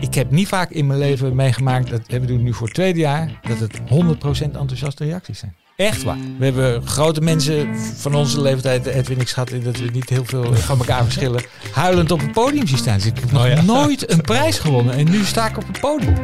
ik 0.00 0.14
heb 0.14 0.30
niet 0.30 0.48
vaak 0.48 0.70
in 0.70 0.86
mijn 0.86 0.98
leven 0.98 1.34
meegemaakt, 1.34 1.90
dat 1.90 2.00
we 2.06 2.24
doen 2.24 2.42
nu 2.42 2.54
voor 2.54 2.66
het 2.66 2.74
tweede 2.74 2.98
jaar, 2.98 3.40
dat 3.48 3.58
het 3.58 3.80
100% 3.80 3.82
enthousiaste 4.42 5.04
reacties 5.04 5.38
zijn. 5.38 5.54
Echt 5.76 6.02
waar. 6.02 6.16
We 6.38 6.44
hebben 6.44 6.86
grote 6.86 7.20
mensen 7.20 7.76
van 7.76 8.14
onze 8.14 8.40
leeftijd, 8.40 8.86
Edwin, 8.86 9.20
ik 9.20 9.28
schat 9.28 9.50
in 9.50 9.62
dat 9.62 9.76
we 9.78 9.88
niet 9.92 10.08
heel 10.08 10.24
veel 10.24 10.54
van 10.54 10.78
elkaar 10.78 11.04
verschillen, 11.04 11.42
huilend 11.72 12.10
op 12.10 12.20
het 12.20 12.32
podium 12.32 12.66
zien 12.66 12.78
staan. 12.78 12.94
Dus 12.94 13.06
ik 13.06 13.18
heb 13.18 13.32
nog 13.32 13.42
Oh 13.42 13.48
ja. 13.48 13.62
nooit 13.62 14.10
een 14.10 14.20
prijs 14.20 14.58
gewonnen 14.58 14.94
en 14.94 15.10
nu 15.10 15.24
sta 15.24 15.48
ik 15.48 15.56
op 15.56 15.66
het 15.66 15.80
podium. 15.80 16.14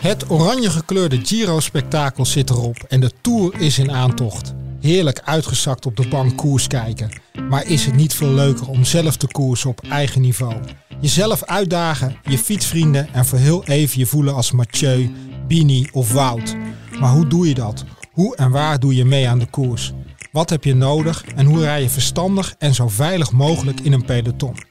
Het 0.00 0.30
oranje 0.30 0.70
gekleurde 0.70 1.20
Giro-spektakel 1.22 2.26
zit 2.26 2.50
erop 2.50 2.76
en 2.88 3.00
de 3.00 3.10
Tour 3.20 3.60
is 3.60 3.78
in 3.78 3.90
aantocht. 3.90 4.54
Heerlijk 4.80 5.20
uitgezakt 5.24 5.86
op 5.86 5.96
de 5.96 6.08
bank 6.08 6.36
koers 6.36 6.66
kijken. 6.66 7.10
Maar 7.48 7.66
is 7.66 7.84
het 7.84 7.94
niet 7.94 8.14
veel 8.14 8.32
leuker 8.32 8.68
om 8.68 8.84
zelf 8.84 9.16
te 9.16 9.26
koersen 9.26 9.70
op 9.70 9.82
eigen 9.88 10.20
niveau? 10.20 10.54
Jezelf 11.00 11.44
uitdagen, 11.44 12.16
je 12.22 12.38
fietsvrienden 12.38 13.08
en 13.12 13.26
voor 13.26 13.38
heel 13.38 13.64
even 13.64 13.98
je 13.98 14.06
voelen 14.06 14.34
als 14.34 14.52
Mathieu, 14.52 15.10
Bini 15.48 15.88
of 15.92 16.12
Wout. 16.12 16.56
Maar 17.00 17.12
hoe 17.12 17.26
doe 17.26 17.48
je 17.48 17.54
dat? 17.54 17.84
Hoe 18.12 18.36
en 18.36 18.50
waar 18.50 18.78
doe 18.78 18.94
je 18.94 19.04
mee 19.04 19.28
aan 19.28 19.38
de 19.38 19.50
koers? 19.50 19.92
Wat 20.32 20.50
heb 20.50 20.64
je 20.64 20.74
nodig 20.74 21.24
en 21.36 21.46
hoe 21.46 21.60
rij 21.60 21.82
je 21.82 21.90
verstandig 21.90 22.54
en 22.58 22.74
zo 22.74 22.88
veilig 22.88 23.32
mogelijk 23.32 23.80
in 23.80 23.92
een 23.92 24.04
peloton? 24.04 24.69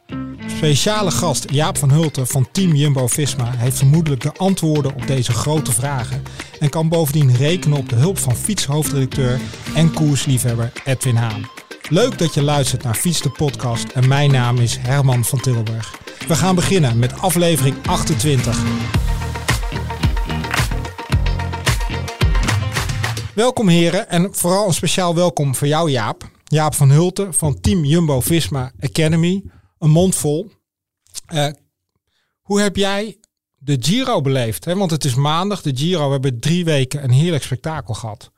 Speciale 0.58 1.12
gast 1.12 1.52
Jaap 1.52 1.77
van 1.77 1.91
Hulten 1.91 2.27
van 2.27 2.48
Team 2.52 2.76
Jumbo-Visma 2.76 3.53
heeft 3.57 3.77
vermoedelijk 3.77 4.21
de 4.21 4.31
antwoorden 4.38 4.95
op 4.95 5.07
deze 5.07 5.31
grote 5.31 5.71
vragen 5.71 6.23
en 6.59 6.70
kan 6.70 6.90
bovendien 6.90 7.35
rekenen 7.35 7.77
op 7.77 7.90
de 7.90 7.95
hulp 7.95 8.17
van 8.17 8.35
fietshoofdredacteur 8.35 9.40
en 9.76 9.93
koersliefhebber 9.93 10.71
Edwin 10.85 11.16
Haan. 11.16 11.49
Leuk 11.90 12.17
dat 12.17 12.34
je 12.34 12.41
luistert 12.41 12.84
naar 12.84 12.95
Fiets 12.95 13.21
de 13.21 13.29
podcast 13.29 13.87
en 13.90 14.07
mijn 14.07 14.32
naam 14.32 14.57
is 14.57 14.77
Herman 14.77 15.26
van 15.26 15.40
Tilburg. 15.40 15.99
We 16.27 16.35
gaan 16.35 16.55
beginnen 16.55 16.99
met 16.99 17.20
aflevering 17.20 17.76
28. 17.85 18.63
Welkom 23.34 23.68
heren 23.68 24.09
en 24.09 24.29
vooral 24.31 24.68
een 24.68 24.74
speciaal 24.74 25.15
welkom 25.15 25.55
voor 25.55 25.68
jou 25.68 25.91
Jaap. 25.91 26.29
Jaap 26.43 26.76
van 26.76 26.90
Hulten 26.90 27.34
van 27.34 27.62
Team 27.62 27.85
Jumbo-Visma 27.85 28.71
Academy. 28.81 29.43
Een 29.80 29.90
mond 29.90 30.16
vol. 30.16 30.52
Eh, 31.26 31.48
hoe 32.41 32.62
heb 32.62 32.76
jij 32.76 33.18
de 33.58 33.77
Giro 33.80 34.21
beleefd? 34.21 34.66
Hè? 34.66 34.76
Want 34.76 34.91
het 34.91 35.05
is 35.05 35.16
maandag, 35.16 35.62
de 35.62 35.76
Giro. 35.76 36.12
Hebben 36.12 36.40
drie 36.40 36.66
weken 36.66 37.04
een 37.04 37.12
heerlijk 37.12 37.44
spektakel 37.44 37.94
gehad. 37.94 38.32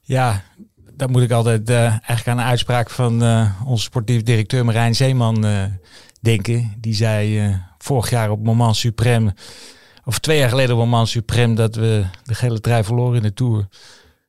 Ja, 0.00 0.44
dan 0.92 1.10
moet 1.10 1.22
ik 1.22 1.30
altijd 1.30 1.70
eh, 1.70 1.84
eigenlijk 1.84 2.26
aan 2.26 2.38
een 2.38 2.44
uitspraak 2.44 2.90
van 2.90 3.22
eh, 3.22 3.62
onze 3.64 3.84
sportief 3.84 4.22
directeur 4.22 4.64
Marijn 4.64 4.94
Zeeman 4.94 5.46
denken. 6.20 6.74
Die 6.78 6.94
zei 6.94 7.54
vorig 7.78 8.10
jaar 8.10 8.30
op 8.30 8.42
Moment 8.42 8.76
Supreme, 8.76 9.34
of 10.04 10.18
twee 10.18 10.38
jaar 10.38 10.48
geleden 10.48 10.74
op 10.74 10.80
Moment 10.80 11.08
Supreme, 11.08 11.54
dat 11.54 11.74
we 11.74 12.04
de 12.24 12.34
gele 12.34 12.60
trui 12.60 12.84
verloren 12.84 13.16
in 13.16 13.22
de 13.22 13.32
Tour. 13.32 13.68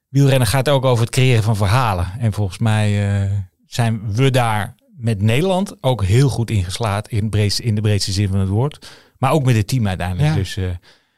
Wielrennen 0.10 0.48
gaat 0.48 0.70
ook 0.70 0.86
over 0.86 1.06
het 1.06 1.14
creëren 1.14 1.44
van 1.44 1.56
verhalen. 1.56 2.12
En 2.20 2.34
volgens 2.34 2.58
mij 2.58 3.30
zijn 3.66 4.14
we 4.14 4.32
daar 4.32 4.77
met 4.98 5.22
Nederland 5.22 5.84
ook 5.84 6.04
heel 6.04 6.30
goed 6.30 6.52
in 6.52 6.64
geslaagd, 6.64 7.08
in, 7.08 7.30
breedste, 7.30 7.64
in 7.64 7.76
de 7.76 7.82
breedste 7.82 8.12
zin 8.12 8.28
van 8.28 8.40
het 8.40 8.50
woord. 8.50 8.88
Maar 9.18 9.32
ook 9.32 9.46
met 9.46 9.56
het 9.56 9.68
team 9.68 9.88
uiteindelijk. 9.88 10.30
Ja. 10.30 10.36
Dus 10.36 10.58
eh, 10.58 10.70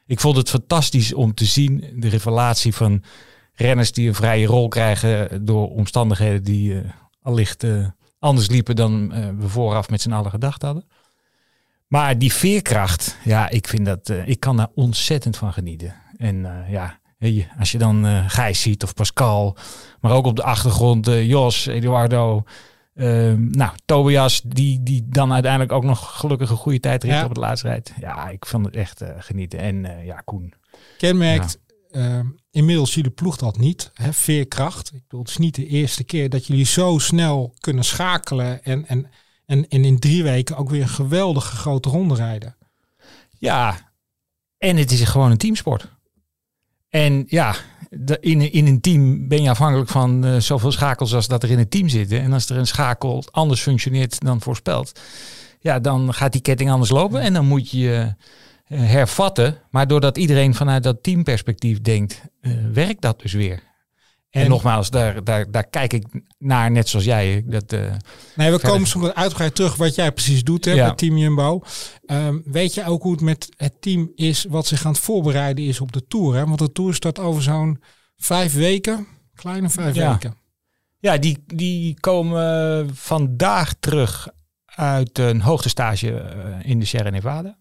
ik 0.05 0.19
vond 0.19 0.37
het 0.37 0.49
fantastisch 0.49 1.13
om 1.13 1.33
te 1.33 1.45
zien, 1.45 1.83
de 1.95 2.07
revelatie 2.07 2.73
van 2.73 3.03
renners 3.53 3.91
die 3.91 4.07
een 4.07 4.15
vrije 4.15 4.45
rol 4.45 4.67
krijgen 4.67 5.45
door 5.45 5.69
omstandigheden 5.69 6.43
die 6.43 6.79
eh, 6.79 6.89
allicht 7.21 7.63
eh, 7.63 7.85
anders 8.19 8.49
liepen 8.49 8.75
dan 8.75 9.09
we 9.39 9.49
vooraf 9.49 9.89
met 9.89 10.01
z'n 10.01 10.11
allen 10.11 10.31
gedacht 10.31 10.61
hadden. 10.61 10.87
Maar 11.87 12.17
die 12.17 12.33
veerkracht, 12.33 13.17
ja, 13.23 13.49
ik 13.49 13.67
vind 13.67 13.85
dat, 13.85 14.11
ik 14.25 14.39
kan 14.39 14.57
daar 14.57 14.69
ontzettend 14.75 15.37
van 15.37 15.53
genieten. 15.53 15.95
En 16.17 16.65
ja, 16.69 16.99
als 17.59 17.71
je 17.71 17.77
dan 17.77 18.05
Gijs 18.29 18.61
ziet 18.61 18.83
of 18.83 18.93
Pascal, 18.93 19.57
maar 20.01 20.11
ook 20.11 20.25
op 20.25 20.35
de 20.35 20.43
achtergrond 20.43 21.05
Jos, 21.05 21.65
Eduardo, 21.65 22.43
eh, 22.99 23.33
nou, 23.37 23.71
Tobias, 23.85 24.41
die, 24.45 24.83
die 24.83 25.05
dan 25.09 25.33
uiteindelijk 25.33 25.71
ook 25.71 25.83
nog 25.83 26.19
gelukkig 26.19 26.49
een 26.49 26.55
goede 26.57 26.79
tijd 26.79 27.03
Ja. 27.03 27.23
op 27.23 27.29
het 27.29 27.37
laatste 27.37 27.67
rijdt. 27.67 27.93
Ja, 27.99 28.29
ik 28.29 28.45
vond 28.45 28.65
het 28.65 28.75
echt 28.75 29.01
eh, 29.01 29.09
genieten. 29.19 29.59
En 29.59 29.85
eh, 29.85 30.05
ja, 30.05 30.15
Koen. 30.25 30.53
Kenmerkt 30.97 31.59
eh, 31.91 32.19
inmiddels 32.51 32.93
jullie 32.93 33.11
ploeg 33.11 33.37
dat 33.37 33.57
niet. 33.57 33.91
Hè? 33.93 34.13
Veerkracht. 34.13 34.93
Ik 34.93 35.01
bedoel, 35.01 35.19
het 35.19 35.29
is 35.29 35.37
niet 35.37 35.55
de 35.55 35.65
eerste 35.67 36.03
keer 36.03 36.29
dat 36.29 36.45
jullie 36.47 36.65
zo 36.65 36.97
snel 36.97 37.53
kunnen 37.59 37.83
schakelen. 37.83 38.63
En, 38.63 38.87
en, 38.87 39.09
en, 39.45 39.67
en 39.67 39.83
in 39.85 39.99
drie 39.99 40.23
weken 40.23 40.57
ook 40.57 40.69
weer 40.69 40.81
een 40.81 40.87
geweldige 40.89 41.55
grote 41.55 41.89
ronde 41.89 42.15
rijden. 42.15 42.55
Ja, 43.37 43.91
en 44.57 44.77
het 44.77 44.91
is 44.91 45.03
gewoon 45.03 45.31
een 45.31 45.37
teamsport. 45.37 45.87
En 46.89 47.23
ja, 47.27 47.55
de, 47.89 48.17
in, 48.19 48.51
in 48.51 48.67
een 48.67 48.81
team 48.81 49.27
ben 49.27 49.41
je 49.41 49.49
afhankelijk 49.49 49.89
van 49.89 50.25
eh, 50.25 50.35
zoveel 50.37 50.71
schakels 50.71 51.13
als 51.13 51.27
dat 51.27 51.43
er 51.43 51.51
in 51.51 51.57
het 51.57 51.71
team 51.71 51.89
zitten. 51.89 52.21
En 52.21 52.33
als 52.33 52.49
er 52.49 52.57
een 52.57 52.67
schakel 52.67 53.23
anders 53.31 53.61
functioneert 53.61 54.19
dan 54.19 54.41
voorspeld, 54.41 54.99
ja, 55.59 55.79
dan 55.79 56.13
gaat 56.13 56.31
die 56.31 56.41
ketting 56.41 56.71
anders 56.71 56.89
lopen 56.89 57.21
en 57.21 57.33
dan 57.33 57.45
moet 57.45 57.69
je 57.71 57.79
je 57.79 58.13
eh, 58.67 58.79
hervatten. 58.79 59.57
Maar 59.69 59.87
doordat 59.87 60.17
iedereen 60.17 60.55
vanuit 60.55 60.83
dat 60.83 61.03
teamperspectief 61.03 61.81
denkt, 61.81 62.21
eh, 62.41 62.51
werkt 62.73 63.01
dat 63.01 63.21
dus 63.21 63.33
weer. 63.33 63.68
En, 64.29 64.41
En- 64.41 64.49
nogmaals, 64.49 64.89
daar, 64.89 65.23
daar, 65.23 65.51
daar 65.51 65.67
kijk 65.69 65.93
ik 65.93 66.05
naar, 66.37 66.71
net 66.71 66.89
zoals 66.89 67.05
jij. 67.05 67.43
Dat, 67.45 67.73
eh, 67.73 67.79
Nee, 67.79 67.89
we 68.35 68.59
Verder. 68.59 68.69
komen 68.69 68.87
zo 68.87 69.07
uitgebreid 69.07 69.55
terug 69.55 69.75
wat 69.75 69.95
jij 69.95 70.11
precies 70.11 70.43
doet 70.43 70.65
hè, 70.65 70.71
Ja. 70.71 70.87
met 70.87 70.97
Team 70.97 71.17
Jumbo. 71.17 71.61
Ehm, 72.05 72.37
weet 72.45 72.73
je 72.73 72.85
ook 72.85 73.01
hoe 73.03 73.11
het 73.11 73.21
met 73.21 73.49
het 73.57 73.81
team 73.81 74.11
is 74.15 74.45
wat 74.49 74.67
zich 74.67 74.85
aan 74.85 74.91
het 74.91 75.01
voorbereiden 75.01 75.65
is 75.65 75.81
op 75.81 75.91
de 75.91 76.07
Tour? 76.07 76.35
Hè? 76.35 76.45
Want 76.45 76.59
de 76.59 76.71
Tour 76.71 76.93
start 76.93 77.19
over 77.19 77.43
zo'n 77.43 77.81
vijf 78.17 78.53
weken. 78.53 79.07
Kleine 79.35 79.69
vijf 79.69 79.95
Ja. 79.95 80.11
weken. 80.11 80.35
Ja, 80.99 81.17
die, 81.17 81.43
die 81.45 81.99
komen 81.99 82.89
vandaag 82.95 83.73
terug 83.79 84.27
uit 84.65 85.17
een 85.17 85.41
hoogtestage 85.41 86.19
eh, 86.19 86.69
in 86.69 86.79
de 86.79 86.85
Sierra 86.85 87.09
Nevada. 87.09 87.57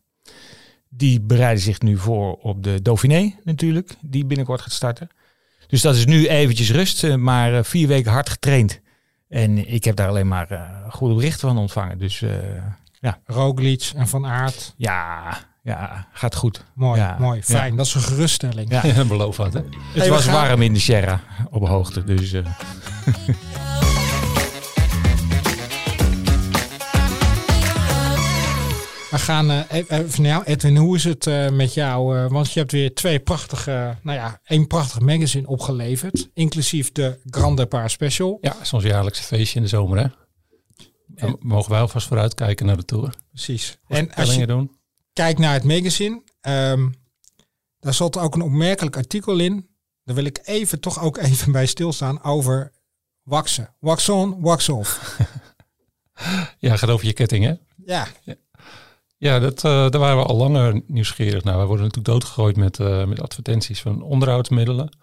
Die 0.88 1.20
bereiden 1.20 1.62
zich 1.62 1.80
nu 1.80 1.96
voor 1.98 2.34
op 2.34 2.62
de 2.62 2.82
Dauphiné 2.82 3.34
natuurlijk, 3.44 3.94
die 4.00 4.24
binnenkort 4.26 4.60
gaat 4.60 4.72
starten. 4.72 5.08
Dus 5.68 5.80
dat 5.82 5.94
is 5.96 6.04
nu 6.06 6.26
eventjes 6.28 6.70
rust, 6.70 7.04
eh, 7.04 7.14
maar 7.14 7.54
eh, 7.54 7.62
vier 7.64 7.88
weken 7.88 8.12
hard 8.12 8.28
getraind. 8.30 8.80
En 9.28 9.72
ik 9.72 9.84
heb 9.84 9.96
daar 9.96 10.08
alleen 10.08 10.28
maar 10.28 10.50
eh, 10.50 10.60
goede 10.90 11.14
berichten 11.14 11.48
van 11.48 11.58
ontvangen. 11.58 11.98
Dus 11.98 12.22
eh, 12.22 12.30
Roglic 13.26 13.90
en 13.96 14.08
Van 14.08 14.26
Aert. 14.26 14.74
ja, 14.76 15.38
ja, 15.62 16.06
gaat 16.12 16.34
goed. 16.34 16.64
Mooi, 16.74 17.00
Ja, 17.00 17.16
mooi, 17.18 17.36
ja. 17.38 17.42
fijn. 17.44 17.76
Dat 17.76 17.86
is 17.86 17.94
een 17.94 18.00
geruststelling. 18.00 18.70
Ja. 18.70 18.86
Ja, 18.94 19.04
beloof 19.04 19.36
wat, 19.36 19.52
hè? 19.52 19.60
Het 19.92 20.08
was 20.08 20.24
gaan- 20.24 20.32
warm 20.48 20.62
in 20.62 20.72
de 20.72 20.78
Sierra 20.80 21.20
op 21.50 21.66
hoogte, 21.68 22.04
dus... 22.04 22.32
eh, 22.32 22.44
We 29.10 29.18
gaan 29.18 29.50
eh, 29.50 29.82
even 29.88 30.22
naar 30.22 30.30
jou. 30.30 30.44
Edwin, 30.44 30.76
hoe 30.76 30.96
is 30.96 31.04
het 31.04 31.26
eh, 31.26 31.50
met 31.50 31.74
jou? 31.74 32.18
Eh, 32.18 32.30
want 32.30 32.52
je 32.52 32.58
hebt 32.58 32.72
weer 32.72 32.94
twee 32.94 33.20
prachtige, 33.20 33.96
nou 34.02 34.18
ja, 34.18 34.40
één 34.44 34.66
prachtig 34.66 35.00
magazine 35.00 35.46
opgeleverd. 35.46 36.28
Inclusief 36.34 36.92
de 36.92 37.18
Grand 37.24 37.56
Depart 37.56 37.90
Special. 37.90 38.38
Ja, 38.40 38.56
zo'n 38.62 38.80
jaarlijkse 38.80 39.22
feestje 39.22 39.56
in 39.56 39.62
de 39.62 39.68
zomer, 39.68 39.98
hè? 39.98 40.06
Dan 41.06 41.36
mogen 41.40 41.70
wij 41.70 41.80
alvast 41.80 42.06
vooruit 42.06 42.34
kijken 42.34 42.66
naar 42.66 42.76
de 42.76 42.84
Tour. 42.84 43.14
Precies. 43.30 43.78
En 43.86 44.14
als 44.14 44.34
je 44.34 44.46
doen. 44.46 44.76
kijkt 45.12 45.38
naar 45.38 45.52
het 45.52 45.64
magazine, 45.64 46.22
ehm, 46.40 46.88
daar 47.80 47.94
zat 47.94 48.18
ook 48.18 48.34
een 48.34 48.42
opmerkelijk 48.42 48.96
artikel 48.96 49.38
in. 49.38 49.68
Daar 50.04 50.14
wil 50.14 50.24
ik 50.24 50.40
even 50.44 50.80
toch 50.80 51.02
ook 51.02 51.16
even 51.16 51.52
bij 51.58 51.66
stilstaan 51.66 52.22
over 52.22 52.72
waksen. 53.22 53.74
Wax 53.80 54.08
on, 54.08 54.40
wax 54.40 54.68
off. 54.68 55.16
Ja, 56.58 56.76
gaat 56.76 56.90
over 56.90 57.06
je 57.06 57.12
ketting, 57.12 57.44
hè? 57.44 57.54
Ja, 57.84 58.08
Ja, 58.24 58.34
dat, 59.18 59.64
eh, 59.64 59.90
daar 59.90 60.00
waren 60.00 60.16
we 60.16 60.24
al 60.24 60.36
langer 60.36 60.82
nieuwsgierig 60.86 61.44
naar. 61.44 61.58
We 61.58 61.64
worden 61.64 61.84
natuurlijk 61.84 62.12
doodgegooid 62.12 62.56
met, 62.56 62.80
eh, 62.80 63.04
met 63.04 63.20
advertenties 63.20 63.80
van 63.80 64.02
onderhoudsmiddelen. 64.02 64.96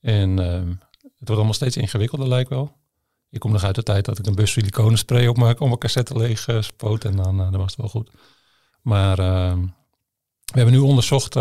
En 0.00 0.38
ehm, 0.38 0.68
het 1.00 1.10
wordt 1.18 1.34
allemaal 1.34 1.52
steeds 1.52 1.76
ingewikkelder, 1.76 2.28
lijkt 2.28 2.48
wel. 2.48 2.76
Ik 3.30 3.40
kom 3.40 3.52
nog 3.52 3.64
uit 3.64 3.74
de 3.74 3.82
tijd 3.82 4.04
dat 4.04 4.18
ik 4.18 4.26
een 4.26 4.34
bus 4.34 4.50
siliconenspray 4.50 5.26
op 5.26 5.36
mijn, 5.36 5.52
op 5.60 5.66
mijn 5.66 5.78
cassette 5.78 6.16
leeg 6.16 6.48
eh, 6.48 6.62
spoot 6.62 7.04
en 7.04 7.16
dan, 7.16 7.36
dan 7.36 7.56
was 7.56 7.70
het 7.70 7.76
wel 7.76 7.88
goed. 7.88 8.10
Maar 8.82 9.18
ehm, 9.18 9.60
we 10.44 10.58
hebben 10.58 10.74
nu 10.74 10.80
onderzocht 10.80 11.34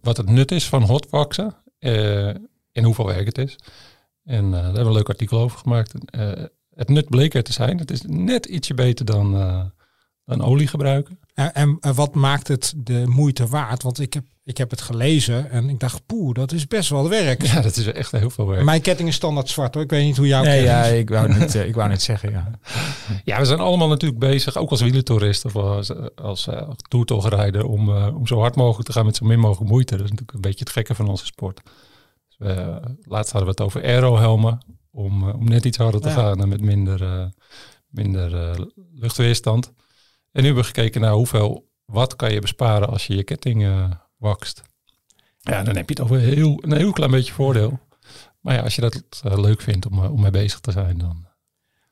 wat 0.00 0.16
het 0.16 0.28
nut 0.28 0.52
is 0.52 0.68
van 0.68 0.82
hotwaxen 0.82 1.56
eh, 1.78 2.28
en 2.72 2.84
hoeveel 2.84 3.06
werk 3.06 3.26
het 3.26 3.38
is. 3.38 3.58
En 4.24 4.50
daar 4.50 4.62
hebben 4.62 4.82
we 4.82 4.88
een 4.88 4.92
leuk 4.92 5.08
artikel 5.08 5.38
over 5.38 5.58
gemaakt. 5.58 5.92
Het 6.74 6.88
nut 6.88 7.08
bleek 7.08 7.34
er 7.34 7.42
te 7.42 7.52
zijn. 7.52 7.78
Het 7.78 7.90
is 7.90 8.02
net 8.06 8.46
ietsje 8.46 8.74
beter 8.74 9.04
dan, 9.04 9.32
dan 10.26 10.42
olie 10.42 10.66
gebruiken. 10.66 11.18
En, 11.34 11.54
en, 11.54 11.76
en 11.80 11.94
wat 11.94 12.14
maakt 12.14 12.48
het 12.48 12.74
de 12.76 13.02
moeite 13.06 13.46
waard? 13.46 13.82
Want 13.82 14.00
ik 14.00 14.12
heb 14.14 14.24
ik 14.44 14.58
heb 14.58 14.70
het 14.70 14.80
gelezen 14.80 15.50
en 15.50 15.68
ik 15.68 15.80
dacht, 15.80 16.06
poeh, 16.06 16.34
dat 16.34 16.52
is 16.52 16.66
best 16.66 16.90
wel 16.90 17.08
werk. 17.08 17.42
Ja, 17.46 17.60
dat 17.60 17.76
is 17.76 17.86
echt 17.86 18.10
heel 18.10 18.30
veel 18.30 18.46
werk. 18.46 18.64
Mijn 18.64 18.80
ketting 18.80 19.08
is 19.08 19.14
standaard 19.14 19.48
zwart 19.48 19.74
hoor. 19.74 19.82
Ik 19.82 19.90
weet 19.90 20.04
niet 20.04 20.16
hoe 20.16 20.26
jouw 20.26 20.42
Nee, 20.42 20.62
ja, 20.62 20.84
is. 20.84 20.98
ik 20.98 21.08
wou 21.08 21.38
niet, 21.38 21.54
eh, 21.56 21.66
ik 21.68 21.74
wou 21.74 21.88
niet 21.90 22.02
zeggen, 22.02 22.30
ja. 22.30 22.50
Ja, 23.24 23.38
we 23.38 23.44
zijn 23.44 23.58
allemaal 23.60 23.88
natuurlijk 23.88 24.20
bezig, 24.20 24.56
ook 24.56 24.70
als 24.70 24.80
wielertourist 24.80 25.44
of 25.44 25.56
als, 25.56 25.92
als 26.14 26.46
uh, 26.46 26.70
toertochtrijder, 26.88 27.64
om, 27.66 27.88
uh, 27.88 28.16
om 28.16 28.26
zo 28.26 28.38
hard 28.38 28.56
mogelijk 28.56 28.86
te 28.86 28.92
gaan 28.92 29.04
met 29.04 29.16
zo 29.16 29.24
min 29.26 29.38
mogelijk 29.38 29.70
moeite. 29.70 29.96
Dat 29.96 30.04
is 30.04 30.10
natuurlijk 30.10 30.36
een 30.36 30.40
beetje 30.40 30.64
het 30.64 30.70
gekke 30.72 30.94
van 30.94 31.08
onze 31.08 31.26
sport. 31.26 31.60
Dus 32.38 32.48
laatst 33.02 33.32
hadden 33.32 33.54
we 33.54 33.56
het 33.56 33.60
over 33.60 33.82
aerohelmen, 33.84 34.58
om, 34.90 35.30
om 35.30 35.44
net 35.48 35.64
iets 35.64 35.76
harder 35.78 36.00
te 36.00 36.08
Ja. 36.08 36.14
gaan 36.14 36.40
en 36.40 36.48
met 36.48 36.60
minder, 36.60 37.30
minder 37.88 38.56
luchtweerstand. 38.94 39.72
En 40.36 40.42
nu 40.42 40.48
hebben 40.48 40.64
we 40.64 40.72
gekeken 40.74 41.00
naar 41.00 41.12
hoeveel 41.12 41.68
wat 41.84 42.16
kan 42.16 42.32
je 42.32 42.40
besparen 42.40 42.88
als 42.88 43.06
je 43.06 43.16
je 43.16 43.22
ketting 43.22 43.88
wakst. 44.16 44.62
Ja, 45.40 45.62
dan 45.62 45.76
heb 45.76 45.88
je 45.88 45.94
toch 45.94 46.08
wel 46.08 46.18
heel, 46.18 46.58
een 46.60 46.76
heel 46.76 46.92
klein 46.92 47.10
beetje 47.10 47.32
voordeel. 47.32 47.78
Maar 48.40 48.54
ja, 48.54 48.62
als 48.62 48.74
je 48.74 48.80
dat 48.80 49.22
uh, 49.26 49.38
leuk 49.38 49.60
vindt 49.60 49.86
om, 49.86 49.98
uh, 49.98 50.12
om 50.12 50.20
mee 50.20 50.30
bezig 50.30 50.60
te 50.60 50.70
zijn, 50.70 50.98
dan. 50.98 51.26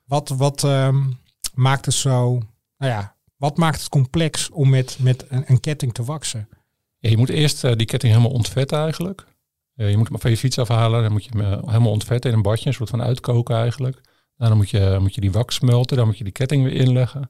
Wat, 0.03 0.29
wat 0.29 0.63
um, 0.63 1.19
maakt 1.53 1.85
het 1.85 1.93
zo. 1.93 2.41
Nou 2.77 2.91
ja, 2.91 3.15
wat 3.35 3.57
maakt 3.57 3.79
het 3.79 3.89
complex 3.89 4.49
om 4.49 4.69
met, 4.69 4.97
met 4.99 5.25
een, 5.29 5.43
een 5.47 5.59
ketting 5.59 5.93
te 5.93 6.03
waksen? 6.03 6.49
Ja, 6.97 7.09
je 7.09 7.17
moet 7.17 7.29
eerst 7.29 7.63
uh, 7.63 7.75
die 7.75 7.85
ketting 7.85 8.13
helemaal 8.13 8.35
ontvetten 8.35 8.77
eigenlijk. 8.77 9.25
je 9.73 9.97
moet 9.97 10.09
hem 10.09 10.19
van 10.19 10.31
je 10.31 10.37
fiets 10.37 10.59
afhalen. 10.59 11.01
Dan 11.01 11.11
moet 11.11 11.23
je 11.23 11.37
hem 11.37 11.61
helemaal 11.65 11.91
ontvetten 11.91 12.29
in 12.29 12.37
een 12.37 12.43
badje, 12.43 12.67
een 12.67 12.73
soort 12.73 12.89
van 12.89 13.01
uitkoken 13.01 13.55
eigenlijk. 13.55 14.01
Nou, 14.37 14.49
dan 14.49 14.57
moet 14.57 14.69
je, 14.69 14.97
moet 14.99 15.15
je 15.15 15.21
die 15.21 15.31
wax 15.31 15.55
smelten. 15.55 15.97
Dan 15.97 16.05
moet 16.05 16.17
je 16.17 16.23
die 16.23 16.33
ketting 16.33 16.63
weer 16.63 16.73
inleggen. 16.73 17.29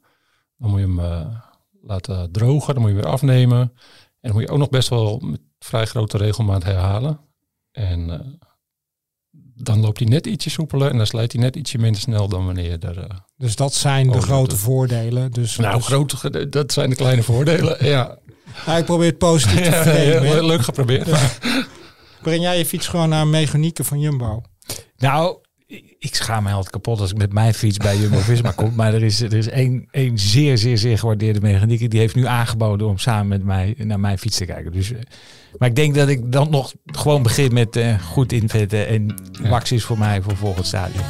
Dan 0.58 0.70
moet 0.70 0.80
je 0.80 0.86
hem 0.86 1.32
laten 1.82 2.32
drogen. 2.32 2.74
Dan 2.74 2.84
moet 2.84 2.92
je 2.92 2.98
weer 2.98 3.12
afnemen. 3.12 3.60
En 3.60 4.32
dan 4.32 4.32
moet 4.32 4.42
je 4.42 4.50
ook 4.50 4.60
nog 4.60 4.70
best 4.70 4.90
wel 4.90 5.20
met 5.24 5.42
vrij 5.60 5.86
grote 5.86 6.18
regelmaat 6.18 6.64
herhalen. 6.64 7.20
En 7.72 8.10
uh, 8.10 8.20
dan 9.56 9.80
loopt 9.80 10.00
hij 10.00 10.08
net 10.08 10.28
ietsje 10.28 10.50
soepeler 10.50 10.92
en 10.92 10.98
dan 10.98 11.08
slijt 11.08 11.32
hij 11.32 11.42
net 11.42 11.56
ietsje 11.56 11.78
minder 11.78 12.02
snel 12.02 12.28
dan 12.28 12.46
wanneer 12.46 12.86
er. 12.86 12.98
Uh, 12.98 13.04
dus 13.38 13.56
dat 13.56 13.74
zijn 13.74 14.12
de 14.12 14.22
grote 14.22 14.50
doet. 14.50 14.60
voordelen. 14.60 15.32
Dus, 15.32 15.56
nou, 15.56 15.76
dus... 15.76 15.86
grote, 15.86 16.50
dat 16.50 16.72
zijn 16.72 16.90
de 16.90 16.96
kleine 16.96 17.24
voordelen. 17.24 17.86
ja. 17.86 18.18
ja. 18.66 18.78
Ik 18.78 18.86
probeer 18.86 19.10
het 19.10 19.18
positief 19.18 19.66
te 19.66 19.72
vernemen. 19.72 20.36
Ja, 20.36 20.42
leuk 20.46 20.62
geprobeerd. 20.62 21.08
Ja. 21.08 21.30
Breng 22.22 22.42
jij 22.42 22.58
je 22.58 22.66
fiets 22.66 22.88
gewoon 22.88 23.10
naar 23.10 23.28
mechanieke 23.28 23.84
van 23.84 24.00
Jumbo? 24.00 24.42
Nou, 24.98 25.38
ik 26.06 26.16
schaam 26.16 26.44
me 26.44 26.52
altijd 26.52 26.70
kapot 26.70 27.00
als 27.00 27.12
ik 27.12 27.18
met 27.18 27.34
mijn 27.34 27.54
fiets 27.54 27.78
bij 27.78 27.98
Jumbo-Visma 27.98 28.52
kom. 28.52 28.76
Maar 28.76 28.94
er 28.94 29.04
is, 29.04 29.22
er 29.22 29.34
is 29.34 29.48
één, 29.48 29.88
één 29.92 30.20
zeer, 30.20 30.58
zeer, 30.58 30.78
zeer 30.78 30.98
gewaardeerde 30.98 31.42
mechanieker. 31.42 31.90
Die 31.90 32.00
heeft 32.00 32.16
nu 32.16 32.26
aangeboden 32.26 32.88
om 32.88 32.98
samen 32.98 33.28
met 33.28 33.44
mij 33.44 33.76
naar 33.78 34.00
mijn 34.00 34.18
fiets 34.18 34.38
te 34.38 34.46
kijken. 34.46 34.72
Dus, 34.72 34.92
maar 35.58 35.70
ik 35.70 35.76
denk 35.76 35.96
dat 35.96 36.08
ik 36.08 36.32
dan 36.32 36.50
nog 36.50 36.74
gewoon 36.86 37.24
begin 37.24 37.54
met 37.54 37.76
uh, 37.76 38.02
goed 38.02 38.32
invetten. 38.32 38.88
En. 38.88 39.16
Max 39.42 39.72
is 39.72 39.84
voor 39.84 39.98
mij 39.98 40.22
voor 40.22 40.36
volgend 40.36 40.66
stadion. 40.66 41.04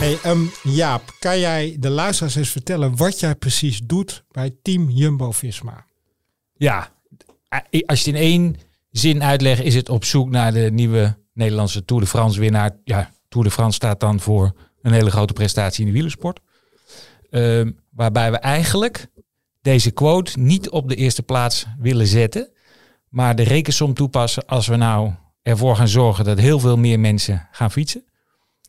Hey, 0.00 0.18
um, 0.26 0.50
Jaap, 0.62 1.14
kan 1.18 1.38
jij 1.38 1.76
de 1.78 1.90
luisteraars 1.90 2.34
eens 2.34 2.50
vertellen 2.50 2.96
wat 2.96 3.20
jij 3.20 3.34
precies 3.34 3.80
doet 3.84 4.24
bij 4.30 4.56
Team 4.62 4.90
Jumbo-Visma? 4.90 5.84
Ja, 6.56 6.92
als 7.86 8.02
je 8.02 8.10
in 8.10 8.16
één 8.16 8.56
zin 8.90 9.22
uitleggen, 9.22 9.64
is 9.64 9.74
het 9.74 9.88
op 9.88 10.04
zoek 10.04 10.30
naar 10.30 10.52
de 10.52 10.70
nieuwe 10.72 11.16
Nederlandse 11.32 11.84
Tour 11.84 12.02
de 12.02 12.08
France 12.08 12.40
winnaar. 12.40 12.70
Ja, 12.84 13.10
Tour 13.28 13.46
de 13.46 13.52
France 13.52 13.74
staat 13.74 14.00
dan 14.00 14.20
voor 14.20 14.52
een 14.82 14.92
hele 14.92 15.10
grote 15.10 15.32
prestatie 15.32 15.80
in 15.80 15.86
de 15.86 15.92
wielersport. 15.92 16.40
Um, 17.30 17.78
waarbij 17.90 18.30
we 18.30 18.38
eigenlijk 18.38 19.06
deze 19.62 19.90
quote 19.90 20.38
niet 20.38 20.70
op 20.70 20.88
de 20.88 20.94
eerste 20.94 21.22
plaats 21.22 21.66
willen 21.78 22.06
zetten, 22.06 22.50
maar 23.08 23.36
de 23.36 23.42
rekensom 23.42 23.94
toepassen 23.94 24.46
als 24.46 24.66
we 24.66 24.76
nou 24.76 25.12
ervoor 25.42 25.76
gaan 25.76 25.88
zorgen 25.88 26.24
dat 26.24 26.38
heel 26.38 26.60
veel 26.60 26.76
meer 26.76 27.00
mensen 27.00 27.48
gaan 27.50 27.70
fietsen. 27.70 28.04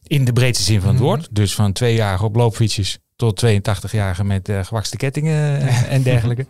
In 0.08 0.26
de 0.26 0.34
breedste 0.34 0.64
zin 0.64 0.82
van 0.82 0.90
het 0.90 1.00
woord. 1.00 1.28
Dus 1.32 1.56
van 1.56 1.74
tweejarigen 1.74 2.26
op 2.26 2.36
loopfietsjes 2.36 3.00
tot 3.16 3.46
82-jarigen 3.46 4.26
met 4.26 4.50
uh, 4.50 4.64
gewakste 4.64 4.98
kettingen 4.98 5.68
en 5.68 6.04
dergelijke. 6.12 6.46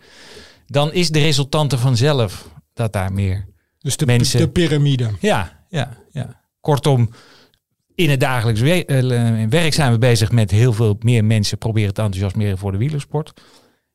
Dan 0.66 0.92
is 0.92 1.10
de 1.10 1.20
resultante 1.20 1.78
vanzelf 1.78 2.48
dat 2.74 2.92
daar 2.92 3.12
meer 3.12 3.44
dus 3.82 3.96
de, 3.96 4.06
mensen... 4.06 4.38
de 4.38 4.48
piramide. 4.48 5.10
Ja, 5.20 5.64
ja, 5.68 5.96
ja. 6.10 6.40
Kortom, 6.60 7.10
in 7.94 8.10
het 8.10 8.20
dagelijks 8.20 8.60
we 8.60 8.84
uh, 8.86 9.48
werk 9.48 9.72
zijn 9.72 9.92
we 9.92 9.98
bezig 9.98 10.32
met 10.32 10.50
heel 10.50 10.72
veel 10.72 10.96
meer 11.00 11.24
mensen 11.24 11.58
proberen 11.58 11.94
te 11.94 12.02
enthousiasmeren 12.02 12.58
voor 12.58 12.72
de 12.72 12.78
wielersport. 12.78 13.32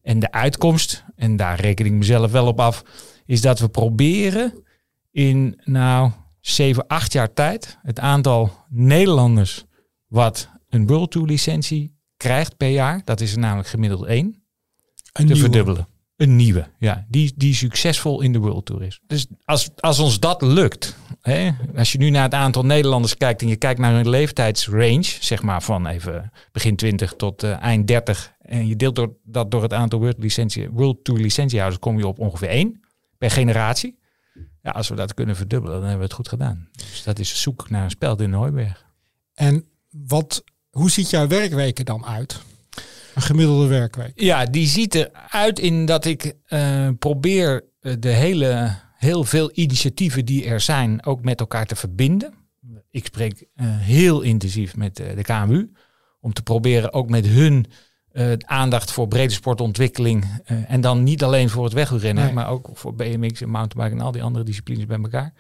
En 0.01 0.19
de 0.19 0.31
uitkomst, 0.31 1.04
en 1.16 1.36
daar 1.36 1.60
reken 1.60 1.86
ik 1.86 1.92
mezelf 1.92 2.31
wel 2.31 2.48
op 2.48 2.60
af, 2.60 2.84
is 3.25 3.42
dat 3.42 3.60
we 3.60 3.69
proberen 3.69 4.63
in 5.12 5.62
nou 5.63 6.12
7, 6.39 6.88
8 6.88 7.13
jaar 7.13 7.34
tijd 7.34 7.78
het 7.81 8.00
aantal 8.00 8.51
Nederlanders 8.69 9.66
wat 10.07 10.50
een 10.69 10.88
World 10.88 11.12
Tour 11.12 11.28
licentie 11.28 11.95
krijgt 12.18 12.57
per 12.57 12.69
jaar, 12.69 13.01
dat 13.04 13.22
is 13.22 13.31
er 13.31 13.39
namelijk 13.39 13.68
gemiddeld 13.68 14.06
één, 14.06 14.25
Een 14.25 14.42
te 15.13 15.24
nieuwe. 15.24 15.39
verdubbelen. 15.39 15.88
Een 16.18 16.36
nieuwe, 16.36 16.68
ja, 16.80 17.06
die, 17.10 17.34
die 17.36 17.56
succesvol 17.56 18.22
in 18.22 18.31
de 18.31 18.40
World 18.40 18.66
Tour 18.66 18.84
is. 18.84 19.00
Dus 19.08 19.28
als, 19.46 19.69
als 19.75 20.00
ons 20.00 20.19
dat 20.19 20.42
lukt, 20.42 20.98
hè, 21.22 21.52
als 21.75 21.92
je 21.92 21.98
nu 21.98 22.10
naar 22.10 22.24
het 22.24 22.34
aantal 22.34 22.66
Nederlanders 22.66 23.18
kijkt 23.18 23.42
en 23.42 23.48
je 23.48 23.56
kijkt 23.56 23.80
naar 23.80 23.94
hun 23.94 24.10
leeftijdsrange, 24.10 25.18
zeg 25.19 25.42
maar 25.42 25.64
van 25.64 25.88
even 25.88 26.31
begin 26.52 26.75
20 26.75 27.14
tot 27.14 27.44
uh, 27.44 27.62
eind 27.62 27.88
30, 27.88 28.34
en 28.42 28.68
je 28.68 28.75
deelt 28.75 28.96
door, 28.96 29.14
dat 29.24 29.52
door 29.52 29.62
het 29.62 29.74
aantal 29.74 30.00
World, 30.00 30.18
licentie, 30.18 30.69
World 30.69 31.04
Tour 31.04 31.19
licentiehouders, 31.19 31.81
kom 31.81 31.98
je 31.98 32.08
op 32.08 32.20
ongeveer 32.20 32.50
één 32.50 32.81
per 33.18 33.31
generatie. 33.31 34.00
Ja, 34.62 34.72
als 34.72 34.88
we 34.88 34.96
dat 34.96 35.13
kunnen 35.13 35.36
verdubbelen, 35.36 35.75
dan 35.75 35.84
hebben 35.84 36.00
we 36.00 36.06
het 36.06 36.16
goed 36.16 36.28
gedaan. 36.28 36.70
Dus 36.72 37.04
dat 37.04 37.20
is 37.20 37.42
zoek 37.42 37.70
naar 37.70 37.84
een 37.84 37.90
speld 37.90 38.22
in 38.22 38.31
de 38.31 38.38
Hooiberg. 38.38 38.86
En 39.34 39.66
wat, 39.90 40.44
hoe 40.70 40.92
ziet 40.92 41.10
jouw 41.10 41.28
werkweken 41.28 41.86
dan 41.86 42.06
uit? 42.06 42.42
Een 43.18 43.24
gemiddelde 43.24 43.68
werkweek. 43.68 44.12
Ja, 44.16 44.46
die 44.46 44.68
ziet 44.68 44.96
eruit 44.96 45.60
in 45.60 45.86
dat 45.86 46.06
ik 46.06 46.34
uh, 46.48 46.90
probeer 47.00 47.64
de 48.00 48.10
hele, 48.10 48.75
heel 48.98 49.24
veel 49.24 49.50
initiatieven 49.54 50.25
die 50.25 50.46
er 50.46 50.62
zijn 50.62 51.06
ook 51.06 51.24
met 51.24 51.40
elkaar 51.40 51.66
te 51.66 51.75
verbinden. 51.75 52.34
Ik 52.92 53.06
spreek 53.06 53.40
uh, 53.40 53.46
heel 53.66 54.22
intensief 54.22 54.75
met 54.75 55.00
uh, 55.00 55.08
de 55.16 55.22
KMU 55.22 55.72
om 56.22 56.34
te 56.34 56.42
proberen 56.42 56.94
ook 56.94 57.10
met 57.10 57.25
hun 57.25 57.66
aandacht 58.46 58.92
voor 58.92 59.08
brede 59.08 59.34
sportontwikkeling 59.34 60.25
en 60.68 60.81
dan 60.81 61.04
niet 61.04 61.24
alleen 61.24 61.50
voor 61.50 61.63
het 61.63 61.74
wegrennen, 61.74 62.25
nee. 62.25 62.34
maar 62.34 62.50
ook 62.50 62.70
voor 62.74 62.96
BMX 62.96 63.42
en 63.42 63.50
mountainbike 63.50 64.00
en 64.00 64.06
al 64.06 64.12
die 64.12 64.24
andere 64.24 64.46
disciplines 64.46 64.86
bij 64.86 64.98
elkaar 64.98 65.34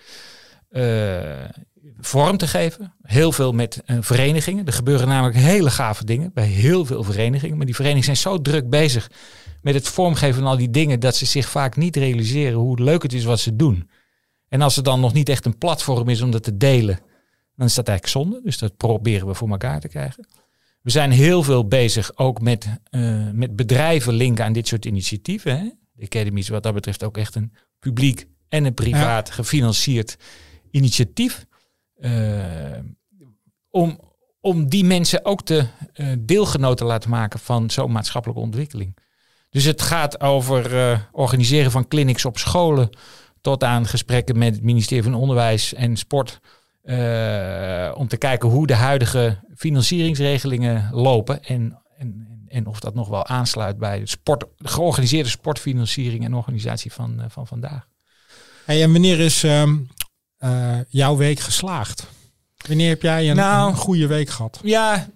vorm 1.99 2.37
te 2.37 2.47
geven. 2.47 2.93
Heel 3.01 3.31
veel 3.31 3.51
met 3.51 3.81
uh, 3.85 3.97
verenigingen. 3.99 4.65
Er 4.65 4.73
gebeuren 4.73 5.07
namelijk 5.07 5.37
hele 5.37 5.69
gave 5.69 6.05
dingen 6.05 6.31
bij 6.33 6.47
heel 6.47 6.85
veel 6.85 7.03
verenigingen. 7.03 7.57
Maar 7.57 7.65
die 7.65 7.75
verenigingen 7.75 8.17
zijn 8.17 8.35
zo 8.35 8.41
druk 8.41 8.69
bezig 8.69 9.11
met 9.61 9.73
het 9.73 9.87
vormgeven 9.87 10.35
van 10.35 10.51
al 10.51 10.57
die 10.57 10.69
dingen 10.69 10.99
dat 10.99 11.15
ze 11.15 11.25
zich 11.25 11.49
vaak 11.49 11.75
niet 11.75 11.95
realiseren 11.95 12.59
hoe 12.59 12.81
leuk 12.81 13.03
het 13.03 13.13
is 13.13 13.23
wat 13.23 13.39
ze 13.39 13.55
doen. 13.55 13.89
En 14.49 14.61
als 14.61 14.77
er 14.77 14.83
dan 14.83 14.99
nog 14.99 15.13
niet 15.13 15.29
echt 15.29 15.45
een 15.45 15.57
platform 15.57 16.09
is 16.09 16.21
om 16.21 16.31
dat 16.31 16.43
te 16.43 16.57
delen, 16.57 16.99
dan 17.55 17.67
is 17.67 17.73
dat 17.73 17.87
eigenlijk 17.87 18.17
zonde. 18.17 18.41
Dus 18.43 18.57
dat 18.57 18.77
proberen 18.77 19.27
we 19.27 19.33
voor 19.33 19.49
elkaar 19.49 19.79
te 19.79 19.87
krijgen. 19.87 20.27
We 20.81 20.89
zijn 20.89 21.11
heel 21.11 21.43
veel 21.43 21.67
bezig 21.67 22.11
ook 22.15 22.41
met, 22.41 22.67
uh, 22.91 23.29
met 23.33 23.55
bedrijven 23.55 24.13
linken 24.13 24.45
aan 24.45 24.53
dit 24.53 24.67
soort 24.67 24.85
initiatieven. 24.85 25.57
Hè? 25.59 25.69
De 25.93 26.03
Academy 26.03 26.39
is 26.39 26.49
wat 26.49 26.63
dat 26.63 26.73
betreft 26.73 27.03
ook 27.03 27.17
echt 27.17 27.35
een 27.35 27.53
publiek 27.79 28.27
en 28.49 28.65
een 28.65 28.73
privaat 28.73 29.27
ja. 29.27 29.33
gefinancierd 29.33 30.17
initiatief. 30.71 31.45
Uh, 31.99 32.77
om, 33.69 33.99
om 34.41 34.69
die 34.69 34.85
mensen 34.85 35.25
ook 35.25 35.41
te 35.41 35.67
uh, 35.93 36.13
deelgenoten 36.19 36.77
te 36.77 36.85
laten 36.85 37.09
maken 37.09 37.39
van 37.39 37.69
zo'n 37.69 37.91
maatschappelijke 37.91 38.43
ontwikkeling. 38.43 38.97
Dus 39.49 39.63
het 39.63 39.81
gaat 39.81 40.21
over 40.21 40.73
uh, 40.73 40.99
organiseren 41.11 41.71
van 41.71 41.87
clinics 41.87 42.25
op 42.25 42.37
scholen 42.37 42.89
tot 43.41 43.63
aan 43.63 43.87
gesprekken 43.87 44.37
met 44.37 44.55
het 44.55 44.63
ministerie 44.63 45.03
van 45.03 45.13
Onderwijs 45.13 45.73
en 45.73 45.97
Sport. 45.97 46.39
om 47.95 48.07
te 48.07 48.17
kijken 48.17 48.49
hoe 48.49 48.67
de 48.67 48.75
huidige 48.75 49.39
financieringsregelingen 49.55 50.89
lopen 50.91 51.43
en, 51.43 51.81
en, 51.97 52.27
en 52.47 52.65
of 52.65 52.79
dat 52.79 52.93
nog 52.93 53.07
wel 53.07 53.25
aansluit 53.25 53.77
bij 53.77 53.99
de, 53.99 54.07
sport, 54.07 54.45
de 54.57 54.67
georganiseerde 54.67 55.29
sportfinanciering 55.29 56.25
en 56.25 56.33
organisatie 56.33 56.93
van, 56.93 57.23
van 57.27 57.47
vandaag. 57.47 57.87
Hey, 58.65 58.83
en 58.83 59.03
is 59.03 59.43
um, 59.43 59.87
uh, 60.39 60.77
jouw 60.87 61.15
week 61.15 61.39
geslaagd? 61.39 62.07
Wanneer 62.67 62.89
heb 62.89 63.01
jij 63.01 63.29
een, 63.29 63.35
nou, 63.35 63.69
een 63.69 63.75
goede 63.75 64.07
week 64.07 64.29
gehad? 64.29 64.59
Ja, 64.63 65.07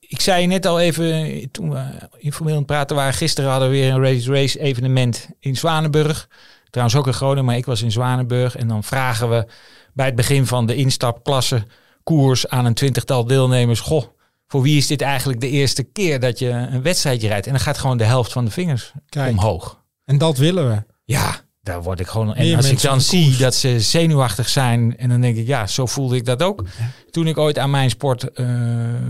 ik 0.00 0.20
zei 0.20 0.46
net 0.46 0.66
al 0.66 0.80
even 0.80 1.50
toen 1.50 1.70
we 1.70 1.84
informeel 2.18 2.52
aan 2.52 2.58
het 2.58 2.66
praten 2.66 2.96
waren. 2.96 3.14
Gisteren 3.14 3.50
hadden 3.50 3.68
we 3.68 3.74
weer 3.74 3.92
een 3.92 4.02
race 4.02 4.32
race 4.32 4.60
evenement 4.60 5.28
in 5.38 5.56
Zwanenburg. 5.56 6.28
Trouwens 6.70 6.98
ook 6.98 7.06
in 7.06 7.12
Groningen, 7.12 7.44
maar 7.44 7.56
ik 7.56 7.66
was 7.66 7.82
in 7.82 7.92
Zwanenburg. 7.92 8.56
En 8.56 8.68
dan 8.68 8.84
vragen 8.84 9.30
we 9.30 9.46
bij 9.92 10.06
het 10.06 10.14
begin 10.14 10.46
van 10.46 10.66
de 10.66 10.74
instapklasse 10.74 11.66
koers 12.02 12.48
aan 12.48 12.64
een 12.64 12.74
twintigtal 12.74 13.24
deelnemers. 13.24 13.80
Goh, 13.80 14.04
voor 14.46 14.62
wie 14.62 14.76
is 14.76 14.86
dit 14.86 15.00
eigenlijk 15.00 15.40
de 15.40 15.48
eerste 15.48 15.82
keer 15.82 16.20
dat 16.20 16.38
je 16.38 16.48
een 16.48 16.82
wedstrijdje 16.82 17.28
rijdt? 17.28 17.46
En 17.46 17.52
dan 17.52 17.60
gaat 17.60 17.78
gewoon 17.78 17.96
de 17.96 18.04
helft 18.04 18.32
van 18.32 18.44
de 18.44 18.50
vingers 18.50 18.92
Kijk. 19.08 19.30
omhoog. 19.30 19.82
En 20.04 20.18
dat 20.18 20.36
willen 20.36 20.68
we. 20.68 20.82
Ja, 21.04 21.40
daar 21.62 21.82
word 21.82 22.00
ik 22.00 22.06
gewoon. 22.06 22.34
En 22.34 22.56
als 22.56 22.70
ik 22.70 22.80
dan 22.82 23.00
zie 23.00 23.24
koers. 23.24 23.38
dat 23.38 23.54
ze 23.54 23.80
zenuwachtig 23.80 24.48
zijn, 24.48 24.96
en 24.96 25.08
dan 25.08 25.20
denk 25.20 25.36
ik, 25.36 25.46
ja, 25.46 25.66
zo 25.66 25.86
voelde 25.86 26.16
ik 26.16 26.24
dat 26.24 26.42
ook 26.42 26.64
toen 27.10 27.26
ik 27.26 27.38
ooit 27.38 27.58
aan 27.58 27.70
mijn 27.70 27.90
sport 27.90 28.32
eh, 28.32 28.46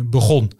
begon. 0.05 0.51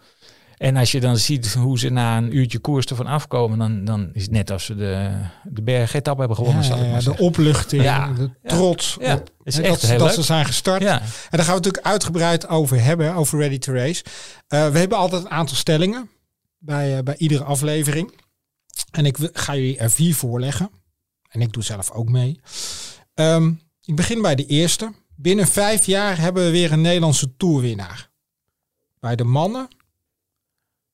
En 0.57 0.75
als 0.77 0.91
je 0.91 0.99
dan 0.99 1.17
ziet 1.17 1.53
hoe 1.53 1.79
ze 1.79 1.89
na 1.89 2.17
een 2.17 2.35
uurtje 2.37 2.59
koers 2.59 2.85
ervan 2.85 3.05
afkomen, 3.07 3.57
dan, 3.57 3.85
dan 3.85 4.09
is 4.13 4.21
het 4.21 4.31
net 4.31 4.51
als 4.51 4.65
ze 4.65 4.75
de, 4.75 5.11
de 5.43 5.61
bergetap 5.61 6.17
hebben 6.17 6.37
gewonnen, 6.37 6.61
Ja, 6.63 6.67
zal 6.67 6.77
ik 6.77 6.83
ja, 6.85 6.91
maar 6.91 7.03
de 7.03 7.17
opluchting, 7.17 7.83
Ja. 7.83 8.11
de 8.13 8.29
trots. 8.43 8.97
Ja, 8.99 9.13
op, 9.15 9.29
is 9.43 9.57
echt 9.59 9.69
dat, 9.69 9.79
ze- 9.79 9.87
heel 9.87 9.97
dat 9.97 10.07
leuk. 10.07 10.15
ze 10.15 10.21
zijn 10.23 10.45
gestart. 10.45 10.81
Ja, 10.81 10.99
En 11.01 11.07
daar 11.29 11.39
gaan 11.45 11.55
we 11.55 11.61
natuurlijk 11.61 11.85
uitgebreid 11.85 12.47
over 12.47 12.83
hebben, 12.83 13.13
over 13.15 13.39
Ready 13.39 13.57
to 13.57 13.73
Race. 13.73 14.03
Eh, 14.47 14.67
we 14.69 14.79
hebben 14.79 14.97
altijd 14.97 15.23
een 15.23 15.29
aantal 15.31 15.55
stellingen 15.55 16.09
bij, 16.57 16.97
eh, 16.97 17.03
bij 17.03 17.15
iedere 17.17 17.43
aflevering. 17.43 18.13
En 18.91 19.05
ik 19.05 19.17
ga 19.33 19.55
jullie 19.55 19.77
er 19.77 19.91
vier 19.91 20.15
voorleggen. 20.15 20.69
En 21.33 21.41
ik 21.41 21.53
doe 21.53 21.63
zelf 21.63 21.91
ook 21.91 22.09
mee. 22.09 22.39
Ehm, 23.13 23.51
ik 23.83 23.95
begin 23.95 24.21
bij 24.21 24.35
de 24.35 24.45
eerste. 24.45 24.91
Binnen 25.15 25.47
vijf 25.47 25.85
jaar 25.85 26.17
hebben 26.17 26.43
we 26.43 26.49
weer 26.51 26.71
een 26.71 26.81
Nederlandse 26.81 27.35
toerwinnaar. 27.37 28.09
Bij 28.99 29.15
de 29.15 29.23
mannen 29.23 29.67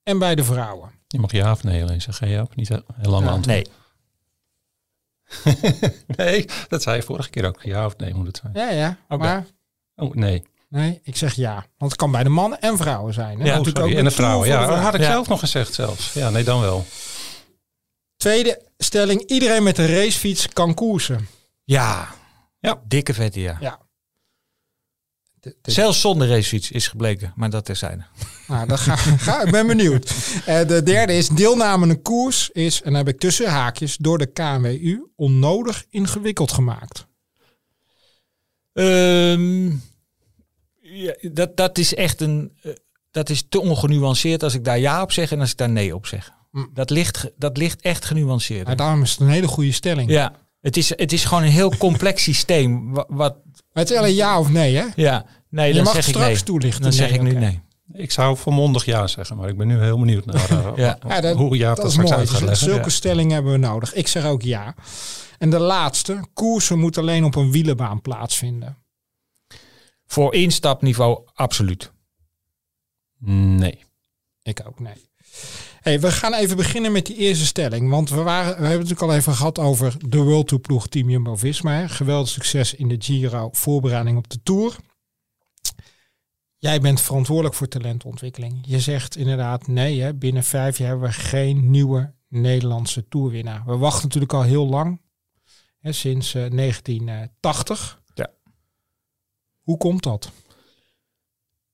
en 0.03 0.19
bij 0.19 0.35
de 0.35 0.43
vrouwen. 0.43 0.91
Je 1.07 1.19
mag 1.19 1.31
ja 1.31 1.51
of 1.51 1.63
nee 1.63 1.81
alleen 1.83 2.01
zeggen. 2.01 2.29
Ja 2.29 2.41
of 2.41 2.55
niet 2.55 2.67
heel 2.67 2.83
lang 3.11 3.25
Ja, 3.25 3.31
antwoord. 3.31 3.45
nee. 3.45 3.65
Nee, 6.07 6.45
dat 6.67 6.81
zei 6.83 6.95
je 6.95 7.01
vorige 7.03 7.29
keer 7.29 7.45
ook. 7.45 7.61
Ja 7.61 7.85
of 7.85 7.97
nee 7.97 8.13
moet 8.13 8.27
het 8.27 8.37
zijn. 8.41 8.53
Ja, 8.53 8.69
ja. 8.69 8.97
Oké. 9.09 9.23
Maar 9.23 9.45
Oh, 9.95 10.13
nee. 10.13 10.43
nee, 10.69 10.99
ik 11.03 11.15
zeg 11.17 11.33
ja. 11.33 11.53
Want 11.77 11.91
het 11.91 11.95
kan 11.95 12.11
bij 12.11 12.23
de 12.23 12.29
mannen 12.29 12.61
en 12.61 12.77
vrouwen 12.77 13.13
zijn. 13.13 13.39
Hè? 13.39 13.45
Ja, 13.45 13.51
Oh, 13.51 13.57
Natuurlijk 13.57 13.77
sorry. 13.77 13.91
ook 13.91 13.97
En 13.97 14.03
de 14.03 14.09
een 14.09 14.15
vrouwen. 14.15 14.47
Ja, 14.47 14.65
dat 14.65 14.79
had 14.79 14.93
ik 14.93 15.01
Ja. 15.01 15.05
zelf 15.11 15.27
nog 15.27 15.39
gezegd 15.39 15.73
zelfs. 15.73 16.13
Ja, 16.13 16.29
nee, 16.29 16.43
dan 16.43 16.61
wel. 16.61 16.85
Tweede 18.17 18.61
stelling. 18.83 19.23
Iedereen 19.29 19.63
met 19.63 19.77
een 19.77 19.87
racefiets 19.87 20.47
kan 20.47 20.73
koersen. 20.73 21.27
Ja. 21.63 22.07
Ja. 22.59 22.81
Dikke 22.87 23.13
vette, 23.13 23.39
ja. 23.39 23.57
Ja. 23.59 23.79
De- 25.39 25.57
de- 25.61 25.71
Zelfs 25.71 26.01
zonder 26.01 26.27
racefiets 26.27 26.71
is 26.71 26.87
gebleken, 26.87 27.33
maar 27.35 27.49
dat 27.49 27.65
terzijde. 27.65 28.03
Nou, 28.47 28.67
dan 28.67 28.77
ga, 28.77 28.95
ga, 28.95 29.41
ik 29.43 29.51
ben 29.51 29.67
benieuwd. 29.67 30.09
Eh, 30.45 30.67
de 30.67 30.83
derde 30.83 31.13
is 31.13 31.27
deelname 31.29 31.83
aan 31.83 31.89
een 31.89 32.01
koers 32.01 32.49
is, 32.49 32.77
en 32.81 32.85
dan 32.93 33.05
heb 33.05 33.07
ik 33.13 33.19
tussen 33.19 33.49
haakjes, 33.49 33.97
door 33.97 34.17
de 34.17 34.25
KNWU 34.25 35.07
onnodig 35.15 35.85
ingewikkeld 35.89 36.51
gemaakt. 36.51 37.07
Ehm, 38.73 39.65
ja, 40.81 41.15
dat, 41.31 41.57
dat 41.57 41.77
is 41.77 41.95
echt 41.95 42.21
een. 42.21 42.57
eh, 42.61 42.71
dat 43.11 43.29
is 43.29 43.43
te 43.49 43.59
ongenuanceerd 43.59 44.43
als 44.43 44.53
ik 44.53 44.63
daar 44.63 44.79
ja 44.79 45.01
op 45.01 45.11
zeg 45.11 45.31
en 45.31 45.39
als 45.39 45.51
ik 45.51 45.57
daar 45.57 45.69
nee 45.69 45.95
op 45.95 46.05
zeg. 46.05 46.31
Mm. 46.51 46.69
Dat, 46.73 46.89
ligt, 46.89 47.29
dat 47.37 47.57
ligt 47.57 47.81
echt 47.81 48.05
genuanceerd. 48.05 48.67
Maar 48.67 48.75
daarom 48.75 49.01
is 49.01 49.11
het 49.11 49.19
een 49.19 49.27
hele 49.29 49.47
goede 49.47 49.71
stelling. 49.71 50.09
Ja, 50.11 50.33
het 50.61 50.77
is, 50.77 50.89
het 50.89 51.13
is 51.13 51.25
gewoon 51.25 51.43
een 51.43 51.49
heel 51.51 51.77
complex 51.77 52.23
systeem. 52.29 52.93
Wa- 52.93 53.05
Wat, 53.07 53.35
Maar 53.45 53.83
het 53.83 53.89
is 53.91 53.97
alleen 53.97 54.15
ja 54.15 54.39
of 54.39 54.49
nee, 54.49 54.75
hè? 54.75 54.85
ja, 54.95 55.25
nee, 55.49 55.67
Je 55.67 55.73
dan 55.73 55.83
mag 55.83 55.93
zeg 55.93 56.07
ik 56.07 56.13
straks 56.13 56.33
nee. 56.33 56.43
toelichten. 56.43 56.81
Dan 56.81 56.93
zeg 56.93 57.11
ik 57.11 57.21
nu 57.21 57.31
nee. 57.33 57.61
Ik 57.93 58.11
zou 58.11 58.37
volmondig 58.37 58.85
ja 58.85 59.07
zeggen, 59.07 59.37
maar 59.37 59.49
ik 59.49 59.57
ben 59.57 59.67
nu 59.67 59.79
heel 59.81 59.99
benieuwd 59.99 60.25
naar 60.25 60.51
uh, 60.51 60.71
Ja. 60.75 60.97
Ja, 61.07 61.21
dat, 61.21 61.35
hoe 61.37 61.57
ja 61.57 61.67
dat, 61.67 61.75
dat 61.77 61.85
is 61.85 61.91
straks 61.91 62.09
mooi. 62.09 62.21
uit 62.21 62.29
gaat 62.29 62.39
Dus 62.39 62.47
leggen. 62.49 62.67
zulke 62.67 62.83
Ja. 62.83 62.89
stellingen 62.89 63.33
hebben 63.33 63.51
we 63.51 63.57
nodig. 63.57 63.93
Ik 63.93 64.07
zeg 64.07 64.25
ook 64.25 64.41
ja. 64.41 64.75
En 65.37 65.49
de 65.49 65.59
laatste, 65.59 66.23
koersen 66.33 66.79
moeten 66.79 67.01
alleen 67.01 67.23
op 67.23 67.35
een 67.35 67.51
wielenbaan 67.51 68.01
plaatsvinden. 68.01 68.77
Voor 70.05 70.33
instapniveau 70.33 71.21
absoluut. 71.33 71.91
Nee. 73.19 73.83
Ik 74.43 74.61
ook, 74.67 74.79
nee. 74.79 75.09
Hey, 75.89 75.99
we 75.99 76.11
gaan 76.11 76.33
even 76.33 76.57
beginnen 76.57 76.91
met 76.91 77.05
die 77.05 77.15
eerste 77.15 77.45
stelling. 77.45 77.89
Want 77.89 78.09
we, 78.09 78.21
waren, 78.21 78.45
we 78.45 78.51
hebben 78.51 78.69
het 78.69 78.79
natuurlijk 78.79 79.11
al 79.11 79.15
even 79.15 79.33
gehad 79.33 79.59
over 79.59 80.09
de 80.09 80.17
World 80.17 80.47
Tour 80.47 80.63
ploeg 80.63 80.87
Team 80.87 81.09
Jumbo-Visma. 81.09 81.87
Geweldig 81.87 82.29
succes 82.29 82.73
in 82.73 82.87
de 82.87 82.95
Giro, 82.99 83.49
voorbereiding 83.51 84.17
op 84.17 84.29
de 84.29 84.43
Tour. 84.43 84.75
Jij 86.57 86.79
bent 86.79 87.01
verantwoordelijk 87.01 87.55
voor 87.55 87.67
talentontwikkeling. 87.67 88.59
Je 88.61 88.79
zegt 88.79 89.15
inderdaad 89.15 89.67
nee, 89.67 90.01
hè, 90.01 90.13
binnen 90.13 90.43
vijf 90.43 90.77
jaar 90.77 90.87
hebben 90.87 91.07
we 91.07 91.13
geen 91.13 91.69
nieuwe 91.69 92.13
Nederlandse 92.27 93.07
toerwinnaar. 93.07 93.63
We 93.65 93.77
wachten 93.77 94.03
natuurlijk 94.03 94.33
al 94.33 94.43
heel 94.43 94.67
lang, 94.67 95.01
hè, 95.79 95.91
sinds 95.91 96.33
eh, 96.33 96.49
1980. 96.51 98.01
Ja. 98.13 98.29
Hoe 99.61 99.77
komt 99.77 100.03
dat? 100.03 100.31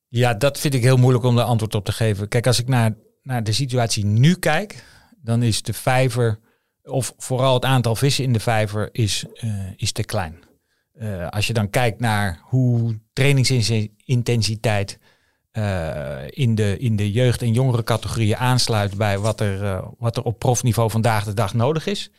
Ja, 0.07 0.33
dat 0.33 0.59
vind 0.59 0.73
ik 0.73 0.83
heel 0.83 0.97
moeilijk 0.97 1.25
om 1.25 1.35
daar 1.35 1.45
antwoord 1.45 1.75
op 1.75 1.85
te 1.85 1.91
geven. 1.91 2.27
Kijk, 2.27 2.47
als 2.47 2.59
ik 2.59 2.67
naar, 2.67 2.95
naar 3.25 3.43
de 3.43 3.51
situatie 3.51 4.05
nu 4.05 4.35
kijk, 4.35 4.83
dan 5.21 5.43
is 5.43 5.61
de 5.61 5.73
vijver, 5.73 6.39
of 6.83 7.13
vooral 7.17 7.53
het 7.53 7.65
aantal 7.65 7.95
vissen 7.95 8.23
in 8.23 8.33
de 8.33 8.39
vijver, 8.39 8.89
is, 8.91 9.25
eh, 9.33 9.49
is 9.75 9.91
te 9.91 10.03
klein. 10.03 10.43
Eh, 10.93 11.29
als 11.29 11.47
je 11.47 11.53
dan 11.53 11.69
kijkt 11.69 11.99
naar 11.99 12.39
hoe 12.43 12.99
trainingsintensiteit 13.13 14.99
eh, 15.51 16.21
in, 16.29 16.55
de, 16.55 16.77
in 16.77 16.95
de 16.95 17.11
jeugd- 17.11 17.41
en 17.41 17.53
jongere 17.53 17.83
categorieën 17.83 18.37
aansluit 18.37 18.97
bij 18.97 19.17
wat 19.17 19.39
er, 19.39 19.83
wat 19.97 20.17
er 20.17 20.23
op 20.23 20.39
profniveau 20.39 20.89
vandaag 20.89 21.23
de 21.23 21.33
dag 21.33 21.53
nodig 21.53 21.85
is. 21.85 22.11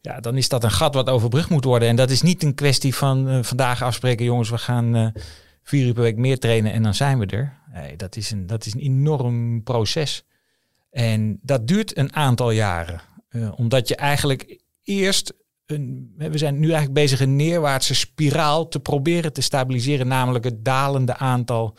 Ja, 0.00 0.20
dan 0.20 0.36
is 0.36 0.48
dat 0.48 0.64
een 0.64 0.70
gat 0.70 0.94
wat 0.94 1.08
overbrugd 1.08 1.50
moet 1.50 1.64
worden. 1.64 1.88
En 1.88 1.96
dat 1.96 2.10
is 2.10 2.22
niet 2.22 2.42
een 2.42 2.54
kwestie 2.54 2.94
van 2.94 3.44
vandaag 3.44 3.82
afspreken, 3.82 4.24
jongens, 4.24 4.50
we 4.50 4.58
gaan 4.58 5.12
vier 5.62 5.86
uur 5.86 5.92
per 5.92 6.02
week 6.02 6.16
meer 6.16 6.38
trainen 6.38 6.72
en 6.72 6.82
dan 6.82 6.94
zijn 6.94 7.18
we 7.18 7.26
er. 7.26 7.60
Nee, 7.72 7.96
dat 7.96 8.16
is 8.16 8.30
een, 8.30 8.46
dat 8.46 8.66
is 8.66 8.74
een 8.74 8.80
enorm 8.80 9.62
proces. 9.62 10.24
En 10.90 11.38
dat 11.42 11.66
duurt 11.66 11.96
een 11.96 12.14
aantal 12.14 12.50
jaren. 12.50 13.00
Eh, 13.28 13.52
omdat 13.56 13.88
je 13.88 13.96
eigenlijk 13.96 14.60
eerst, 14.82 15.34
een, 15.66 16.12
we 16.16 16.38
zijn 16.38 16.54
nu 16.54 16.64
eigenlijk 16.64 16.94
bezig 16.94 17.20
een 17.20 17.36
neerwaartse 17.36 17.94
spiraal 17.94 18.68
te 18.68 18.80
proberen 18.80 19.32
te 19.32 19.40
stabiliseren. 19.40 20.06
Namelijk 20.06 20.44
het 20.44 20.64
dalende 20.64 21.16
aantal 21.16 21.76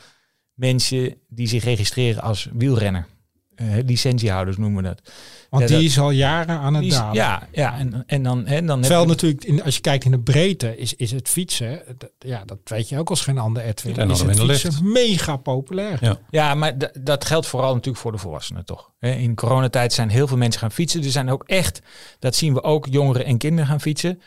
mensen 0.53 1.15
die 1.27 1.47
zich 1.47 1.63
registreren 1.63 2.21
als 2.21 2.49
wielrenner. 2.53 3.07
Eh, 3.55 3.67
licentiehouders 3.85 4.57
noemen 4.57 4.83
we 4.83 4.89
dat. 4.89 5.11
Want 5.53 5.69
Ja, 5.69 5.77
die 5.77 5.86
is 5.88 6.00
al 6.00 6.12
jaren 6.12 6.60
aan 6.60 6.74
het 6.74 6.83
is- 6.86 6.93
dalen. 6.93 7.13
ja, 7.15 7.48
ja, 7.51 7.77
en, 7.77 8.03
en 8.07 8.24
dan, 8.24 8.45
hè, 8.45 8.60
dan 8.62 8.69
heb 8.69 8.79
Terwijl 8.81 9.01
je- 9.01 9.07
natuurlijk, 9.07 9.43
in, 9.43 9.63
als 9.63 9.75
je 9.75 9.81
kijkt 9.81 10.05
in 10.05 10.12
de 10.12 10.19
breedte, 10.19 10.77
is, 10.77 10.93
is 10.95 11.12
het 11.12 11.29
fietsen, 11.29 11.81
ja, 12.19 12.45
dat 12.45 12.57
weet 12.63 12.89
je 12.89 12.98
ook 13.00 13.10
als 13.10 13.22
geen 13.22 13.38
ander 13.38 13.63
Edwin, 13.63 13.91
En 13.91 14.07
dan 14.07 14.29
is 14.29 14.38
het 14.39 14.60
fietsen 14.62 14.91
mega 14.91 15.38
populair. 15.38 15.98
Ja. 16.01 16.17
Ja, 16.29 16.55
maar 16.55 16.74
dat 17.01 17.25
geldt 17.25 17.48
vooral 17.48 17.72
natuurlijk 17.74 17.98
voor 17.98 18.12
de 18.12 18.17
volwassenen 18.17 18.65
toch. 18.65 18.91
In 19.00 19.36
coronatijd 19.36 19.93
zijn 19.93 20.10
heel 20.10 20.27
veel 20.27 20.38
mensen 20.38 20.60
gaan 20.62 20.72
fietsen. 20.72 21.03
Er 21.03 21.12
zijn 21.12 21.29
ook 21.29 21.43
echt, 21.45 21.81
dat 22.19 22.36
zien 22.36 22.53
we 22.53 22.63
ook, 22.63 22.88
jongeren 22.89 23.25
en 23.25 23.38
kinderen 23.38 23.67
gaan 23.67 23.81
fietsen. 23.81 24.22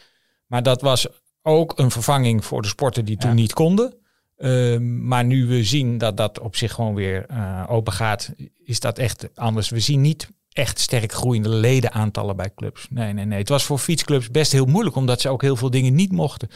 Maar 0.46 0.62
dat 0.62 0.80
was 0.82 1.06
ook 1.42 1.78
een 1.78 1.90
vervanging 1.90 2.44
voor 2.44 2.62
de 2.62 2.68
sporten 2.68 3.04
die 3.04 3.16
toen 3.16 3.30
Ja. 3.30 3.36
niet 3.36 3.52
konden. 3.52 3.94
Ehm, 4.36 5.06
maar 5.06 5.24
nu 5.24 5.46
we 5.46 5.64
zien 5.64 5.98
dat 5.98 6.16
dat 6.16 6.40
op 6.40 6.56
zich 6.56 6.72
gewoon 6.72 6.94
weer 6.94 7.24
eh, 7.28 7.64
open 7.68 7.92
gaat, 7.92 8.32
is 8.64 8.80
dat 8.80 8.98
echt 8.98 9.28
anders. 9.34 9.68
We 9.68 9.80
zien 9.80 10.00
niet 10.00 10.28
echt 10.56 10.78
sterk 10.80 11.12
groeiende 11.12 11.48
ledenaantallen 11.48 12.36
bij 12.36 12.50
clubs. 12.54 12.86
Nee, 12.90 13.12
nee, 13.12 13.24
nee. 13.24 13.38
Het 13.38 13.48
was 13.48 13.64
voor 13.64 13.78
fietsclubs 13.78 14.30
best 14.30 14.52
heel 14.52 14.64
moeilijk, 14.66 14.96
omdat 14.96 15.20
ze 15.20 15.28
ook 15.28 15.42
heel 15.42 15.56
veel 15.56 15.70
dingen 15.70 15.94
niet 15.94 16.12
mochten. 16.12 16.48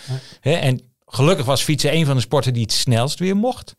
Ja. 0.42 0.58
En 0.58 0.80
gelukkig 1.06 1.46
was 1.46 1.62
fietsen 1.62 1.94
een 1.94 2.06
van 2.06 2.14
de 2.16 2.20
sporten 2.22 2.52
die 2.52 2.62
het 2.62 2.72
snelst 2.72 3.18
weer 3.18 3.36
mocht. 3.36 3.74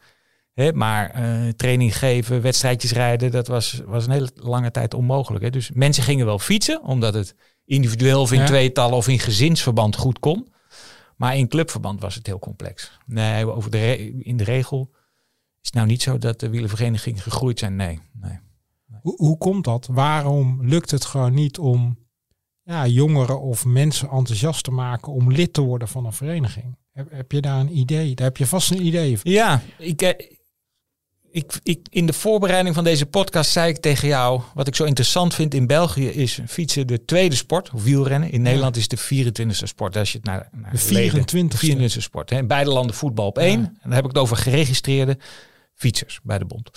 Maar 0.73 1.09
eh, 1.09 1.47
training 1.55 1.97
geven, 1.97 2.41
wedstrijdjes 2.41 2.91
rijden, 2.91 3.31
dat 3.31 3.47
was, 3.47 3.81
was 3.85 4.05
een 4.05 4.11
hele 4.11 4.29
lange 4.35 4.71
tijd 4.71 4.93
onmogelijk. 4.93 5.53
Dus 5.53 5.71
mensen 5.73 6.03
gingen 6.03 6.25
wel 6.25 6.39
fietsen, 6.39 6.83
omdat 6.83 7.13
het 7.13 7.35
individueel 7.65 8.21
of 8.21 8.31
in 8.31 8.39
Ja. 8.39 8.45
tweetallen 8.45 8.97
of 8.97 9.07
in 9.07 9.19
gezinsverband 9.19 9.95
goed 9.95 10.19
kon. 10.19 10.47
Maar 11.15 11.37
in 11.37 11.47
clubverband 11.47 12.01
was 12.01 12.15
het 12.15 12.25
heel 12.27 12.39
complex. 12.39 12.91
Nee, 13.05 13.49
over 13.51 13.71
de 13.71 13.77
re- 13.77 14.11
in 14.19 14.37
de 14.37 14.43
regel 14.43 14.89
is 15.61 15.67
het 15.67 15.73
nou 15.73 15.87
niet 15.87 16.01
zo 16.01 16.17
dat 16.17 16.39
de 16.39 16.49
wielerverenigingen 16.49 17.21
gegroeid 17.21 17.59
zijn. 17.59 17.75
Nee, 17.75 17.99
nee. 18.13 18.39
Hoe, 19.01 19.15
hoe 19.15 19.37
komt 19.37 19.63
dat? 19.63 19.87
Waarom 19.91 20.59
lukt 20.67 20.91
het 20.91 21.05
gewoon 21.05 21.33
niet 21.33 21.57
om 21.57 21.97
ja, 22.63 22.87
jongeren 22.87 23.41
of 23.41 23.65
mensen 23.65 24.09
enthousiast 24.09 24.63
te 24.63 24.71
maken 24.71 25.11
om 25.13 25.31
lid 25.31 25.53
te 25.53 25.61
worden 25.61 25.87
van 25.87 26.05
een 26.05 26.13
vereniging? 26.13 26.77
Heb, 26.91 27.11
heb 27.11 27.31
je 27.31 27.41
daar 27.41 27.59
een 27.59 27.77
idee? 27.77 28.15
Daar 28.15 28.27
heb 28.27 28.37
je 28.37 28.45
vast 28.47 28.71
een 28.71 28.85
idee 28.85 29.19
van. 29.19 29.31
Ja, 29.31 29.61
ik, 29.77 30.01
eh, 30.01 30.25
ik, 31.31 31.59
ik, 31.63 31.87
in 31.89 32.05
de 32.05 32.13
voorbereiding 32.13 32.75
van 32.75 32.83
deze 32.83 33.05
podcast 33.05 33.51
zei 33.51 33.69
ik 33.69 33.77
tegen 33.77 34.07
jou... 34.07 34.41
wat 34.53 34.67
ik 34.67 34.75
zo 34.75 34.83
interessant 34.83 35.33
vind 35.33 35.53
in 35.53 35.67
België 35.67 36.07
is 36.07 36.39
fietsen 36.47 36.87
de 36.87 37.05
tweede 37.05 37.35
sport, 37.35 37.71
of 37.73 37.83
wielrennen. 37.83 38.31
In 38.31 38.41
Nederland 38.41 38.75
is 38.77 38.87
de 38.87 38.99
24e 38.99 39.47
sport. 39.51 39.97
Als 39.97 40.11
je 40.11 40.17
het 40.17 40.27
naar, 40.27 40.49
naar 40.51 40.71
De 40.71 40.87
leden- 40.93 41.51
24e. 41.51 41.57
24e 41.65 41.85
sport. 42.01 42.29
Hè. 42.29 42.37
In 42.37 42.47
beide 42.47 42.71
landen 42.71 42.95
voetbal 42.95 43.27
op 43.27 43.37
één. 43.37 43.59
Ja. 43.61 43.65
En 43.67 43.79
dan 43.81 43.91
heb 43.91 44.03
ik 44.03 44.09
het 44.09 44.17
over 44.19 44.37
geregistreerde 44.37 45.17
fietsers 45.73 46.19
bij 46.23 46.37
de 46.37 46.45
bond. 46.45 46.69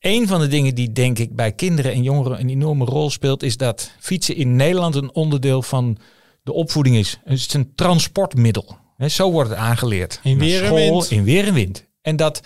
Een 0.00 0.28
van 0.28 0.40
de 0.40 0.46
dingen 0.46 0.74
die 0.74 0.92
denk 0.92 1.18
ik 1.18 1.36
bij 1.36 1.52
kinderen 1.52 1.92
en 1.92 2.02
jongeren 2.02 2.40
een 2.40 2.48
enorme 2.48 2.84
rol 2.84 3.10
speelt... 3.10 3.42
is 3.42 3.56
dat 3.56 3.90
fietsen 3.98 4.36
in 4.36 4.56
Nederland 4.56 4.94
een 4.94 5.14
onderdeel 5.14 5.62
van 5.62 5.98
de 6.42 6.52
opvoeding 6.52 6.96
is. 6.96 7.20
Het 7.24 7.38
is 7.38 7.54
een 7.54 7.74
transportmiddel. 7.74 8.78
Zo 9.06 9.30
wordt 9.30 9.50
het 9.50 9.58
aangeleerd. 9.58 10.20
In 10.22 10.38
weer 10.38 10.64
en 10.64 10.74
wind. 10.74 11.10
In 11.10 11.24
weer 11.24 11.46
en 11.46 11.54
wind. 11.54 11.86
En 12.02 12.16
dat 12.16 12.40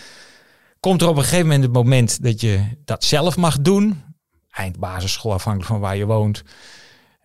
komt 0.80 1.02
er 1.02 1.08
op 1.08 1.16
een 1.16 1.23
gegeven 1.23 1.46
moment 1.46 1.62
het 1.62 1.73
moment 1.73 2.23
dat 2.23 2.40
je 2.40 2.64
dat 2.84 3.04
zelf 3.04 3.37
mag 3.37 3.61
doen. 3.61 4.02
Eind 4.50 4.78
basisschool, 4.78 5.32
afhankelijk 5.32 5.70
van 5.70 5.80
waar 5.80 5.96
je 5.96 6.06
woont. 6.06 6.42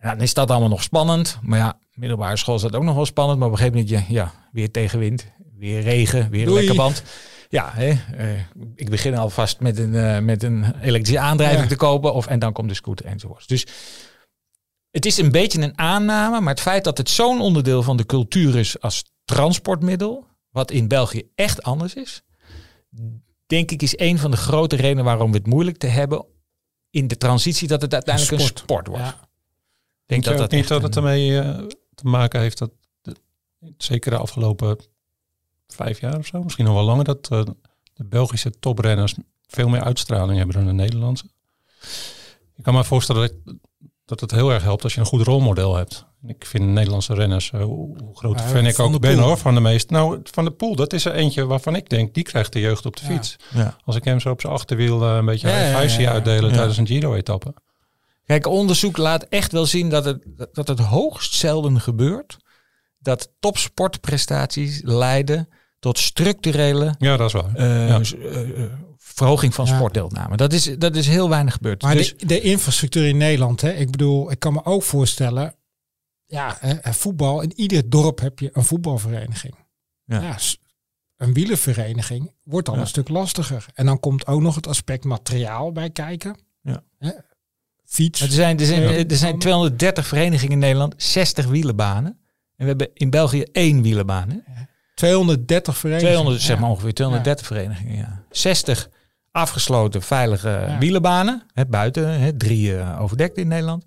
Dan 0.00 0.20
is 0.20 0.34
dat 0.34 0.50
allemaal 0.50 0.68
nog 0.68 0.82
spannend. 0.82 1.38
Maar 1.42 1.58
ja, 1.58 1.78
middelbare 1.94 2.36
school 2.36 2.54
is 2.54 2.62
dat 2.62 2.74
ook 2.74 2.82
nog 2.82 2.94
wel 2.94 3.06
spannend. 3.06 3.38
Maar 3.38 3.48
op 3.48 3.52
een 3.52 3.58
gegeven 3.58 3.80
moment, 3.80 4.08
je, 4.08 4.14
ja, 4.14 4.32
weer 4.52 4.70
tegenwind, 4.70 5.26
weer 5.58 5.80
regen, 5.80 6.30
weer 6.30 6.40
een 6.40 6.46
Doei. 6.46 6.58
lekker 6.58 6.76
band. 6.76 7.02
Ja, 7.50 7.70
hè, 7.72 7.88
eh, 8.16 8.40
ik 8.74 8.90
begin 8.90 9.16
alvast 9.16 9.60
met 9.60 9.78
een, 9.78 9.94
eh, 9.94 10.18
met 10.18 10.42
een 10.42 10.80
elektrische 10.80 11.20
aandrijving 11.20 11.62
Ja. 11.62 11.68
te 11.68 11.76
kopen. 11.76 12.14
Of, 12.14 12.26
en 12.26 12.38
dan 12.38 12.52
komt 12.52 12.68
de 12.68 12.74
scooter 12.74 13.06
enzovoorts. 13.06 13.46
Dus 13.46 13.66
het 14.90 15.06
is 15.06 15.16
een 15.18 15.30
beetje 15.30 15.62
een 15.62 15.78
aanname. 15.78 16.40
Maar 16.40 16.52
het 16.52 16.62
feit 16.62 16.84
dat 16.84 16.98
het 16.98 17.08
zo'n 17.10 17.40
onderdeel 17.40 17.82
van 17.82 17.96
de 17.96 18.06
cultuur 18.06 18.56
is 18.56 18.80
als 18.80 19.04
transportmiddel. 19.24 20.26
Wat 20.50 20.70
in 20.70 20.88
België 20.88 21.30
echt 21.34 21.62
anders 21.62 21.94
is. 21.94 22.22
Denk 23.46 23.70
ik 23.70 23.82
is 23.82 23.98
een 23.98 24.18
van 24.18 24.30
de 24.30 24.36
grote 24.36 24.76
redenen 24.76 25.04
waarom 25.04 25.30
we 25.30 25.36
het 25.36 25.46
moeilijk 25.46 25.76
te 25.76 25.86
hebben. 25.86 26.26
In 26.90 27.08
de 27.08 27.16
transitie 27.16 27.68
dat 27.68 27.82
het 27.82 27.92
uiteindelijk 27.92 28.34
een 28.34 28.40
Sport. 28.40 28.58
sport, 28.58 28.86
wordt. 28.86 29.02
Ja. 29.02 29.10
Ik 29.10 30.06
denk 30.06 30.24
dat 30.24 30.32
je 30.32 30.38
dat 30.40 30.50
niet 30.50 30.68
dat 30.68 30.82
het 30.82 30.96
ermee 30.96 31.40
eh, 31.40 31.58
te 31.94 32.06
maken 32.06 32.40
heeft 32.40 32.58
dat, 32.58 32.70
zeker 33.76 34.10
de 34.10 34.16
afgelopen 34.16 34.78
vijf 35.74 36.00
jaar 36.00 36.18
of 36.18 36.26
zo, 36.26 36.42
misschien 36.42 36.64
nog 36.64 36.74
wel 36.74 36.84
langer, 36.84 37.04
dat 37.04 37.28
eh, 37.30 37.42
de 37.94 38.04
Belgische 38.04 38.50
toprenners 38.50 39.14
veel 39.46 39.68
meer 39.68 39.82
uitstraling 39.82 40.38
hebben 40.38 40.56
dan 40.56 40.66
de 40.66 40.72
Nederlandse. 40.72 41.24
Ik 42.56 42.62
kan 42.62 42.74
me 42.74 42.84
voorstellen 42.84 43.30
dat, 43.44 43.54
dat 44.04 44.20
het 44.20 44.30
heel 44.30 44.50
erg 44.52 44.62
helpt 44.62 44.82
als 44.84 44.94
je 44.94 45.00
een 45.00 45.06
goed 45.06 45.22
rolmodel 45.26 45.76
hebt. 45.76 46.08
En 46.22 46.28
Ik 46.28 46.46
vind 46.46 46.64
Nederlandse 46.64 47.14
renners, 47.14 47.50
eh, 47.52 47.62
hoe 47.62 47.96
groot 48.14 48.40
fan 48.40 48.66
ik 48.66 48.74
Van 48.74 48.94
ook 48.94 49.00
ben 49.00 49.18
hoor, 49.18 49.36
van 49.36 49.54
de 49.54 49.60
meest. 49.60 49.90
Nou, 49.90 50.20
van 50.22 50.44
de 50.44 50.50
Poel, 50.50 50.74
dat 50.76 50.92
is 50.92 51.04
er 51.04 51.12
eentje 51.12 51.46
waarvan 51.46 51.74
ik 51.74 51.88
denk, 51.88 52.14
die 52.14 52.24
krijgt 52.24 52.52
de 52.52 52.60
jeugd 52.60 52.86
op 52.86 52.96
de 52.96 53.02
Ja. 53.02 53.08
fiets. 53.10 53.36
Ja. 53.54 53.76
Als 53.84 53.96
ik 53.96 54.04
hem 54.04 54.20
zo 54.20 54.30
op 54.30 54.40
zijn 54.40 54.52
achterwiel 54.52 55.02
eh, 55.02 55.16
een 55.16 55.24
beetje 55.24 55.48
Ja, 55.48 55.88
zie 55.88 56.00
ja, 56.00 56.06
ja. 56.08 56.12
uitdelen 56.12 56.50
Ja. 56.50 56.56
tijdens 56.56 56.76
een 56.78 56.86
Giro-etappe. 56.86 57.54
Kijk, 58.24 58.46
onderzoek 58.46 58.96
laat 58.96 59.22
echt 59.22 59.52
wel 59.52 59.66
zien 59.66 59.88
dat 59.88 60.04
het, 60.04 60.24
dat 60.52 60.68
het 60.68 60.78
hoogst 60.78 61.34
zelden 61.34 61.80
gebeurt. 61.80 62.36
Dat 62.98 63.32
topsportprestaties 63.40 64.80
leiden 64.84 65.48
tot 65.80 65.98
structurele 65.98 66.94
Ja, 66.98 67.16
dat 67.16 67.26
is 67.26 67.32
waar. 67.32 67.54
eh, 67.54 67.88
Ja. 67.88 68.00
eh, 68.00 68.62
eh, 68.62 68.70
verhoging 68.98 69.54
van 69.54 69.66
Ja. 69.66 69.74
sportdeelname. 69.76 70.36
Dat 70.36 70.52
is, 70.52 70.64
dat 70.78 70.96
is 70.96 71.06
heel 71.06 71.28
weinig 71.28 71.52
gebeurd. 71.54 71.82
Maar 71.82 71.94
dus, 71.94 72.16
de, 72.16 72.26
de 72.26 72.40
infrastructuur 72.40 73.06
in 73.08 73.16
Nederland, 73.16 73.60
hè, 73.60 73.70
ik 73.70 73.90
bedoel, 73.90 74.30
ik 74.30 74.38
kan 74.38 74.52
me 74.52 74.64
ook 74.64 74.82
voorstellen, 74.82 75.54
ja, 76.26 76.56
hè, 76.60 76.92
voetbal, 76.92 77.40
in 77.40 77.52
ieder 77.56 77.90
dorp 77.90 78.20
heb 78.20 78.38
je 78.38 78.50
een 78.52 78.64
voetbalvereniging. 78.64 79.54
Ja. 80.04 80.20
Ja. 80.22 80.36
een 81.16 81.32
wielervereniging 81.32 82.32
wordt 82.42 82.66
dan 82.66 82.74
Ja. 82.74 82.80
een 82.80 82.86
stuk 82.86 83.08
lastiger. 83.08 83.66
En 83.74 83.86
dan 83.86 84.00
komt 84.00 84.26
ook 84.26 84.40
nog 84.40 84.54
het 84.54 84.66
aspect 84.66 85.04
materiaal 85.04 85.72
bij 85.72 85.90
kijken. 85.90 86.36
Ja. 86.62 86.82
Hè, 86.98 87.10
fiets. 87.84 88.20
er, 88.20 88.28
zijn, 88.28 88.58
er, 88.60 88.66
zijn, 88.66 89.08
er 89.10 89.16
zijn 89.16 89.38
230 89.38 90.06
verenigingen 90.06 90.52
in 90.52 90.58
Nederland, 90.58 90.94
60 90.96 91.46
wielenbanen. 91.46 92.10
En 92.10 92.18
we 92.56 92.64
hebben 92.66 92.90
in 92.94 93.10
België 93.10 93.42
één 93.42 93.82
wielenbaan. 93.82 94.30
Hè? 94.30 94.62
230 95.00 95.76
verenigingen. 95.76 96.12
200, 96.14 96.42
zeg 96.44 96.54
Ja. 96.56 96.60
maar 96.62 96.70
ongeveer 96.70 96.94
230 96.94 97.46
verenigingen. 97.46 97.96
Ja. 97.96 98.22
60 98.30 98.88
afgesloten 99.32 100.02
veilige 100.02 100.48
Ja. 100.48 100.78
wielenbanen. 100.78 101.42
Hè, 101.54 101.66
buiten, 101.66 102.20
hè, 102.20 102.36
drie 102.36 102.76
eh, 102.76 103.00
overdekt 103.02 103.36
in 103.36 103.48
Nederland. 103.48 103.84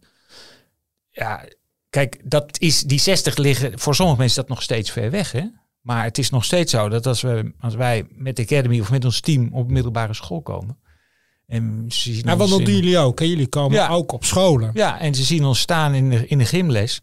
Ja, 1.11 1.43
kijk, 1.89 2.21
dat 2.23 2.59
is, 2.59 2.81
die 2.83 2.99
60 2.99 3.35
liggen, 3.37 3.79
voor 3.79 3.95
sommige 3.95 4.17
mensen 4.19 4.41
is 4.41 4.47
dat 4.47 4.55
nog 4.55 4.63
steeds 4.63 4.91
ver 4.91 5.11
weg. 5.11 5.31
Hè? 5.31 5.43
Maar 5.81 6.03
het 6.03 6.17
is 6.17 6.29
nog 6.29 6.45
steeds 6.45 6.71
zo 6.71 6.89
dat 6.89 7.07
als, 7.07 7.21
we, 7.21 7.51
als 7.59 7.75
wij 7.75 8.05
met 8.09 8.35
de 8.35 8.41
Academy 8.41 8.79
of 8.79 8.89
met 8.91 9.05
ons 9.05 9.19
team 9.19 9.49
op 9.51 9.69
middelbare 9.71 10.13
school 10.13 10.41
komen. 10.41 10.77
En 11.47 11.85
ze 11.89 12.13
zien 12.13 12.25
Nou, 12.25 12.29
ons 12.29 12.37
want 12.37 12.49
dat 12.49 12.59
in- 12.59 12.65
doen 12.65 12.75
jullie 12.83 12.97
ook. 12.97 13.19
Hè? 13.19 13.25
Jullie 13.25 13.47
komen 13.47 13.77
Ja. 13.77 13.87
ook 13.89 14.11
op 14.11 14.25
scholen. 14.25 14.71
ja, 14.73 14.99
en 14.99 15.15
ze 15.15 15.23
zien 15.23 15.43
ons 15.45 15.59
staan 15.59 15.93
in 15.93 16.09
de, 16.09 16.27
in 16.27 16.37
de 16.37 16.45
gymles. 16.45 17.01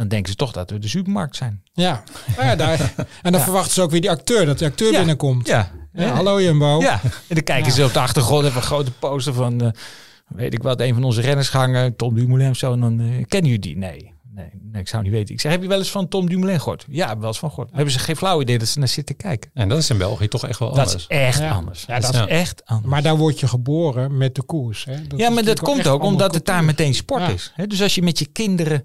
Dan 0.00 0.08
denken 0.08 0.30
ze 0.30 0.36
toch 0.36 0.52
dat 0.52 0.70
we 0.70 0.78
de 0.78 0.88
supermarkt 0.88 1.36
zijn. 1.36 1.62
Ja. 1.72 2.02
Nou 2.36 2.48
ja, 2.48 2.56
daar, 2.56 2.80
en 2.96 3.06
dan 3.22 3.32
Ja. 3.32 3.40
verwachten 3.40 3.72
ze 3.72 3.82
ook 3.82 3.90
weer 3.90 4.00
die 4.00 4.10
acteur, 4.10 4.46
dat 4.46 4.58
die 4.58 4.66
acteur 4.66 4.92
Ja. 4.92 4.98
binnenkomt. 4.98 5.46
Ja, 5.46 5.70
Ja, 5.92 6.08
hallo 6.08 6.40
Jumbo. 6.42 6.80
Ja, 6.80 7.00
en 7.02 7.10
dan 7.28 7.42
kijken 7.42 7.66
Ja. 7.66 7.72
ze 7.72 7.84
op 7.84 7.92
de 7.92 8.00
achtergrond 8.00 8.44
even 8.44 8.56
een 8.56 8.62
grote 8.62 8.90
poster 8.90 9.34
van, 9.34 9.60
eh, 9.60 9.68
weet 10.28 10.54
ik 10.54 10.62
wat, 10.62 10.80
een 10.80 10.94
van 10.94 11.04
onze 11.04 11.20
renners 11.20 11.48
gangen, 11.48 11.96
Tom 11.96 12.14
Dumoulin 12.14 12.50
of 12.50 12.56
zo. 12.56 12.72
En 12.72 12.80
dan, 12.80 13.00
eh, 13.00 13.06
kennen 13.06 13.50
jullie 13.50 13.58
die? 13.58 13.76
Nee. 13.76 14.14
nee. 14.34 14.50
Nee, 14.72 14.80
ik 14.82 14.88
zou 14.88 15.02
niet 15.02 15.12
weten. 15.12 15.34
Ik 15.34 15.40
zeg, 15.40 15.52
heb 15.52 15.62
je 15.62 15.68
wel 15.68 15.78
eens 15.78 15.90
van 15.90 16.08
Tom 16.08 16.28
Dumoulin 16.28 16.58
gehoord? 16.60 16.84
Ja, 16.88 17.18
wel 17.18 17.28
eens 17.28 17.38
van 17.38 17.48
gehoord. 17.50 17.70
Hebben 17.72 17.92
ze 17.92 17.98
geen 17.98 18.16
flauw 18.16 18.40
idee 18.40 18.58
dat 18.58 18.68
ze 18.68 18.78
naar 18.78 18.88
zitten 18.88 19.16
kijken? 19.16 19.50
En 19.54 19.68
dat 19.68 19.78
is 19.78 19.90
in 19.90 19.98
België 19.98 20.28
toch 20.28 20.46
echt 20.48 20.58
wel 20.58 20.68
Dat 20.68 20.78
anders. 20.78 20.94
is 20.96 21.06
echt 21.06 21.38
Ja. 21.38 21.50
anders. 21.50 21.84
Ja, 21.86 22.00
dat 22.00 22.12
dat 22.12 22.28
is 22.28 22.34
echt 22.36 22.62
anders. 22.64 22.88
Maar 22.90 23.02
daar 23.02 23.16
word 23.16 23.40
je 23.40 23.48
geboren 23.48 24.16
met 24.16 24.34
de 24.34 24.42
koers. 24.42 24.84
Hè? 24.84 25.06
Dat 25.06 25.18
ja, 25.18 25.30
maar 25.30 25.44
dat 25.44 25.60
komt 25.60 25.86
ook 25.88 26.02
omdat 26.02 26.34
het 26.34 26.44
daar 26.46 26.64
meteen 26.64 26.94
sport 26.94 27.22
Ja. 27.22 27.28
is. 27.28 27.52
Hè, 27.54 27.66
Dus 27.66 27.82
als 27.82 27.94
je 27.94 28.02
met 28.02 28.18
je 28.18 28.26
kinderen 28.26 28.84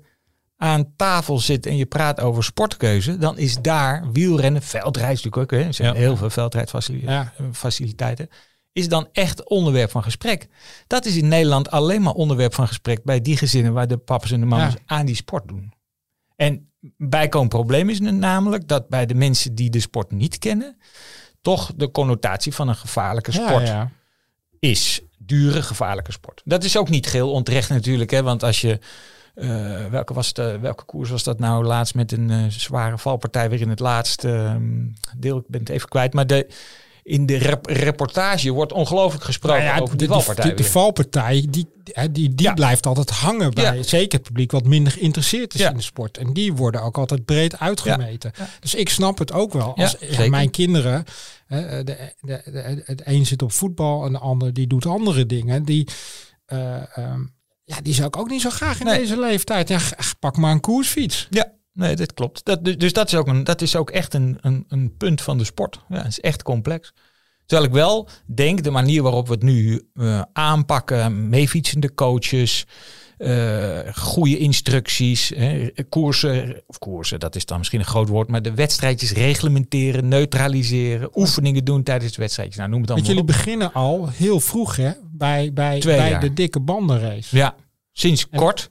aan 0.58 0.94
tafel 0.96 1.40
zit 1.40 1.66
en 1.66 1.78
je 1.78 1.86
praat 1.86 2.20
over 2.20 2.44
sportkeuze, 2.44 3.18
dan 3.18 3.38
is 3.38 3.58
daar 3.62 4.12
wielrennen, 4.12 4.62
veldrijd 4.62 5.10
natuurlijk 5.24 5.38
ook, 5.38 5.52
hè, 5.60 5.66
er 5.66 5.74
zijn 5.74 5.94
Ja. 5.94 6.00
heel 6.00 6.18
veel 6.18 6.30
veldrijdfaciliteiten, 6.30 8.28
Ja. 8.32 8.38
is 8.72 8.88
dan 8.88 9.08
echt 9.12 9.48
onderwerp 9.50 9.92
van 9.92 10.04
gesprek. 10.04 10.48
Dat 10.88 11.06
is 11.06 11.16
in 11.16 11.28
Nederland 11.28 11.72
alleen 11.72 12.02
maar 12.02 12.14
onderwerp 12.14 12.54
van 12.54 12.68
gesprek 12.68 13.04
bij 13.04 13.22
die 13.22 13.38
gezinnen 13.38 13.74
waar 13.74 13.88
de 13.88 13.98
papa's 13.98 14.32
en 14.32 14.40
de 14.40 14.46
mama's 14.46 14.74
Ja. 14.74 14.80
aan 14.86 15.06
die 15.06 15.16
sport 15.16 15.48
doen. 15.48 15.74
En 16.36 16.70
bijkomend 16.98 17.50
probleem 17.50 17.90
is 17.90 18.00
namelijk 18.00 18.68
dat 18.68 18.90
bij 18.90 19.06
de 19.06 19.16
mensen 19.16 19.56
die 19.56 19.70
de 19.70 19.80
sport 19.80 20.12
niet 20.12 20.38
kennen, 20.40 20.78
toch 21.42 21.72
de 21.76 21.92
connotatie 21.92 22.54
van 22.54 22.68
een 22.68 22.76
gevaarlijke 22.76 23.32
sport 23.32 23.72
is 24.60 25.02
dure, 25.18 25.62
gevaarlijke 25.62 26.12
sport. 26.12 26.42
Dat 26.46 26.64
is 26.64 26.78
ook 26.78 26.90
niet 26.90 27.08
geheel 27.08 27.32
onterecht 27.32 27.70
natuurlijk, 27.70 28.12
hè, 28.12 28.24
want 28.24 28.44
als 28.44 28.62
je 28.62 28.80
eh, 29.36 29.86
welke, 29.86 30.14
was 30.14 30.28
het, 30.28 30.38
eh, 30.40 30.56
welke 30.56 30.84
koers 30.86 31.10
was 31.10 31.24
dat 31.24 31.40
nou 31.40 31.66
laatst 31.66 31.96
met 31.96 32.12
een 32.12 32.30
eh, 32.30 32.44
zware 32.48 32.98
valpartij 32.98 33.50
weer 33.50 33.62
in 33.62 33.70
het 33.70 33.80
laatste 33.80 34.30
ehm, 34.32 34.84
deel? 35.18 35.38
Ik 35.38 35.48
ben 35.48 35.60
het 35.60 35.70
even 35.70 35.88
kwijt. 35.90 36.14
Maar 36.14 36.28
de, 36.28 36.48
in 37.04 37.26
de 37.26 37.38
rep- 37.38 37.66
reportage 37.66 38.52
wordt 38.52 38.72
ongelooflijk 38.72 39.24
gesproken 39.24 39.64
Nou 39.64 39.76
ja, 39.76 39.82
over 39.82 39.98
de, 39.98 40.06
die 40.06 40.08
de, 40.08 40.14
valpartij. 40.14 40.50
de, 40.50 40.56
de 40.56 40.64
valpartij, 40.64 41.48
die, 41.50 41.68
die, 42.12 42.36
die 42.36 42.48
Ja. 42.48 42.54
blijft 42.54 42.86
altijd 42.86 43.10
hangen 43.10 43.54
bij 43.54 43.76
Ja. 43.78 43.84
zeker 43.84 44.18
het 44.18 44.28
publiek 44.28 44.52
wat 44.52 44.66
minder 44.66 44.94
geïnteresseerd 44.94 45.54
is 45.54 45.62
in 45.62 45.76
de 45.76 45.82
sport. 45.82 46.18
En 46.18 46.34
die 46.34 46.54
worden 46.54 46.82
ook 46.82 46.98
altijd 46.98 47.26
breed 47.26 47.60
uitgemeten. 47.60 48.32
Dus 48.60 48.76
ik 48.76 48.90
snap 48.90 49.18
het 49.18 49.32
ook 49.32 49.54
wel. 49.54 49.76
Als 49.76 49.98
mijn 50.30 50.50
kinderen, 50.52 51.04
hè, 51.48 51.84
de, 51.84 51.98
de, 52.22 52.42
de, 52.46 52.82
het 52.86 53.02
een 53.06 53.26
zit 53.26 53.42
op 53.42 53.52
voetbal 53.52 54.06
en 54.06 54.12
de 54.12 54.20
ander 54.20 54.54
die 54.54 54.68
doet 54.68 54.86
andere 54.86 55.26
dingen. 55.26 55.64
Die, 55.64 55.88
eh, 56.46 56.98
ehm, 56.98 57.22
ja, 57.66 57.82
die 57.82 57.94
zou 57.94 58.08
ik 58.08 58.18
ook 58.18 58.30
niet 58.30 58.42
zo 58.42 58.50
graag 58.50 58.80
in 58.80 58.86
Nee. 58.86 59.00
deze 59.00 59.20
leeftijd. 59.20 59.68
Ja, 59.68 59.80
pak 60.20 60.38
maar 60.38 60.52
een 60.52 60.60
koersfiets. 60.60 61.28
Ja, 61.30 61.52
nee, 61.74 61.96
dat 61.96 62.14
klopt. 62.14 62.46
Dat, 62.46 62.66
dus 62.66 62.78
dus 62.78 62.94
dat 62.94 63.08
is 63.08 63.16
ook, 63.16 63.28
een, 63.28 63.44
dat 63.44 63.62
is 63.62 63.76
ook 63.76 63.90
echt 63.90 64.14
een, 64.14 64.38
een, 64.42 64.66
een 64.68 64.98
punt 64.98 65.22
van 65.22 65.38
de 65.38 65.44
sport. 65.44 65.80
Ja, 65.90 65.98
het 65.98 66.08
is 66.08 66.20
echt 66.20 66.44
complex. 66.44 66.94
Terwijl 67.46 67.70
ik 67.70 67.76
wel 67.76 68.10
denk, 68.26 68.64
de 68.64 68.72
manier 68.72 69.02
waarop 69.02 69.28
we 69.28 69.34
het 69.34 69.44
nu 69.44 69.88
eh, 69.94 70.22
aanpakken, 70.34 71.30
meefietsende 71.30 71.94
coaches, 71.94 72.66
eh, 73.18 73.80
goede 73.94 74.38
instructies, 74.38 75.32
hè, 75.36 75.70
koersen, 75.90 76.62
of 76.68 76.78
koersen, 76.78 77.20
dat 77.20 77.36
is 77.36 77.46
dan 77.46 77.58
misschien 77.58 77.80
een 77.80 77.86
groot 77.86 78.10
woord, 78.10 78.30
maar 78.30 78.42
de 78.42 78.54
wedstrijdjes 78.54 79.12
reglementeren, 79.12 80.08
neutraliseren, 80.08 81.10
oefeningen 81.14 81.66
doen 81.66 81.84
tijdens 81.84 82.14
de 82.14 82.22
wedstrijdjes. 82.22 82.58
Nou, 82.58 82.70
noem 82.70 82.82
het 82.82 82.90
Want 82.90 83.02
allemaal 83.02 83.24
jullie 83.24 83.38
beginnen 83.38 83.74
al 83.74 84.10
heel 84.10 84.40
vroeg 84.40 84.76
hè, 84.76 84.92
bij, 85.18 85.54
bij, 85.54 85.80
Twee 85.80 85.98
bij 85.98 86.10
jaar. 86.10 86.20
de 86.22 86.34
dikke 86.34 86.60
bandenrace. 86.60 87.38
Ja, 87.38 87.56
sinds 87.92 88.28
En- 88.30 88.40
kort 88.40 88.70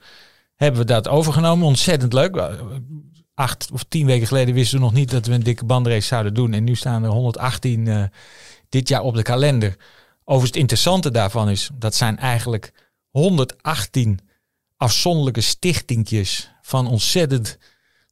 hebben 0.54 0.80
we 0.80 0.86
dat 0.86 1.08
overgenomen. 1.08 1.66
Ontzettend 1.66 2.12
leuk. 2.12 2.42
Acht 3.34 3.70
of 3.72 3.84
tien 3.88 4.06
weken 4.06 4.26
geleden 4.26 4.54
wisten 4.54 4.78
we 4.78 4.84
nog 4.84 4.92
niet 4.92 5.10
dat 5.10 5.26
we 5.26 5.32
een 5.34 5.42
dikke 5.42 5.64
bandrace 5.64 6.06
zouden 6.06 6.34
doen. 6.34 6.52
En 6.52 6.64
nu 6.64 6.74
staan 6.74 7.02
er 7.04 7.10
118 7.10 7.88
eh, 7.88 8.02
dit 8.68 8.88
jaar 8.88 9.02
op 9.02 9.14
de 9.14 9.22
kalender. 9.22 9.76
Overigens 10.18 10.50
het 10.50 10.60
interessante 10.60 11.10
daarvan 11.10 11.50
is, 11.50 11.70
dat 11.78 11.94
zijn 11.94 12.18
eigenlijk 12.18 12.72
118 13.10 14.18
afzonderlijke 14.76 15.40
stichtingjes 15.40 16.50
van 16.62 16.86
ontzettend 16.88 17.58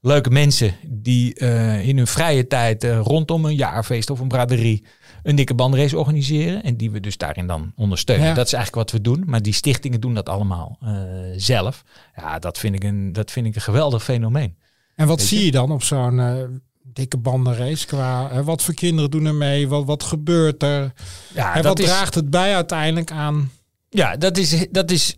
leuke 0.01 0.31
mensen 0.31 0.75
die 0.87 1.35
eh, 1.35 1.89
in 1.89 1.97
hun 1.97 2.07
vrije 2.07 2.47
tijd 2.47 2.85
eh, 2.85 3.01
rondom 3.01 3.45
een 3.45 3.55
jaarfeest 3.55 4.11
of 4.11 4.21
een 4.21 4.29
braderie 4.29 4.85
een 5.23 5.37
dikke 5.37 5.55
bandrace 5.55 5.99
organiseren. 5.99 6.63
En 6.63 6.77
die 6.77 6.91
we 6.91 7.01
dus 7.01 7.17
daarin 7.17 7.47
dan 7.47 7.73
ondersteunen. 7.77 8.27
Ja. 8.27 8.35
Dat 8.35 8.47
is 8.47 8.53
eigenlijk 8.53 8.91
wat 8.91 9.01
we 9.01 9.11
doen. 9.11 9.23
Maar 9.27 9.43
die 9.43 9.53
stichtingen 9.53 10.01
doen 10.01 10.15
dat 10.15 10.29
allemaal 10.29 10.79
eh, 10.81 10.93
zelf. 11.37 11.85
Ja, 12.17 12.39
dat 12.39 12.59
vind, 12.59 12.75
ik 12.75 12.85
een, 12.85 13.13
dat 13.13 13.31
vind 13.31 13.47
ik 13.47 13.55
een 13.55 13.61
geweldig 13.61 14.05
fenomeen. 14.05 14.57
En 14.95 15.07
wat 15.07 15.19
Weet 15.19 15.29
zie 15.29 15.39
je? 15.39 15.45
je 15.45 15.51
dan 15.51 15.71
op 15.71 15.83
zo'n 15.83 16.21
eh, 16.21 16.35
dikke 16.83 17.17
bandenrace? 17.19 17.87
Qua, 17.87 18.31
eh, 18.31 18.41
wat 18.41 18.63
voor 18.63 18.75
kinderen 18.75 19.11
doen 19.11 19.25
er 19.25 19.35
mee? 19.35 19.69
Wat, 19.69 19.85
wat 19.85 20.03
gebeurt 20.03 20.63
er? 20.63 20.93
Ja, 21.35 21.55
en 21.55 21.63
wat 21.63 21.79
is, 21.79 21.87
draagt 21.87 22.15
het 22.15 22.31
bij 22.31 22.55
uiteindelijk 22.55 23.11
aan? 23.11 23.51
ja 23.89 24.17
dat, 24.17 24.37
is, 24.37 24.67
dat 24.71 24.91
is, 24.91 25.17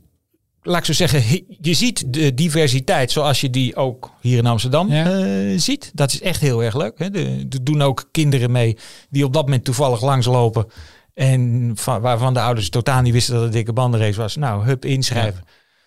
laat 0.66 0.78
ik 0.78 0.84
zo 0.84 0.92
zeggen, 0.92 1.44
je 1.60 1.74
ziet 1.74 2.04
de 2.06 2.34
diversiteit 2.34 3.10
zoals 3.10 3.40
je 3.40 3.50
die 3.50 3.76
ook 3.76 4.10
hier 4.20 4.38
in 4.38 4.46
Amsterdam 4.46 4.92
Ja. 4.92 5.18
eh, 5.20 5.58
ziet. 5.58 5.90
Dat 5.94 6.12
is 6.12 6.20
echt 6.20 6.40
heel 6.40 6.62
erg 6.62 6.76
leuk. 6.76 7.12
De- 7.12 7.46
Er 7.50 7.64
doen 7.64 7.82
ook 7.82 8.08
kinderen 8.10 8.50
mee 8.50 8.76
die 9.10 9.24
op 9.24 9.32
dat 9.32 9.42
moment 9.44 9.64
toevallig 9.64 10.02
langslopen. 10.02 10.66
En 11.14 11.72
van, 11.74 12.00
waarvan 12.00 12.34
de 12.34 12.40
ouders 12.40 12.68
totaal 12.68 13.02
niet 13.02 13.12
wisten 13.12 13.32
dat 13.34 13.42
het 13.42 13.50
een 13.52 13.56
dikke 13.56 13.72
bandenrace 13.72 14.20
was. 14.20 14.36
Nou, 14.36 14.64
hup, 14.64 14.84
inschrijven. 14.84 15.44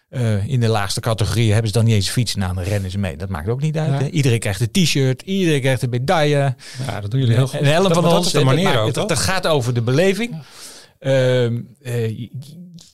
Eh, 0.09 0.47
in 0.47 0.59
de 0.59 0.67
laagste 0.67 0.99
categorie 0.99 1.51
hebben 1.51 1.67
ze 1.71 1.77
dan 1.77 1.85
niet 1.85 1.93
eens 1.95 2.09
fiets. 2.09 2.35
Nou, 2.35 2.53
dan 2.55 2.63
rennen 2.63 2.91
ze 2.91 2.97
mee. 2.97 3.17
Dat 3.17 3.29
maakt 3.29 3.47
ook 3.49 3.61
niet 3.61 3.77
uit. 3.77 4.01
Ja. 4.01 4.07
Iedereen 4.09 4.39
krijgt 4.39 4.61
een 4.61 4.71
t-shirt. 4.71 5.21
Iedereen 5.21 5.61
krijgt 5.61 5.81
een 5.81 5.89
medaille. 5.89 6.55
Ja, 6.87 7.01
dat 7.01 7.11
doen 7.11 7.19
jullie 7.19 7.35
heel 7.35 7.47
goed. 7.47 7.59
Een 7.59 7.65
helm 7.65 7.83
Dat- 7.83 7.93
van 7.93 8.03
dat 8.03 8.17
ons. 8.17 8.31
de 8.31 8.43
manier 8.43 8.79
ook, 8.79 8.93
dat, 8.93 9.19
gaat 9.19 9.47
over 9.47 9.73
de 9.73 9.81
beleving. 9.81 10.35
Ehm, 10.99 11.61
eh, 11.81 12.07
je, 12.09 12.29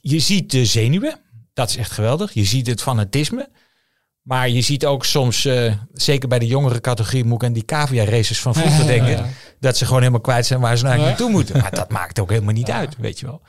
je 0.01 0.19
ziet 0.19 0.51
de 0.51 0.65
zenuwen. 0.65 1.19
Dat 1.53 1.69
is 1.69 1.77
echt 1.77 1.91
geweldig. 1.91 2.33
Je 2.33 2.43
ziet 2.43 2.67
het 2.67 2.81
fanatisme. 2.81 3.49
Maar 4.21 4.49
je 4.49 4.61
ziet 4.61 4.85
ook 4.85 5.05
soms, 5.05 5.45
eh, 5.45 5.73
zeker 5.93 6.27
bij 6.29 6.39
de 6.39 6.47
jongere 6.47 6.81
categorie, 6.81 7.23
moet 7.23 7.41
ik 7.41 7.47
aan 7.47 7.53
die 7.53 7.65
cavia 7.65 8.03
races 8.05 8.39
van 8.41 8.53
vroeger 8.55 8.79
Ja, 8.81 8.85
denken. 8.87 9.09
ja. 9.11 9.25
Dat 9.59 9.77
ze 9.77 9.85
gewoon 9.85 9.99
helemaal 9.99 10.21
kwijt 10.21 10.45
zijn 10.45 10.59
waar 10.59 10.77
ze 10.77 10.87
Ja. 10.87 10.95
naartoe 10.95 11.29
moeten. 11.29 11.59
Maar 11.61 11.71
dat 11.75 11.91
maakt 11.91 12.19
ook 12.19 12.29
helemaal 12.29 12.53
niet 12.53 12.71
uit, 12.71 12.95
weet 12.97 13.19
je 13.19 13.25
wel. 13.25 13.41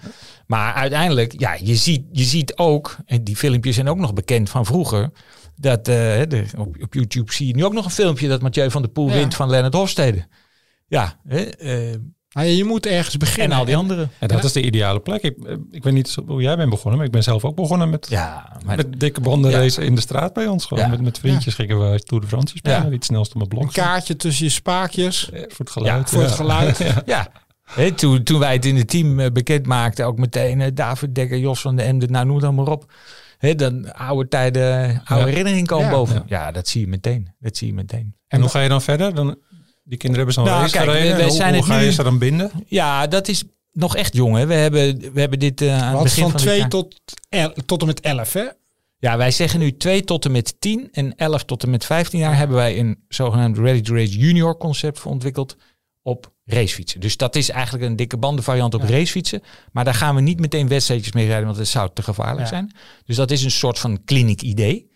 Maar 0.47 0.75
uiteindelijk, 0.75 1.41
ja, 1.41 1.57
je 1.61 1.75
ziet, 1.77 2.03
je 2.13 2.25
ziet 2.25 2.57
ook, 2.57 2.97
en 3.07 3.25
die 3.25 3.37
filmpjes 3.37 3.75
zijn 3.75 3.89
ook 3.89 3.99
nog 3.99 4.13
bekend 4.13 4.51
van 4.51 4.65
vroeger. 4.67 5.11
Dat 5.57 5.79
eh, 5.79 5.95
de, 6.29 6.45
op, 6.57 6.77
op 6.83 6.95
YouTube 6.95 7.33
zie 7.33 7.47
je 7.47 7.55
nu 7.55 7.65
ook 7.65 7.73
nog 7.73 7.85
een 7.85 7.91
filmpje 7.91 8.29
dat 8.29 8.43
Mathieu 8.43 8.71
van 8.71 8.83
der 8.83 8.91
Poel 8.91 9.11
wint 9.11 9.35
van 9.35 9.51
Lennart 9.51 9.75
Hofstede. 9.75 10.27
Ja, 10.87 11.21
hè, 11.27 11.41
eh, 11.43 11.97
Nou 12.35 12.47
ja, 12.47 12.53
je 12.57 12.65
moet 12.65 12.87
ergens 12.87 13.13
en 13.13 13.19
beginnen. 13.19 13.59
al 13.59 13.65
die 13.65 13.77
anderen. 13.77 14.11
En 14.19 14.29
dat 14.29 14.45
is 14.45 14.53
de 14.53 14.63
ideale 14.63 15.01
plek. 15.01 15.23
Ik, 15.23 15.37
eh, 15.47 15.55
ik 15.71 15.83
weet 15.83 15.93
niet 15.93 16.17
hoe 16.27 16.43
jij 16.43 16.57
bent 16.57 16.71
begonnen, 16.71 16.97
maar 16.97 17.07
ik 17.07 17.13
ben 17.13 17.23
zelf 17.23 17.45
ook 17.45 17.57
begonnen 17.57 17.91
met, 17.91 18.07
Ja, 18.11 18.57
maar 18.65 18.77
met 18.77 19.01
dikke 19.01 19.21
banden 19.21 19.51
Ja. 19.51 19.59
racen 19.59 19.83
in 19.85 19.95
de 19.95 20.01
straat 20.01 20.33
bij 20.33 20.47
ons. 20.47 20.65
Gewoon 20.65 20.85
Ja. 20.85 20.91
met, 20.91 21.01
met 21.01 21.19
vriendjes 21.19 21.55
gingen 21.55 21.91
we 21.91 22.01
Tour 22.01 22.23
de 22.23 22.29
France 22.29 22.57
spelen. 22.57 22.77
Ja. 22.79 22.85
Wie 22.85 22.95
het 22.95 23.05
snelste 23.05 23.35
op 23.35 23.41
mijn 23.41 23.53
Een 23.53 23.59
blok. 23.59 23.73
kaartje 23.87 24.17
tussen 24.17 24.45
je 24.45 24.51
spaakjes 24.51 25.29
Voor 25.33 25.39
het 25.59 25.71
geluid. 25.71 26.11
voor 26.11 26.23
het 26.23 26.33
geluid. 26.33 26.79
ja. 27.07 27.29
Hè, 27.65 27.93
toen, 27.93 28.23
toen 28.23 28.39
wij 28.39 28.53
het 28.53 28.65
in 28.65 28.77
het 28.77 28.89
team 28.89 29.21
eh, 29.21 29.31
bekend 29.33 29.67
maakten, 29.67 30.07
ook 30.07 30.19
meteen 30.19 30.61
eh, 30.61 30.71
David 30.75 31.15
Dekker, 31.15 31.39
Jos 31.39 31.61
van 31.61 31.77
de 31.77 31.83
Emden, 31.83 32.11
nou 32.13 32.27
noem 32.27 32.35
het 32.37 32.45
allemaal 32.45 32.65
op. 32.67 32.93
Hè, 33.39 33.55
dan 33.55 33.93
oude 33.95 34.29
tijden, 34.29 35.03
oude 35.05 35.25
Ja. 35.25 35.31
herinneringen 35.31 35.67
komen 35.67 35.85
Ja. 35.85 35.91
boven. 35.91 36.15
Ja. 36.15 36.45
Ja. 36.45 36.53
dat 36.53 36.69
zie 36.69 36.81
je 36.81 36.87
meteen. 36.87 37.29
Dat 37.39 37.57
zie 37.57 37.67
je 37.67 37.75
meteen. 37.75 38.15
En 38.29 38.41
hoe 38.41 38.49
ga 38.51 38.61
je 38.61 38.69
dan 38.69 38.83
verder? 38.83 39.15
Dan, 39.15 39.37
die 39.85 39.99
kinderen 39.99 40.17
hebben 40.27 40.35
zo'n 40.35 40.45
Nou, 40.45 40.61
race 40.61 40.73
kijk, 40.77 40.85
gereden. 40.91 41.11
we- 41.11 41.17
we 41.23 41.29
hoe 41.29 41.37
zijn 41.37 41.49
hoe 41.55 41.63
het 41.63 41.73
ga 41.73 41.79
je 41.79 41.87
nu- 41.87 41.93
ze 41.93 42.03
dan 42.03 42.19
binden? 42.19 42.51
Ja, 42.67 43.07
dat 43.07 43.29
is 43.29 43.45
nog 43.73 43.97
echt 43.97 44.15
jong. 44.15 44.37
Hè. 44.37 44.47
We, 44.47 44.55
hebben, 44.55 44.99
we 45.13 45.21
hebben 45.21 45.39
dit 45.39 45.61
eh, 45.61 45.83
aan 45.83 45.95
het 45.95 46.03
begin 46.03 46.23
van 46.23 46.31
van 46.31 46.41
dit 46.41 46.49
2 46.49 46.59
jaar- 46.59 46.69
tot, 46.69 46.95
el- 47.29 47.53
tot 47.67 47.81
en 47.81 47.87
met 47.87 48.01
11, 48.01 48.33
hè? 48.33 48.45
Ja, 48.99 49.17
wij 49.17 49.31
zeggen 49.31 49.61
nu 49.61 49.77
2 49.77 50.05
tot 50.05 50.25
en 50.25 50.33
met 50.33 50.55
10 50.61 50.89
en 50.93 51.15
11 51.17 51.45
tot 51.45 51.63
en 51.63 51.71
met 51.71 51.85
15 51.85 52.19
jaar 52.19 52.37
hebben 52.37 52.57
wij 52.57 52.79
een 52.79 52.99
zogenaamd 53.09 53.59
Ready 53.59 53.81
to 53.81 53.95
Race 53.95 54.19
Junior 54.19 54.57
concept 54.59 54.99
voor 54.99 55.11
ontwikkeld 55.13 55.57
op 56.03 56.33
racefietsen. 56.45 57.01
Dus 57.01 57.17
dat 57.17 57.37
is 57.37 57.49
eigenlijk 57.51 57.85
een 57.85 57.97
dikke 57.97 58.17
bandenvariant 58.17 58.75
op 58.75 58.81
Ja. 58.83 58.89
racefietsen. 58.89 59.43
Maar 59.73 59.85
daar 59.85 59.95
gaan 59.95 60.15
we 60.15 60.21
niet 60.21 60.41
meteen 60.41 60.69
wedstrijdjes 60.69 61.13
mee 61.13 61.27
rijden, 61.27 61.45
want 61.45 61.57
dat 61.59 61.67
zou 61.67 61.91
te 61.95 62.03
gevaarlijk 62.03 62.41
Ja. 62.41 62.47
zijn. 62.47 62.75
Dus 63.05 63.17
dat 63.17 63.31
is 63.31 63.43
een 63.45 63.51
soort 63.51 63.79
van 63.79 64.05
clinic 64.05 64.43
idee. 64.43 64.91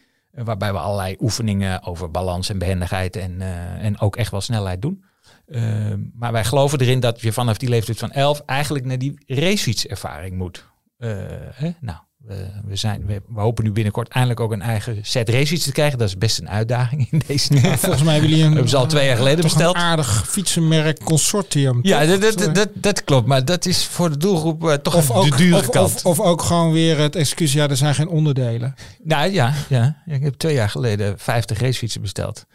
Waarbij 0.44 0.72
we 0.72 0.78
allerlei 0.78 1.16
oefeningen 1.20 1.82
over 1.82 2.10
balans 2.10 2.48
en 2.48 2.58
behendigheid 2.58 3.16
en, 3.16 3.40
eh, 3.40 3.84
en 3.84 4.00
ook 4.00 4.16
echt 4.16 4.30
wel 4.30 4.40
snelheid 4.40 4.82
doen. 4.82 5.04
Eh, 5.46 5.94
maar 6.14 6.32
wij 6.32 6.44
geloven 6.44 6.80
erin 6.80 7.00
dat 7.00 7.20
je 7.20 7.32
vanaf 7.32 7.58
die 7.58 7.68
leeftijd 7.68 7.98
van 7.98 8.10
11 8.10 8.40
eigenlijk 8.46 8.84
naar 8.84 8.98
die 8.98 9.22
racefietservaring 9.26 10.36
moet. 10.36 10.66
Eh, 10.96 11.10
hè? 11.52 11.70
Nou, 11.80 11.98
we, 12.28 12.46
we, 12.66 12.76
zijn, 12.76 13.06
we, 13.06 13.22
we 13.28 13.40
hopen 13.40 13.64
nu 13.64 13.72
binnenkort 13.72 14.08
eindelijk 14.08 14.40
ook 14.40 14.52
een 14.52 14.62
eigen 14.62 14.98
set 15.02 15.28
racefiets 15.28 15.64
te 15.64 15.72
krijgen. 15.72 15.98
Dat 15.98 16.08
is 16.08 16.18
best 16.18 16.38
een 16.38 16.48
uitdaging 16.48 17.08
in 17.10 17.22
deze 17.26 17.48
tijd. 17.48 17.62
Maar 17.62 17.78
volgens 17.78 18.02
mij 18.02 18.12
hebben 18.12 18.30
jullie 18.30 18.44
een, 18.44 18.52
Hebben 18.52 18.70
ze 18.70 18.76
al 18.76 18.86
twee 18.86 19.06
jaar 19.06 19.16
geleden 19.16 19.40
toch 19.40 19.52
besteld. 19.52 19.74
een 19.74 19.80
aardig 19.82 20.24
fietsenmerk 20.28 21.04
consortium. 21.04 21.78
Ja, 21.82 22.06
dat, 22.06 22.20
dat, 22.20 22.54
dat, 22.54 22.68
dat 22.74 23.04
klopt. 23.04 23.26
Maar 23.26 23.44
dat 23.44 23.66
is 23.66 23.84
voor 23.84 24.10
de 24.10 24.16
doelgroep 24.16 24.68
eh, 24.68 24.74
toch 24.74 24.94
of 24.94 25.06
de 25.06 25.12
ook, 25.12 25.36
dure 25.36 25.56
of, 25.58 25.68
kant. 25.70 25.94
of, 25.94 26.04
of 26.04 26.20
ook 26.20 26.42
gewoon 26.42 26.72
weer 26.72 26.98
het 26.98 27.16
excuus, 27.16 27.52
ja, 27.52 27.68
er 27.68 27.76
zijn 27.76 27.94
geen 27.94 28.08
onderdelen. 28.08 28.74
Nou 29.02 29.32
ja, 29.32 29.54
ja, 29.68 30.02
ik 30.06 30.22
heb 30.22 30.34
twee 30.34 30.54
jaar 30.54 30.70
geleden 30.70 31.18
50 31.18 31.60
racefietsen 31.60 32.00
besteld. 32.00 32.46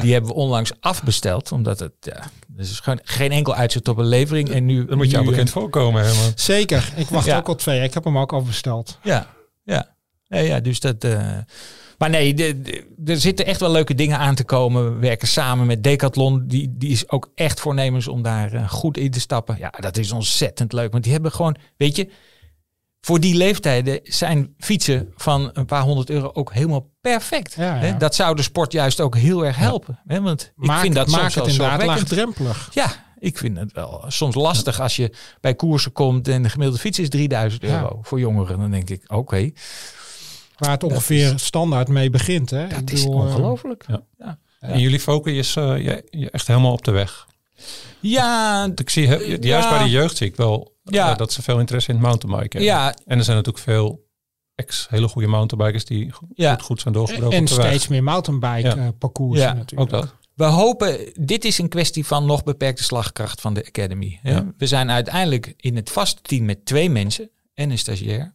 Die 0.00 0.12
hebben 0.12 0.30
we 0.30 0.36
onlangs 0.36 0.72
afbesteld, 0.80 1.52
omdat 1.52 1.78
het, 1.78 1.92
ja, 2.00 2.16
er 2.56 2.62
is 2.62 2.80
gewoon 2.80 3.00
geen 3.02 3.32
enkel 3.32 3.54
uitzet 3.54 3.88
op 3.88 3.96
een 3.98 4.06
levering. 4.06 4.50
En 4.50 4.64
nu, 4.66 4.84
Dat 4.86 4.96
moet 4.96 5.10
je 5.10 5.16
nu, 5.16 5.22
al 5.24 5.28
bekend 5.30 5.48
eh, 5.48 5.54
voorkomen. 5.54 6.04
Herman. 6.04 6.32
Zeker, 6.34 6.92
ik 6.96 7.08
wacht 7.08 7.26
Ja. 7.26 7.36
ook 7.36 7.48
al 7.48 7.54
twee 7.54 7.76
jaar. 7.76 7.84
Ik 7.84 7.94
heb 7.94 8.04
hem 8.04 8.18
ook 8.18 8.32
afbesteld. 8.32 8.98
Ja, 9.02 9.26
ja. 9.64 9.94
Nee, 10.28 10.46
ja, 10.46 10.60
dus 10.60 10.80
dat. 10.80 11.04
eh, 11.04 11.38
maar 11.98 12.10
nee, 12.10 12.34
de, 12.34 12.60
de- 12.60 12.86
er 13.04 13.20
zitten 13.20 13.46
echt 13.46 13.60
wel 13.60 13.70
leuke 13.70 13.94
dingen 13.94 14.18
aan 14.18 14.34
te 14.34 14.44
komen. 14.44 14.94
We 14.94 15.00
werken 15.00 15.28
samen 15.28 15.66
met 15.66 15.82
Decathlon. 15.82 16.46
Die, 16.46 16.74
die 16.76 16.90
is 16.90 17.08
ook 17.10 17.30
echt 17.34 17.60
voornemens 17.60 18.08
om 18.08 18.22
daar 18.22 18.52
eh, 18.52 18.68
goed 18.68 18.96
in 18.96 19.10
te 19.10 19.20
stappen. 19.20 19.56
Ja, 19.58 19.70
dat 19.80 19.96
is 19.96 20.12
ontzettend 20.12 20.72
leuk. 20.72 20.92
Want 20.92 21.04
die 21.04 21.12
hebben 21.12 21.32
gewoon, 21.32 21.56
weet 21.76 21.96
je, 21.96 22.08
voor 23.00 23.20
die 23.20 23.34
leeftijden 23.36 24.00
zijn 24.02 24.54
fietsen 24.58 25.12
van 25.16 25.50
een 25.52 25.66
paar 25.66 25.82
honderd 25.82 26.10
euro 26.10 26.30
ook 26.32 26.52
helemaal 26.52 26.90
perfect. 27.00 27.54
Ja, 27.54 27.74
ja. 27.74 27.80
Hè? 27.80 27.96
Dat 27.96 28.14
zou 28.14 28.36
de 28.36 28.42
sport 28.42 28.72
juist 28.72 29.00
ook 29.00 29.16
heel 29.16 29.44
erg 29.46 29.56
helpen. 29.56 30.00
Hè? 30.06 30.20
Want 30.20 30.42
ik 30.42 30.66
Maak, 30.66 30.80
vind 30.80 30.94
dat 30.94 31.08
maak 31.08 31.20
soms 31.20 31.34
het 31.34 31.46
inderdaad 31.46 31.82
laagdrempelig. 31.86 32.68
Ja, 32.72 32.92
ik 33.22 33.38
vind 33.38 33.58
het 33.58 33.72
wel 33.72 34.04
soms 34.08 34.34
lastig 34.34 34.80
als 34.80 34.96
je 34.96 35.10
bij 35.40 35.54
koersen 35.54 35.92
komt 35.92 36.28
en 36.28 36.42
de 36.42 36.48
gemiddelde 36.48 36.80
fiets 36.80 36.98
is 36.98 37.08
3000 37.08 37.62
Ja. 37.62 37.68
euro 37.80 37.98
voor 38.02 38.20
jongeren. 38.20 38.58
Dan 38.58 38.70
denk 38.70 38.90
ik, 38.90 39.02
oké, 39.12 39.50
Waar 40.56 40.70
het 40.70 40.82
ongeveer 40.84 41.32
standaard 41.36 41.88
mee 41.88 42.10
begint. 42.10 42.50
Hè? 42.50 42.66
dat 42.68 42.78
Ik 42.80 42.90
is 42.90 43.02
bedoel, 43.04 43.20
eh, 43.20 43.26
ongelooflijk. 43.26 43.86
En 44.60 44.78
jullie 44.80 45.00
focussen 45.00 45.82
je, 45.82 45.82
je, 45.82 46.04
je 46.10 46.30
echt 46.30 46.46
helemaal 46.46 46.72
op 46.72 46.84
de 46.84 46.90
weg. 46.90 47.26
Ja, 48.00 48.64
Ik 48.74 48.90
zie, 48.90 49.06
he- 49.08 49.16
juist 49.40 49.44
Ja. 49.44 49.68
bij 49.70 49.82
de 49.82 49.90
jeugd 49.90 50.16
zie 50.16 50.26
ik 50.26 50.36
wel 50.36 50.76
Ja. 50.84 51.10
eh, 51.10 51.16
dat 51.16 51.32
ze 51.32 51.42
veel 51.42 51.58
interesse 51.58 51.90
in 51.90 51.96
het 51.96 52.04
mountainbiken 52.04 52.58
hebben. 52.60 52.76
ja, 52.78 52.94
En 53.06 53.18
er 53.18 53.24
zijn 53.24 53.36
natuurlijk 53.36 53.64
veel 53.64 54.06
ex 54.54 54.86
hele 54.90 55.08
goede 55.08 55.28
mountainbikers 55.28 55.84
die 55.84 56.10
go- 56.12 56.26
Ja. 56.34 56.52
goed, 56.54 56.62
goed 56.62 56.80
zijn 56.80 56.94
doorgebroken 56.94 57.36
En 57.36 57.42
op 57.42 57.48
de 57.48 57.54
weg. 57.56 57.66
steeds 57.66 57.88
meer 57.88 58.02
mountainbike 58.02 58.68
Ja. 58.68 58.76
eh, 58.76 58.88
parcoursen 58.98 59.46
Ja, 59.46 59.52
natuurlijk. 59.52 59.94
Ook 59.94 60.00
dat. 60.00 60.14
We 60.42 60.48
hopen, 60.48 60.98
dit 61.20 61.44
is 61.44 61.58
een 61.58 61.68
kwestie 61.68 62.06
van 62.06 62.26
nog 62.26 62.42
beperkte 62.44 62.82
slagkracht 62.82 63.40
van 63.40 63.54
de 63.54 63.66
Academy. 63.66 64.18
Hè? 64.22 64.30
Ja. 64.30 64.52
We 64.56 64.66
zijn 64.66 64.90
uiteindelijk 64.90 65.54
in 65.56 65.76
het 65.76 65.90
vaste 65.90 66.22
team 66.22 66.44
met 66.44 66.64
twee 66.64 66.90
mensen 66.90 67.30
en 67.54 67.70
een 67.70 67.78
stagiair. 67.78 68.34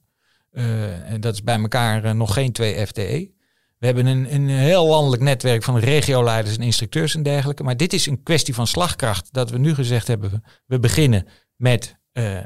Eh, 0.51 1.11
en 1.11 1.21
dat 1.21 1.33
is 1.33 1.43
bij 1.43 1.59
elkaar 1.59 2.03
eh, 2.03 2.11
nog 2.11 2.33
geen 2.33 2.51
twee 2.51 2.87
FTE. 2.87 3.31
We 3.77 3.85
hebben 3.85 4.05
een, 4.05 4.33
een 4.33 4.49
heel 4.49 4.87
landelijk 4.87 5.21
netwerk 5.21 5.63
van 5.63 5.77
regioleiders 5.77 6.57
en 6.57 6.63
instructeurs 6.63 7.15
en 7.15 7.23
dergelijke. 7.23 7.63
Maar 7.63 7.77
dit 7.77 7.93
is 7.93 8.05
een 8.05 8.23
kwestie 8.23 8.53
van 8.53 8.67
slagkracht. 8.67 9.27
Dat 9.31 9.49
we 9.49 9.57
nu 9.57 9.73
gezegd 9.73 10.07
hebben, 10.07 10.43
we 10.65 10.79
beginnen 10.79 11.27
met 11.55 11.95
eh, 12.11 12.37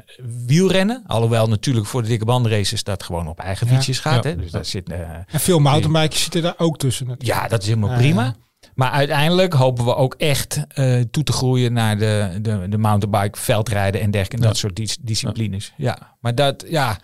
wielrennen. 0.46 1.04
Alhoewel 1.06 1.48
natuurlijk 1.48 1.86
voor 1.86 2.02
de 2.02 2.08
dikke 2.08 2.24
bandenraces 2.24 2.84
dat 2.84 3.02
gewoon 3.02 3.28
op 3.28 3.38
eigen 3.38 3.66
Ja. 3.66 3.72
fietsjes 3.74 3.98
gaat. 3.98 4.24
Ja. 4.24 4.30
Hè? 4.30 4.36
Dus 4.36 4.50
daar 4.50 4.64
zit, 4.64 4.90
eh, 4.90 5.00
En 5.10 5.24
veel 5.40 5.58
mountainbikers 5.58 6.22
zitten 6.22 6.42
daar 6.42 6.54
ook 6.56 6.78
tussen. 6.78 7.06
natuurlijk. 7.06 7.40
ja, 7.40 7.48
dat 7.48 7.62
is 7.62 7.68
helemaal 7.68 7.96
prima. 7.96 8.34
Ja. 8.74 8.82
Maar 8.84 8.90
uiteindelijk 8.90 9.52
hopen 9.52 9.84
we 9.84 9.94
ook 9.94 10.14
echt 10.14 10.64
eh, 10.68 11.00
toe 11.00 11.22
te 11.22 11.32
groeien 11.32 11.72
naar 11.72 11.98
de, 11.98 12.38
de, 12.42 12.66
de 12.68 12.78
mountainbike, 12.78 13.38
veldrijden 13.38 14.00
en 14.00 14.10
dergelijke. 14.10 14.36
en 14.36 14.42
Ja. 14.42 14.48
Dat 14.48 14.56
soort 14.56 14.76
dis- 14.76 14.98
disciplines. 15.00 15.72
Ja. 15.76 16.16
maar 16.20 16.34
dat, 16.34 16.64
ja, 16.68 16.98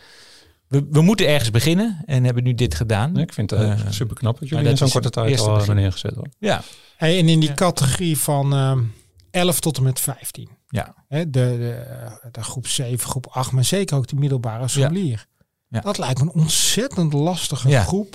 we, 0.68 0.86
we 0.90 1.00
moeten 1.00 1.28
ergens 1.28 1.50
beginnen 1.50 2.02
en 2.04 2.24
hebben 2.24 2.42
nu 2.42 2.54
dit 2.54 2.74
gedaan. 2.74 3.12
Nee, 3.12 3.22
ik 3.22 3.32
vind 3.32 3.50
het 3.50 3.60
Eh, 3.60 3.80
super 3.88 4.16
knap 4.16 4.38
dat 4.38 4.48
jullie 4.48 4.64
dat 4.64 4.72
in 4.72 4.78
zo'n 4.78 4.90
korte 4.90 5.10
tijd 5.10 5.40
al 5.40 5.56
hebben 5.56 5.76
neergezet. 5.76 6.14
Hoor. 6.14 6.28
Ja, 6.38 6.62
Hey, 6.96 7.18
en 7.18 7.28
in 7.28 7.40
die 7.40 7.48
Ja. 7.48 7.54
categorie 7.54 8.18
van 8.18 8.52
ehm 8.52 8.82
11 9.30 9.60
tot 9.60 9.76
en 9.76 9.82
met 9.82 10.00
15. 10.00 10.48
ja, 10.68 10.94
Hè, 11.08 11.30
de, 11.30 11.30
de, 11.30 12.30
de 12.32 12.42
groep 12.42 12.66
7, 12.66 13.08
groep 13.08 13.26
8, 13.26 13.52
maar 13.52 13.64
zeker 13.64 13.96
ook 13.96 14.06
die 14.08 14.18
middelbare 14.18 14.68
scholier. 14.68 15.26
Ja. 15.68 15.80
Dat 15.80 15.98
lijkt 15.98 16.18
me 16.20 16.24
een 16.24 16.40
ontzettend 16.42 17.12
lastige 17.12 17.68
Ja. 17.68 17.82
groep 17.82 18.14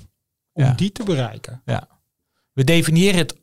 om 0.54 0.64
Ja. 0.64 0.74
die 0.74 0.92
te 0.92 1.04
bereiken. 1.04 1.62
We 2.54 2.64
definiëren 2.64 3.18
het 3.18 3.36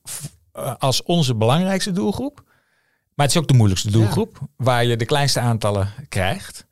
eh, 0.53 0.75
als 0.79 1.03
onze 1.03 1.35
belangrijkste 1.35 1.93
doelgroep. 1.93 2.43
Maar 3.15 3.27
het 3.27 3.35
is 3.37 3.43
ook 3.43 3.49
de 3.49 3.55
moeilijkste 3.55 3.91
doelgroep, 3.91 4.39
waar 4.57 4.85
je 4.85 4.97
de 4.97 5.05
kleinste 5.05 5.41
aantallen 5.41 5.89
krijgt. 6.09 6.67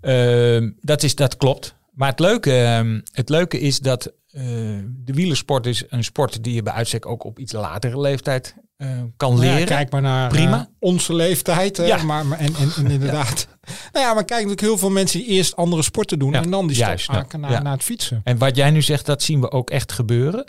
Ehm, 0.00 0.70
dat, 0.80 1.02
is, 1.02 1.14
dat 1.14 1.36
klopt. 1.36 1.74
Maar 1.92 2.08
het 2.10 2.20
leuke, 2.20 2.62
ehm, 2.62 3.00
het 3.12 3.28
leuke 3.28 3.60
is 3.60 3.78
dat 3.78 4.12
eh, 4.30 4.42
de 4.86 5.12
wielersport 5.12 5.66
is 5.66 5.84
een 5.88 6.04
sport 6.04 6.44
die 6.44 6.54
je 6.54 6.62
bij 6.62 6.72
uitstek 6.72 7.06
ook 7.06 7.24
op 7.24 7.38
iets 7.38 7.52
latere 7.52 8.00
leeftijd 8.00 8.54
eh, 8.76 8.88
kan 9.16 9.32
Nou 9.34 9.44
ja, 9.44 9.52
leren. 9.52 9.66
kijk 9.66 9.90
maar 9.90 10.02
naar 10.02 10.28
Prima. 10.28 10.68
onze 10.78 11.14
leeftijd. 11.14 11.76
Ja. 11.76 12.02
maar, 12.02 12.26
maar, 12.26 12.38
en, 12.38 12.54
en, 12.54 12.70
en 12.76 12.90
inderdaad. 12.96 13.46
Nou 13.92 14.06
ja, 14.06 14.14
maar 14.14 14.24
kijk 14.24 14.40
natuurlijk 14.40 14.60
heel 14.60 14.78
veel 14.78 14.90
mensen 14.90 15.18
die 15.18 15.28
eerst 15.28 15.56
andere 15.56 15.82
sporten 15.82 16.18
doen. 16.18 16.34
En 16.34 16.50
dan 16.50 16.66
die 16.66 16.76
stap 16.76 17.06
maken 17.06 17.40
naar, 17.40 17.62
naar 17.62 17.72
het 17.72 17.82
fietsen. 17.82 18.20
En 18.24 18.38
wat 18.38 18.56
jij 18.56 18.70
nu 18.70 18.82
zegt, 18.82 19.06
dat 19.06 19.22
zien 19.22 19.40
we 19.40 19.50
ook 19.50 19.70
echt 19.70 19.92
gebeuren. 19.92 20.44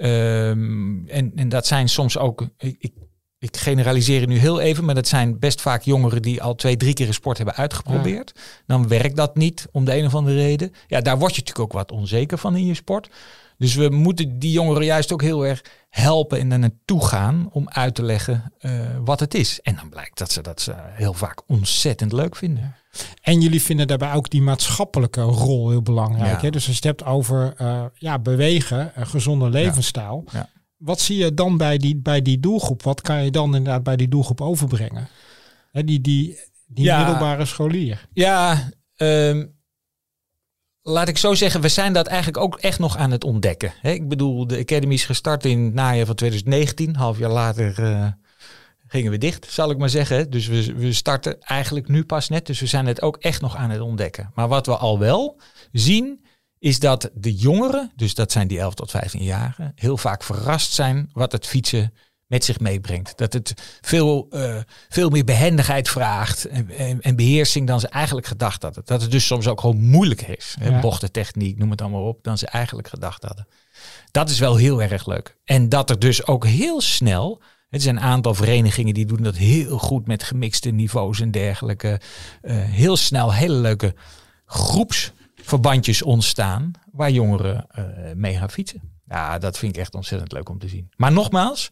Ehm, 0.00 1.06
en, 1.06 1.32
en 1.34 1.48
dat 1.48 1.66
zijn 1.66 1.88
soms 1.88 2.18
ook. 2.18 2.46
Ik, 2.58 2.76
ik, 2.78 2.92
ik 3.38 3.56
generaliseer 3.56 4.20
het 4.20 4.28
nu 4.28 4.38
heel 4.38 4.60
even, 4.60 4.84
maar 4.84 4.94
dat 4.94 5.08
zijn 5.08 5.38
best 5.38 5.60
vaak 5.60 5.82
jongeren 5.82 6.22
die 6.22 6.42
al 6.42 6.54
twee, 6.54 6.76
drie 6.76 6.94
keer 6.94 7.06
een 7.06 7.14
sport 7.14 7.36
hebben 7.36 7.54
uitgeprobeerd. 7.54 8.32
Dan 8.66 8.88
werkt 8.88 9.16
dat 9.16 9.36
niet 9.36 9.66
om 9.72 9.84
de 9.84 9.96
een 9.96 10.06
of 10.06 10.14
andere 10.14 10.36
reden. 10.36 10.72
Ja, 10.86 11.00
daar 11.00 11.18
word 11.18 11.34
je 11.34 11.40
natuurlijk 11.40 11.66
ook 11.66 11.78
wat 11.78 11.92
onzeker 11.92 12.38
van 12.38 12.56
in 12.56 12.66
je 12.66 12.74
sport. 12.74 13.10
Dus 13.60 13.74
we 13.74 13.88
moeten 13.88 14.38
die 14.38 14.52
jongeren 14.52 14.84
juist 14.84 15.12
ook 15.12 15.22
heel 15.22 15.46
erg 15.46 15.64
helpen 15.88 16.38
en 16.38 16.52
er 16.52 16.58
naartoe 16.58 17.04
gaan 17.04 17.48
om 17.52 17.68
uit 17.68 17.94
te 17.94 18.02
leggen 18.02 18.52
uh, 18.60 18.80
wat 19.04 19.20
het 19.20 19.34
is. 19.34 19.60
En 19.60 19.74
dan 19.74 19.88
blijkt 19.88 20.18
dat 20.18 20.32
ze 20.32 20.42
dat 20.42 20.60
ze 20.60 20.74
heel 20.76 21.12
vaak 21.12 21.42
ontzettend 21.46 22.12
leuk 22.12 22.36
vinden. 22.36 22.76
En 23.22 23.40
jullie 23.40 23.62
vinden 23.62 23.86
daarbij 23.86 24.12
ook 24.12 24.30
die 24.30 24.42
maatschappelijke 24.42 25.20
rol 25.20 25.70
heel 25.70 25.82
belangrijk. 25.82 26.42
Hè? 26.42 26.50
Dus 26.50 26.66
als 26.66 26.78
je 26.78 26.88
het 26.88 26.98
hebt 26.98 27.04
over 27.04 27.54
uh, 27.60 27.84
ja, 27.94 28.18
bewegen, 28.18 28.92
een 28.94 29.06
gezonde 29.06 29.50
levensstijl. 29.50 30.24
Ja. 30.32 30.48
Wat 30.76 31.00
zie 31.00 31.16
je 31.16 31.34
dan 31.34 31.56
bij 31.56 31.78
die, 31.78 31.96
bij 31.96 32.22
die 32.22 32.40
doelgroep? 32.40 32.82
Wat 32.82 33.00
kan 33.00 33.24
je 33.24 33.30
dan 33.30 33.54
inderdaad 33.54 33.82
bij 33.82 33.96
die 33.96 34.08
doelgroep 34.08 34.40
overbrengen? 34.40 35.08
Hè, 35.70 35.84
die 35.84 36.00
die, 36.00 36.38
die 36.66 36.92
middelbare 36.92 37.44
scholier. 37.44 38.08
Ja, 38.12 38.68
um, 38.96 39.58
laat 40.82 41.08
ik 41.08 41.18
zo 41.18 41.34
zeggen, 41.34 41.60
we 41.60 41.68
zijn 41.68 41.92
dat 41.92 42.06
eigenlijk 42.06 42.38
ook 42.38 42.58
echt 42.58 42.78
nog 42.78 42.96
aan 42.96 43.10
het 43.10 43.24
ontdekken. 43.24 43.72
ik 43.82 44.08
bedoel, 44.08 44.46
de 44.46 44.58
Academy 44.58 44.94
is 44.94 45.04
gestart 45.04 45.44
in 45.44 45.64
het 45.64 45.74
najaar 45.74 46.06
van 46.06 46.14
2019. 46.14 46.96
Half 46.96 47.18
jaar 47.18 47.30
later 47.30 47.78
uh, 47.78 48.06
gingen 48.86 49.10
we 49.10 49.18
dicht, 49.18 49.46
zal 49.50 49.70
ik 49.70 49.78
maar 49.78 49.88
zeggen. 49.88 50.30
Dus 50.30 50.46
we, 50.46 50.74
we 50.74 50.92
starten 50.92 51.40
eigenlijk 51.40 51.88
nu 51.88 52.04
pas 52.04 52.28
net. 52.28 52.46
Dus 52.46 52.60
we 52.60 52.66
zijn 52.66 52.86
het 52.86 53.02
ook 53.02 53.16
echt 53.16 53.40
nog 53.40 53.56
aan 53.56 53.70
het 53.70 53.80
ontdekken. 53.80 54.30
Maar 54.34 54.48
wat 54.48 54.66
we 54.66 54.76
al 54.76 54.98
wel 54.98 55.40
zien, 55.72 56.24
is 56.58 56.78
dat 56.78 57.10
de 57.14 57.34
jongeren, 57.34 57.92
dus 57.96 58.14
dat 58.14 58.32
zijn 58.32 58.48
die 58.48 58.58
11 58.58 58.74
tot 58.74 58.92
15-jarigen, 58.96 59.72
heel 59.74 59.96
vaak 59.96 60.22
verrast 60.22 60.72
zijn 60.72 61.10
wat 61.12 61.32
het 61.32 61.46
fietsen 61.46 61.92
met 62.30 62.44
zich 62.44 62.60
meebrengt. 62.60 63.18
Dat 63.18 63.32
het 63.32 63.54
veel, 63.80 64.26
uh, 64.30 64.56
veel 64.88 65.10
meer 65.10 65.24
behendigheid 65.24 65.88
vraagt 65.88 66.44
en, 66.44 66.70
en, 66.70 67.00
en, 67.00 67.16
beheersing 67.16 67.66
dan 67.66 67.80
ze 67.80 67.88
eigenlijk 67.88 68.26
gedacht 68.26 68.62
hadden. 68.62 68.82
Dat 68.86 69.02
het 69.02 69.10
dus 69.10 69.26
soms 69.26 69.48
ook 69.48 69.60
gewoon 69.60 69.80
moeilijk 69.80 70.22
is. 70.22 70.56
Ja. 70.60 70.80
Bochtentechniek, 70.80 71.58
noem 71.58 71.70
het 71.70 71.80
allemaal 71.80 72.06
op, 72.06 72.18
dan 72.22 72.38
ze 72.38 72.46
eigenlijk 72.46 72.88
gedacht 72.88 73.22
hadden. 73.22 73.46
Dat 74.10 74.30
is 74.30 74.38
wel 74.38 74.56
heel 74.56 74.82
erg 74.82 75.06
leuk. 75.06 75.36
En 75.44 75.68
dat 75.68 75.90
er 75.90 75.98
dus 75.98 76.26
ook 76.26 76.46
heel 76.46 76.80
snel 76.80 77.42
er 77.70 77.80
zijn 77.80 77.96
een 77.96 78.02
aantal 78.02 78.34
verenigingen 78.34 78.94
die 78.94 79.06
doen 79.06 79.22
dat 79.22 79.36
heel 79.36 79.78
goed 79.78 80.06
met 80.06 80.22
gemixte 80.22 80.70
niveaus 80.70 81.20
en 81.20 81.30
dergelijke. 81.30 82.00
Uh, 82.42 82.52
heel 82.54 82.96
snel 82.96 83.34
hele 83.34 83.54
leuke 83.54 83.94
groepsverbandjes 84.46 86.02
ontstaan 86.02 86.70
waar 86.92 87.10
jongeren 87.10 87.66
uh, 87.78 87.84
mee 88.14 88.36
gaan 88.36 88.50
fietsen. 88.50 88.82
Ja, 89.10 89.38
dat 89.38 89.58
vind 89.58 89.74
ik 89.74 89.80
echt 89.80 89.94
ontzettend 89.94 90.32
leuk 90.32 90.48
om 90.48 90.58
te 90.58 90.68
zien. 90.68 90.90
Maar 90.96 91.12
nogmaals, 91.12 91.70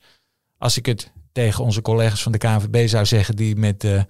als 0.59 0.77
ik 0.77 0.87
het 0.87 1.13
tegen 1.33 1.65
onze 1.65 1.83
collega's 1.83 2.23
van 2.23 2.33
de 2.33 2.39
KNVB 2.39 2.89
zou 2.89 3.07
zeggen 3.07 3.37
die 3.37 3.57
met 3.57 3.85
uh, 3.85 4.03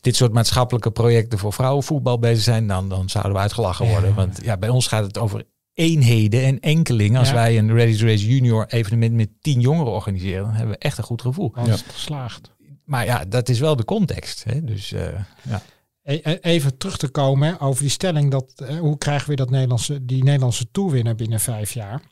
dit 0.00 0.16
soort 0.16 0.32
maatschappelijke 0.32 0.90
projecten 0.90 1.38
voor 1.38 1.52
vrouwenvoetbal 1.52 2.18
bezig 2.18 2.44
zijn, 2.44 2.66
dan, 2.66 2.88
dan 2.88 3.08
zouden 3.08 3.32
we 3.32 3.38
uitgelachen 3.38 3.86
worden. 3.86 4.14
Want 4.14 4.38
ja, 4.42 4.56
bij 4.56 4.68
ons 4.68 4.86
gaat 4.86 5.04
het 5.04 5.18
over 5.18 5.44
eenheden 5.74 6.42
en 6.42 6.60
enkelingen. 6.60 7.18
Als 7.18 7.32
wij 7.32 7.58
een 7.58 7.72
Ready 7.72 7.98
to 7.98 8.06
Race 8.06 8.26
Junior 8.26 8.66
evenement 8.66 9.14
met 9.14 9.28
tien 9.40 9.60
jongeren 9.60 9.92
organiseren, 9.92 10.44
dan 10.44 10.52
hebben 10.52 10.74
we 10.74 10.78
echt 10.78 10.98
een 10.98 11.04
goed 11.04 11.22
gevoel. 11.22 11.52
ja. 11.64 11.76
geslaagd. 11.76 12.56
Maar 12.84 13.04
ja, 13.04 13.24
dat 13.24 13.48
is 13.48 13.58
wel 13.58 13.76
de 13.76 13.84
context. 13.84 14.44
Hè? 14.44 14.64
Dus 14.64 14.92
uh, 14.92 15.00
ja. 15.42 15.62
E, 16.02 16.20
e, 16.22 16.38
even 16.40 16.78
terug 16.78 16.96
te 16.96 17.08
komen 17.08 17.60
over 17.60 17.82
die 17.82 17.90
stelling 17.90 18.30
dat 18.30 18.62
uh, 18.62 18.78
hoe 18.78 18.98
krijgen 18.98 19.30
we 19.30 19.36
dat 19.36 19.50
Nederlandse, 19.50 20.04
die 20.04 20.24
Nederlandse 20.24 20.70
toerwinner 20.70 21.14
binnen 21.14 21.40
vijf 21.40 21.72
jaar? 21.72 22.02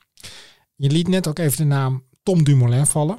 Je 0.74 0.90
liet 0.90 1.08
net 1.08 1.26
ook 1.28 1.38
even 1.38 1.56
de 1.56 1.64
naam 1.64 2.04
Tom 2.22 2.44
Dumoulin 2.44 2.86
vallen. 2.86 3.18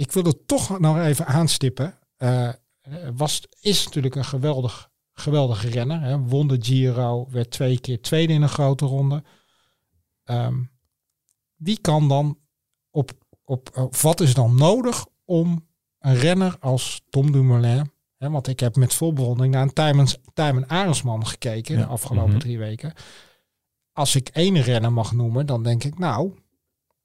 Ik 0.00 0.12
wil 0.12 0.24
het 0.24 0.48
toch 0.48 0.78
nog 0.78 0.98
even 0.98 1.26
aanstippen. 1.26 1.98
Uh, 2.18 2.48
was, 3.16 3.42
is 3.60 3.84
natuurlijk 3.84 4.14
een 4.14 4.24
geweldig, 4.24 4.90
geweldige 5.12 5.68
renner. 5.68 6.00
Hè. 6.00 6.18
Won 6.18 6.48
de 6.48 6.56
Giro, 6.60 7.26
werd 7.30 7.50
twee 7.50 7.80
keer 7.80 8.00
tweede 8.00 8.32
in 8.32 8.42
een 8.42 8.48
grote 8.48 8.84
ronde. 8.84 9.22
Um, 10.24 10.70
wie 11.56 11.80
kan 11.80 12.08
dan 12.08 12.38
op, 12.90 13.10
op, 13.44 13.70
op, 13.78 13.96
wat 13.96 14.20
is 14.20 14.34
dan 14.34 14.54
nodig 14.54 15.06
om 15.24 15.68
een 15.98 16.16
renner 16.16 16.56
als 16.60 17.02
Tom 17.10 17.32
Dumoulin, 17.32 17.90
hè, 18.16 18.30
want 18.30 18.46
ik 18.46 18.60
heb 18.60 18.76
met 18.76 18.94
vol 18.94 19.12
bewondering 19.12 19.54
naar 19.54 19.62
een 19.62 19.72
Tijmen, 19.72 20.06
Tijmen 20.34 20.68
Arendsman 20.68 21.26
gekeken 21.26 21.76
de 21.76 21.86
afgelopen 21.86 22.30
mhm. 22.30 22.40
drie 22.40 22.58
weken. 22.58 22.92
Als 23.92 24.14
ik 24.14 24.28
één 24.28 24.60
renner 24.60 24.92
mag 24.92 25.12
noemen, 25.12 25.46
dan 25.46 25.62
denk 25.62 25.84
ik 25.84 25.98
nou, 25.98 26.34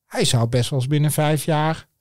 hij 0.05 0.25
zou 0.25 0.47
best 0.47 0.69
wel 0.69 0.79
eens 0.79 0.87
binnen 0.87 1.11
vijf 1.11 1.45
jaar 1.45 1.93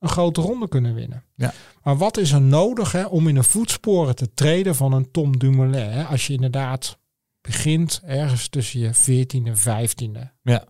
een 0.00 0.08
grote 0.08 0.40
ronde 0.40 0.68
kunnen 0.68 0.94
winnen. 0.94 1.24
Ja. 1.34 1.52
Maar 1.82 1.96
wat 1.96 2.16
is 2.16 2.32
er 2.32 2.40
nodig 2.40 2.92
hè, 2.92 3.04
om 3.04 3.28
in 3.28 3.34
de 3.34 3.42
voetsporen 3.42 4.16
te 4.16 4.34
treden 4.34 4.74
van 4.74 4.92
een 4.92 5.10
Tom 5.10 5.38
Dumoulin? 5.38 5.90
Hè, 5.90 6.04
als 6.04 6.26
je 6.26 6.32
inderdaad 6.32 6.98
begint 7.40 8.00
ergens 8.04 8.48
tussen 8.48 8.80
je 8.80 8.94
14e 8.94 9.46
en 9.46 9.56
15e 9.56 10.28
ja. 10.42 10.64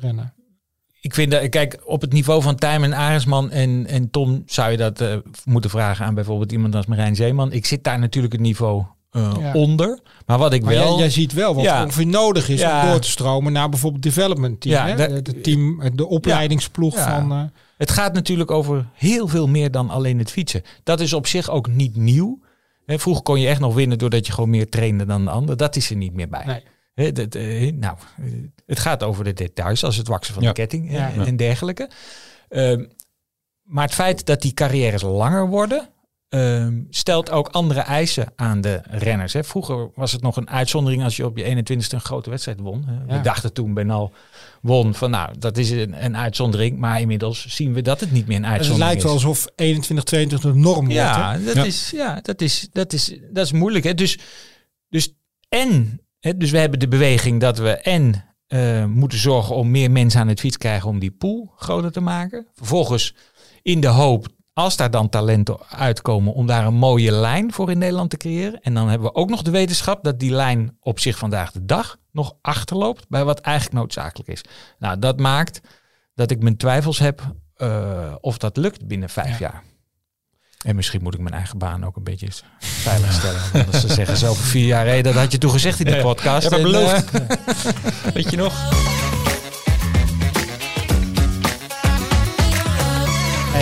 rennen. 0.00 0.34
Ik 1.00 1.14
vind 1.14 1.30
dat, 1.30 1.48
kijk, 1.48 1.80
op 1.84 2.00
het 2.00 2.12
niveau 2.12 2.42
van 2.42 2.56
Tijmen 2.56 2.92
Aresman 2.92 3.50
en, 3.50 3.86
en 3.86 4.10
Tom 4.10 4.42
zou 4.46 4.70
je 4.70 4.76
dat 4.76 5.00
uh, 5.00 5.16
moeten 5.44 5.70
vragen 5.70 6.06
aan 6.06 6.14
bijvoorbeeld 6.14 6.52
iemand 6.52 6.74
als 6.74 6.86
Marijn 6.86 7.16
Zeeman. 7.16 7.52
Ik 7.52 7.66
zit 7.66 7.84
daar 7.84 7.98
natuurlijk 7.98 8.32
het 8.32 8.42
niveau 8.42 8.84
uh, 9.16 9.54
onder. 9.54 9.98
Maar 10.26 10.38
wat 10.38 10.52
ik 10.52 10.62
maar 10.62 10.74
wel. 10.74 10.88
Jij, 10.88 10.98
jij, 10.98 11.10
ziet 11.10 11.32
wel 11.32 11.54
wat 11.54 11.64
ja. 11.64 11.84
ongeveer 11.84 12.06
nodig 12.06 12.48
is 12.48 12.60
ja. 12.60 12.82
om 12.82 12.90
door 12.90 13.00
te 13.00 13.10
stromen 13.10 13.52
naar 13.52 13.68
bijvoorbeeld 13.68 14.02
development 14.02 14.60
team. 14.60 14.74
Ja, 14.74 14.96
hè? 14.96 15.08
De, 15.08 15.22
de, 15.22 15.40
team, 15.40 15.90
de 15.94 16.06
opleidingsploeg 16.06 16.98
van. 16.98 17.32
Uh, 17.32 17.42
het 17.76 17.90
gaat 17.90 18.12
natuurlijk 18.12 18.50
over 18.50 18.86
heel 18.94 19.28
veel 19.28 19.48
meer 19.48 19.70
dan 19.70 19.90
alleen 19.90 20.18
het 20.18 20.30
fietsen. 20.30 20.62
Dat 20.82 21.00
is 21.00 21.12
op 21.12 21.26
zich 21.26 21.50
ook 21.50 21.68
niet 21.68 21.96
nieuw. 21.96 22.40
vroeger 22.86 23.22
kon 23.22 23.40
je 23.40 23.48
echt 23.48 23.60
nog 23.60 23.74
winnen 23.74 23.98
doordat 23.98 24.26
je 24.26 24.32
gewoon 24.32 24.50
meer 24.50 24.68
trainde 24.68 25.06
dan 25.06 25.24
de 25.24 25.30
ander. 25.30 25.56
Dat 25.56 25.76
is 25.76 25.90
er 25.90 25.96
niet 25.96 26.14
meer 26.14 26.28
bij. 26.28 26.62
Nee. 26.94 27.12
dat, 27.12 27.34
uh, 27.34 27.72
nou, 27.72 27.96
het 28.66 28.78
gaat 28.78 29.02
over 29.02 29.24
de 29.24 29.32
details, 29.32 29.84
als 29.84 29.96
het 29.96 30.08
waksen 30.08 30.34
van 30.34 30.42
de 30.42 30.52
ketting 30.52 30.96
en 30.96 31.36
dergelijke. 31.36 31.90
Uh, 32.48 32.86
maar 33.62 33.84
het 33.84 33.94
feit 33.94 34.26
dat 34.26 34.42
die 34.42 34.52
carrières 34.52 35.02
langer 35.02 35.48
worden, 35.48 35.88
Ehm, 36.34 36.82
stelt 36.90 37.30
ook 37.30 37.48
andere 37.48 37.80
eisen 37.80 38.26
aan 38.36 38.60
de 38.60 38.80
renners. 38.84 39.32
Hè. 39.32 39.44
Vroeger 39.44 39.90
was 39.94 40.12
het 40.12 40.22
nog 40.22 40.36
een 40.36 40.50
uitzondering 40.50 41.02
als 41.02 41.16
je 41.16 41.26
op 41.26 41.36
je 41.36 41.44
21ste 41.44 41.94
een 41.94 42.00
grote 42.00 42.30
wedstrijd 42.30 42.60
won. 42.60 42.86
We 43.06 43.20
dachten 43.20 43.52
toen 43.52 43.74
Benal 43.74 44.12
won 44.62 44.94
van 44.94 45.10
nou, 45.10 45.38
dat 45.38 45.56
is 45.56 45.70
een, 45.70 46.04
een, 46.04 46.16
uitzondering. 46.16 46.78
Maar 46.78 47.00
inmiddels 47.00 47.46
zien 47.46 47.72
we 47.72 47.82
dat 47.82 48.00
het 48.00 48.12
niet 48.12 48.26
meer 48.26 48.36
een 48.36 48.46
uitzondering 48.46 48.90
is. 48.90 48.94
Het 48.94 49.04
lijkt 49.04 49.22
wel 49.22 49.32
alsof 49.32 49.52
21, 49.56 50.04
22 50.04 50.52
de 50.52 50.58
norm 50.58 50.90
ja, 50.90 51.38
wordt. 51.38 51.54
Dat 51.54 51.66
Is, 51.66 51.90
ja, 51.90 52.20
dat 52.22 52.40
is, 52.40 52.68
dat 52.72 52.92
is, 52.92 53.18
dat 53.30 53.44
is 53.44 53.52
moeilijk. 53.52 53.84
Hè. 53.84 53.94
Dus, 53.94 54.18
dus 54.88 55.14
en, 55.48 56.00
hè, 56.20 56.36
dus 56.36 56.50
we 56.50 56.58
hebben 56.58 56.78
de 56.78 56.88
beweging 56.88 57.40
dat 57.40 57.58
we 57.58 57.70
en 57.70 58.24
uh, 58.48 58.84
moeten 58.84 59.18
zorgen 59.18 59.54
om 59.54 59.70
meer 59.70 59.90
mensen 59.90 60.20
aan 60.20 60.28
het 60.28 60.40
fiets 60.40 60.56
krijgen 60.56 60.88
om 60.88 60.98
die 60.98 61.10
pool 61.10 61.52
groter 61.56 61.92
te 61.92 62.00
maken. 62.00 62.46
Vervolgens 62.54 63.14
in 63.62 63.80
de 63.80 63.86
hoop 63.86 64.33
als 64.54 64.76
daar 64.76 64.90
dan 64.90 65.08
talenten 65.08 65.56
uitkomen 65.68 66.32
om 66.32 66.46
daar 66.46 66.66
een 66.66 66.74
mooie 66.74 67.12
lijn 67.12 67.52
voor 67.52 67.70
in 67.70 67.78
Nederland 67.78 68.10
te 68.10 68.16
creëren. 68.16 68.60
En 68.60 68.74
dan 68.74 68.88
hebben 68.88 69.08
we 69.08 69.14
ook 69.14 69.30
nog 69.30 69.42
de 69.42 69.50
wetenschap 69.50 70.04
dat 70.04 70.20
die 70.20 70.30
lijn 70.30 70.76
op 70.80 71.00
zich 71.00 71.18
vandaag 71.18 71.52
de 71.52 71.64
dag 71.64 71.96
nog 72.12 72.36
achterloopt 72.40 73.08
bij 73.08 73.24
wat 73.24 73.40
eigenlijk 73.40 73.76
noodzakelijk 73.76 74.28
is. 74.28 74.40
Nou, 74.78 74.98
dat 74.98 75.20
maakt 75.20 75.60
dat 76.14 76.30
ik 76.30 76.42
mijn 76.42 76.56
twijfels 76.56 76.98
heb 76.98 77.22
uh, 77.56 78.14
of 78.20 78.38
dat 78.38 78.56
lukt 78.56 78.86
binnen 78.86 79.08
vijf 79.08 79.38
jaar. 79.38 79.62
En 80.64 80.76
misschien 80.76 81.02
moet 81.02 81.14
ik 81.14 81.20
mijn 81.20 81.34
eigen 81.34 81.58
baan 81.58 81.84
ook 81.84 81.96
een 81.96 82.04
beetje 82.04 82.28
veilig 82.58 83.12
stellen. 83.12 83.40
Want 83.52 83.74
ze 83.74 83.92
zeggen 83.92 84.16
zo 84.16 84.28
over 84.28 84.44
vier 84.44 84.66
jaar, 84.66 84.86
hey, 84.86 85.02
dat 85.02 85.14
had 85.14 85.32
je 85.32 85.38
toen 85.38 85.50
gezegd 85.50 85.80
in 85.80 85.92
de 85.92 86.00
podcast. 86.00 86.50
Ja, 86.50 86.62
beloofd. 86.62 87.14
Uh, 87.14 87.26
Weet 88.14 88.30
je 88.30 88.36
nog? 88.36 88.72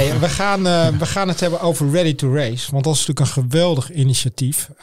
Hey, 0.02 0.18
we, 0.18 0.28
gaan, 0.28 0.66
uh, 0.66 0.88
we 0.88 1.06
gaan 1.06 1.28
het 1.28 1.40
hebben 1.40 1.60
over 1.60 1.90
Ready 1.90 2.14
to 2.14 2.34
Race. 2.34 2.70
Want 2.70 2.84
dat 2.84 2.94
is 2.94 3.06
natuurlijk 3.06 3.36
een 3.36 3.42
geweldig 3.42 3.92
initiatief 3.92 4.70
uh, 4.74 4.80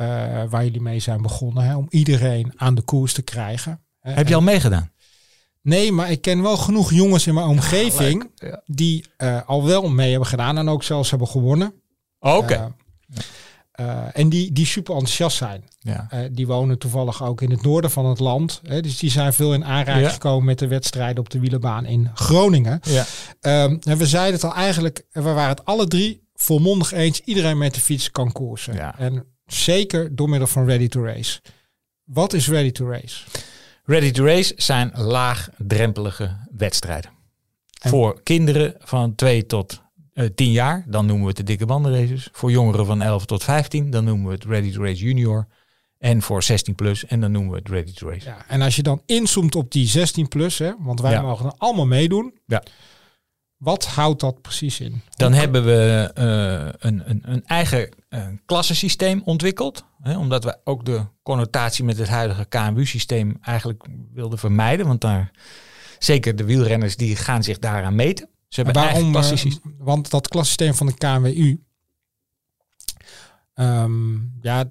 waar 0.50 0.64
jullie 0.64 0.82
mee 0.82 1.00
zijn 1.00 1.22
begonnen. 1.22 1.64
Hè, 1.64 1.76
om 1.76 1.86
iedereen 1.90 2.54
aan 2.56 2.76
de 2.76 2.82
koers 2.82 3.14
te 3.14 3.22
krijgen. 3.22 3.82
Heb 4.00 4.28
je 4.28 4.36
al 4.36 4.42
meegedaan? 4.42 4.92
Nee, 5.62 5.92
maar 5.92 6.12
ik 6.12 6.22
ken 6.22 6.42
wel 6.42 6.58
genoeg 6.58 6.92
jongens 6.92 7.28
in 7.28 7.34
mijn 7.34 7.48
omgeving 7.48 8.32
ja. 8.36 8.62
die 8.66 9.06
al 9.46 9.66
wel 9.66 9.90
mee 9.90 10.10
hebben 10.10 10.28
gedaan 10.28 10.58
en 10.58 10.70
ook 10.70 10.84
zelfs 10.84 11.10
hebben 11.10 11.28
gewonnen. 11.28 11.74
Oké. 12.20 12.36
Okay. 12.36 12.72
Uh, 13.80 14.04
en 14.14 14.30
die, 14.30 14.52
die 14.52 14.66
super 14.66 14.94
enthousiast 14.94 15.38
zijn. 15.38 15.64
Ja. 15.80 16.08
Uh, 16.14 16.20
die 16.32 16.48
wonen 16.48 16.78
toevallig 16.78 17.24
ook 17.24 17.42
in 17.42 17.52
het 17.52 17.62
noorden 17.62 17.92
van 17.92 18.06
het 18.06 18.20
land. 18.20 18.62
Hè, 18.64 18.82
dus 18.82 18.98
die 18.98 19.10
zijn 19.10 19.34
veel 19.34 19.54
in 19.54 19.66
aanraking 19.66 20.06
ja. 20.06 20.12
gekomen 20.12 20.46
met 20.46 20.60
de 20.60 20.68
wedstrijden 20.68 21.20
op 21.20 21.30
de 21.30 21.40
wielerbaan 21.40 21.86
in 21.86 22.12
Groningen. 22.14 22.80
Ja. 22.84 23.06
Um, 23.64 23.80
en 23.84 23.98
we 23.98 24.08
zeiden 24.08 24.34
het 24.34 24.44
al 24.44 24.54
eigenlijk, 24.54 25.06
we 25.12 25.22
waren 25.22 25.50
het 25.50 25.66
alle 25.66 25.88
drie 25.88 26.28
volmondig 26.34 26.92
eens. 26.92 27.20
Iedereen 27.20 27.58
met 27.58 27.74
de 27.74 27.82
fiets 27.82 28.12
kan 28.12 28.32
koersen. 28.32 28.74
Ja. 28.74 28.98
En 28.98 29.26
zeker 29.46 30.16
door 30.16 30.30
middel 30.30 30.48
van 30.48 30.66
Ready 30.66 30.88
to 30.88 31.04
Race. 31.04 31.40
Wat 32.04 32.34
is 32.34 32.48
Ready 32.48 32.72
to 32.72 32.90
Race? 32.90 33.24
Ready 33.84 34.12
to 34.12 34.26
Race 34.26 34.54
zijn 34.56 34.92
laagdrempelige 34.96 36.38
wedstrijden. 36.52 37.12
En? 37.82 37.90
Voor 37.90 38.24
kinderen 38.24 38.76
van 38.80 39.16
2 39.16 39.46
tot 39.46 39.72
eh 39.74 39.78
10 40.36 40.52
jaar, 40.52 40.84
dan 40.88 41.06
noemen 41.06 41.24
we 41.24 41.28
het 41.30 41.38
de 41.38 41.44
dikke 41.44 41.66
bandenraces. 41.66 42.30
Voor 42.32 42.52
jongeren 42.52 42.86
van 42.86 43.02
11 43.02 43.26
tot 43.26 43.44
15, 43.44 43.90
dan 43.90 44.04
noemen 44.04 44.28
we 44.28 44.34
het 44.34 44.44
Ready 44.46 44.72
to 44.74 44.84
Race 44.84 45.04
Junior. 45.04 45.48
En 45.98 46.22
voor 46.22 46.44
16 46.44 46.76
plus, 46.76 47.06
en 47.06 47.22
dan 47.22 47.32
noemen 47.32 47.52
we 47.52 47.58
het 47.58 47.70
Ready 47.70 47.94
to 47.94 48.10
Race. 48.10 48.26
Ja, 48.30 48.38
en 48.48 48.62
als 48.62 48.76
je 48.76 48.84
dan 48.84 49.02
inzoomt 49.06 49.56
op 49.56 49.72
die 49.72 49.88
16 49.88 50.28
plus, 50.28 50.58
hè, 50.58 50.72
want 50.80 51.02
wij 51.02 51.12
Ja. 51.12 51.22
mogen 51.22 51.46
er 51.46 51.54
allemaal 51.58 51.86
meedoen. 51.86 52.34
Ja. 52.46 52.64
Wat 53.58 53.86
houdt 53.86 54.20
dat 54.20 54.42
precies 54.42 54.80
in? 54.80 55.02
Dan 55.10 55.34
hebben 55.34 55.66
we 55.66 56.12
eh, 56.16 56.90
een, 56.90 57.10
een, 57.10 57.22
een 57.26 57.46
eigen 57.46 57.90
eh, 58.10 58.28
klassensysteem 58.46 59.22
ontwikkeld. 59.26 59.86
Hè, 60.02 60.18
omdat 60.18 60.44
we 60.44 60.58
ook 60.64 60.86
de 60.86 61.02
connotatie 61.24 61.84
met 61.84 61.98
het 61.98 62.08
huidige 62.08 62.46
KMU-systeem 62.46 63.38
eigenlijk 63.42 63.86
wilden 64.14 64.40
vermijden. 64.40 64.88
Want 64.88 65.02
daar, 65.02 65.32
zeker 66.00 66.36
de 66.36 66.44
wielrenners 66.44 66.96
die 66.96 67.16
gaan 67.16 67.44
zich 67.44 67.60
daaraan 67.60 67.96
meten. 67.96 68.30
Ze 68.50 68.60
En 68.62 68.66
hebben 68.66 68.84
waarom? 68.84 69.16
eh, 69.16 69.52
want 69.78 70.10
dat 70.10 70.28
klassysteem 70.28 70.74
van 70.74 70.88
de 70.88 70.94
KNWU. 70.94 71.60
ehm, 73.54 74.14
ja, 74.42 74.70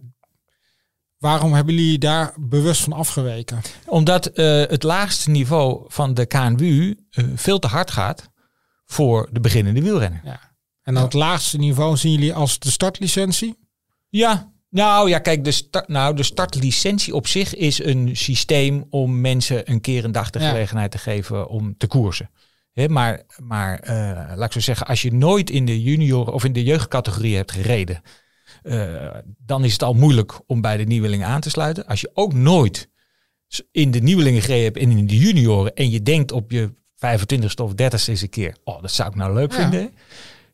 waarom 1.19 1.53
hebben 1.53 1.75
jullie 1.75 1.99
daar 1.99 2.35
bewust 2.37 2.81
van 2.83 2.93
afgeweken? 2.93 3.61
Omdat 3.87 4.27
eh, 4.27 4.45
het 4.67 4.83
laagste 4.83 5.31
niveau 5.31 5.85
van 5.89 6.15
de 6.15 6.27
KNWU 6.27 6.97
eh, 7.11 7.25
veel 7.35 7.59
te 7.59 7.67
hard 7.67 7.91
gaat 7.91 8.31
voor 8.87 9.29
de 9.33 9.41
beginnende 9.41 9.83
wielrenner. 9.83 10.21
Ja. 10.25 10.41
En 10.83 10.95
dan 10.95 11.03
het 11.03 11.13
laagste 11.13 11.59
niveau 11.59 11.97
zien 11.97 12.13
jullie 12.13 12.35
als 12.35 12.59
de 12.59 12.71
startlicentie? 12.71 13.59
Ja, 14.09 14.53
nou 14.71 15.09
ja, 15.09 15.19
kijk, 15.19 15.45
de, 15.45 15.51
start, 15.51 15.89
nou, 15.89 16.17
de 16.17 16.23
startlicentie 16.23 17.15
op 17.15 17.27
zich 17.27 17.55
is 17.55 17.85
een 17.85 18.17
systeem 18.17 18.87
om 18.91 19.21
mensen 19.21 19.71
een 19.71 19.81
keer 19.81 20.05
een 20.05 20.13
dag 20.13 20.31
de 20.31 20.39
Ja. 20.39 20.49
gelegenheid 20.49 20.91
te 20.91 20.99
geven 20.99 21.49
om 21.49 21.77
te 21.77 21.87
koersen. 21.87 22.31
Maar 22.87 23.23
maar 23.37 23.79
eh, 23.79 24.37
laat 24.37 24.45
ik 24.47 24.53
zo 24.53 24.61
zeggen, 24.61 24.87
als 24.87 25.03
je 25.03 25.13
nooit 25.13 25.51
in 25.51 25.65
de 25.65 25.83
junior 25.83 26.33
of 26.33 26.45
in 26.45 26.53
de 26.53 26.63
jeugdcategorie 26.63 27.37
hebt 27.37 27.53
gereden, 27.53 28.03
eh, 28.63 29.09
dan 29.39 29.65
is 29.65 29.73
het 29.73 29.83
al 29.83 29.95
moeilijk 29.95 30.41
om 30.47 30.61
bij 30.61 30.77
de 30.77 30.85
nieuwelingen 30.85 31.27
aan 31.27 31.41
te 31.41 31.51
sluiten. 31.51 31.87
Als 31.87 32.01
je 32.01 32.11
ook 32.15 32.35
nooit 32.35 32.89
in 33.73 33.91
de 33.91 34.01
nieuwelingen 34.01 34.43
gereden 34.43 34.65
hebt 34.65 34.77
en 34.77 34.91
in 34.91 35.07
de 35.07 35.19
junioren 35.19 35.75
en 35.75 35.91
je 35.91 36.03
denkt 36.03 36.33
op 36.33 36.51
je 36.51 36.73
25ste 36.95 37.63
of 37.63 37.73
30ste 37.73 38.09
eens 38.09 38.23
een 38.23 38.29
keer, 38.29 38.57
oh, 38.65 38.83
dat 38.83 38.93
zou 38.93 39.09
ik 39.09 39.15
nou 39.15 39.35
leuk 39.35 39.53
Ja. 39.53 39.59
vinden. 39.59 39.93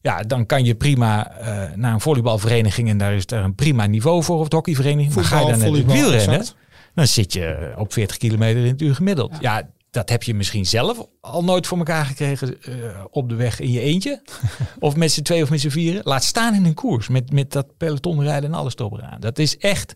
Ja, 0.01 0.23
dan 0.23 0.47
kan 0.47 0.65
je 0.65 0.75
prima 0.75 1.31
eh, 1.31 1.77
naar 1.77 1.93
een 1.93 2.01
volleybalvereniging 2.01 2.89
en 2.89 2.99
daar 2.99 3.15
is 3.15 3.25
er 3.27 3.45
een 3.45 3.55
prima 3.55 3.87
niveau 3.87 4.23
voor 4.23 4.39
of 4.39 4.49
de 4.49 4.57
hockeyvereniging. 4.57 5.15
Maar 5.15 5.25
ga 5.25 5.39
je 5.39 5.41
dan 5.41 5.51
naar 5.51 5.59
het 5.59 5.69
volleybal, 5.69 5.95
wielrennen, 5.95 6.39
exact. 6.39 6.57
dan 6.95 7.07
zit 7.07 7.33
je 7.33 7.73
op 7.77 7.93
40 7.93 8.17
kilometer 8.17 8.61
in 8.63 8.71
het 8.73 8.83
uur 8.83 8.95
gemiddeld. 8.95 9.33
Ja. 9.41 9.71
Dat 9.95 10.09
heb 10.09 10.23
je 10.23 10.35
misschien 10.35 10.67
zelf 10.67 11.07
al 11.21 11.45
nooit 11.45 11.67
voor 11.67 11.79
elkaar 11.79 12.07
gekregen 12.07 12.63
eh, 12.63 13.05
op 13.11 13.29
de 13.29 13.35
weg 13.35 13.61
in 13.61 13.71
je 13.71 13.81
eentje. 13.81 14.23
of 14.79 14.97
met 14.97 15.13
z'n 15.13 15.23
twee 15.23 15.43
of 15.43 15.51
met 15.51 15.61
z'n 15.61 15.69
vieren. 15.69 16.01
Laat 16.05 16.25
staan 16.25 16.55
in 16.55 16.65
een 16.65 16.75
koers 16.75 17.09
met, 17.09 17.33
met 17.33 17.53
dat 17.53 17.77
pelotonrijden 17.77 18.53
en 18.53 18.59
alles 18.59 18.75
erop 18.77 18.93
eraan. 18.93 19.21
Dat 19.21 19.39
is 19.39 19.59
echt... 19.59 19.93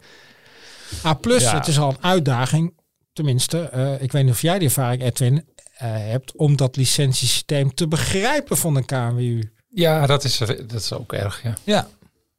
A 1.05 1.15
plus, 1.15 1.43
Ja. 1.43 1.55
het 1.55 1.67
is 1.67 1.79
al 1.79 1.89
een 1.89 2.03
uitdaging. 2.05 2.75
Tenminste, 3.13 3.61
eh, 3.61 4.03
ik 4.03 4.13
weet 4.13 4.25
niet 4.25 4.33
of 4.33 4.43
jij 4.43 4.59
die 4.59 4.69
ervaring, 4.69 5.03
Edwin, 5.03 5.45
eh, 5.77 5.89
hebt 5.91 6.37
om 6.37 6.57
dat 6.57 6.77
licentiesysteem 6.77 7.75
te 7.75 7.89
begrijpen 7.89 8.57
van 8.57 8.75
de 8.75 8.85
KNWU. 8.85 9.53
Ja, 9.71 10.07
dat 10.07 10.25
is, 10.25 10.39
dat 10.67 10.73
is 10.73 10.93
ook 10.93 11.13
erg. 11.13 11.43
Ja. 11.43 11.55
Ja, 11.65 11.89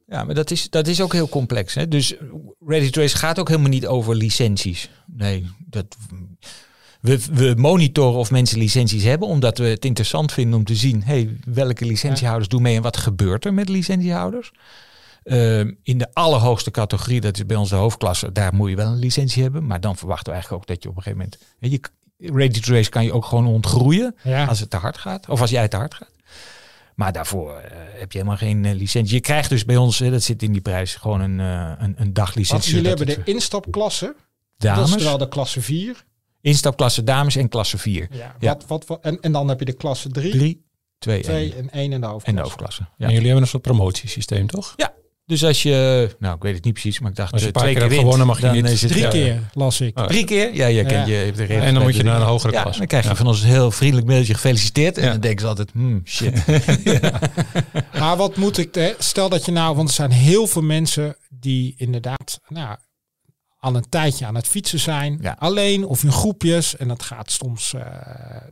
ja 0.06 0.24
maar 0.24 0.34
dat 0.34 0.50
is, 0.50 0.70
dat 0.70 0.86
is 0.86 1.00
ook 1.00 1.12
heel 1.12 1.28
complex. 1.28 1.74
Hè? 1.74 1.88
Dus 1.88 2.14
Ready 2.66 2.90
to 2.90 3.00
Race 3.00 3.16
gaat 3.16 3.38
ook 3.38 3.48
helemaal 3.48 3.70
niet 3.70 3.86
over 3.86 4.14
licenties. 4.14 4.90
Nee, 5.06 5.46
dat, 5.66 5.96
we, 7.00 7.20
we 7.32 7.54
monitoren 7.56 8.18
of 8.18 8.30
mensen 8.30 8.58
licenties 8.58 9.02
hebben, 9.04 9.28
omdat 9.28 9.58
we 9.58 9.64
het 9.64 9.84
interessant 9.84 10.32
vinden 10.32 10.58
om 10.58 10.64
te 10.64 10.74
zien 10.74 11.02
hey, 11.02 11.36
welke 11.44 11.84
licentiehouders 11.84 12.48
doen 12.48 12.62
mee 12.62 12.76
en 12.76 12.82
wat 12.82 12.96
gebeurt 12.96 13.44
er 13.44 13.54
met 13.54 13.68
licentiehouders. 13.68 14.52
Ehm, 15.22 15.72
in 15.82 15.98
de 15.98 16.08
allerhoogste 16.12 16.70
categorie, 16.70 17.20
dat 17.20 17.36
is 17.36 17.46
bij 17.46 17.56
ons 17.56 17.68
de 17.70 17.76
hoofdklasse, 17.76 18.32
daar 18.32 18.54
moet 18.54 18.70
je 18.70 18.76
wel 18.76 18.86
een 18.86 18.98
licentie 18.98 19.42
hebben. 19.42 19.66
Maar 19.66 19.80
dan 19.80 19.96
verwachten 19.96 20.26
we 20.26 20.32
eigenlijk 20.32 20.62
ook 20.62 20.68
dat 20.68 20.82
je 20.82 20.88
op 20.88 20.96
een 20.96 21.02
gegeven 21.02 21.24
moment. 21.24 21.42
hè, 21.58 21.68
Je, 21.68 21.80
ready 22.32 22.60
to 22.60 22.72
race 22.72 22.90
kan 22.90 23.04
je 23.04 23.12
ook 23.12 23.24
gewoon 23.24 23.46
ontgroeien 23.46 24.14
Ja. 24.22 24.44
als 24.44 24.60
het 24.60 24.70
te 24.70 24.76
hard 24.76 24.98
gaat. 24.98 25.28
Of 25.28 25.40
als 25.40 25.50
jij 25.50 25.68
te 25.68 25.76
hard 25.76 25.94
gaat. 25.94 26.10
Maar 26.94 27.12
daarvoor 27.12 27.50
eh, 27.56 27.70
heb 27.98 28.12
je 28.12 28.18
helemaal 28.18 28.38
geen 28.38 28.64
eh, 28.64 28.74
licentie. 28.74 29.14
Je 29.14 29.20
krijgt 29.20 29.48
dus 29.48 29.64
bij 29.64 29.76
ons, 29.76 29.98
dat 29.98 30.22
zit 30.22 30.42
in 30.42 30.52
die 30.52 30.60
prijs, 30.60 30.94
gewoon 30.94 31.20
een, 31.20 31.40
eh, 31.40 31.72
een, 31.78 31.94
een 31.98 32.12
daglicentie. 32.12 32.74
jullie 32.74 32.88
hebben 32.88 33.06
de 33.06 33.20
instapklasse. 33.24 34.14
Dat 34.58 34.74
dames, 34.74 34.94
is 34.96 35.02
wel 35.02 35.18
de 35.18 35.28
klasse 35.28 35.60
4. 35.60 36.04
Instapklasse 36.40 37.04
dames 37.04 37.36
en 37.36 37.48
klasse 37.48 37.78
4. 37.78 38.08
Ja, 38.10 38.34
Ja. 38.38 38.52
Wat, 38.52 38.64
wat, 38.66 38.86
wat, 38.86 38.98
en, 39.04 39.20
en 39.20 39.32
dan 39.32 39.48
heb 39.48 39.58
je 39.58 39.64
de 39.64 39.72
klasse 39.72 40.08
3, 40.08 40.30
3, 40.32 40.64
2 40.98 41.22
2 41.22 41.52
en, 41.54 41.58
en 41.58 41.70
1 41.70 41.92
en 41.92 42.00
de 42.00 42.06
en 42.06 42.12
hoofdklasse. 42.12 42.34
de 42.34 42.40
hoofdklasse. 42.42 42.82
Ja. 42.96 43.06
En 43.06 43.10
jullie 43.12 43.24
hebben 43.24 43.42
een 43.42 43.48
soort 43.48 43.62
promotiesysteem, 43.62 44.46
toch? 44.46 44.74
Dus 45.26 45.44
als 45.44 45.62
je, 45.62 46.08
nou 46.18 46.36
ik 46.36 46.42
weet 46.42 46.54
het 46.54 46.64
niet 46.64 46.72
precies, 46.72 47.00
maar 47.00 47.10
ik 47.10 47.16
dacht 47.16 47.32
Als 47.32 47.42
je 47.42 47.46
eh, 47.52 47.52
twee 47.52 47.64
keer 47.64 47.72
keer 47.72 47.82
hebt 47.82 47.92
wint, 47.94 48.02
gewonnen, 48.04 48.26
mag 48.26 48.36
je 48.40 48.46
dan 48.46 48.54
niet- 48.54 48.72
is 48.72 48.82
het 48.82 48.90
Drie 48.90 49.02
Ja, 49.02 49.08
keer 49.10 49.40
las 49.52 49.80
ik. 49.80 49.98
Oh, 49.98 50.04
Drie 50.06 50.24
keer? 50.24 50.54
Ja, 50.54 50.66
je 50.66 50.84
kent 50.84 51.06
Ja. 51.08 51.14
je. 51.14 51.24
hebt 51.24 51.36
de 51.36 51.46
En 51.46 51.74
dan 51.74 51.82
moet 51.82 51.96
je 51.96 52.02
naar 52.02 52.20
een 52.20 52.26
hogere 52.26 52.52
ja, 52.52 52.62
klas. 52.62 52.76
Dan 52.78 52.86
krijg 52.86 53.02
je 53.04 53.10
Ja. 53.10 53.16
van 53.16 53.26
ons 53.26 53.42
een 53.42 53.48
heel 53.48 53.70
vriendelijk 53.70 54.06
mailtje 54.06 54.34
gefeliciteerd. 54.34 54.98
En 54.98 55.04
Ja. 55.04 55.10
dan 55.10 55.20
denken 55.20 55.40
ze 55.40 55.46
altijd, 55.46 55.70
hmm, 55.72 56.00
shit. 56.04 56.44
Maar 57.98 58.16
wat 58.16 58.36
moet 58.36 58.58
ik, 58.58 58.74
hè, 58.74 58.92
stel 58.98 59.28
dat 59.28 59.44
je 59.44 59.52
nou, 59.52 59.76
want 59.76 59.88
er 59.88 59.94
zijn 59.94 60.10
heel 60.10 60.46
veel 60.46 60.62
mensen 60.62 61.16
die 61.28 61.74
inderdaad 61.76 62.40
nou, 62.48 62.76
al 63.60 63.74
een 63.76 63.88
tijdje 63.88 64.26
aan 64.26 64.34
het 64.34 64.46
fietsen 64.46 64.78
zijn. 64.78 65.18
Ja. 65.20 65.36
Alleen 65.38 65.84
of 65.86 66.04
in 66.04 66.12
groepjes. 66.12 66.76
En 66.76 66.88
dat 66.88 67.02
gaat 67.02 67.30
soms 67.30 67.74
eh, 67.74 67.82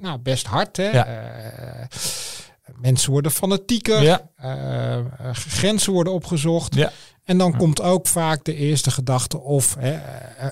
nou, 0.00 0.18
best 0.18 0.46
hard. 0.46 0.76
Hè? 0.76 0.90
Ja. 0.90 1.04
Eh, 1.06 1.86
mensen 2.80 3.10
worden 3.10 3.30
fanatieker. 3.30 4.02
ja, 4.02 4.30
eh, 4.36 4.98
grenzen 5.32 5.92
worden 5.92 6.12
opgezocht. 6.12 6.76
En 7.24 7.38
dan 7.38 7.56
komt 7.56 7.82
ook 7.82 8.06
vaak 8.06 8.44
de 8.44 8.54
eerste 8.54 8.90
gedachte 8.90 9.38
of 9.40 9.76
hè, 9.78 9.92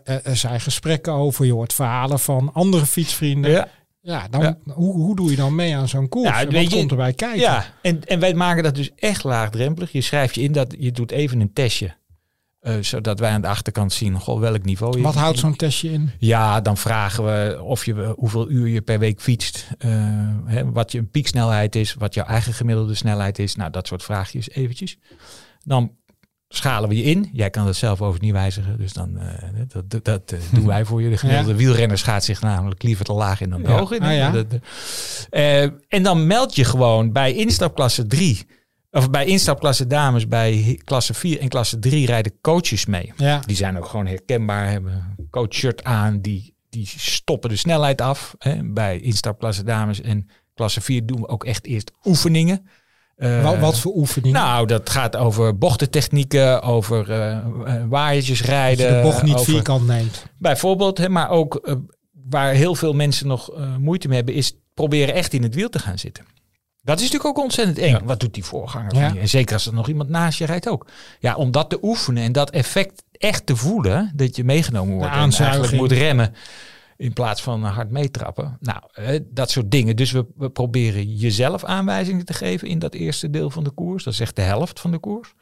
er 0.04 0.36
zijn 0.36 0.60
gesprekken 0.60 1.12
over. 1.12 1.44
Je 1.44 1.52
hoort 1.52 1.72
verhalen 1.72 2.18
van 2.18 2.50
andere 2.52 2.86
fietsvrienden. 2.86 3.68
Ja, 4.00 4.28
dan, 4.30 4.40
Ja. 4.42 4.56
Hoe, 4.72 4.94
hoe 4.94 5.16
doe 5.16 5.30
je 5.30 5.36
dan 5.36 5.54
mee 5.54 5.76
aan 5.76 5.88
zo'n 5.88 6.08
koers? 6.08 6.28
Ja, 6.28 6.40
En 6.40 6.52
wat 6.52 6.70
je- 6.70 6.76
komt 6.76 6.90
erbij 6.90 7.12
kijken? 7.12 7.40
Ja, 7.40 7.64
en, 7.82 8.04
en 8.04 8.20
wij 8.20 8.34
maken 8.34 8.62
dat 8.62 8.74
dus 8.74 8.90
echt 8.96 9.24
laagdrempelig. 9.24 9.92
Je 9.92 10.00
schrijft 10.00 10.34
je 10.34 10.40
in 10.42 10.52
dat 10.52 10.74
je 10.78 10.92
doet 10.92 11.10
even 11.10 11.40
een 11.40 11.52
testje. 11.52 11.94
Eh, 12.66 12.74
zodat 12.80 13.18
wij 13.18 13.30
aan 13.30 13.40
de 13.40 13.48
achterkant 13.48 13.92
zien 13.92 14.20
goh, 14.20 14.40
welk 14.40 14.64
niveau 14.64 14.96
je 14.96 15.02
Wat 15.02 15.14
houdt 15.14 15.38
zo'n 15.38 15.56
testje 15.56 15.92
in? 15.92 16.10
Ja, 16.18 16.60
dan 16.60 16.76
vragen 16.76 17.24
we 17.24 17.62
of 17.62 17.84
je 17.84 18.14
hoeveel 18.16 18.50
uur 18.50 18.68
je 18.68 18.82
per 18.82 18.98
week 18.98 19.20
fietst. 19.20 19.66
eh, 19.78 19.90
hè, 20.44 20.72
wat 20.72 20.92
je 20.92 21.02
pieksnelheid 21.02 21.76
is, 21.76 21.94
wat 21.94 22.14
jouw 22.14 22.24
eigen 22.24 22.52
gemiddelde 22.52 22.94
snelheid 22.94 23.38
is. 23.38 23.56
Nou, 23.56 23.70
dat 23.70 23.86
soort 23.86 24.02
vraagjes 24.02 24.50
eventjes. 24.50 24.98
Dan 25.64 25.92
schalen 26.48 26.88
we 26.88 26.96
je 26.96 27.02
in. 27.02 27.30
Jij 27.32 27.50
kan 27.50 27.64
dat 27.64 27.76
zelf 27.76 28.02
over 28.02 28.20
niet 28.20 28.32
wijzigen. 28.32 28.78
Dus 28.78 28.92
dan 28.92 29.18
eh, 29.18 29.48
dat, 29.68 29.90
dat, 29.90 30.04
dat, 30.04 30.34
doen 30.52 30.66
wij 30.66 30.84
voor 30.84 31.02
je. 31.02 31.10
De 31.10 31.16
gemiddelde 31.16 31.54
wielrenner 31.64 31.98
gaat 31.98 32.24
zich 32.24 32.40
namelijk 32.40 32.82
liever 32.82 33.04
te 33.04 33.12
laag 33.12 33.40
in 33.40 33.50
dan 33.50 33.62
te 33.62 33.70
Ja. 33.70 33.78
hoog 33.78 33.90
in. 33.90 34.02
Ah, 34.02 34.14
ja. 34.14 34.44
En 35.88 36.02
dan 36.02 36.26
meld 36.26 36.56
je 36.56 36.64
gewoon 36.64 37.12
bij 37.12 37.34
instapklasse 37.34 38.06
3. 38.06 38.46
Of 38.96 39.10
bij 39.10 39.24
instapklasse 39.24 39.86
dames, 39.86 40.28
bij 40.28 40.80
klasse 40.84 41.14
4 41.14 41.40
en 41.40 41.48
klasse 41.48 41.78
3 41.78 42.06
rijden 42.06 42.32
coaches 42.40 42.86
mee. 42.86 43.12
Ja, 43.16 43.40
Die 43.46 43.56
zijn 43.56 43.76
ook 43.76 43.86
gewoon 43.86 44.06
herkenbaar, 44.06 44.70
hebben 44.70 44.92
een 45.16 45.26
coachshirt 45.30 45.84
aan, 45.84 46.20
die, 46.20 46.54
die 46.68 46.86
stoppen 46.96 47.50
de 47.50 47.56
snelheid 47.56 48.00
af. 48.00 48.34
Hè. 48.38 48.72
Bij 48.72 49.00
instapklasse 49.00 49.64
dames 49.64 50.00
en 50.00 50.28
klasse 50.54 50.80
4 50.80 51.06
doen 51.06 51.20
we 51.20 51.28
ook 51.28 51.44
echt 51.44 51.66
eerst 51.66 51.90
oefeningen. 52.04 52.66
Eh, 53.16 53.42
wat, 53.42 53.58
wat 53.58 53.78
voor 53.78 53.92
oefeningen? 53.94 54.40
Nou, 54.40 54.66
dat 54.66 54.90
gaat 54.90 55.16
over 55.16 55.58
bochtentechnieken, 55.58 56.62
over 56.62 57.10
eh 57.10 57.36
eh, 57.36 57.82
waaiertjes 57.88 58.42
rijden. 58.42 58.86
je 58.86 58.92
de 58.96 59.00
bocht 59.02 59.22
niet 59.22 59.34
over- 59.34 59.52
vierkant 59.52 59.86
neemt. 59.86 60.26
Bijvoorbeeld, 60.38 60.98
hè, 60.98 61.08
maar 61.08 61.30
ook 61.30 61.78
waar 62.12 62.52
heel 62.52 62.74
veel 62.74 62.92
mensen 62.92 63.26
nog 63.26 63.50
moeite 63.78 64.08
mee 64.08 64.16
hebben, 64.16 64.34
is 64.34 64.54
proberen 64.74 65.14
echt 65.14 65.32
in 65.32 65.42
het 65.42 65.54
wiel 65.54 65.68
te 65.68 65.78
gaan 65.78 65.98
zitten. 65.98 66.24
Dat 66.86 67.00
is 67.00 67.02
natuurlijk 67.02 67.38
ook 67.38 67.44
ontzettend 67.44 67.78
eng. 67.78 67.90
Ja. 67.90 68.04
Wat 68.04 68.20
doet 68.20 68.34
die 68.34 68.44
voorganger? 68.44 68.94
Ja. 68.94 69.00
van 69.00 69.14
je? 69.14 69.20
En 69.20 69.28
zeker 69.28 69.54
als 69.54 69.66
er 69.66 69.74
nog 69.74 69.88
iemand 69.88 70.08
naast 70.08 70.38
je 70.38 70.46
rijdt 70.46 70.68
ook. 70.68 70.86
Ja, 71.20 71.34
om 71.34 71.50
dat 71.50 71.70
te 71.70 71.78
oefenen 71.82 72.22
en 72.22 72.32
dat 72.32 72.50
effect 72.50 73.02
echt 73.12 73.46
te 73.46 73.56
voelen, 73.56 74.12
dat 74.14 74.36
je 74.36 74.44
meegenomen 74.44 74.94
wordt 74.94 75.12
en 75.12 75.30
eigenlijk 75.32 75.72
moet 75.72 75.92
remmen 75.92 76.34
in 76.96 77.12
plaats 77.12 77.42
van 77.42 77.64
hard 77.64 77.90
meetrappen. 77.90 78.58
Nou, 78.60 78.82
dat 79.30 79.50
soort 79.50 79.70
dingen. 79.70 79.96
Dus 79.96 80.12
we, 80.12 80.26
we 80.36 80.50
proberen 80.50 81.16
jezelf 81.16 81.64
aanwijzingen 81.64 82.24
te 82.24 82.34
geven 82.34 82.68
in 82.68 82.78
dat 82.78 82.94
eerste 82.94 83.30
deel 83.30 83.50
van 83.50 83.64
de 83.64 83.70
koers. 83.70 84.04
Dat 84.04 84.12
is 84.12 84.20
echt 84.20 84.36
de 84.36 84.42
helft 84.42 84.80
van 84.80 84.90
de 84.90 84.98
koers. 84.98 85.34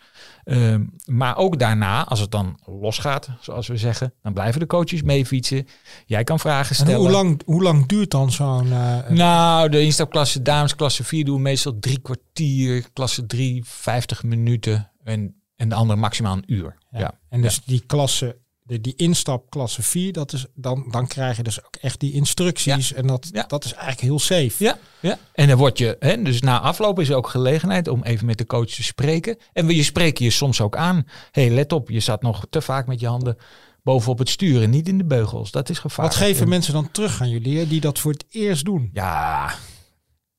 Ehm, 0.45 0.85
maar 1.05 1.37
ook 1.37 1.59
daarna, 1.59 2.05
als 2.05 2.21
het 2.21 2.31
dan 2.31 2.59
losgaat, 2.81 3.29
zoals 3.41 3.67
we 3.67 3.77
zeggen, 3.77 4.15
dan 4.23 4.33
blijven 4.33 4.61
de 4.61 4.67
coaches 4.67 5.03
mee 5.03 5.27
fietsen. 5.27 5.67
Jij 6.07 6.25
kan 6.25 6.39
vragen 6.39 6.69
En 6.69 6.75
stellen. 6.75 7.01
hoe 7.01 7.11
lang, 7.11 7.43
hoe 7.45 7.63
lang 7.63 7.87
duurt 7.87 8.11
dan 8.11 8.33
zo'n... 8.33 8.73
eh, 8.73 9.09
Nou, 9.11 9.69
de 9.69 9.81
instapklasse 9.81 10.43
dames, 10.43 10.77
klasse 10.77 11.05
4 11.05 11.25
doen 11.25 11.37
we 11.37 11.41
meestal 11.43 11.79
drie 11.79 11.99
kwartier, 11.99 12.85
klasse 12.93 13.27
3 13.27 13.63
50 13.67 14.23
minuten 14.23 14.91
en, 15.05 15.35
en 15.57 15.69
de 15.69 15.75
andere 15.75 15.99
maximaal 16.01 16.37
een 16.37 16.53
uur. 16.53 16.77
Ja. 16.91 16.99
ja. 16.99 17.19
En 17.29 17.43
dus 17.43 17.65
die 17.65 17.83
klasse 17.87 18.37
de, 18.67 18.81
die 18.81 18.95
instap 18.97 19.51
klasse 19.51 19.83
4, 19.83 20.13
dat 20.13 20.33
is, 20.33 20.47
dan, 20.55 20.87
dan 20.91 21.07
krijg 21.07 21.37
je 21.37 21.43
dus 21.43 21.65
ook 21.65 21.77
echt 21.77 22.01
die 22.01 22.13
instructies. 22.13 22.93
En 22.93 23.07
dat, 23.07 23.29
Ja. 23.33 23.43
dat 23.43 23.65
is 23.65 23.73
eigenlijk 23.73 24.01
heel 24.03 24.19
safe. 24.19 24.65
Ja, 24.65 24.79
ja. 25.01 25.19
En 25.33 25.49
dan 25.49 25.57
word 25.59 25.79
je, 25.79 25.97
hè, 25.99 26.23
dus 26.23 26.41
na 26.41 26.61
afloop 26.61 27.01
is 27.01 27.09
er 27.09 27.17
ook 27.17 27.29
gelegenheid 27.29 27.89
om 27.89 28.03
even 28.03 28.27
met 28.27 28.39
de 28.39 28.47
coach 28.47 28.69
te 28.71 28.83
spreken. 28.83 29.37
En 29.53 29.69
je 29.69 29.83
spreken 29.83 30.25
je 30.25 30.31
soms 30.31 30.61
ook 30.61 30.77
aan. 30.77 31.07
hey, 31.31 31.51
let 31.51 31.73
op, 31.73 31.91
je 31.91 32.01
zat 32.01 32.23
nog 32.23 32.47
te 32.51 32.61
vaak 32.61 32.87
met 32.87 33.01
je 33.01 33.07
handen 33.07 33.37
bovenop 33.83 34.19
het 34.19 34.29
sturen, 34.29 34.71
niet 34.71 34.89
in 34.89 34.99
de 34.99 35.05
beugels. 35.05 35.51
Dat 35.51 35.69
is 35.71 35.79
gevaarlijk. 35.79 36.17
Wat 36.19 36.27
geven 36.27 36.43
En- 36.43 36.49
mensen 36.49 36.73
dan 36.73 36.91
terug 36.91 37.21
aan 37.21 37.31
jullie 37.31 37.59
hè, 37.59 37.67
die 37.69 37.81
dat 37.81 37.99
voor 37.99 38.13
het 38.13 38.25
eerst 38.29 38.65
doen? 38.65 38.91
Ja, 38.93 39.55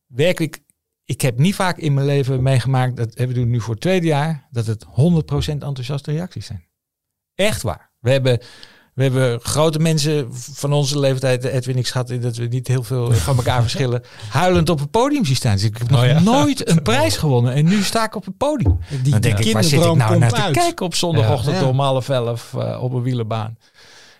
werkelijk. 0.05 0.63
Ik 1.07 1.21
heb 1.21 1.37
niet 1.37 1.55
vaak 1.55 1.77
in 1.77 1.93
mijn 1.93 2.05
leven 2.05 2.43
meegemaakt, 2.43 2.97
dat 2.97 3.07
hebben 3.17 3.35
we 3.35 3.41
doen 3.41 3.51
nu 3.51 3.61
voor 3.61 3.73
het 3.73 3.81
tweede 3.81 4.07
jaar, 4.07 4.47
dat 4.51 4.65
het 4.65 4.85
100% 4.85 5.63
enthousiaste 5.63 6.11
reacties 6.11 6.45
zijn. 6.45 6.65
Echt 7.35 7.61
waar. 7.61 7.84
We 8.05 8.11
hebben, 8.11 8.39
we 8.93 9.03
hebben 9.03 9.39
grote 9.41 9.79
mensen 9.79 10.27
van 10.31 10.73
onze 10.73 10.99
leeftijd, 10.99 11.43
Edwin, 11.43 11.77
ik 11.77 11.87
schat 11.87 12.09
in 12.09 12.21
dat 12.21 12.35
we 12.35 12.45
niet 12.45 12.67
heel 12.67 12.83
veel 12.83 13.13
van 13.13 13.37
elkaar 13.37 13.61
verschillen, 13.67 14.01
huilend 14.29 14.69
op 14.69 14.79
het 14.79 14.91
podium 14.91 15.25
zien 15.25 15.35
staan. 15.35 15.53
Dus 15.53 15.63
ik 15.63 15.77
heb 15.77 15.89
nog 15.89 16.01
Oh 16.01 16.07
ja. 16.07 16.19
nooit 16.19 16.69
een 16.69 16.81
prijs 16.81 17.17
gewonnen 17.17 17.53
en 17.53 17.65
nu 17.65 17.81
sta 17.81 18.05
ik 18.05 18.15
op 18.15 18.25
het 18.25 18.37
podium. 18.37 18.79
Die 19.01 19.11
Dan 19.11 19.21
denk 19.21 19.39
ik, 19.39 19.53
waar 19.53 19.63
zit 19.63 19.73
ik 19.73 19.79
kinderdroom 19.79 19.97
nou 19.97 20.09
komt 20.11 20.19
naar 20.19 20.45
te 20.53 20.59
kijken 20.59 20.85
op 20.85 20.95
zondagochtend 20.95 21.55
Ja. 21.55 21.61
Ja. 21.61 21.67
om 21.67 21.79
half 21.79 22.09
elf 22.09 22.53
eh, 22.53 22.83
op 22.83 22.93
een 22.93 23.01
wielerbaan? 23.01 23.57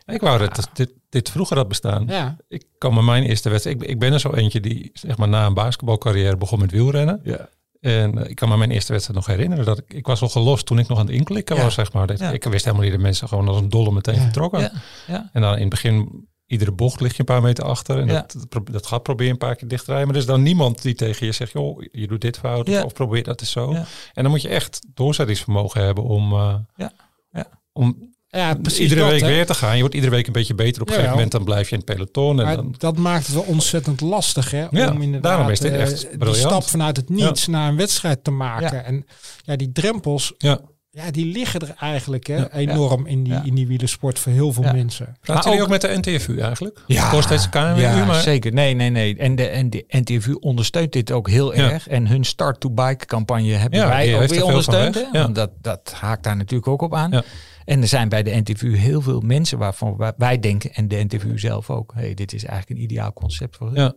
Ik 0.05 0.21
wou 0.21 0.37
dat 0.39 0.69
dit, 0.73 0.91
dit 1.09 1.29
vroeger 1.29 1.57
had 1.57 1.67
bestaan. 1.67 2.05
Ja, 2.07 2.37
Ik 2.47 2.63
kan 2.77 2.93
me 2.93 3.01
mijn 3.01 3.23
eerste 3.23 3.49
wedstrijd. 3.49 3.81
Ik, 3.81 3.89
ik 3.89 3.99
ben 3.99 4.13
er 4.13 4.19
zo 4.19 4.33
eentje 4.33 4.59
die 4.59 4.89
zeg 4.93 5.17
maar 5.17 5.27
na 5.27 5.45
een 5.45 5.53
basketbalcarrière 5.53 6.37
begon 6.37 6.59
met 6.59 6.71
wielrennen. 6.71 7.19
Ja. 7.23 7.49
En 7.85 8.17
eh, 8.23 8.29
ik 8.29 8.35
kan 8.35 8.49
me 8.49 8.57
mijn 8.57 8.71
eerste 8.71 8.91
wedstrijd 8.91 9.19
nog 9.19 9.35
herinneren. 9.35 9.65
Dat 9.65 9.77
ik, 9.77 9.93
ik 9.93 10.05
was 10.07 10.21
al 10.21 10.29
gelost 10.29 10.65
toen 10.65 10.79
ik 10.79 10.87
nog 10.87 10.99
aan 10.99 11.05
het 11.05 11.15
inklikken 11.15 11.55
Ja. 11.55 11.63
was, 11.63 11.73
zeg 11.73 11.93
maar. 11.93 12.07
Dat, 12.07 12.19
Ja. 12.19 12.31
Ik 12.31 12.43
wist 12.43 12.63
helemaal 12.65 12.83
niet 12.85 12.93
dat 12.93 13.01
mensen 13.03 13.27
gewoon 13.27 13.47
als 13.47 13.57
een 13.57 13.69
dolle 13.69 13.91
meteen 13.91 14.19
vertrokken. 14.19 14.71
Ja. 15.07 15.29
En 15.33 15.41
dan 15.41 15.53
in 15.53 15.59
het 15.59 15.69
begin, 15.69 16.27
iedere 16.45 16.71
bocht 16.71 16.99
lig 17.01 17.11
je 17.11 17.19
een 17.19 17.25
paar 17.25 17.41
meter 17.41 17.63
achter. 17.63 17.99
En 17.99 18.07
dat, 18.07 18.35
dat, 18.71 18.85
gaat 18.85 19.03
probeer 19.03 19.25
je 19.25 19.31
een 19.31 19.37
paar 19.37 19.55
keer 19.55 19.67
dicht 19.67 19.85
te 19.85 19.89
rijden. 19.91 20.07
Maar 20.07 20.15
er 20.15 20.21
is 20.21 20.27
dan 20.27 20.41
niemand 20.43 20.81
die 20.81 20.95
tegen 20.95 21.25
je 21.25 21.31
zegt, 21.31 21.51
joh, 21.51 21.83
je 21.91 22.07
doet 22.07 22.21
dit 22.21 22.37
fout. 22.37 22.83
Of 22.83 22.93
probeer 22.93 23.23
dat 23.23 23.41
is 23.41 23.51
zo. 23.51 23.73
En 24.13 24.23
dan 24.23 24.29
moet 24.29 24.41
je 24.41 24.49
echt 24.49 24.85
doorzettingsvermogen 24.93 25.83
hebben 25.83 26.03
om, 26.03 26.33
Ja. 26.75 26.91
Ja. 27.31 27.47
om 27.73 28.14
ja 28.35 28.53
precies. 28.53 28.79
iedere 28.79 29.01
dat, 29.01 29.09
week 29.09 29.21
hè. 29.21 29.27
weer 29.27 29.45
te 29.45 29.53
gaan. 29.53 29.73
Je 29.73 29.79
wordt 29.79 29.95
iedere 29.95 30.11
week 30.13 30.27
een 30.27 30.33
beetje 30.33 30.55
beter. 30.55 30.81
Op 30.81 30.87
een 30.87 30.93
gegeven 30.93 31.13
moment 31.15 31.31
dan 31.31 31.43
blijf 31.43 31.69
je 31.69 31.75
in 31.75 31.81
het 31.85 31.95
peloton. 31.95 32.39
En 32.39 32.45
Maar 32.45 32.55
dan, 32.55 32.75
dat 32.77 32.97
maakt 32.97 33.25
het 33.25 33.35
wel 33.35 33.43
ontzettend 33.43 34.01
lastig, 34.01 34.51
hè? 34.51 34.65
Ja, 34.71 34.91
om 34.91 35.01
inderdaad 35.01 35.31
daarom 35.31 35.49
is 35.49 35.59
dit 35.59 35.71
eh, 35.71 35.81
echt 35.81 36.17
briljant. 36.17 36.37
stap 36.51 36.63
vanuit 36.63 36.97
het 36.97 37.09
niets 37.09 37.47
naar 37.47 37.69
een 37.69 37.77
wedstrijd 37.77 38.23
te 38.23 38.31
maken. 38.31 38.77
Ja. 38.77 38.83
En 38.83 39.05
ja, 39.43 39.55
die 39.55 39.71
drempels, 39.71 40.33
ja. 40.37 40.59
ja, 40.91 41.11
die 41.11 41.25
liggen 41.25 41.59
er 41.59 41.73
eigenlijk 41.79 42.27
hè, 42.27 42.35
Ja, 42.35 42.51
enorm 42.51 43.05
in 43.05 43.23
die, 43.23 43.33
ja. 43.33 43.41
in 43.45 43.55
die 43.55 43.67
wielersport 43.67 44.19
voor 44.19 44.31
heel 44.31 44.51
veel 44.53 44.63
Ja. 44.63 44.71
mensen. 44.73 45.17
Maar 45.25 45.43
jullie 45.43 45.57
ook- 45.59 45.63
ook 45.63 45.69
met 45.71 45.81
de 45.81 45.97
NTFU 46.01 46.39
eigenlijk? 46.39 46.79
Ja, 46.87 47.09
Voor 47.09 47.23
steeds 47.23 47.49
KNWU, 47.49 47.81
ja 47.81 48.05
maar 48.05 48.21
zeker. 48.21 48.53
Nee, 48.53 48.73
nee, 48.73 48.89
nee. 48.89 49.17
En 49.17 49.35
de, 49.35 49.47
en 49.47 49.69
de 49.69 49.85
NTVU 49.87 50.33
ondersteunt 50.39 50.91
dit 50.91 51.11
ook 51.11 51.29
heel 51.29 51.55
Ja. 51.55 51.71
erg. 51.71 51.87
En 51.87 52.07
hun 52.07 52.23
Start 52.23 52.59
to 52.59 52.69
Bike 52.71 53.05
campagne 53.05 53.51
hebben 53.53 53.79
Ja, 53.79 53.87
wij 53.87 54.15
ook 54.15 54.21
er 54.21 54.27
weer 54.29 54.43
ondersteund. 54.43 54.95
weg. 54.95 55.03
hè? 55.11 55.17
Ja. 55.17 55.23
Want 55.23 55.35
dat, 55.35 55.49
dat 55.61 55.93
haakt 55.99 56.23
daar 56.23 56.35
natuurlijk 56.37 56.67
ook 56.67 56.81
op 56.81 56.95
aan. 56.95 57.11
Ja. 57.11 57.23
En 57.65 57.81
er 57.81 57.87
zijn 57.87 58.09
bij 58.09 58.23
de 58.23 58.35
NTVU 58.35 58.75
heel 58.75 59.01
veel 59.01 59.19
mensen 59.21 59.57
waarvan 59.57 60.13
wij- 60.17 60.39
denken, 60.39 60.73
en 60.73 60.87
de 60.87 61.03
NTVU 61.03 61.39
zelf 61.39 61.69
ook, 61.69 61.93
hey, 61.95 62.13
dit 62.13 62.33
is 62.33 62.43
eigenlijk 62.43 62.79
een 62.79 62.85
ideaal 62.85 63.13
concept 63.13 63.55
voor 63.55 63.67
hun. 63.67 63.75
Ja. 63.81 63.93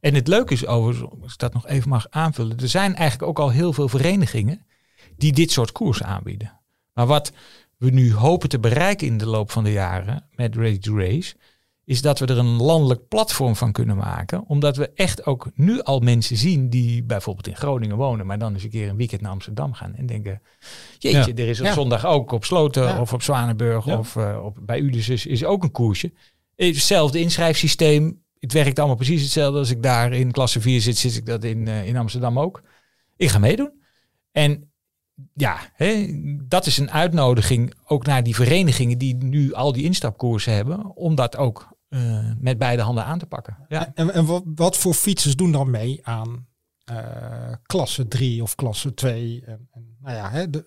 En 0.00 0.14
het 0.14 0.28
leuke 0.28 0.52
is 0.52 0.66
overigens, 0.66 1.10
als 1.22 1.32
ik 1.32 1.38
dat 1.38 1.52
nog 1.54 1.66
even 1.66 1.88
mag 1.88 2.06
aanvullen, 2.10 2.58
er 2.58 2.68
zijn 2.68 2.94
eigenlijk 2.94 3.30
ook 3.30 3.38
al 3.38 3.50
heel 3.50 3.72
veel 3.72 3.88
verenigingen 3.88 4.66
die 5.16 5.32
dit 5.32 5.50
soort 5.50 5.72
koersen 5.72 6.06
aanbieden. 6.06 6.60
Maar 6.92 7.06
wat 7.06 7.32
we 7.76 7.90
nu 7.90 8.14
hopen 8.14 8.48
te 8.48 8.58
bereiken 8.58 9.06
in 9.06 9.18
de 9.18 9.26
loop 9.26 9.50
van 9.50 9.64
de 9.64 9.72
jaren 9.72 10.28
met 10.34 10.56
Ready 10.56 10.78
to 10.78 10.98
Race, 10.98 11.34
is 11.92 12.02
dat 12.02 12.18
we 12.18 12.26
er 12.26 12.38
een 12.38 12.56
landelijk 12.62 13.08
platform 13.08 13.56
van 13.56 13.72
kunnen 13.72 13.96
maken. 13.96 14.44
Omdat 14.46 14.76
we 14.76 14.90
echt 14.94 15.26
ook 15.26 15.50
nu 15.54 15.82
al 15.82 16.00
mensen 16.00 16.36
zien 16.36 16.70
die 16.70 17.02
bijvoorbeeld 17.02 17.46
in 17.46 17.56
Groningen 17.56 17.96
wonen, 17.96 18.26
maar 18.26 18.38
dan 18.38 18.52
eens 18.54 18.62
een 18.64 18.70
keer 18.70 18.88
een 18.88 18.96
weekend 18.96 19.20
naar 19.20 19.30
Amsterdam 19.30 19.72
gaan 19.72 19.94
en 19.94 20.06
denken, 20.06 20.42
jeetje, 20.98 21.34
er 21.34 21.48
is 21.48 21.60
op 21.60 21.66
Ja. 21.66 21.72
zondag 21.72 22.06
ook 22.06 22.32
op 22.32 22.44
Sloten 22.44 22.82
Ja. 22.82 23.00
of 23.00 23.12
op 23.12 23.22
Zwanenburg 23.22 23.98
of 23.98 24.16
eh, 24.16 24.40
op, 24.44 24.58
bij 24.62 24.80
Ulysse 24.80 25.28
is 25.28 25.44
ook 25.44 25.62
een 25.62 25.70
koersje. 25.70 26.12
Hetzelfde 26.56 27.20
inschrijfsysteem. 27.20 28.22
Het 28.38 28.52
werkt 28.52 28.78
allemaal 28.78 28.96
precies 28.96 29.22
hetzelfde. 29.22 29.58
Als 29.58 29.70
ik 29.70 29.82
daar 29.82 30.12
in 30.12 30.30
klasse 30.30 30.60
4 30.60 30.80
zit, 30.80 30.96
zit 30.98 31.16
ik 31.16 31.26
dat 31.26 31.44
in, 31.44 31.68
eh, 31.68 31.86
in 31.86 31.96
Amsterdam 31.96 32.38
ook. 32.38 32.62
Ik 33.16 33.28
ga 33.28 33.38
meedoen. 33.38 33.72
En 34.32 34.70
ja, 35.34 35.58
hè, 35.72 36.06
dat 36.48 36.66
is 36.66 36.78
een 36.78 36.90
uitnodiging 36.90 37.74
ook 37.86 38.06
naar 38.06 38.22
die 38.22 38.34
verenigingen 38.34 38.98
die 38.98 39.14
nu 39.16 39.52
al 39.54 39.72
die 39.72 39.84
instapkoersen 39.84 40.52
hebben. 40.54 40.96
Om 40.96 41.14
dat 41.14 41.36
ook 41.36 41.71
eh, 41.92 42.18
met 42.38 42.58
beide 42.58 42.82
handen 42.82 43.04
aan 43.04 43.18
te 43.18 43.26
pakken. 43.26 43.56
Ja. 43.68 43.90
En, 43.94 44.12
en 44.14 44.24
wat, 44.26 44.42
wat 44.54 44.76
voor 44.76 44.94
fietsers 44.94 45.36
doen 45.36 45.52
dan 45.52 45.70
mee 45.70 46.00
aan 46.02 46.46
eh, 46.84 46.96
klasse 47.66 48.08
3 48.08 48.42
of 48.42 48.54
klasse 48.54 48.94
2? 48.94 49.42
En, 49.46 49.68
en, 49.72 49.96
nou 50.00 50.16
ja, 50.16 50.30
hè, 50.30 50.50
de, 50.50 50.64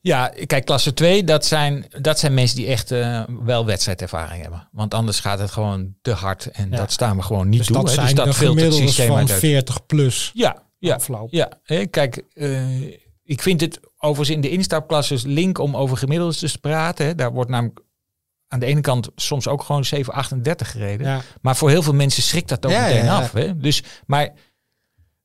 Ja, 0.00 0.32
kijk, 0.46 0.64
klasse 0.64 0.92
2, 0.94 1.24
dat 1.24 1.44
zijn, 1.46 1.86
dat 2.00 2.18
zijn 2.18 2.34
mensen 2.34 2.56
die 2.56 2.66
echt 2.66 2.90
eh, 2.90 3.22
wel 3.44 3.66
wedstrijdervaring 3.66 4.42
hebben. 4.42 4.68
Want 4.72 4.94
anders 4.94 5.20
gaat 5.20 5.38
het 5.38 5.50
gewoon 5.50 5.94
te 6.02 6.12
hard 6.12 6.46
en 6.46 6.70
Ja. 6.70 6.76
dat 6.76 6.92
staan 6.92 7.16
we 7.16 7.22
gewoon 7.22 7.48
niet 7.48 7.58
dus 7.58 7.66
toe. 7.66 7.76
dat 7.76 7.86
hè. 7.88 7.94
zijn 7.94 8.06
dus 8.06 8.24
dat 8.24 8.34
filtert 8.36 8.64
het 8.66 8.74
systeem 8.74 9.06
van 9.06 9.16
uit. 9.16 9.32
40 9.32 9.86
plus 9.86 10.30
Ja, 10.34 10.62
ja, 10.78 10.94
afloop. 10.94 11.32
ja. 11.32 11.48
Hè, 11.62 11.86
kijk, 11.86 12.24
ik 13.22 13.42
vind 13.42 13.60
het 13.60 13.80
overigens 13.98 14.36
in 14.36 14.40
de 14.42 14.50
instapklasses 14.50 15.22
link 15.22 15.58
om 15.58 15.76
over 15.76 15.96
gemiddeldes 15.96 16.38
te 16.52 16.58
praten. 16.60 17.06
Hè. 17.06 17.14
Daar 17.14 17.32
wordt 17.32 17.50
namelijk 17.50 17.80
aan 18.52 18.60
de 18.60 18.66
ene 18.66 18.80
kant 18.80 19.08
soms 19.16 19.48
ook 19.48 19.62
gewoon 19.62 19.84
738 19.84 20.70
gereden. 20.70 21.06
Ja. 21.06 21.20
Maar 21.40 21.56
voor 21.56 21.70
heel 21.70 21.82
veel 21.82 21.94
mensen 21.94 22.22
schrikt 22.22 22.48
dat 22.48 22.66
ook 22.66 22.72
Ja, 22.72 22.82
meteen 22.86 23.04
ja, 23.04 23.16
af. 23.16 23.32
Hè? 23.32 23.56
Dus, 23.56 23.82
maar 24.06 24.28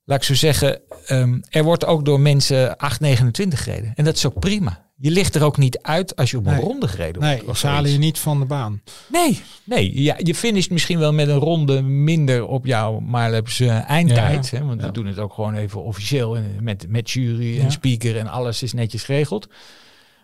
laat 0.03 0.17
ik 0.17 0.23
zo 0.23 0.34
zeggen, 0.34 0.82
ehm, 1.05 1.39
er 1.49 1.63
wordt 1.63 1.86
ook 1.86 2.05
door 2.05 2.19
mensen 2.19 2.78
829 2.78 3.63
gereden. 3.63 3.93
En 3.95 4.05
dat 4.05 4.15
is 4.15 4.26
ook 4.26 4.39
prima. 4.39 4.84
Je 4.97 5.11
ligt 5.11 5.36
er 5.36 5.43
ook 5.43 5.57
niet 5.57 5.80
uit 5.82 6.15
als 6.15 6.32
je 6.32 6.38
op 6.38 6.45
een 6.45 6.51
Nee. 6.53 6.61
ronde 6.61 6.88
gereden 6.88 7.21
Nee, 7.21 7.34
wordt. 7.36 7.49
of 7.49 7.57
ze 7.57 7.67
halen 7.67 7.91
je 7.91 7.97
niet 7.97 8.19
van 8.19 8.39
de 8.39 8.45
baan. 8.45 8.82
Nee, 9.07 9.41
nee. 9.63 10.01
Ja, 10.03 10.15
je 10.17 10.36
finisht 10.36 10.69
misschien 10.69 10.99
wel 10.99 11.13
met 11.13 11.28
een 11.28 11.38
ronde 11.38 11.82
minder 11.82 12.45
op 12.47 12.65
jouw 12.65 12.99
Marleps 12.99 13.59
eh, 13.59 13.89
eindtijd. 13.89 14.51
Hè? 14.51 14.65
Want 14.65 14.82
we 14.82 14.91
doen 14.91 15.05
het 15.05 15.19
ook 15.19 15.34
gewoon 15.34 15.55
even 15.55 15.84
officieel 15.84 16.36
en 16.36 16.57
met, 16.61 16.86
met 16.89 17.11
jury 17.11 17.59
en 17.59 17.71
speaker 17.71 18.17
en 18.17 18.28
alles 18.28 18.63
is 18.63 18.73
netjes 18.73 19.03
geregeld. 19.03 19.47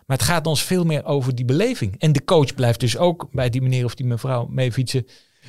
Maar 0.06 0.16
het 0.16 0.26
gaat 0.26 0.46
ons 0.46 0.62
veel 0.62 0.84
meer 0.84 1.04
over 1.04 1.34
die 1.34 1.44
beleving. 1.44 1.94
En 1.98 2.12
de 2.12 2.24
coach 2.24 2.54
blijft 2.54 2.80
dus 2.80 2.96
ook 2.96 3.28
bij 3.30 3.50
die 3.50 3.62
meneer 3.62 3.84
of 3.84 3.94
die 3.94 4.06
mevrouw 4.06 4.46
mee 4.46 4.72
fietsen 4.72 5.06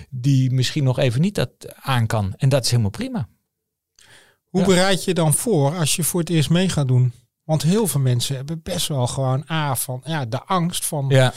die 0.10 0.51
misschien 0.51 0.84
nog 0.84 0.99
even 0.99 1.22
niet 1.22 1.36
dat 1.36 1.49
aan 1.82 2.08
kan. 2.08 2.34
En 2.38 2.49
dat 2.49 2.64
is 2.64 2.70
helemaal 2.70 2.91
prima. 2.91 3.28
Hoe 4.43 4.62
Ja. 4.62 4.68
bereid 4.68 5.04
je 5.04 5.14
dan 5.14 5.34
voor 5.34 5.76
als 5.78 5.95
je 5.95 6.04
voor 6.04 6.20
het 6.20 6.30
eerst 6.30 6.49
mee 6.49 6.70
gaat 6.70 6.88
doen? 6.88 7.14
Want 7.43 7.62
heel 7.62 7.88
veel 7.88 7.99
mensen 8.01 8.36
hebben 8.36 8.62
best 8.64 8.88
wel 8.88 9.08
gewoon 9.08 9.45
A 9.51 9.76
van 9.76 10.01
ja, 10.06 10.26
de 10.26 10.43
angst 10.43 10.86
van 10.86 11.06
ja, 11.10 11.34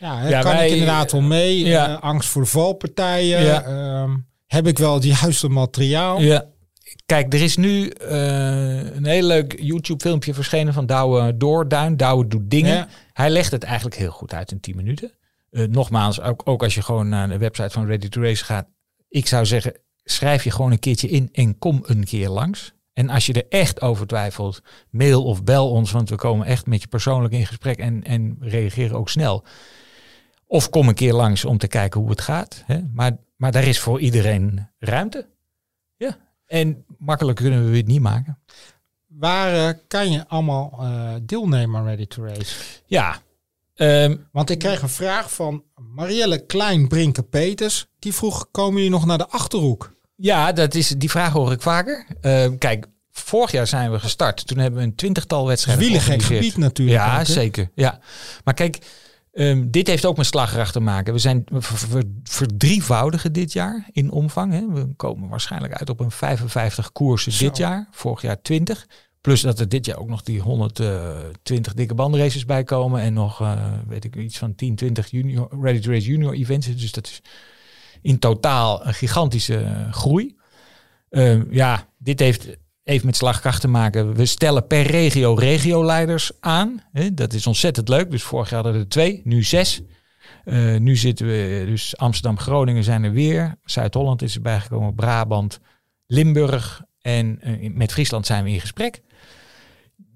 Ja, 0.00 0.18
hè, 0.18 0.28
Ja, 0.28 0.40
kan 0.40 0.52
wij- 0.52 0.66
ik 0.66 0.72
inderdaad 0.72 1.12
wel 1.12 1.20
mee? 1.20 1.64
Ja. 1.64 1.88
Eh, 1.96 2.02
angst 2.02 2.28
voor 2.28 2.42
de 2.42 2.48
valpartijen. 2.48 3.42
Ja. 3.42 3.62
Ehm, 3.64 4.16
heb 4.46 4.66
ik 4.66 4.78
wel 4.78 4.94
het 4.94 5.04
juiste 5.04 5.48
materiaal? 5.48 6.20
ja. 6.20 6.44
Kijk, 7.06 7.32
er 7.32 7.42
is 7.42 7.56
nu 7.56 7.88
eh, 7.88 8.94
een 8.94 9.04
heel 9.04 9.26
leuk 9.26 9.60
YouTube 9.60 10.00
filmpje 10.00 10.34
verschenen 10.34 10.72
van 10.72 10.86
Douwe 10.86 11.36
Doorduin. 11.36 11.96
Douwe 11.96 12.26
doet 12.26 12.50
dingen. 12.50 12.74
Ja. 12.74 12.88
Hij 13.12 13.30
legt 13.30 13.50
het 13.50 13.62
eigenlijk 13.62 13.96
heel 13.96 14.10
goed 14.10 14.34
uit 14.34 14.50
in 14.50 14.60
10 14.60 14.76
minuten. 14.76 15.12
Eh, 15.50 15.64
nogmaals, 15.64 16.20
ook, 16.20 16.42
ook 16.44 16.62
als 16.62 16.74
je 16.74 16.82
gewoon 16.82 17.08
naar 17.08 17.28
de 17.28 17.38
website 17.38 17.70
van 17.70 17.86
Ready 17.86 18.08
to 18.08 18.20
Race 18.20 18.44
gaat. 18.44 18.66
Ik 19.08 19.26
zou 19.26 19.46
zeggen, 19.46 19.74
schrijf 20.04 20.44
je 20.44 20.50
gewoon 20.50 20.72
een 20.72 20.78
keertje 20.78 21.08
in 21.08 21.28
en 21.32 21.58
kom 21.58 21.82
een 21.86 22.04
keer 22.04 22.28
langs. 22.28 22.74
En 22.92 23.08
als 23.08 23.26
je 23.26 23.32
er 23.32 23.46
echt 23.48 23.80
over 23.80 24.06
twijfelt, 24.06 24.62
mail 24.90 25.24
of 25.24 25.44
bel 25.44 25.70
ons, 25.70 25.90
want 25.90 26.08
we 26.08 26.16
komen 26.16 26.46
echt 26.46 26.66
met 26.66 26.80
je 26.82 26.88
persoonlijk 26.88 27.34
in 27.34 27.46
gesprek 27.46 27.78
en, 27.78 28.04
en 28.04 28.36
reageren 28.40 28.96
ook 28.96 29.08
snel. 29.08 29.44
Of 30.46 30.70
kom 30.70 30.88
een 30.88 30.94
keer 30.94 31.12
langs 31.12 31.44
om 31.44 31.58
te 31.58 31.66
kijken 31.66 32.00
hoe 32.00 32.10
het 32.10 32.20
gaat. 32.20 32.62
Hè? 32.66 32.80
Maar, 32.92 33.16
maar 33.36 33.52
daar 33.52 33.64
is 33.64 33.78
voor 33.78 34.00
iedereen 34.00 34.68
ruimte. 34.78 35.28
En 36.46 36.84
makkelijker 36.98 37.44
kunnen 37.44 37.70
we 37.70 37.76
het 37.76 37.86
niet 37.86 38.00
maken. 38.00 38.38
Waar 39.06 39.68
eh, 39.68 39.74
kan 39.88 40.10
je 40.10 40.28
allemaal 40.28 40.78
eh, 40.80 41.14
deelnemen 41.22 41.80
aan 41.80 41.86
Ready 41.86 42.06
to 42.06 42.24
Race? 42.24 42.54
Ja. 42.86 43.22
ehm, 43.74 44.16
Want 44.32 44.50
ik 44.50 44.58
kreeg 44.58 44.82
een 44.82 44.88
vraag 44.88 45.32
van 45.32 45.62
Marielle 45.94 46.46
Klein-Brinke-Peters. 46.46 47.86
Die 47.98 48.14
vroeg, 48.14 48.48
komen 48.50 48.74
jullie 48.74 48.90
nog 48.90 49.06
naar 49.06 49.18
de 49.18 49.28
Achterhoek? 49.28 49.94
Ja, 50.16 50.52
dat 50.52 50.74
is, 50.74 50.88
die 50.88 51.10
vraag 51.10 51.32
hoor 51.32 51.52
ik 51.52 51.62
vaker. 51.62 52.06
Eh, 52.20 52.46
kijk, 52.58 52.86
vorig 53.10 53.50
jaar 53.50 53.66
zijn 53.66 53.90
we 53.92 53.98
gestart. 53.98 54.46
Toen 54.46 54.58
hebben 54.58 54.80
we 54.80 54.86
een 54.86 54.94
twintigtal 54.94 55.46
wedstrijden 55.46 55.84
wielengek 55.84 56.06
georganiseerd. 56.06 56.44
gebied 56.44 56.64
natuurlijk. 56.64 56.98
Ja, 56.98 57.20
ook, 57.20 57.26
zeker. 57.26 57.70
Ja. 57.74 57.98
Maar 58.44 58.54
kijk, 58.54 58.78
ehm, 59.36 59.70
dit 59.70 59.86
heeft 59.86 60.04
ook 60.04 60.16
met 60.16 60.26
slagkracht 60.26 60.72
te 60.72 60.80
maken. 60.80 61.12
We 61.12 61.18
zijn 61.18 61.44
verdrievoudigen 62.22 63.32
dit 63.32 63.52
jaar 63.52 63.88
in 63.92 64.10
omvang. 64.10 64.52
Hè. 64.52 64.66
We 64.72 64.94
komen 64.96 65.28
waarschijnlijk 65.28 65.74
uit 65.74 65.90
op 65.90 66.00
een 66.00 66.10
55 66.10 66.92
koersen 66.92 67.32
Zo. 67.32 67.44
dit 67.44 67.56
jaar. 67.56 67.88
Vorig 67.90 68.22
jaar 68.22 68.42
20. 68.42 68.86
Plus 69.20 69.40
dat 69.40 69.60
er 69.60 69.68
dit 69.68 69.86
jaar 69.86 69.98
ook 69.98 70.08
nog 70.08 70.22
die 70.22 70.40
120 70.40 71.74
dikke 71.74 71.94
bandraces 71.94 72.44
bij 72.44 72.64
komen. 72.64 73.00
En 73.00 73.12
nog, 73.12 73.40
uh, 73.40 73.72
weet 73.86 74.04
ik, 74.04 74.16
iets 74.16 74.38
van 74.38 74.54
10, 74.54 74.74
20 74.74 75.10
junior, 75.10 75.48
Ready 75.60 75.80
to 75.80 75.90
Race 75.90 76.06
junior 76.06 76.34
events. 76.34 76.66
Dus 76.66 76.92
dat 76.92 77.06
is 77.06 77.22
in 78.02 78.18
totaal 78.18 78.86
een 78.86 78.94
gigantische 78.94 79.88
groei. 79.90 80.36
Uh, 81.10 81.52
ja, 81.52 81.88
dit 81.98 82.20
heeft 82.20 82.56
even 82.86 83.06
met 83.06 83.16
slagkracht 83.16 83.60
te 83.60 83.68
maken. 83.68 84.14
We 84.14 84.26
stellen 84.26 84.66
per 84.66 84.82
regio 84.82 85.34
regioleiders 85.34 86.32
aan. 86.40 86.82
Dat 87.12 87.32
is 87.32 87.46
ontzettend 87.46 87.88
leuk. 87.88 88.10
Dus 88.10 88.22
vorig 88.22 88.50
jaar 88.50 88.62
hadden 88.62 88.80
er 88.80 88.88
twee, 88.88 89.20
nu 89.24 89.42
zes. 89.42 89.82
Uh, 90.44 90.78
nu 90.78 90.96
zitten 90.96 91.26
we, 91.26 91.64
dus 91.66 91.96
Amsterdam, 91.96 92.38
Groningen 92.38 92.84
zijn 92.84 93.04
er 93.04 93.12
weer. 93.12 93.54
Zuid-Holland 93.64 94.22
is 94.22 94.34
erbij 94.34 94.60
gekomen, 94.60 94.94
Brabant, 94.94 95.60
Limburg. 96.06 96.82
En 97.00 97.38
uh, 97.42 97.74
met 97.74 97.92
Friesland 97.92 98.26
zijn 98.26 98.44
we 98.44 98.50
in 98.50 98.60
gesprek. 98.60 99.02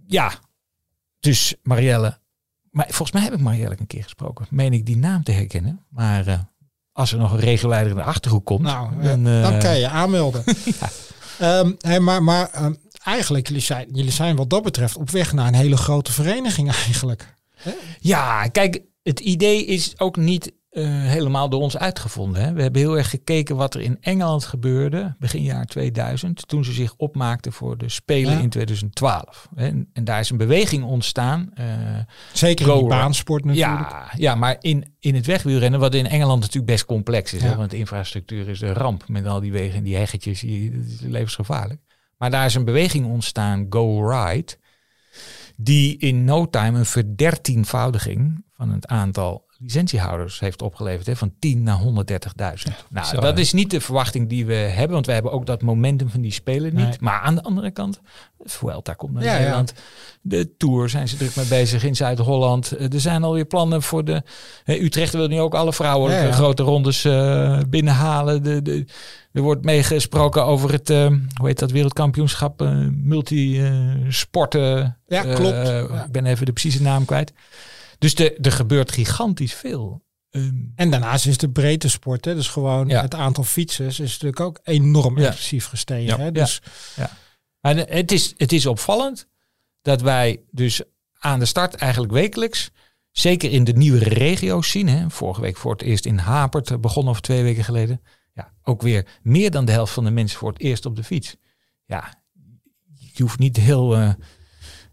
Ja, 0.07 0.33
dus 1.21 1.55
Marielle. 1.62 2.18
Maar 2.71 2.87
volgens 2.89 3.12
mij 3.12 3.23
heb 3.23 3.33
ik 3.33 3.41
Marielle 3.41 3.77
een 3.79 3.87
keer 3.87 4.03
gesproken. 4.03 4.47
Meen 4.51 4.73
ik 4.73 4.87
die 4.87 4.97
naam 4.97 5.23
te 5.23 5.33
herkennen. 5.33 5.85
Maar 5.89 6.29
uh, 6.29 6.39
als 6.93 7.12
er 7.12 7.18
nog 7.18 7.33
een 7.33 7.41
regioleider 7.41 7.91
in 7.91 7.97
de 7.97 8.03
achterhoek 8.03 8.45
komt. 8.45 8.62
Nou, 8.62 9.03
dan, 9.03 9.25
dan 9.25 9.59
kan 9.59 9.79
je 9.79 9.89
aanmelden. 9.89 10.43
ja. 10.81 10.89
Hey, 11.78 12.01
maar 12.01 12.22
maar 12.22 12.64
um, 12.64 12.78
eigenlijk, 13.05 13.47
jullie 13.47 13.62
zijn, 13.62 13.88
jullie 13.93 14.12
zijn 14.12 14.36
wat 14.36 14.51
dat 14.51 14.62
betreft 14.62 14.97
op 14.97 15.11
weg 15.11 15.32
naar 15.32 15.47
een 15.47 15.55
hele 15.55 15.76
grote 15.76 16.12
vereniging 16.12 16.72
eigenlijk. 16.86 17.34
Ja, 18.01 18.49
kijk, 18.49 18.82
het 19.03 19.20
idee 19.20 19.64
is 19.64 19.99
ook 19.99 20.16
niet 20.16 20.53
uh, 20.71 20.85
helemaal 20.89 21.49
door 21.49 21.61
ons 21.61 21.77
uitgevonden. 21.79 22.43
Hè. 22.43 22.53
We 22.53 22.62
hebben 22.62 22.81
heel 22.81 22.97
erg 22.97 23.11
gekeken 23.11 23.57
wat 23.57 23.75
er 23.75 23.81
in 23.81 23.97
Engeland 24.01 24.45
gebeurde 24.45 25.16
begin 25.18 25.43
jaar 25.43 25.64
2000, 25.64 26.49
toen 26.49 26.64
ze 26.64 26.73
zich 26.73 26.95
opmaakten 26.97 27.53
voor 27.53 27.79
de 27.79 27.89
Spelen 27.89 28.33
ja. 28.33 28.41
in 28.41 28.49
2012. 28.49 29.49
En, 29.55 29.89
en, 29.93 30.05
daar 30.05 30.21
is 30.21 30.31
een 30.31 30.37
beweging 30.37 30.85
ontstaan. 30.85 31.51
Uh, 31.55 31.66
Zeker 32.33 32.68
in 32.68 32.79
de 32.79 32.89
baansport 32.89 33.45
natuurlijk. 33.45 33.91
Ja, 33.91 34.11
ja 34.16 34.35
maar 34.35 34.57
in, 34.61 34.95
in 34.99 35.14
het 35.14 35.27
wegwielrennen, 35.27 35.81
wat 35.81 35.95
in 35.95 36.07
Engeland 36.07 36.41
natuurlijk 36.41 36.73
best 36.73 36.85
complex 36.85 37.33
is. 37.33 37.43
Ja. 37.43 37.49
Hè, 37.49 37.57
want 37.57 37.71
de 37.71 37.77
infrastructuur 37.77 38.49
is 38.49 38.61
een 38.61 38.73
ramp 38.73 39.09
met 39.09 39.27
al 39.27 39.41
die 39.41 39.53
wegen 39.53 39.77
en 39.77 39.85
die 39.85 39.97
heggetjes. 39.97 40.41
Die, 40.41 40.71
dat 40.71 40.87
is 40.87 41.01
levensgevaarlijk. 41.01 41.81
Maar 42.16 42.31
daar 42.31 42.45
is 42.45 42.55
een 42.55 42.64
beweging 42.64 43.07
ontstaan, 43.07 43.66
Go 43.71 44.09
Ride, 44.11 44.57
die 45.57 45.99
in 45.99 46.25
no 46.25 46.49
time 46.49 46.79
een 46.79 46.87
verdertienvoudiging 46.87 48.45
van 48.53 48.71
het 48.71 48.87
aantal 48.87 49.49
licentiehouders 49.63 50.41
heeft 50.41 50.63
opgeleverd. 50.63 51.07
Hè, 51.07 51.17
van 51.17 51.33
10 51.39 51.63
naar 51.63 51.79
130.000. 51.79 51.85
nou, 52.89 53.07
zo, 53.07 53.21
dat 53.21 53.39
is 53.39 53.53
niet 53.53 53.71
de 53.71 53.81
verwachting 53.81 54.29
die 54.29 54.47
we 54.47 54.55
hebben. 54.55 54.93
Want 54.93 55.07
we 55.07 55.13
hebben 55.13 55.33
ook 55.33 55.47
dat 55.47 55.63
momentum 55.63 56.11
van 56.11 56.21
die 56.21 56.33
spelen 56.33 56.75
niet. 56.75 56.85
Nee. 56.85 56.97
Maar 57.01 57.21
aan 57.21 57.35
de 57.35 57.43
andere 57.43 57.71
kant, 57.71 58.01
Vuelta 58.45 58.95
komt 58.95 59.13
naar 59.13 59.25
ja, 59.25 59.39
Nederland. 59.39 59.73
Ja. 59.77 59.83
De 60.23 60.57
Tour 60.57 60.89
zijn 60.89 61.09
ze 61.09 61.17
druk 61.17 61.37
mee 61.37 61.47
bezig 61.47 61.85
in 61.85 61.97
Zuid-Holland. 61.97 62.93
Er 62.93 63.01
zijn 63.01 63.23
alweer 63.23 63.45
plannen 63.45 63.83
voor 63.83 64.05
de... 64.05 64.23
Hè, 64.65 64.75
Utrecht 64.75 65.13
wil 65.13 65.29
nu 65.29 65.41
ook 65.41 65.55
alle 65.55 65.73
vrouwen 65.73 66.33
grote 66.33 66.63
rondes 66.63 67.05
uh, 67.05 67.59
binnenhalen. 67.69 68.43
De, 68.43 68.63
de, 68.63 68.85
er 69.33 69.43
wordt 69.43 69.65
meegesproken 69.65 70.45
over 70.45 70.73
het, 70.73 70.91
uh, 70.91 71.07
hoe 71.35 71.47
heet 71.47 71.59
dat, 71.59 71.71
wereldkampioenschap, 71.71 72.63
uh, 72.63 72.87
multisporten. 72.93 74.97
ja, 75.07 75.35
klopt. 75.35 75.69
Ik 76.07 76.13
ben 76.13 76.27
even 76.27 76.47
de 76.47 76.53
precieze 76.53 76.83
naam 76.83 77.05
kwijt. 77.05 77.33
Dus 78.01 78.15
de, 78.15 78.35
er 78.35 78.53
gebeurt 78.53 78.93
gigantisch 78.93 79.55
veel. 79.55 80.03
Um, 80.31 80.73
en 80.75 80.91
daarnaast 80.91 81.27
is 81.27 81.39
de 81.39 81.51
breedte 81.51 81.89
sport, 81.89 82.25
hè, 82.25 82.35
dus 82.35 82.49
gewoon 82.49 82.89
ja. 82.89 83.01
het 83.01 83.15
aantal 83.15 83.45
fietsers 83.45 84.01
is 84.01 84.13
natuurlijk 84.13 84.41
ook 84.41 84.61
enorm 84.63 85.19
ja. 85.19 85.27
excessief 85.27 85.67
gestegen. 85.67 86.19
Ja. 86.19 86.25
Hè, 86.25 86.33
dus 86.33 86.63
ja. 86.97 87.11
Maar 87.61 87.77
het 87.77 88.13
is, 88.13 88.35
het 88.37 88.53
is 88.53 88.67
opvallend 88.67 89.29
dat 89.83 90.01
wij 90.01 90.41
dus 90.51 90.83
aan 91.19 91.39
de 91.39 91.45
start 91.45 91.75
eigenlijk 91.75 92.13
wekelijks, 92.13 92.71
zeker 93.11 93.51
in 93.51 93.65
de 93.65 93.73
nieuwere 93.73 94.09
regio's 94.09 94.71
zien, 94.71 94.89
hè, 94.89 95.11
vorige 95.11 95.41
week 95.41 95.57
voor 95.57 95.73
het 95.73 95.83
eerst 95.83 96.07
in 96.07 96.19
Hapert 96.19 96.81
begonnen 96.81 97.13
of 97.13 97.21
twee 97.21 97.43
weken 97.43 97.65
geleden, 97.65 98.03
ja, 98.33 98.53
ook 98.63 98.83
weer 98.83 99.07
meer 99.23 99.51
dan 99.51 99.65
de 99.65 99.73
helft 99.73 99.93
van 99.93 100.05
de 100.05 100.11
mensen 100.11 100.39
voor 100.39 100.53
het 100.53 100.61
eerst 100.61 100.87
op 100.87 100.97
de 100.97 101.05
fiets. 101.05 101.37
Ja, 101.85 102.23
je 102.95 103.23
hoeft 103.23 103.39
niet 103.39 103.57
heel... 103.57 103.99
Uh, 103.99 104.13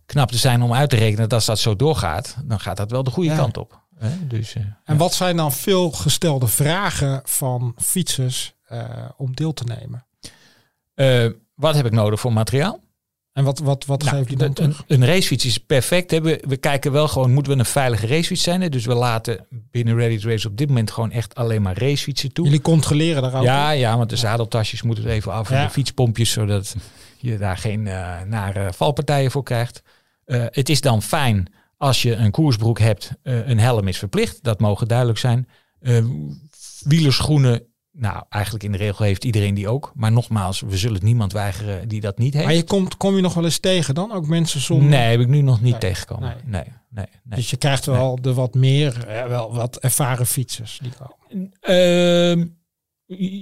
knap 0.07 0.31
te 0.31 0.37
zijn 0.37 0.61
om 0.61 0.73
uit 0.73 0.89
te 0.89 0.95
rekenen 0.95 1.21
dat 1.21 1.33
als 1.33 1.45
dat 1.45 1.59
zo 1.59 1.75
doorgaat, 1.75 2.35
dan 2.43 2.59
gaat 2.59 2.77
dat 2.77 2.91
wel 2.91 3.03
de 3.03 3.11
goede 3.11 3.29
ja. 3.29 3.35
kant 3.35 3.57
op. 3.57 3.81
Hè? 3.95 4.27
Dus, 4.27 4.55
uh, 4.55 4.63
en 4.63 4.75
ja. 4.85 4.95
wat 4.95 5.13
zijn 5.13 5.37
dan 5.37 5.51
veel 5.51 5.91
gestelde 5.91 6.47
vragen 6.47 7.21
van 7.23 7.75
fietsers 7.77 8.55
uh, 8.71 8.83
om 9.17 9.35
deel 9.35 9.53
te 9.53 9.63
nemen? 9.63 10.05
Uh, 10.95 11.31
wat 11.55 11.75
heb 11.75 11.85
ik 11.85 11.91
nodig 11.91 12.19
voor 12.19 12.33
materiaal? 12.33 12.85
En 13.33 13.43
wat, 13.43 13.59
wat, 13.59 13.85
wat 13.85 14.03
nou, 14.03 14.17
geef 14.17 14.29
je 14.29 14.35
dan 14.35 14.51
een, 14.53 14.75
een, 14.87 15.05
racefiets 15.05 15.45
is 15.45 15.57
perfect. 15.57 16.11
Hè? 16.11 16.21
We, 16.21 16.43
we, 16.47 16.57
kijken 16.57 16.91
wel 16.91 17.07
gewoon, 17.07 17.33
moeten 17.33 17.53
we 17.53 17.59
een 17.59 17.65
veilige 17.65 18.07
racefiets 18.07 18.43
zijn? 18.43 18.61
Hè? 18.61 18.69
Dus 18.69 18.85
we 18.85 18.93
laten 18.93 19.45
binnen 19.49 19.95
Ready 19.95 20.19
to 20.19 20.29
Race 20.29 20.47
op 20.47 20.57
dit 20.57 20.67
moment 20.67 20.91
gewoon 20.91 21.11
echt 21.11 21.35
alleen 21.35 21.61
maar 21.61 21.77
racefietsen 21.77 22.33
toe. 22.33 22.45
Jullie 22.45 22.61
controleren 22.61 23.21
daar 23.21 23.35
ook? 23.35 23.43
Ja, 23.43 23.71
ja, 23.71 23.97
want 23.97 24.09
de 24.09 24.15
zadeltasjes 24.15 24.81
moeten 24.81 25.03
er 25.03 25.09
even 25.09 25.31
af. 25.31 25.51
En 25.51 25.63
de 25.63 25.71
fietspompjes, 25.71 26.31
zodat 26.31 26.75
je 27.17 27.37
daar 27.37 27.57
geen 27.57 27.83
nare 28.27 28.73
valpartijen 28.73 29.31
voor 29.31 29.43
krijgt. 29.43 29.81
Uh, 30.27 30.45
het 30.49 30.69
is 30.69 30.81
dan 30.81 31.01
fijn 31.01 31.51
als 31.77 32.01
je 32.01 32.15
een 32.15 32.31
koersbroek 32.31 32.79
hebt. 32.79 33.11
Uh, 33.23 33.47
een 33.47 33.59
helm 33.59 33.87
is 33.87 33.97
verplicht, 33.97 34.43
dat 34.43 34.59
mogen 34.59 34.87
duidelijk 34.87 35.19
zijn. 35.19 35.47
Uh, 35.81 36.05
wielerschoenen, 36.79 37.63
nou 37.91 38.23
eigenlijk 38.29 38.63
in 38.63 38.71
de 38.71 38.77
regel 38.77 39.05
heeft 39.05 39.23
iedereen 39.23 39.53
die 39.53 39.67
ook. 39.67 39.91
Maar 39.95 40.11
nogmaals, 40.11 40.61
we 40.61 40.77
zullen 40.77 41.03
niemand 41.03 41.33
weigeren 41.33 41.87
die 41.87 42.01
dat 42.01 42.17
niet 42.17 42.33
heeft. 42.33 42.45
Maar 42.45 42.55
je 42.55 42.63
komt, 42.63 42.97
kom 42.97 43.15
je 43.15 43.21
nog 43.21 43.33
wel 43.33 43.43
eens 43.43 43.59
tegen 43.59 43.95
dan? 43.95 44.11
Ook 44.11 44.27
mensen 44.27 44.61
zonder... 44.61 44.89
Nee, 44.89 45.11
heb 45.11 45.19
ik 45.19 45.27
nu 45.27 45.41
nog 45.41 45.61
niet 45.61 45.71
nee, 45.71 45.79
tegengekomen. 45.79 46.29
Nee. 46.29 46.43
Nee, 46.45 46.73
nee, 46.89 47.05
nee, 47.23 47.37
Dus 47.37 47.49
je 47.49 47.57
krijgt 47.57 47.85
wel 47.85 48.21
de 48.21 48.33
wat 48.33 48.53
meer, 48.53 49.05
wel 49.27 49.53
wat 49.53 49.77
ervaren 49.77 50.25
fietsers 50.25 50.79
die 50.81 50.91
komen. 50.91 51.53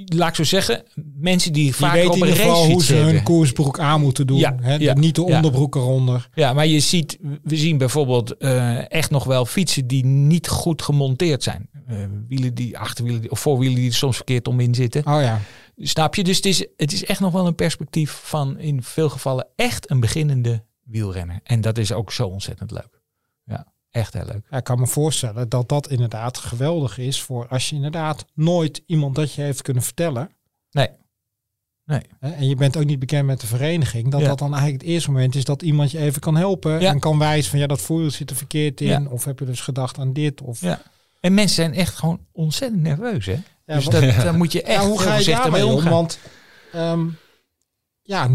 Laat 0.06 0.30
ik 0.30 0.36
zo 0.36 0.44
zeggen, 0.44 0.84
mensen 1.16 1.54
die, 1.54 1.64
die 1.64 1.76
vaak 1.76 2.06
op 2.06 2.22
een 2.22 2.28
racefiets 2.28 2.72
hoe 2.72 2.84
ze 2.84 2.96
hun 2.96 3.24
koersbroek 3.24 3.80
aan 3.80 4.02
moeten 4.02 4.28
doen. 4.28 4.38
Ja, 4.38 4.56
hè? 4.62 4.76
ja, 4.76 4.94
niet 4.94 5.16
de 5.16 5.24
onderbroek 5.24 5.76
ja. 5.76 5.82
eronder. 5.82 6.30
Ja, 6.34 6.54
maar 6.54 6.68
je 6.68 6.80
ziet, 6.80 7.18
we 7.44 7.58
zien 7.58 7.78
bijvoorbeeld 7.78 8.36
uh, 8.40 8.92
echt 8.92 9.10
nog 9.10 9.24
wel 9.24 9.46
fietsen 9.46 9.88
die 9.88 10.06
niet 10.06 10.48
goed 10.48 10.82
gemonteerd 10.82 11.44
zijn. 11.44 11.70
Uh, 11.90 11.98
wielen 12.28 12.54
die, 12.54 12.78
achterwielen 12.78 13.22
die, 13.22 13.32
of 13.32 13.40
voorwielen 13.40 13.76
die 13.76 13.88
er 13.90 13.96
soms 13.96 14.16
verkeerd 14.16 14.48
om 14.48 14.60
in 14.60 14.76
zitten. 14.76 15.08
Oh 15.08 15.22
ja. 15.22 15.42
Snap 15.78 16.16
je? 16.16 16.24
Dus 16.24 16.36
het 16.36 16.46
is, 16.46 16.66
het 16.78 16.94
is 16.94 17.06
echt 17.06 17.20
nog 17.20 17.32
wel 17.32 17.48
een 17.48 17.56
perspectief 17.56 18.20
van 18.24 18.60
in 18.60 18.84
veel 18.84 19.10
gevallen 19.10 19.48
echt 19.56 19.90
een 19.90 20.00
beginnende 20.00 20.64
wielrenner. 20.84 21.40
En 21.44 21.62
dat 21.62 21.78
is 21.78 21.92
ook 21.92 22.12
zo 22.12 22.28
ontzettend 22.28 22.72
leuk. 22.72 22.95
Echt 23.96 24.14
heel 24.14 24.26
leuk. 24.26 24.46
Ja, 24.50 24.58
ik 24.58 24.64
kan 24.64 24.80
me 24.80 24.88
voorstellen 24.88 25.50
dat 25.50 25.70
dat 25.70 25.90
inderdaad 25.90 26.38
geweldig 26.38 26.98
is 26.98 27.22
voor 27.22 27.48
als 27.48 27.70
je 27.70 27.76
inderdaad 27.76 28.26
nooit 28.34 28.84
iemand 28.86 29.16
dat 29.16 29.34
je 29.34 29.42
heeft 29.42 29.62
kunnen 29.62 29.84
vertellen. 29.84 30.30
Nee. 30.72 30.90
Nee. 31.86 32.02
En 32.20 32.48
je 32.48 32.56
bent 32.56 32.78
ook 32.78 32.86
niet 32.86 33.00
bekend 33.00 33.26
met 33.26 33.42
de 33.42 33.48
vereniging. 33.48 34.12
Dat 34.12 34.22
ja. 34.22 34.28
dat 34.28 34.40
dan 34.40 34.52
eigenlijk 34.52 34.82
het 34.82 34.92
eerste 34.92 35.12
moment 35.12 35.36
is 35.36 35.44
dat 35.44 35.62
iemand 35.62 35.92
je 35.92 36.00
even 36.00 36.22
kan 36.22 36.36
helpen. 36.36 36.82
Ja. 36.82 36.92
En 36.92 37.00
kan 37.00 37.20
wijzen 37.20 37.50
van 37.50 37.60
ja, 37.60 37.68
dat 37.68 37.82
voer 37.82 38.12
zit 38.12 38.30
er 38.30 38.36
verkeerd 38.36 38.82
in. 38.82 38.88
Ja. 38.88 39.06
Of 39.10 39.26
heb 39.26 39.40
je 39.40 39.46
dus 39.46 39.62
gedacht 39.62 39.98
aan 40.00 40.14
dit? 40.14 40.42
Of... 40.42 40.62
Ja. 40.62 40.82
En 41.20 41.34
mensen 41.34 41.56
zijn 41.56 41.74
echt 41.74 41.96
gewoon 41.96 42.20
ontzettend 42.32 42.82
nerveus. 42.82 43.26
Hè? 43.26 43.38
Ja, 43.66 43.76
dus 43.76 43.86
dat, 43.86 44.02
daar 44.02 44.38
moet 44.38 44.52
je 44.52 44.64
echt 44.64 44.84
hoe 44.84 45.00
ga 45.00 45.16
je 45.16 45.26
daarmee 45.26 45.66
om? 45.66 45.84
Want 45.84 46.20
um, 46.76 47.18
ja, 48.02 48.30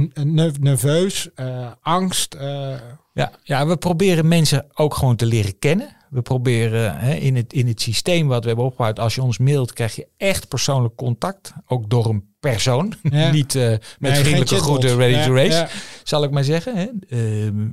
nerveus, 0.61 1.29
uh, 1.37 1.71
angst. 1.81 2.35
Uh, 2.35 2.75
ja, 3.21 3.31
ja, 3.43 3.67
we 3.67 3.77
proberen 3.77 4.29
mensen 4.29 4.67
ook 4.75 4.95
gewoon 4.95 5.17
te 5.17 5.27
leren 5.27 5.59
kennen. 5.59 5.97
We 6.11 6.23
proberen 6.23 6.99
hè, 6.99 7.15
in, 7.15 7.37
het, 7.37 7.53
in 7.53 7.67
het 7.67 7.81
systeem 7.81 8.29
wat 8.29 8.43
we 8.43 8.47
hebben 8.47 8.67
opgebouwd, 8.67 8.99
als 8.99 9.15
je 9.15 9.23
ons 9.23 9.39
mailt, 9.39 9.73
krijg 9.73 9.97
je 9.97 10.07
echt 10.17 10.49
persoonlijk 10.49 10.97
contact. 10.97 11.53
Ook 11.67 11.91
door 11.91 12.07
een 12.07 12.25
persoon. 12.41 12.95
Ja. 13.03 13.31
Niet 13.41 13.55
uh, 13.55 13.69
met 13.69 13.83
nee, 13.99 14.15
vriendelijke 14.15 14.57
groeten, 14.57 14.97
ready 14.97 15.15
ja, 15.15 15.25
to 15.25 15.35
race, 15.35 15.51
ja. 15.51 15.69
zal 16.05 16.25
ik 16.25 16.31
maar 16.31 16.45
zeggen. 16.45 16.77
Hè. 16.77 16.85
Uh, 16.85 16.91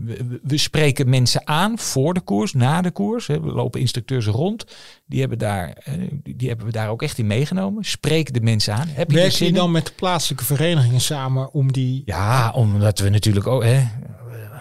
we, 0.06 0.40
we, 0.44 0.58
spreken 0.58 1.10
mensen 1.10 1.48
aan 1.48 1.80
voor 1.80 2.14
de 2.14 2.22
koers, 2.22 2.54
na 2.54 2.82
de 2.82 2.92
koers. 2.92 3.28
Hè. 3.28 3.42
We 3.42 3.52
lopen 3.52 3.80
instructeurs 3.80 4.26
rond. 4.26 4.66
Die 5.06 5.20
hebben, 5.20 5.38
daar, 5.38 5.78
uh, 5.88 6.12
die 6.24 6.48
hebben 6.48 6.66
we 6.66 6.72
daar 6.72 6.90
ook 6.90 7.02
echt 7.02 7.18
in 7.18 7.28
meegenomen. 7.28 7.84
Spreken 7.84 8.34
de 8.34 8.42
mensen 8.42 8.74
aan. 8.74 8.88
Heb 8.88 9.12
Werk 9.12 9.32
je, 9.32 9.46
je 9.46 9.54
dan 9.54 9.72
met 9.72 9.86
de 9.86 9.94
plaatselijke 9.96 10.46
verenigingen 10.46 11.02
samen 11.02 11.54
om 11.54 11.72
die... 11.72 12.02
Ja, 12.06 12.52
omdat 12.52 13.00
we 13.00 13.10
natuurlijk 13.10 13.48
ook... 13.48 13.64
Hè, 13.64 13.84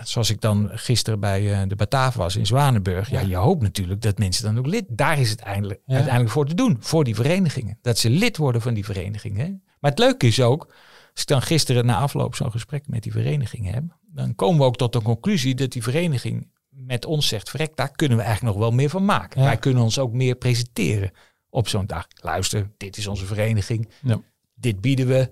zoals 0.08 0.30
ik 0.30 0.40
dan 0.40 0.70
gisteren 0.72 1.20
bij 1.20 1.42
uh, 1.42 1.68
de 1.68 1.76
Bataaf 1.76 2.14
was 2.14 2.36
in 2.36 2.46
Zwanenburg. 2.46 3.10
Ja. 3.10 3.20
ja. 3.20 3.26
je 3.26 3.36
hoopt 3.36 3.62
natuurlijk 3.62 4.02
dat 4.02 4.18
mensen 4.18 4.44
dan 4.44 4.58
ook 4.58 4.66
lid. 4.66 4.84
Daar 4.88 5.18
is 5.18 5.30
het 5.30 5.40
eindelijk, 5.40 5.80
ja. 5.86 5.94
uiteindelijk 5.94 6.32
voor 6.32 6.46
te 6.46 6.54
doen. 6.54 6.76
Voor 6.80 7.04
die 7.04 7.14
verenigingen. 7.14 7.78
Dat 7.82 7.98
ze 7.98 8.10
lid 8.10 8.36
worden 8.36 8.62
van 8.62 8.74
die 8.74 8.84
verenigingen. 8.84 9.62
Maar 9.80 9.90
het 9.90 10.00
leuke 10.00 10.26
is 10.26 10.40
ook, 10.40 10.64
als 11.12 11.20
ik 11.20 11.26
dan 11.26 11.42
gisteren 11.42 11.86
na 11.86 11.96
afloop 11.96 12.34
zo'n 12.34 12.50
gesprek 12.50 12.88
met 12.88 13.02
die 13.02 13.12
vereniging 13.12 13.70
heb. 13.70 13.84
Dan 14.06 14.34
komen 14.34 14.58
we 14.60 14.64
ook 14.64 14.76
tot 14.76 14.92
de 14.92 15.02
conclusie 15.02 15.54
dat 15.54 15.72
die 15.72 15.82
vereniging 15.82 16.48
met 16.68 17.04
ons 17.04 17.28
zegt, 17.28 17.50
verrek, 17.50 17.76
daar 17.76 17.90
kunnen 17.90 18.18
we 18.18 18.24
eigenlijk 18.24 18.56
nog 18.56 18.64
wel 18.64 18.74
meer 18.76 18.90
van 18.90 19.04
maken. 19.04 19.40
Ja. 19.40 19.46
Wij 19.46 19.56
kunnen 19.56 19.82
ons 19.82 19.98
ook 19.98 20.12
meer 20.12 20.34
presenteren 20.34 21.10
op 21.50 21.68
zo'n 21.68 21.86
dag. 21.86 22.06
Luister, 22.20 22.70
dit 22.76 22.96
is 22.96 23.06
onze 23.06 23.26
vereniging. 23.26 23.88
Ja. 24.02 24.20
Dit 24.54 24.80
bieden 24.80 25.06
we 25.06 25.30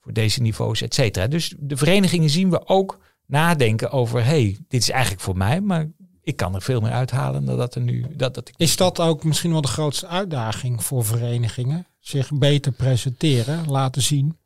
voor 0.00 0.12
deze 0.12 0.42
niveaus, 0.42 0.82
et 0.82 0.94
cetera. 0.94 1.26
Dus 1.26 1.54
de 1.58 1.76
verenigingen 1.76 2.30
zien 2.30 2.50
we 2.50 2.66
ook 2.66 2.98
nadenken 3.28 3.90
over, 3.90 4.24
hey, 4.24 4.56
dit 4.68 4.82
is 4.82 4.90
eigenlijk 4.90 5.22
voor 5.22 5.36
mij, 5.36 5.60
maar 5.60 5.86
ik 6.22 6.36
kan 6.36 6.54
er 6.54 6.62
veel 6.62 6.80
meer 6.80 6.92
uithalen 6.92 7.44
dan 7.44 7.56
dat 7.56 7.74
er 7.74 7.80
nu. 7.80 8.06
Dat, 8.16 8.34
dat 8.34 8.48
ik 8.48 8.54
Is 8.56 8.76
dat 8.76 9.00
ook 9.00 9.24
misschien 9.24 9.52
wel 9.52 9.60
de 9.60 9.68
grootste 9.68 10.06
uitdaging 10.06 10.84
voor 10.84 11.04
verenigingen? 11.04 11.86
Zich 12.00 12.30
beter 12.32 12.72
presenteren, 12.72 13.70
laten 13.70 14.02
zien 14.02 14.38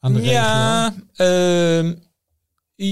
aan 0.00 0.12
de 0.12 0.18
regio? 0.18 0.32
ja, 0.32 0.94
ehm, 1.14 1.94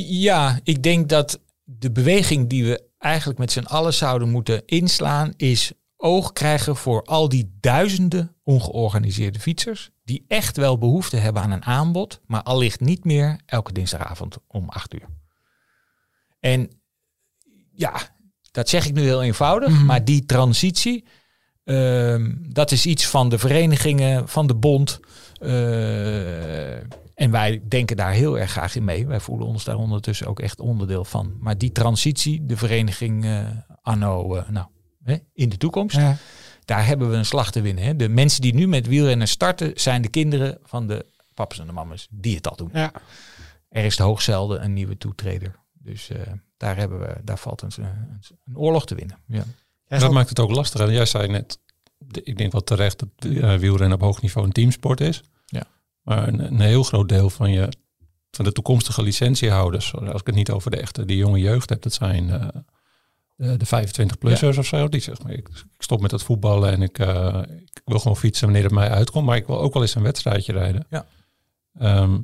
ja, 0.09 0.61
ik 0.63 0.83
denk 0.83 1.09
dat 1.09 1.41
de 1.65 1.91
beweging 1.91 2.49
die 2.49 2.65
we 2.65 2.83
eigenlijk 2.99 3.39
met 3.39 3.53
z'n 3.53 3.65
allen 3.65 3.95
zouden 3.95 4.31
moeten 4.31 4.63
inslaan, 4.67 5.33
is 5.37 5.73
oog 5.97 6.33
krijgen 6.33 6.77
voor 6.77 7.03
al 7.03 7.29
die 7.29 7.57
duizenden 7.61 8.37
ongeorganiseerde 8.43 9.41
fietsers. 9.41 9.91
Die 10.05 10.25
echt 10.29 10.57
wel 10.57 10.79
behoefte 10.79 11.17
hebben 11.17 11.43
aan 11.43 11.51
een 11.51 11.65
aanbod, 11.65 12.21
maar 12.27 12.43
allicht 12.43 12.81
niet 12.81 13.05
meer 13.05 13.41
elke 13.47 13.73
dinsdagavond 13.73 14.37
om 14.47 14.69
acht 14.69 14.95
uur. 14.95 15.09
En 16.41 16.71
ja, 17.73 17.93
dat 18.51 18.69
zeg 18.69 18.87
ik 18.87 18.95
nu 18.95 19.03
heel 19.03 19.23
eenvoudig, 19.23 19.69
Mhm. 19.71 19.85
maar 19.85 20.05
die 20.05 20.25
transitie, 20.25 21.05
ehm, 21.65 22.33
dat 22.41 22.71
is 22.71 22.87
iets 22.87 23.07
van 23.07 23.29
de 23.29 23.39
verenigingen, 23.39 24.29
van 24.29 24.47
de 24.47 24.55
bond. 24.55 25.01
eh, 25.41 26.77
en 27.15 27.31
wij 27.31 27.63
denken 27.69 27.97
daar 27.97 28.13
heel 28.13 28.39
erg 28.39 28.51
graag 28.51 28.77
in 28.77 28.85
mee. 28.85 29.07
Wij 29.07 29.21
voelen 29.21 29.47
ons 29.47 29.65
daar 29.65 29.77
ondertussen 29.77 30.27
ook 30.27 30.41
echt 30.41 30.61
onderdeel 30.61 31.05
van. 31.05 31.37
Maar 31.41 31.59
die 31.59 31.73
transitie, 31.73 32.45
de 32.47 32.57
vereniging 32.57 33.25
eh, 33.25 33.47
anno, 33.83 34.35
eh, 34.35 34.49
nou, 34.49 34.67
hè, 35.03 35.17
in 35.33 35.49
de 35.49 35.57
toekomst, 35.57 35.97
Ja. 35.97 36.17
Daar 36.65 36.87
hebben 36.87 37.11
we 37.11 37.17
een 37.17 37.25
slag 37.27 37.51
te 37.51 37.61
winnen. 37.61 37.85
Hè. 37.85 37.97
De 37.97 38.09
mensen 38.09 38.41
die 38.41 38.55
nu 38.55 38.67
met 38.69 38.87
wielrennen 38.87 39.29
starten, 39.29 39.73
zijn 39.75 40.03
de 40.03 40.09
kinderen 40.09 40.59
van 40.63 40.87
de 40.87 41.07
papa's 41.35 41.59
en 41.59 41.67
de 41.67 41.73
mamas 41.73 42.07
die 42.11 42.37
het 42.37 42.49
al 42.49 42.57
doen. 42.57 42.71
Ja. 42.73 42.93
Er 43.69 43.85
is 43.85 43.99
hoogzelden 43.99 44.65
een 44.65 44.73
nieuwe 44.73 44.99
toetreder. 44.99 45.55
Dus 45.73 46.11
eh, 46.11 46.21
daar, 46.57 46.77
hebben 46.77 46.99
we, 46.99 47.17
daar 47.25 47.39
valt 47.39 47.63
een, 47.63 47.71
een, 47.77 48.21
een 48.47 48.57
oorlog 48.57 48.87
te 48.87 48.95
winnen. 48.95 49.19
Ja. 49.27 49.45
Dat 49.89 50.13
maakt 50.13 50.29
het 50.29 50.41
ook 50.41 50.51
lastiger. 50.51 50.87
En 50.87 50.93
jij 50.95 51.07
zei 51.07 51.29
net, 51.29 51.59
de- 51.99 52.23
ik 52.23 52.39
denk 52.39 52.53
wel 52.53 52.65
terecht 52.65 52.99
dat 52.99 53.09
uh, 53.27 53.55
wielrennen 53.55 53.97
op 53.99 54.05
hoog 54.05 54.23
niveau 54.23 54.47
een 54.47 54.53
teamsport 54.53 55.01
is. 55.01 55.23
Ja. 55.47 55.63
Maar 56.03 56.29
een, 56.29 56.41
een 56.41 56.61
heel 56.61 56.83
groot 56.83 57.09
deel 57.09 57.31
van, 57.31 57.51
je, 57.51 57.69
van 58.31 58.45
de 58.45 58.53
toekomstige 58.53 59.03
licentiehouders, 59.03 59.95
als 59.95 60.21
ik 60.21 60.27
het 60.27 60.35
niet 60.35 60.51
over 60.51 60.71
de 60.71 60.77
echte, 60.81 61.05
die 61.05 61.17
jonge 61.17 61.39
jeugd 61.39 61.69
heb, 61.69 61.83
dat 61.83 61.93
zijn 61.93 62.31
eh, 62.31 62.49
de, 63.37 63.57
de 63.57 63.67
25-plussers 63.67 64.59
of 64.59 64.67
zo. 64.67 64.89
Die 64.89 65.01
zeggen, 65.01 65.31
ik, 65.31 65.49
ik 65.49 65.83
stop 65.83 66.01
met 66.01 66.11
het 66.11 66.23
voetballen 66.23 66.73
en 66.73 66.83
ik, 66.83 66.99
eh, 66.99 67.43
ik 67.75 67.83
wil 67.85 67.99
gewoon 67.99 68.17
fietsen 68.17 68.45
wanneer 68.45 68.65
het 68.65 68.73
mij 68.73 68.91
uitkomt. 68.91 69.27
Maar 69.27 69.37
ik 69.37 69.47
wil 69.47 69.61
ook 69.61 69.73
wel 69.73 69.83
eens 69.83 69.95
een 69.95 70.03
wedstrijdje 70.03 70.53
rijden. 70.53 70.87
Ja. 70.91 71.07
Ehm, 71.79 72.15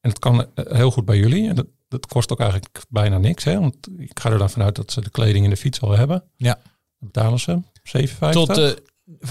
en 0.00 0.10
het 0.10 0.18
kan 0.18 0.46
eh, 0.54 0.76
heel 0.76 0.90
goed 0.90 1.04
bij 1.04 1.18
jullie. 1.18 1.48
En 1.48 1.54
dat, 1.54 1.66
dat 1.88 2.06
kost 2.06 2.32
ook 2.32 2.40
eigenlijk 2.40 2.82
bijna 2.88 3.18
niks. 3.18 3.44
Hè? 3.44 3.60
Want 3.60 3.88
ik 3.96 4.20
ga 4.20 4.30
er 4.30 4.38
dan 4.38 4.50
vanuit 4.50 4.76
dat 4.76 4.92
ze 4.92 5.00
de 5.00 5.10
kleding 5.10 5.44
in 5.44 5.50
de 5.50 5.56
fiets 5.56 5.80
al 5.80 5.96
hebben. 5.96 6.24
Ja. 6.36 6.54
Dan 6.98 7.08
betalen 7.12 7.40
ze 7.40 7.60
7,50. 7.82 8.30
Tot, 8.30 8.58
eh, 8.58 8.70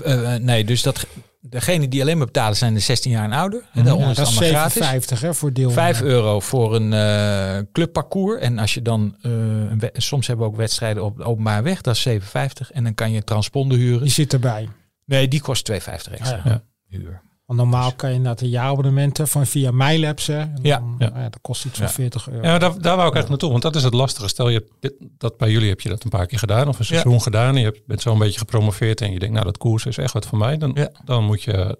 eh, 0.04 0.36
eh, 0.36 0.42
nee, 0.42 0.64
dus 0.64 0.82
dat, 0.82 1.08
degene 1.50 1.88
die 1.88 2.02
alleen 2.02 2.18
maar 2.18 2.26
betalen 2.26 2.58
zijn 2.58 2.74
de 2.74 2.80
16 2.80 3.12
jaar 3.12 3.24
en 3.24 3.32
ouder. 3.32 3.64
En 3.74 3.84
daaronder 3.84 4.06
Ja, 4.06 4.12
is 4.12 4.18
dat 4.18 4.28
het 4.28 4.42
is 4.42 4.52
allemaal 4.52 4.70
gratis. 4.70 5.16
7,50 5.18 5.20
hè, 5.22 5.34
voor 5.34 5.54
deel. 5.54 5.72
5 5.72 6.02
euro 6.02 6.40
voor 6.40 6.76
een 6.76 6.94
eh, 6.94 7.64
clubparcours. 7.72 8.42
En 8.42 8.60
als 8.60 8.74
je 8.74 8.82
dan, 8.82 9.16
eh, 9.22 9.32
een 9.32 9.82
soms 9.94 10.28
hebben 10.28 10.46
we 10.46 10.52
ook 10.52 10.58
wedstrijden 10.58 11.04
op 11.04 11.18
de 11.18 11.24
openbare 11.24 11.62
weg, 11.62 11.82
dat 11.82 11.96
is 11.96 12.02
7,50. 12.02 12.72
En 12.72 12.84
dan 12.84 12.94
kan 12.94 13.12
je 13.12 13.18
een 13.18 13.24
transponder 13.24 13.78
huren. 13.78 14.02
Die 14.02 14.12
zit 14.12 14.34
erbij. 14.34 14.70
Nee, 15.06 15.28
die 15.28 15.42
kost 15.42 15.66
2,50 15.72 16.14
extra. 16.14 16.42
Ja. 16.44 16.52
Ja. 16.52 16.64
Huur. 16.88 17.22
Want 17.48 17.60
normaal 17.60 17.94
kan 17.96 18.10
je 18.10 18.16
inderdaad 18.16 18.42
een 18.42 18.50
jaarabonnementen 18.50 19.28
van 19.28 19.46
via 19.46 19.72
MyLabs. 19.72 20.28
Hè, 20.28 20.40
en 20.40 20.60
Ja, 20.62 20.78
dan, 20.80 20.96
ja. 21.00 21.08
nou 21.10 21.20
ja, 21.22 21.30
dat 21.30 21.42
kost 21.42 21.66
iets 21.66 21.78
van 21.78 21.88
Ja. 21.88 21.92
40 21.94 22.30
euro. 22.30 22.44
Ja, 22.48 22.58
daar, 22.58 22.82
daar 22.82 22.96
wou 22.96 23.08
ik 23.08 23.14
eigenlijk 23.14 23.30
naartoe. 23.30 23.50
Want 23.50 23.62
dat 23.62 23.76
is 23.76 23.84
het 23.84 23.94
lastige. 23.94 24.28
Stel 24.28 24.50
je 24.50 24.68
dit- 24.80 24.94
dat 25.18 25.38
bij 25.38 25.52
jullie 25.52 25.70
heb 25.70 25.82
je 25.82 25.90
dat 25.90 26.04
een 26.04 26.10
paar 26.10 26.26
keer 26.26 26.40
gedaan. 26.40 26.68
Of 26.68 26.80
een 26.80 26.86
seizoen 26.86 27.22
gedaan. 27.22 27.54
En 27.54 27.60
je 27.60 27.66
hebt- 27.66 27.86
bent 27.86 28.02
zo'n 28.02 28.18
beetje 28.20 28.40
gepromoveerd. 28.40 29.02
En 29.02 29.12
je 29.12 29.20
denkt, 29.20 29.34
nou 29.34 29.46
dat 29.46 29.58
koers 29.58 29.86
is 29.86 29.98
echt 29.98 30.14
wat 30.14 30.26
voor 30.26 30.38
mij. 30.38 30.58
Dan, 30.58 30.72
Ja. 30.74 30.90
dan 31.06 31.24
moet 31.24 31.44
je... 31.44 31.80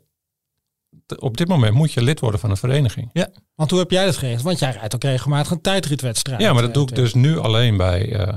Op 1.20 1.38
dit 1.38 1.48
moment 1.48 1.74
moet 1.74 1.92
je 1.92 2.02
lid 2.02 2.20
worden 2.20 2.40
van 2.40 2.50
een 2.50 2.58
vereniging. 2.58 3.10
Want 3.56 3.70
hoe 3.70 3.80
heb 3.80 3.92
jij 3.92 4.06
dat 4.06 4.18
geregeld? 4.18 4.44
Want 4.44 4.60
jij 4.60 4.72
rijdt 4.72 4.96
ook 4.96 5.04
regelmatig 5.04 5.52
een 5.52 5.62
tijdritwedstrijd. 5.62 6.42
Ja, 6.42 6.52
maar 6.54 6.62
dat 6.62 6.70
eh, 6.72 6.76
doe 6.78 6.88
ik 6.90 6.96
dus 6.96 7.14
nu 7.14 7.38
alleen 7.38 7.78
bij... 7.78 8.14
eh, 8.16 8.36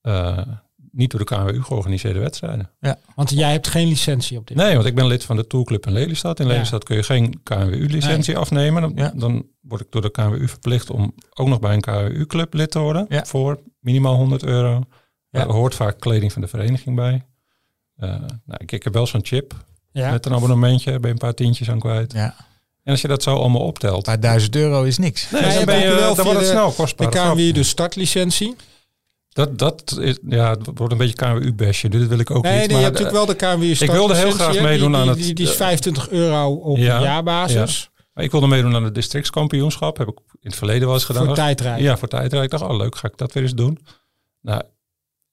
eh, 0.00 0.46
niet 0.92 1.10
door 1.10 1.20
de 1.20 1.26
KNWU 1.26 1.62
georganiseerde 1.62 2.18
wedstrijden. 2.18 2.70
Want 3.14 3.30
jij 3.30 3.50
hebt 3.52 3.68
geen 3.68 3.88
licentie 3.88 4.38
op 4.38 4.46
dit 4.46 4.56
Nee, 4.56 4.74
want 4.74 4.86
ik 4.86 4.94
ben 4.94 5.06
lid 5.06 5.24
van 5.24 5.36
de 5.36 5.46
Tourclub 5.46 5.86
in 5.86 5.92
Lelystad. 5.92 6.40
In 6.40 6.46
Ja. 6.46 6.52
Lelystad 6.52 6.84
kun 6.84 6.96
je 6.96 7.02
geen 7.02 7.40
KNWU-licentie 7.42 8.36
afnemen. 8.36 8.82
Dan, 8.82 8.92
Ja. 8.94 9.12
dan 9.14 9.46
word 9.60 9.80
ik 9.80 9.86
door 9.90 10.02
de 10.02 10.10
KNWU 10.10 10.48
verplicht 10.48 10.90
om 10.90 11.14
ook 11.34 11.48
nog 11.48 11.60
bij 11.60 11.74
een 11.74 11.80
KNWU-club 11.80 12.54
lid 12.54 12.70
te 12.70 12.78
worden. 12.78 13.06
Ja. 13.08 13.24
Voor 13.24 13.60
minimaal 13.80 14.14
100 14.16 14.42
euro. 14.44 14.82
Ja. 15.30 15.40
Er 15.40 15.52
hoort 15.52 15.74
vaak 15.74 16.00
kleding 16.00 16.32
van 16.32 16.42
de 16.42 16.48
vereniging 16.48 16.96
bij. 16.96 17.26
Eh, 17.96 18.08
nou, 18.10 18.30
ik, 18.56 18.72
ik 18.72 18.82
heb 18.84 18.92
wel 18.92 19.06
zo'n 19.06 19.24
chip 19.24 19.54
Ja. 19.92 20.10
met 20.10 20.26
een 20.26 20.32
abonnementje. 20.34 20.90
Ben 20.92 21.00
je 21.02 21.08
een 21.08 21.18
paar 21.18 21.34
tientjes 21.34 21.70
aan 21.70 21.78
kwijt. 21.78 22.12
Ja. 22.12 22.34
En 22.82 22.92
als 22.92 23.00
je 23.00 23.08
dat 23.08 23.22
zo 23.22 23.36
allemaal 23.36 23.60
optelt. 23.62 24.06
Maar 24.06 24.20
1000 24.20 24.56
euro 24.56 24.82
is 24.82 24.98
niks. 24.98 25.30
Nee, 25.30 25.44
je 25.44 25.54
dan, 25.56 25.64
ben 25.64 25.78
je, 25.78 25.88
wel 25.94 26.14
dan 26.14 26.24
wordt 26.24 26.40
het 26.40 26.48
snel 26.48 26.70
kostbaar. 26.70 27.08
KNWU 27.08 27.52
de 27.52 27.62
startlicentie. 27.62 28.56
Dat, 29.32 29.58
dat 29.58 29.96
is, 30.00 30.18
ja, 30.28 30.50
het 30.50 30.68
wordt 30.74 30.92
een 30.92 30.98
beetje 30.98 31.14
KNWU-besje. 31.14 31.88
Dit 31.88 32.06
wil 32.08 32.18
ik 32.18 32.30
ook 32.30 32.42
Nee, 32.42 32.58
niet. 32.60 32.68
nee, 32.68 32.76
je 32.76 32.82
hebt 32.82 32.98
natuurlijk 32.98 33.26
wel 33.26 33.36
de 33.36 33.56
KNWU 33.56 33.84
ik 33.84 33.90
wilde 33.90 34.16
heel 34.16 34.30
graag 34.30 34.60
meedoen 34.60 34.92
die, 34.92 35.00
aan 35.00 35.08
het- 35.08 35.18
Die, 35.18 35.34
die 35.34 35.46
is 35.46 35.54
25 35.54 36.08
euro 36.10 36.52
op 36.54 36.76
Ja, 36.76 37.00
jaarbasis. 37.02 37.90
maar 38.12 38.24
ik 38.24 38.30
wilde 38.30 38.46
meedoen 38.46 38.74
aan 38.74 38.84
het 38.84 38.94
districtskampioenschap. 38.94 39.96
Heb 39.96 40.08
ik 40.08 40.18
in 40.30 40.38
het 40.50 40.54
verleden 40.56 40.84
wel 40.86 40.94
eens 40.94 41.04
gedaan. 41.04 41.24
Voor 41.26 41.34
tijdrijden. 41.34 41.82
Ja, 41.84 41.96
voor 41.96 42.08
tijdrijden. 42.08 42.42
Ik 42.42 42.50
dacht, 42.58 42.62
oh 42.72 42.76
leuk, 42.76 42.96
ga 42.96 43.08
ik 43.08 43.16
dat 43.16 43.32
weer 43.32 43.42
eens 43.42 43.54
doen. 43.54 43.78
Nou, 44.40 44.62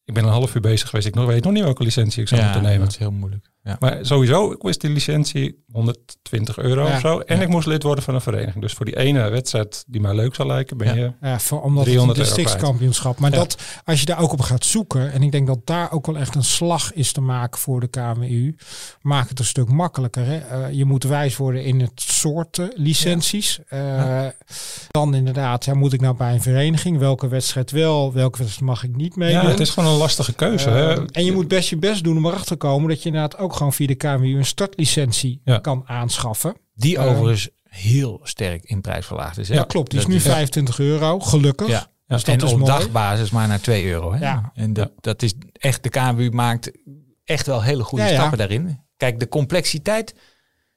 ik 0.05 0.13
ben 0.13 0.23
een 0.23 0.29
half 0.29 0.55
uur 0.55 0.61
bezig 0.61 0.89
geweest. 0.89 1.07
Ik 1.07 1.15
nog, 1.15 1.25
weet 1.25 1.43
nog 1.43 1.53
niet 1.53 1.63
welke 1.63 1.83
licentie 1.83 2.21
ik 2.21 2.27
zou 2.27 2.41
moeten 2.43 2.61
nemen. 2.61 2.79
dat 2.79 2.89
is 2.91 2.97
heel 2.97 3.11
moeilijk. 3.11 3.49
Ja. 3.63 3.75
Maar 3.79 3.97
sowieso, 4.01 4.51
ik 4.51 4.61
wist 4.61 4.81
die 4.81 4.89
licentie 4.89 5.63
120 5.71 6.57
euro 6.57 6.87
Ja. 6.87 6.93
of 6.93 6.99
zo. 6.99 7.19
En 7.19 7.35
Ja. 7.37 7.41
ik 7.41 7.47
moest 7.49 7.67
lid 7.67 7.83
worden 7.83 8.03
van 8.03 8.15
een 8.15 8.21
vereniging. 8.21 8.61
Dus 8.61 8.73
voor 8.73 8.85
die 8.85 8.97
ene 8.97 9.29
wedstrijd 9.29 9.83
die 9.87 10.01
mij 10.01 10.15
leuk 10.15 10.35
zou 10.35 10.47
lijken, 10.47 10.77
ben 10.77 10.87
Ja. 10.87 10.93
je... 10.93 11.11
Ja, 11.21 11.39
voor, 11.39 11.61
omdat 11.61 11.77
het 11.77 11.85
300 11.93 12.19
een 12.19 12.25
euro 12.25 12.35
districtskampioenschap. 12.35 13.19
Maar 13.19 13.31
Ja. 13.31 13.37
dat, 13.37 13.57
als 13.85 13.99
je 13.99 14.05
daar 14.05 14.19
ook 14.19 14.31
op 14.31 14.41
gaat 14.41 14.65
zoeken, 14.65 15.11
en 15.11 15.23
ik 15.23 15.31
denk 15.31 15.47
dat 15.47 15.59
daar 15.63 15.91
ook 15.91 16.05
wel 16.05 16.17
echt 16.17 16.35
een 16.35 16.43
slag 16.43 16.93
is 16.93 17.11
te 17.11 17.21
maken 17.21 17.59
voor 17.59 17.79
de 17.79 17.87
KMU, 17.87 18.55
maakt 19.01 19.29
het 19.29 19.39
een 19.39 19.45
stuk 19.45 19.69
makkelijker. 19.69 20.25
Hè? 20.25 20.37
Eh, 20.37 20.71
je 20.73 20.85
moet 20.85 21.03
wijs 21.03 21.37
worden 21.37 21.63
in 21.63 21.79
het 21.79 21.91
soorten 21.95 22.71
licenties. 22.75 23.59
Eh, 23.67 24.25
Dan 24.91 25.15
inderdaad, 25.15 25.65
ja, 25.65 25.73
moet 25.73 25.93
ik 25.93 26.01
nou 26.01 26.15
bij 26.15 26.33
een 26.33 26.41
vereniging? 26.41 26.97
Welke 26.97 27.27
wedstrijd 27.27 27.71
wel, 27.71 28.13
welke 28.13 28.37
wedstrijd 28.37 28.65
mag 28.69 28.83
ik 28.83 28.95
niet 28.95 29.15
meedoen? 29.15 29.41
Ja, 29.41 29.47
het 29.49 29.59
is 29.59 29.69
gewoon 29.69 29.91
een 29.91 29.97
lastige 29.97 30.33
keuze. 30.33 30.69
hè. 30.69 30.93
Eh, 30.95 31.03
en 31.11 31.25
je 31.25 31.31
moet 31.31 31.47
best 31.47 31.69
je 31.69 31.77
best 31.77 32.03
doen 32.03 32.17
om 32.17 32.25
erachter 32.25 32.47
te 32.47 32.55
komen 32.55 32.89
dat 32.89 33.03
je 33.03 33.09
inderdaad 33.09 33.37
ook 33.39 33.48
gewoon 33.53 33.73
via 33.73 33.87
de 33.87 33.95
KMU 33.95 34.37
een 34.37 34.45
startlicentie 34.45 35.41
Ja. 35.43 35.57
kan 35.59 35.83
aanschaffen. 35.85 36.55
Die 36.75 36.97
Eh, 36.97 37.05
overigens 37.05 37.49
heel 37.63 38.19
sterk 38.23 38.63
in 38.63 38.81
prijs 38.81 39.05
verlaagd 39.05 39.37
is. 39.37 39.49
Hè? 39.49 39.55
Ja, 39.55 39.63
klopt. 39.63 39.91
Die 39.91 39.99
is 39.99 40.05
nu 40.05 40.19
25 40.19 40.79
euro, 40.79 41.19
gelukkig. 41.19 41.67
Ja. 41.67 41.73
Ja, 42.07 42.15
Dus 42.15 42.23
dat 42.23 42.41
en 42.41 42.45
is 42.47 42.53
op 42.53 42.65
dagbasis 42.65 43.29
maar 43.29 43.47
naar 43.47 43.61
2 43.61 43.85
euro. 43.85 44.13
Hè? 44.13 44.19
Ja. 44.19 44.51
En 44.53 44.73
dat, 44.73 44.91
dat 44.99 45.21
is 45.21 45.33
echt, 45.53 45.83
de 45.83 45.89
KNWU 45.89 46.29
maakt 46.29 46.71
echt 47.23 47.45
wel 47.45 47.61
hele 47.63 47.83
goede 47.83 48.03
Ja, 48.05 48.13
stappen 48.13 48.37
daarin. 48.37 48.79
Kijk, 48.97 49.19
de 49.19 49.27
complexiteit 49.27 50.15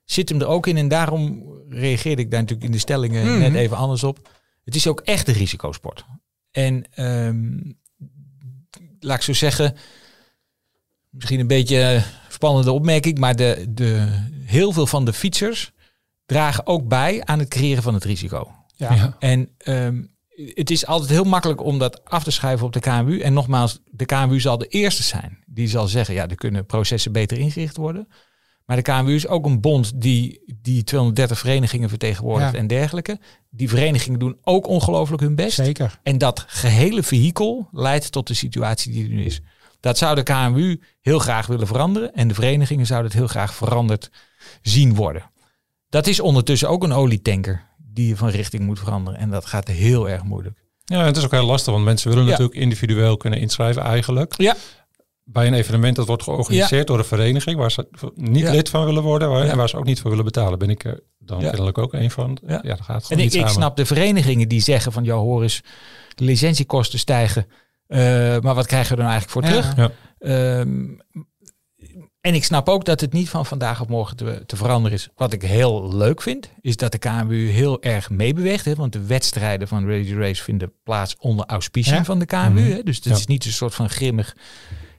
zit 0.05 0.29
hem 0.29 0.41
er 0.41 0.47
ook 0.47 0.67
in. 0.67 0.77
En 0.77 0.89
daarom 0.89 1.43
reageerde 1.69 2.23
ik 2.23 2.31
daar 2.31 2.41
natuurlijk 2.41 2.67
in 2.67 2.73
de 2.73 2.79
stellingen 2.79 3.27
Mhm. 3.27 3.39
net 3.39 3.55
even 3.55 3.77
anders 3.77 4.05
op. 4.05 4.29
Het 4.65 4.75
is 4.75 4.87
ook 4.87 5.01
echt 5.01 5.29
een 5.29 5.35
risicosport. 5.35 6.05
En 6.51 6.85
ehm, 6.91 7.59
laat 9.01 9.17
ik 9.17 9.23
zo 9.23 9.33
zeggen, 9.33 9.77
misschien 11.11 11.41
een 11.41 11.47
beetje 11.47 12.03
spannende 12.43 12.73
opmerking, 12.73 13.19
maar 13.19 13.37
de, 13.37 13.67
de, 13.69 14.09
heel 14.45 14.73
veel 14.73 14.87
van 14.87 15.05
de 15.05 15.13
fietsers 15.13 15.73
dragen 16.27 16.67
ook 16.67 16.89
bij 16.89 17.25
aan 17.25 17.39
het 17.39 17.49
creëren 17.49 17.83
van 17.83 17.95
het 17.95 18.05
risico. 18.05 18.51
Ja. 18.77 18.95
Ja. 18.95 19.17
En 19.19 19.49
ehm, 19.59 20.03
het 20.55 20.71
is 20.71 20.87
altijd 20.87 21.11
heel 21.11 21.25
makkelijk 21.25 21.65
om 21.65 21.79
dat 21.79 22.05
af 22.05 22.25
te 22.25 22.31
schuiven 22.31 22.67
op 22.67 22.73
de 22.73 22.81
KMU. 22.81 23.21
En 23.21 23.33
nogmaals, 23.33 23.81
de 23.91 24.05
KMU 24.05 24.41
zal 24.41 24.59
de 24.59 24.67
eerste 24.67 25.03
zijn 25.03 25.39
die 25.47 25.69
zal 25.69 25.87
zeggen, 25.87 26.15
ja, 26.15 26.29
er 26.29 26.35
kunnen 26.35 26.67
processen 26.67 27.13
beter 27.13 27.39
ingericht 27.39 27.77
worden. 27.77 28.09
Maar 28.67 28.77
de 28.77 28.83
KMU 28.83 29.15
is 29.15 29.27
ook 29.27 29.47
een 29.47 29.61
bond 29.61 30.01
die, 30.01 30.41
die 30.63 30.85
230 30.85 31.39
verenigingen 31.39 31.89
vertegenwoordigt 31.89 32.53
Ja. 32.53 32.59
en 32.59 32.67
dergelijke. 32.67 33.19
Die 33.51 33.69
verenigingen 33.69 34.19
doen 34.19 34.37
ook 34.43 34.67
ongelooflijk 34.67 35.23
hun 35.23 35.35
best. 35.35 35.55
Zeker. 35.55 36.01
En 36.03 36.19
dat 36.19 36.45
gehele 36.47 37.03
vehikel 37.03 37.69
leidt 37.73 38.13
tot 38.13 38.27
de 38.27 38.35
situatie 38.35 38.93
die 38.93 39.03
er 39.05 39.11
nu 39.11 39.25
is. 39.25 39.41
Dat 39.83 39.99
zou 39.99 40.15
de 40.15 40.23
KMU 40.23 40.81
heel 41.01 41.19
graag 41.19 41.47
willen 41.47 41.67
veranderen. 41.67 42.15
En 42.15 42.29
de 42.29 42.35
verenigingen 42.35 42.87
zouden 42.87 43.11
het 43.11 43.19
heel 43.21 43.29
graag 43.29 43.55
veranderd 43.55 44.11
zien 44.63 44.95
worden. 44.95 45.31
Dat 45.89 46.07
is 46.07 46.21
ondertussen 46.21 46.69
ook 46.69 46.83
een 46.83 46.93
olietanker 46.93 47.63
die 47.77 48.09
je 48.09 48.17
van 48.17 48.29
richting 48.29 48.63
moet 48.63 48.79
veranderen. 48.79 49.21
En 49.21 49.31
dat 49.31 49.47
gaat 49.47 49.69
heel 49.69 50.09
erg 50.09 50.23
moeilijk. 50.23 50.59
Ja, 50.85 51.05
het 51.05 51.17
is 51.17 51.25
ook 51.25 51.31
heel 51.31 51.45
lastig, 51.47 51.73
want 51.73 51.85
mensen 51.85 52.09
willen 52.09 52.25
Ja. 52.25 52.31
natuurlijk 52.31 52.59
individueel 52.59 53.17
kunnen 53.17 53.39
inschrijven 53.41 53.83
eigenlijk. 53.83 54.35
Ja. 54.37 54.57
bij 55.25 55.47
een 55.47 55.55
evenement 55.55 55.97
dat 55.97 56.07
wordt 56.07 56.23
georganiseerd 56.23 56.87
door 56.87 56.99
een 56.99 57.05
vereniging 57.05 57.57
waar 57.59 57.71
ze 57.71 57.89
niet 58.15 58.43
Ja. 58.43 58.51
lid 58.51 58.69
van 58.69 58.85
willen 58.85 59.03
worden 59.03 59.31
waar, 59.31 59.45
en 59.49 59.57
waar 59.57 59.69
ze 59.69 59.77
ook 59.77 59.85
niet 59.85 60.01
voor 60.01 60.11
willen 60.11 60.25
betalen, 60.25 60.59
ben 60.59 60.71
ik 60.71 60.85
er 60.85 61.01
dan 61.19 61.41
kennelijk 61.41 61.79
ook 61.79 61.93
een 61.93 62.11
van. 62.11 62.39
Ja. 62.47 62.61
Dan 62.63 62.77
gaat 62.85 62.97
En 62.97 63.03
gewoon 63.03 63.19
ik, 63.19 63.25
niet 63.25 63.35
ik 63.35 63.39
samen. 63.41 63.53
snap 63.55 63.77
de 63.77 63.87
verenigingen 63.87 64.49
die 64.49 64.61
zeggen 64.61 64.93
van, 64.93 65.05
ja 65.05 65.15
hoor 65.15 65.43
eens, 65.43 65.61
de 66.15 66.25
licentiekosten 66.25 66.99
stijgen. 66.99 67.47
Eh, 67.93 68.41
maar 68.41 68.55
wat 68.55 68.67
krijgen 68.67 68.97
we 68.97 69.03
er 69.03 69.09
nou 69.09 69.19
eigenlijk 69.19 69.31
voor 69.31 69.43
terug? 69.43 69.77
Ja. 69.77 69.91
Ehm, 70.19 70.85
en 72.21 72.35
ik 72.35 72.45
snap 72.45 72.69
ook 72.69 72.85
dat 72.85 73.01
het 73.01 73.13
niet 73.13 73.29
van 73.29 73.47
vandaag 73.47 73.81
op 73.81 73.89
morgen 73.89 74.17
te, 74.17 74.43
te 74.47 74.57
veranderen 74.57 74.99
is. 74.99 75.09
Wat 75.17 75.33
ik 75.33 75.43
heel 75.43 75.95
leuk 75.97 76.23
vind, 76.23 76.51
is 76.61 76.77
dat 76.77 76.93
de 76.93 76.99
KMU 76.99 77.49
heel 77.49 77.83
erg 77.83 78.11
meebeweegt. 78.11 78.65
Hè? 78.65 78.75
Want 78.75 78.93
de 78.93 79.07
wedstrijden 79.07 79.69
van 79.69 79.87
Ready 79.87 80.13
to 80.13 80.19
Race 80.19 80.43
vinden 80.43 80.73
plaats 80.83 81.17
onder 81.19 81.47
auspiciën 81.47 81.95
Ja. 81.95 82.05
van 82.05 82.19
de 82.19 82.27
KMU. 82.27 82.49
Mhm. 82.61 82.71
Hè? 82.71 82.83
Dus 82.83 82.97
het 82.97 83.05
Ja. 83.05 83.13
is 83.15 83.27
niet 83.27 83.45
een 83.45 83.53
soort 83.53 83.75
van 83.75 83.91
grimmig 83.91 84.37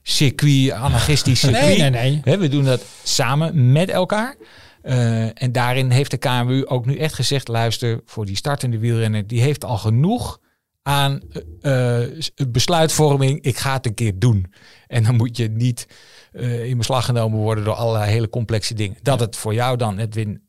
circuit, 0.02 0.70
anarchistisch 0.70 1.40
circuit. 1.40 1.78
Nee, 1.78 1.90
nee, 1.90 1.90
nee. 1.90 2.20
Hè, 2.24 2.38
we 2.38 2.48
doen 2.48 2.64
dat 2.64 2.84
samen 3.02 3.72
met 3.72 3.90
elkaar. 3.90 4.36
Eh, 4.82 5.42
en 5.42 5.52
daarin 5.52 5.90
heeft 5.90 6.10
de 6.10 6.16
KMU 6.16 6.66
ook 6.66 6.86
nu 6.86 6.96
echt 6.96 7.14
gezegd: 7.14 7.48
luister, 7.48 8.00
voor 8.06 8.24
die 8.26 8.36
startende 8.36 8.78
wielrenner, 8.78 9.26
die 9.26 9.40
heeft 9.40 9.64
al 9.64 9.78
genoeg 9.78 10.38
aan 10.86 11.20
eh, 11.60 12.02
eh, 12.02 12.10
besluitvorming. 12.48 13.40
Ik 13.42 13.56
ga 13.56 13.72
het 13.72 13.86
een 13.86 13.94
keer 13.94 14.18
doen. 14.18 14.52
En 14.86 15.02
dan 15.02 15.16
moet 15.16 15.36
je 15.36 15.48
niet 15.48 15.86
eh, 16.32 16.64
in 16.64 16.78
beslag 16.78 17.04
genomen 17.04 17.38
worden 17.38 17.64
door 17.64 17.74
allerlei 17.74 18.10
hele 18.10 18.28
complexe 18.28 18.74
dingen. 18.74 18.96
Dat 19.02 19.20
het 19.20 19.36
voor 19.36 19.54
jou 19.54 19.76
dan, 19.76 19.98
Edwin, 19.98 20.42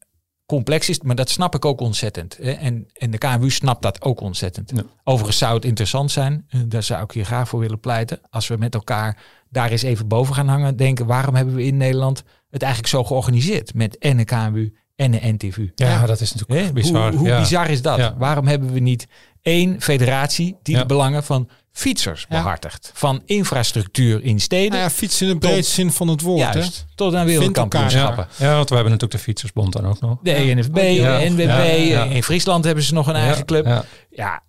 complex 0.45 0.89
is, 0.89 0.99
maar 1.01 1.15
dat 1.15 1.29
snap 1.29 1.55
ik 1.55 1.65
ook 1.65 1.81
ontzettend. 1.81 2.37
Hè. 2.37 2.51
En, 2.51 2.87
en 2.93 3.11
de 3.11 3.17
KMU 3.17 3.49
snapt 3.49 3.81
dat 3.81 4.01
ook 4.01 4.21
ontzettend. 4.21 4.71
Ja. 4.75 4.83
Overigens 5.03 5.37
zou 5.37 5.55
het 5.55 5.65
interessant 5.65 6.11
zijn, 6.11 6.47
daar 6.67 6.83
zou 6.83 7.03
ik 7.03 7.11
hier 7.11 7.25
graag 7.25 7.47
voor 7.49 7.59
willen 7.59 7.79
pleiten, 7.79 8.19
als 8.29 8.47
we 8.47 8.57
met 8.57 8.73
elkaar 8.73 9.23
daar 9.49 9.69
eens 9.71 9.81
even 9.81 10.07
boven 10.07 10.35
gaan 10.35 10.47
hangen, 10.47 10.75
denken 10.77 11.05
waarom 11.05 11.35
hebben 11.35 11.55
we 11.55 11.63
in 11.63 11.77
Nederland 11.77 12.23
het 12.49 12.61
eigenlijk 12.61 12.93
zo 12.93 13.03
georganiseerd 13.03 13.73
met 13.73 13.97
en 13.97 14.17
de 14.17 14.23
KMU 14.23 14.73
en 14.95 15.11
de 15.11 15.19
NTVU. 15.21 15.71
Ja, 15.75 15.87
Ja. 15.89 16.05
dat 16.05 16.21
is 16.21 16.33
natuurlijk 16.33 16.67
Hè? 16.67 16.73
bizar. 16.73 17.09
Hoe, 17.09 17.19
hoe 17.19 17.27
ja. 17.27 17.39
bizar 17.39 17.69
is 17.69 17.81
dat? 17.81 18.13
Waarom 18.17 18.47
hebben 18.47 18.73
we 18.73 18.79
niet 18.79 19.07
één 19.45 19.81
federatie 19.81 20.55
die 20.63 20.75
Ja. 20.75 20.81
de 20.81 20.85
belangen 20.87 21.23
van 21.23 21.49
fietsers 21.71 22.25
Ja. 22.29 22.41
behartigt? 22.41 22.91
Van 22.93 23.21
infrastructuur 23.25 24.23
in 24.23 24.39
steden, 24.39 24.69
Nou 24.69 24.81
ja, 24.81 24.89
fietsen 24.89 25.27
in 25.27 25.33
de 25.33 25.39
breedste 25.39 25.73
zin 25.73 25.91
van 25.91 26.07
het 26.07 26.21
woord. 26.21 26.53
Hè? 26.53 26.59
juist, 26.59 26.85
tot 26.95 27.15
aan 27.15 27.25
wereldkampioenschappen. 27.25 28.27
Ja. 28.37 28.45
ja, 28.49 28.55
want 28.55 28.69
we 28.69 28.75
hebben 28.75 28.93
natuurlijk 28.93 29.19
de 29.19 29.25
Fietsersbond 29.25 29.73
dan 29.73 29.85
ook 29.87 29.99
nog. 29.99 30.17
De 30.23 30.31
ENFB, 30.33 30.77
Ja. 30.77 31.17
de 31.19 31.29
NWB, 31.29 31.39
Ja, 31.47 31.63
ja. 31.63 32.03
in 32.03 32.23
Friesland 32.23 32.63
hebben 32.65 32.83
ze 32.83 32.93
nog 32.93 33.07
een 33.07 33.15
eigen 33.15 33.37
Ja, 33.37 33.43
club. 33.45 33.85
Ja. 34.11 34.43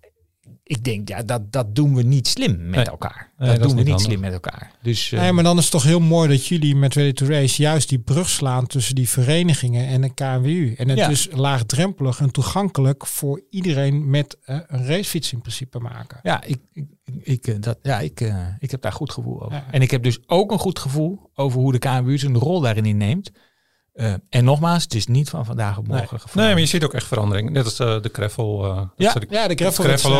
Ik 0.67 0.83
denk, 0.83 1.07
ja, 1.07 1.23
dat, 1.23 1.51
dat 1.51 1.75
doen 1.75 1.95
we 1.95 2.03
niet 2.03 2.27
slim 2.27 2.57
met 2.65 2.75
Nee. 2.75 2.85
elkaar. 2.85 3.31
Nee, 3.37 3.49
dat, 3.49 3.59
doen 3.61 3.69
we 3.69 3.75
niet 3.77 3.87
handig. 3.87 4.05
slim 4.05 4.19
met 4.19 4.33
elkaar. 4.33 4.71
Dus 4.81 5.11
eh, 5.11 5.19
Nee, 5.19 5.31
maar 5.31 5.43
dan 5.43 5.57
is 5.57 5.63
het 5.63 5.71
toch 5.71 5.83
heel 5.83 5.99
mooi 5.99 6.29
dat 6.29 6.45
jullie 6.45 6.75
met 6.75 6.93
Ready 6.93 7.13
to 7.13 7.25
Race 7.25 7.61
juist 7.61 7.89
die 7.89 7.99
brug 7.99 8.29
slaan 8.29 8.67
tussen 8.67 8.95
die 8.95 9.09
verenigingen 9.09 9.87
en 9.87 10.01
de 10.01 10.13
KNWU. 10.13 10.73
En 10.77 10.89
het 10.89 10.97
Ja. 10.97 11.07
dus 11.07 11.27
laagdrempelig 11.31 12.19
en 12.19 12.31
toegankelijk 12.31 13.05
voor 13.05 13.41
iedereen 13.49 14.09
met 14.09 14.37
eh, 14.41 14.59
een 14.67 14.85
racefiets 14.85 15.33
in 15.33 15.41
principe 15.41 15.79
maken. 15.79 16.19
ja, 16.23 16.43
ik, 16.43 16.57
ik, 16.73 16.85
ik, 17.21 17.47
eh, 17.47 17.55
dat, 17.59 17.77
ja 17.81 17.99
ik, 17.99 18.21
eh, 18.21 18.47
ik 18.59 18.71
heb 18.71 18.81
daar 18.81 18.91
goed 18.93 19.11
gevoel 19.11 19.41
over. 19.43 19.55
Ja. 19.57 19.65
En 19.71 19.81
ik 19.81 19.91
heb 19.91 20.03
dus 20.03 20.19
ook 20.25 20.51
een 20.51 20.59
goed 20.59 20.79
gevoel 20.79 21.29
over 21.35 21.59
hoe 21.59 21.71
de 21.71 21.79
KNWU 21.79 22.17
zijn 22.17 22.37
rol 22.37 22.61
daarin 22.61 22.85
inneemt. 22.85 23.31
Eh, 23.97 24.13
en 24.29 24.43
nogmaals, 24.43 24.83
het 24.83 24.93
is 24.93 25.07
niet 25.07 25.29
van 25.29 25.45
vandaag 25.45 25.77
op 25.77 25.87
morgen 25.87 26.07
Nee, 26.11 26.19
gevraagd. 26.21 26.49
maar 26.49 26.59
je 26.59 26.65
ziet 26.65 26.83
ook 26.83 26.93
echt 26.93 27.07
verandering. 27.07 27.49
Net 27.49 27.63
als 27.65 27.79
eh, 27.79 28.01
de 28.01 28.09
Greffel. 28.11 28.65
eh, 28.65 28.75
dat 28.75 28.87
Ja. 28.95 29.13
de 29.13 29.25
Ja, 29.29 29.47
de 29.47 29.55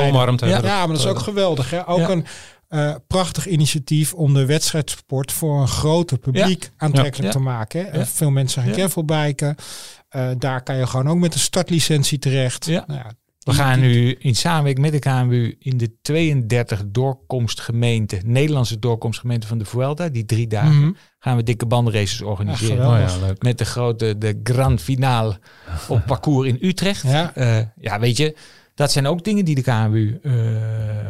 omarmd 0.08 0.40
hebben. 0.40 0.62
Ja, 0.64 0.78
maar 0.80 0.88
dat 0.88 1.06
is 1.06 1.06
ook 1.12 1.20
geweldig. 1.20 1.70
Hè? 1.70 1.88
Ook 1.88 1.98
Ja. 2.00 2.10
een 2.10 2.26
eh, 2.68 2.96
prachtig 3.08 3.48
initiatief 3.48 4.14
om 4.14 4.34
de 4.34 4.46
wedstrijdsport 4.46 5.32
voor 5.32 5.62
een 5.62 5.68
groter 5.68 6.18
publiek 6.18 6.70
aantrekkelijk 6.78 7.24
Ja. 7.34 7.40
te 7.40 7.40
maken. 7.40 7.86
Hè? 7.86 7.98
Ja. 7.98 8.06
Veel 8.06 8.30
mensen 8.32 8.62
gaan 8.62 8.72
Ja. 8.72 8.78
gravelbiken. 8.78 9.56
Eh 10.10 10.30
daar 10.38 10.64
kan 10.64 10.78
je 10.78 10.88
gewoon 10.88 11.10
ook 11.10 11.18
met 11.18 11.34
een 11.34 11.40
startlicentie 11.40 12.20
terecht. 12.20 12.66
Ja. 12.66 12.84
Nou 12.88 13.00
ja, 13.00 13.12
We 13.48 13.54
gaan 13.54 13.80
nu 13.80 14.12
in 14.20 14.36
samenwerking 14.36 14.86
met 14.92 15.04
de 15.04 15.10
KNWU 15.10 15.56
in 15.60 15.78
de 15.78 15.92
32 16.02 16.84
doorkomstgemeenten, 16.88 18.22
Nederlandse 18.26 18.80
doorkomstgemeenten 18.80 19.50
van 19.50 19.58
de 19.58 19.66
Vuelta, 19.66 20.10
die 20.10 20.26
drie 20.26 20.48
dagen, 20.48 20.80
Mhm. 20.82 20.92
gaan 21.20 21.36
we 21.36 21.44
dikke 21.44 21.66
bandenraces 21.66 22.22
organiseren. 22.22 22.88
Oh 22.88 22.98
ja, 23.00 23.18
leuk. 23.28 23.42
met 23.44 23.58
de 23.58 23.66
grote 23.66 24.18
de 24.18 24.40
grand 24.44 24.82
finale 24.82 25.40
op 25.88 26.06
parcours 26.08 26.48
in 26.48 26.58
Utrecht. 26.62 27.04
Ja. 27.04 27.36
Eh, 27.36 27.60
ja, 27.80 28.00
weet 28.00 28.18
je, 28.18 28.36
dat 28.76 28.92
zijn 28.92 29.08
ook 29.08 29.24
dingen 29.24 29.46
die 29.46 29.56
de 29.56 29.62
KNWU 29.62 30.20
eh, 30.24 30.34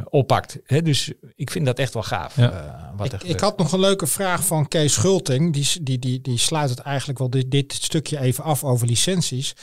oppakt. 0.09 0.59
Hè? 0.65 0.81
Dus 0.81 1.11
ik 1.35 1.51
vind 1.51 1.65
dat 1.65 1.79
echt 1.79 1.93
wel 1.93 2.03
gaaf. 2.03 2.35
Ja. 2.35 2.51
eh, 2.51 2.97
wat 2.97 3.13
Ik, 3.13 3.23
ik 3.23 3.39
had 3.39 3.57
nog 3.57 3.71
een 3.71 3.79
leuke 3.79 4.07
vraag 4.07 4.45
van 4.45 4.67
Kees 4.67 4.93
Schulting. 4.93 5.53
Die, 5.53 5.67
die, 5.83 5.99
die, 5.99 6.21
die 6.21 6.37
sluit 6.37 6.69
het 6.69 6.79
eigenlijk 6.79 7.19
wel 7.19 7.29
dit, 7.29 7.51
dit 7.51 7.73
stukje 7.73 8.19
even 8.19 8.43
af 8.43 8.63
over 8.63 8.87
licenties. 8.87 9.53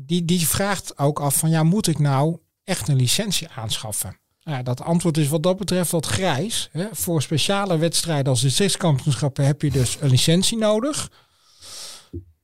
Die, 0.00 0.24
die 0.24 0.48
vraagt 0.48 0.98
ook 0.98 1.20
af 1.20 1.36
van 1.36 1.50
ja, 1.50 1.62
moet 1.62 1.86
ik 1.86 1.98
nou 1.98 2.38
echt 2.64 2.88
een 2.88 2.96
licentie 2.96 3.48
aanschaffen? 3.48 4.20
Nou 4.42 4.62
dat 4.62 4.82
antwoord 4.82 5.16
is 5.16 5.28
wat 5.28 5.42
dat 5.42 5.56
betreft 5.56 5.90
wat 5.90 6.06
grijs. 6.06 6.68
Hè. 6.72 6.86
Voor 6.92 7.22
speciale 7.22 7.76
wedstrijden 7.78 8.26
als 8.26 8.40
de 8.40 8.46
districtskampioenschappen 8.46 9.46
heb 9.46 9.62
je 9.62 9.70
dus 9.70 9.96
een 10.00 10.10
licentie 10.10 10.58
nodig. 10.58 11.10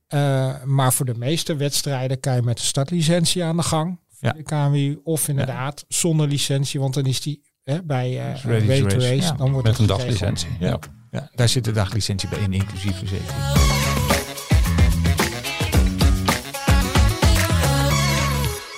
Eh, 0.07 0.63
maar 0.63 0.93
voor 0.93 1.05
de 1.05 1.15
meeste 1.17 1.55
wedstrijden 1.55 2.19
kan 2.19 2.35
je 2.35 2.41
met 2.41 2.59
een 2.59 2.65
startlicentie 2.65 3.43
aan 3.43 3.57
de 3.57 3.63
gang. 3.63 3.99
Ja. 4.19 4.31
De 4.31 4.43
KMU 4.43 4.99
of 5.03 5.27
inderdaad 5.27 5.85
zonder 5.87 6.27
licentie, 6.27 6.79
want 6.79 6.93
dan 6.93 7.05
is 7.05 7.21
die 7.21 7.41
hè, 7.63 7.83
bij 7.83 8.13
Ready 8.43 8.47
ready, 8.47 8.81
to 8.81 8.87
to 8.87 8.95
race, 8.95 9.07
race. 9.09 9.27
ja. 9.27 9.31
Dan 9.31 9.51
wordt 9.51 9.67
Met 9.67 9.79
een 9.79 9.87
daglicentie. 9.87 10.49
Ja. 10.59 10.79
Ja, 11.11 11.29
daar 11.35 11.49
zit 11.49 11.63
de 11.63 11.71
daglicentie 11.71 12.29
bij 12.29 12.39
in, 12.39 12.53
inclusief 12.53 12.97
verzekering. 12.97 13.84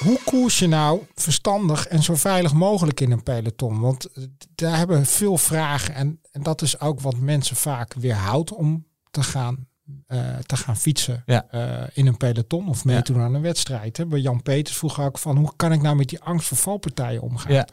Hoe 0.07 0.19
koers 0.25 0.59
je 0.59 0.67
nou 0.67 1.01
verstandig 1.15 1.87
en 1.87 2.03
zo 2.03 2.15
veilig 2.15 2.53
mogelijk 2.53 2.99
in 3.01 3.11
een 3.11 3.23
peloton? 3.23 3.79
Want 3.79 4.05
eh, 4.05 4.23
daar 4.55 4.77
hebben 4.77 4.99
we 4.99 5.05
veel 5.05 5.37
vragen 5.37 5.93
en, 5.93 6.21
en 6.31 6.43
dat 6.43 6.61
is 6.61 6.79
ook 6.79 6.99
wat 7.01 7.17
mensen 7.17 7.55
vaak 7.55 7.93
weerhoudt 7.93 8.53
om 8.53 8.85
te 9.11 9.23
gaan, 9.23 9.67
eh, 10.07 10.19
te 10.45 10.57
gaan 10.57 10.77
fietsen 10.77 11.23
Ja. 11.25 11.47
eh, 11.51 11.87
in 11.93 12.07
een 12.07 12.17
peloton 12.17 12.69
of 12.69 12.85
mee 12.85 12.95
Ja. 12.95 13.01
te 13.01 13.13
doen 13.13 13.21
aan 13.21 13.33
een 13.33 13.41
wedstrijd. 13.41 13.97
Hè? 13.97 14.05
Bij 14.05 14.19
Jan 14.19 14.41
Peters 14.41 14.77
vroeg 14.77 15.01
ook 15.01 15.17
van 15.17 15.37
hoe 15.37 15.51
kan 15.55 15.71
ik 15.71 15.81
nou 15.81 15.95
met 15.95 16.09
die 16.09 16.21
angst 16.21 16.47
voor 16.47 16.57
valpartijen 16.57 17.21
omgaan? 17.21 17.53
Ja. 17.53 17.67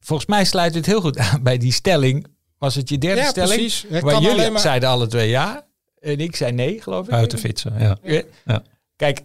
Volgens 0.00 0.28
mij 0.28 0.44
sluit 0.44 0.74
het 0.74 0.86
heel 0.86 1.00
goed 1.00 1.18
aan 1.18 1.42
bij 1.42 1.58
die 1.58 1.72
stelling. 1.72 2.26
Was 2.58 2.74
het 2.74 2.88
je 2.88 2.98
derde 2.98 3.20
Ja, 3.20 3.28
stelling? 3.28 3.54
precies. 3.54 3.86
Waar 4.00 4.22
jullie 4.22 4.50
maar- 4.50 4.60
zeiden 4.60 4.88
alle 4.88 5.06
twee 5.06 5.28
ja. 5.28 5.66
En 5.98 6.18
ik 6.20 6.36
zei 6.36 6.52
nee, 6.52 6.82
geloof 6.82 7.04
ik. 7.04 7.10
Buiten 7.10 7.38
fietsen, 7.38 7.78
ja. 7.78 7.96
Ja. 8.02 8.22
Ja. 8.44 8.62
Kijk, 8.96 9.22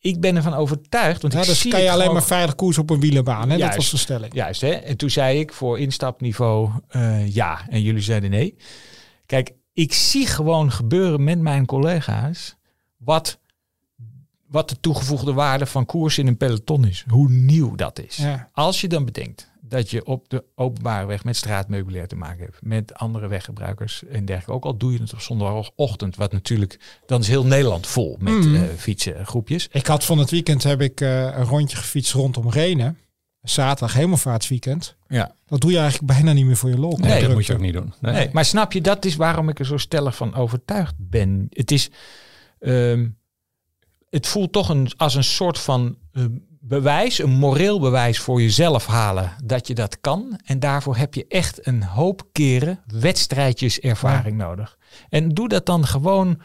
ik 0.00 0.20
ben 0.20 0.36
ervan 0.36 0.54
overtuigd. 0.54 1.22
Want 1.22 1.34
Ja, 1.34 1.40
ik 1.40 1.46
dus 1.46 1.60
zie 1.60 1.70
kan 1.70 1.80
je 1.80 1.86
alleen 1.88 2.00
gewoon- 2.00 2.14
maar 2.14 2.24
veilig 2.26 2.54
koers 2.54 2.78
op 2.78 2.90
een 2.90 3.00
wielenbaan. 3.00 3.50
Hè? 3.50 3.58
Dat 3.58 3.76
was 3.76 3.90
de 3.90 3.96
stelling. 3.96 4.34
Juist, 4.34 4.60
hè? 4.60 4.70
En 4.70 4.96
toen 4.96 5.10
zei 5.10 5.38
ik 5.38 5.52
voor 5.52 5.78
instapniveau 5.78 6.70
eh, 6.88 7.34
ja. 7.34 7.66
En 7.68 7.82
jullie 7.82 8.02
zeiden 8.02 8.30
nee. 8.30 8.56
Kijk, 9.26 9.52
ik 9.72 9.92
zie 9.92 10.26
gewoon 10.26 10.72
gebeuren 10.72 11.24
met 11.24 11.38
mijn 11.38 11.66
collega's 11.66 12.56
wat, 12.96 13.38
wat 14.48 14.68
de 14.68 14.80
toegevoegde 14.80 15.32
waarde 15.32 15.66
van 15.66 15.86
koers 15.86 16.18
in 16.18 16.26
een 16.26 16.36
peloton 16.36 16.84
is. 16.86 17.04
Hoe 17.08 17.28
nieuw 17.30 17.74
dat 17.74 17.98
is. 17.98 18.16
Ja. 18.16 18.48
Als 18.52 18.80
je 18.80 18.88
dan 18.88 19.04
bedenkt 19.04 19.47
dat 19.68 19.90
je 19.90 20.04
op 20.04 20.28
de 20.28 20.44
openbare 20.54 21.06
weg 21.06 21.24
met 21.24 21.36
straatmeubilair 21.36 22.06
te 22.08 22.16
maken 22.16 22.44
hebt, 22.44 22.58
met 22.62 22.94
andere 22.94 23.28
weggebruikers 23.28 24.04
en 24.04 24.24
dergelijke. 24.24 24.52
Ook 24.52 24.64
al 24.64 24.76
doe 24.76 24.92
je 24.92 24.98
het 25.00 25.12
op 25.12 25.20
zondagochtend, 25.20 26.16
wat 26.16 26.32
natuurlijk, 26.32 27.00
dan 27.06 27.20
is 27.20 27.28
heel 27.28 27.44
Nederland 27.44 27.86
vol 27.86 28.16
met 28.20 28.34
Mhm. 28.34 28.54
eh, 28.54 28.62
fietsengroepjes. 28.76 29.68
Ik 29.72 29.86
had 29.86 30.04
van 30.04 30.18
het 30.18 30.30
weekend 30.30 30.62
heb 30.62 30.80
ik 30.80 31.00
eh, 31.00 31.22
een 31.22 31.44
rondje 31.44 31.76
gefietst 31.76 32.12
rondom 32.12 32.50
Renen. 32.50 32.98
Zaterdag 33.42 33.94
hemelvaartsweekend. 33.96 34.96
Ja. 35.08 35.34
Dat 35.46 35.60
doe 35.60 35.70
je 35.72 35.78
eigenlijk 35.78 36.12
bijna 36.12 36.32
niet 36.32 36.46
meer 36.46 36.56
voor 36.56 36.70
je 36.70 36.78
lol. 36.78 36.96
Nee, 36.96 37.22
dat 37.22 37.32
moet 37.32 37.46
je 37.46 37.52
ook 37.52 37.60
niet 37.60 37.72
doen. 37.72 37.94
Nee. 38.00 38.12
Nee, 38.12 38.28
maar 38.32 38.44
snap 38.44 38.72
je, 38.72 38.80
dat 38.80 39.04
is 39.04 39.16
waarom 39.16 39.48
ik 39.48 39.58
er 39.58 39.66
zo 39.66 39.76
stellig 39.76 40.16
van 40.16 40.34
overtuigd 40.34 40.94
ben. 40.98 41.46
Het 41.50 41.70
is, 41.70 41.90
ehm, 42.58 43.08
het 44.10 44.26
voelt 44.26 44.52
toch 44.52 44.68
een, 44.68 44.90
als 44.96 45.14
een 45.14 45.24
soort 45.24 45.58
van 45.58 45.96
eh, 46.12 46.24
bewijs, 46.68 47.18
een 47.18 47.30
moreel 47.30 47.80
bewijs 47.80 48.18
voor 48.18 48.40
jezelf 48.42 48.86
halen 48.86 49.32
dat 49.44 49.66
je 49.66 49.74
dat 49.74 50.00
kan. 50.00 50.40
En 50.44 50.58
daarvoor 50.60 50.96
heb 50.96 51.14
je 51.14 51.24
echt 51.28 51.66
een 51.66 51.82
hoop 51.82 52.22
keren 52.32 52.80
wedstrijdjes 52.86 53.78
ervaring 53.80 54.36
nodig. 54.36 54.76
En 55.08 55.28
doe 55.28 55.48
dat 55.48 55.66
dan 55.66 55.86
gewoon 55.86 56.40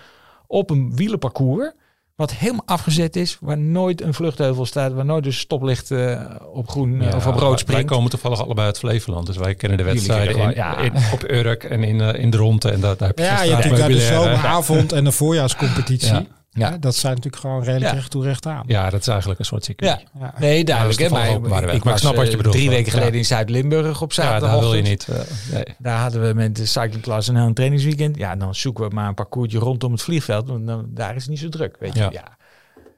op 0.48 0.70
een 0.70 0.96
wielenparcours. 0.96 1.72
Wat 2.16 2.32
helemaal 2.34 2.64
afgezet 2.66 3.16
is, 3.16 3.38
waar 3.42 3.58
nooit 3.58 4.02
een 4.02 4.14
vluchtheuvel 4.14 4.66
staat, 4.66 4.94
waar 4.94 5.06
nooit 5.06 5.26
een 5.26 5.34
stoplicht 5.34 5.92
eh, 5.92 6.22
op 6.54 6.70
groen 6.70 7.02
eh, 7.02 7.10
Ja, 7.10 7.16
of 7.16 7.28
op 7.28 7.36
rood 7.36 7.60
springt. 7.60 7.82
Wij 7.84 7.92
komen 7.98 8.10
toevallig 8.10 8.42
allebei 8.44 8.68
uit 8.68 8.78
Flevoland, 8.80 9.26
dus 9.26 9.38
wij 9.38 9.56
kennen 9.56 9.78
de 9.78 9.84
wedstrijden 9.84 10.28
kennen 10.36 10.56
in, 10.56 10.62
gewoon- 10.64 10.84
ja. 10.84 10.92
in- 11.10 11.14
op 11.14 11.24
Urk 11.32 11.64
en 11.64 11.84
in, 11.84 12.02
eh, 12.02 12.22
in 12.24 12.30
de 12.30 12.38
Ronde. 12.38 12.72
En 12.72 12.80
daar, 12.80 12.98
daar 12.98 13.08
heb 13.08 13.18
je 13.18 13.24
Ja, 13.24 13.44
je 13.44 13.52
hebt 13.54 13.70
natuurlijk 13.70 13.80
daar 13.80 14.18
de 14.18 14.24
zomeravond 14.24 14.92
en 14.92 15.04
de 15.04 15.12
voorjaarscompetitie. 15.12 16.28
Ja. 16.54 16.66
Ja. 16.66 16.72
Hè, 16.72 16.80
Dat 16.80 16.96
zijn 16.96 17.14
natuurlijk 17.16 17.42
gewoon 17.42 17.64
redelijk 17.64 17.92
Ja. 17.92 17.98
recht 17.98 18.12
toe 18.12 18.24
recht 18.24 18.46
aan. 18.46 18.64
Ja, 18.68 18.90
dat 18.90 19.00
is 19.00 19.08
eigenlijk 19.08 19.40
een 19.40 19.46
soort 19.46 19.64
circuit. 19.66 19.92
Ja, 20.14 20.20
Ja. 20.20 20.34
nee, 20.40 20.64
duidelijk. 20.64 21.00
Ja, 21.00 21.10
dat 21.10 21.18
maar 21.18 21.30
ik 21.30 21.40
Maar 21.50 21.74
ik 21.74 21.84
was 21.84 22.00
snap 22.00 22.16
wat 22.16 22.26
je 22.26 22.32
eh, 22.32 22.38
bedoelt. 22.38 22.56
drie 22.56 22.70
weken 22.70 22.86
Ja. 22.86 22.92
geleden 22.92 23.14
in 23.20 23.26
Zuid-Limburg 23.26 24.02
op 24.02 24.12
Ja, 24.14 24.24
daar 24.24 24.32
zaterdag. 24.32 24.60
wil 24.60 24.76
je 24.76 24.82
niet. 24.82 25.08
nee. 25.52 25.64
Daar 25.80 26.00
hadden 26.00 26.28
we 26.28 26.34
met 26.34 26.56
de 26.56 26.66
cyclingklas 26.66 27.28
een 27.28 27.36
heel 27.36 27.54
trainingsweekend. 27.54 28.18
Ja, 28.18 28.36
dan 28.36 28.56
zoeken 28.56 28.90
we 28.90 28.96
maar 28.96 29.08
een 29.08 29.14
parcoursje 29.14 29.58
rondom 29.58 29.92
het 29.92 30.02
vliegveld. 30.02 30.48
Want 30.48 30.68
dan, 30.68 30.86
daar 30.90 31.16
is 31.16 31.22
het 31.22 31.30
niet 31.30 31.40
zo 31.40 31.50
druk, 31.50 31.76
weet 31.80 31.94
je. 31.94 32.00
Ja. 32.00 32.10
Ja. 32.12 32.38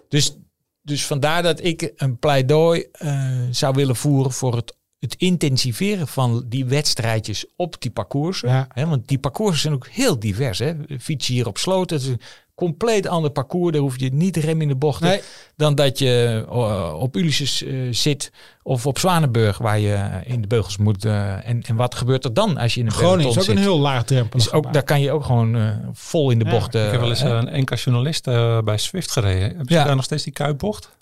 Dus, 0.10 0.38
dus 0.82 1.06
vandaar 1.06 1.44
dat 1.44 1.64
ik 1.64 1.92
een 1.96 2.20
pleidooi 2.20 2.86
eh, 2.92 3.30
zou 3.52 3.74
willen 3.76 3.96
voeren 3.96 4.32
voor 4.32 4.56
het, 4.56 4.76
het 5.00 5.16
intensiveren 5.16 6.08
van 6.08 6.46
die 6.50 6.66
wedstrijdjes 6.66 7.46
op 7.56 7.76
die 7.82 7.92
parcoursen. 7.92 8.50
Ja. 8.50 8.68
Hè, 8.74 8.88
want 8.88 9.08
die 9.08 9.20
parcoursen 9.20 9.60
zijn 9.62 9.74
ook 9.74 9.88
heel 9.88 10.20
divers. 10.20 10.60
Hè. 10.60 10.74
Fiets 11.00 11.28
je 11.28 11.34
hier 11.34 11.48
op 11.48 11.58
sloot, 11.58 11.90
dat 11.90 12.02
is 12.02 12.08
een 12.08 12.22
compleet 12.56 13.08
ander 13.08 13.32
parcours. 13.32 13.72
Daar 13.72 13.82
hoef 13.82 14.00
je 14.00 14.14
niet 14.14 14.34
te 14.34 14.40
remmen 14.40 14.62
in 14.62 14.68
de 14.68 14.76
bochten 14.76 15.08
Nee, 15.08 15.22
dan 15.56 15.76
dat 15.76 16.00
je 16.00 16.44
eh, 16.50 16.94
op 17.00 17.16
Ulysses 17.16 17.64
eh, 17.64 17.74
zit 17.92 18.32
of 18.64 18.86
op 18.86 19.00
Zwanenburg 19.00 19.58
waar 19.58 19.80
je 19.80 19.94
eh, 19.94 20.32
in 20.34 20.42
de 20.42 20.48
beugels 20.48 20.78
moet. 20.78 21.06
en, 21.06 21.62
en 21.68 21.76
wat 21.76 21.96
gebeurt 21.96 22.24
er 22.24 22.34
dan 22.34 22.58
als 22.58 22.74
je 22.74 22.80
in 22.80 22.86
een 22.86 22.92
Groningen 22.92 23.32
is 23.32 23.40
ook 23.40 23.48
een 23.48 23.58
heel 23.58 23.80
laagdrempelig 23.80 24.46
Is 24.46 24.52
ook, 24.52 24.74
daar 24.74 24.84
kan 24.84 25.02
je 25.02 25.12
ook 25.12 25.24
gewoon 25.26 25.56
eh, 25.56 25.70
vol 25.94 26.32
in 26.32 26.40
de 26.40 26.46
Ja, 26.46 26.52
bocht. 26.52 26.76
eh, 26.76 26.86
Ik 26.86 26.92
heb 26.92 27.00
wel 27.00 27.10
eens 27.10 27.22
een 27.22 27.50
NK 27.62 27.74
journalist 27.76 28.28
eh, 28.28 28.60
bij 28.62 28.78
Swift 28.78 29.12
gereden. 29.12 29.48
Hebben 29.48 29.66
ze 29.68 29.74
Ja. 29.74 29.84
daar 29.84 29.96
nog 29.96 30.06
steeds 30.06 30.24
die 30.24 30.34
kuipbocht? 30.34 30.94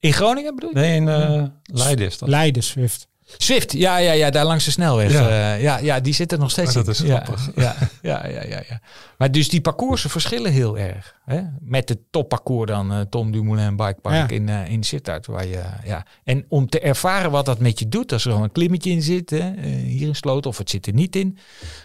in 0.00 0.12
Groningen 0.12 0.54
bedoel 0.54 0.70
je? 0.70 0.76
Nee, 0.76 0.96
in 0.96 1.08
eh 1.08 1.42
Leiden 1.62 2.06
is 2.06 2.18
dat. 2.18 2.28
Leiden 2.28 2.62
Swift. 2.62 3.08
Swift, 3.36 3.72
ja, 3.72 3.96
ja, 3.96 4.12
ja, 4.12 4.30
daar 4.30 4.44
langs 4.44 4.64
de 4.64 4.70
snelweg. 4.70 5.12
Ja. 5.12 5.28
Ja, 5.28 5.54
ja, 5.54 5.78
ja 5.78 6.00
die 6.00 6.12
zitten 6.14 6.38
nog 6.38 6.50
steeds 6.50 6.74
Maar 6.74 6.84
dat 6.84 6.98
in. 6.98 7.04
is 7.04 7.10
ja, 7.10 7.16
grappig. 7.20 7.50
Ja, 7.64 7.74
ja, 8.02 8.26
ja, 8.26 8.42
ja, 8.44 8.62
ja. 8.68 8.80
Maar 9.18 9.30
dus 9.30 9.48
die 9.48 9.60
parcoursen 9.60 10.10
verschillen 10.10 10.52
heel 10.52 10.78
erg. 10.78 11.14
Hè? 11.24 11.40
Met 11.60 11.88
het 11.88 11.98
topparcours 12.10 12.70
dan, 12.70 12.92
eh, 12.92 13.00
Tom 13.00 13.32
Dumoulin 13.32 13.76
Bike 13.76 13.98
Park 14.02 14.30
Ja. 14.30 14.36
in, 14.36 14.48
eh 14.48 14.70
in 14.70 14.82
Sittard. 14.82 15.26
Waar 15.26 15.46
je, 15.46 15.62
ja. 15.84 16.06
En 16.24 16.44
om 16.48 16.68
te 16.68 16.80
ervaren 16.80 17.30
wat 17.30 17.46
dat 17.46 17.58
met 17.58 17.78
je 17.78 17.88
doet, 17.88 18.12
als 18.12 18.24
er 18.24 18.30
gewoon 18.30 18.44
een 18.46 18.52
klimmetje 18.52 18.90
in 18.90 19.02
zit, 19.02 19.30
hè, 19.30 19.38
eh, 19.54 19.64
hier 19.70 20.06
in 20.08 20.14
Sloot, 20.14 20.46
of 20.46 20.58
het 20.58 20.70
zit 20.70 20.86
er 20.86 20.92
niet 20.94 21.16
in. 21.16 21.38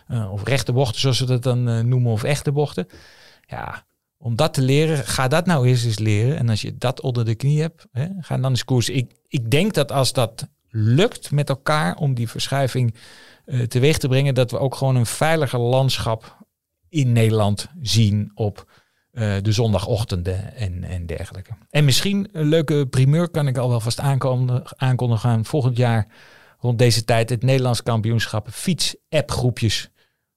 eh, 0.07 0.31
of 0.31 0.43
rechte 0.43 0.73
bochten, 0.73 0.99
zoals 1.01 1.19
we 1.19 1.25
dat 1.25 1.43
dan 1.43 1.69
eh, 1.69 1.79
noemen, 1.79 2.11
of 2.11 2.23
echte 2.23 2.51
bochten. 2.51 2.87
Ja, 3.47 3.85
om 4.17 4.35
dat 4.35 4.53
te 4.53 4.61
leren, 4.61 4.97
ga 5.05 5.27
dat 5.27 5.45
nou 5.45 5.67
eerst 5.67 5.85
eens 5.85 5.99
leren. 5.99 6.37
En 6.37 6.49
als 6.49 6.61
je 6.61 6.77
dat 6.77 7.01
onder 7.01 7.25
de 7.25 7.35
knie 7.35 7.61
hebt, 7.61 7.85
hè, 7.91 8.05
ga 8.19 8.37
dan 8.37 8.49
eens 8.51 8.65
koersen. 8.65 8.95
Ik, 8.95 9.11
ik 9.27 9.51
denk 9.51 9.73
dat 9.73 9.91
als 9.91 10.13
dat 10.13 10.47
lukt 10.75 11.31
met 11.31 11.49
elkaar 11.49 11.95
om 11.95 12.13
die 12.13 12.29
verschuiving 12.29 12.95
eh, 13.45 13.61
teweeg 13.61 13.97
te 13.97 14.07
brengen, 14.07 14.33
dat 14.33 14.51
we 14.51 14.59
ook 14.59 14.75
gewoon 14.75 14.95
een 14.95 15.05
veiliger 15.05 15.59
landschap 15.59 16.37
in 16.89 17.11
Nederland 17.11 17.67
zien 17.81 18.31
op 18.35 18.71
eh, 19.11 19.35
de 19.41 19.51
zondagochtenden 19.51 20.55
en, 20.55 20.83
en 20.83 21.05
dergelijke. 21.05 21.51
En 21.69 21.85
misschien 21.85 22.29
een 22.31 22.47
leuke 22.47 22.87
primeur 22.89 23.29
kan 23.29 23.47
ik 23.47 23.57
al 23.57 23.69
wel 23.69 23.79
vast 23.79 23.99
aankondigen, 23.99 24.63
aankondigen 24.77 25.29
aan 25.29 25.45
volgend 25.45 25.77
jaar 25.77 26.07
rond 26.59 26.79
deze 26.79 27.03
tijd 27.05 27.29
het 27.29 27.43
Nederlands 27.43 27.83
kampioenschap 27.83 28.47
fiets-app-groepjes 28.51 29.89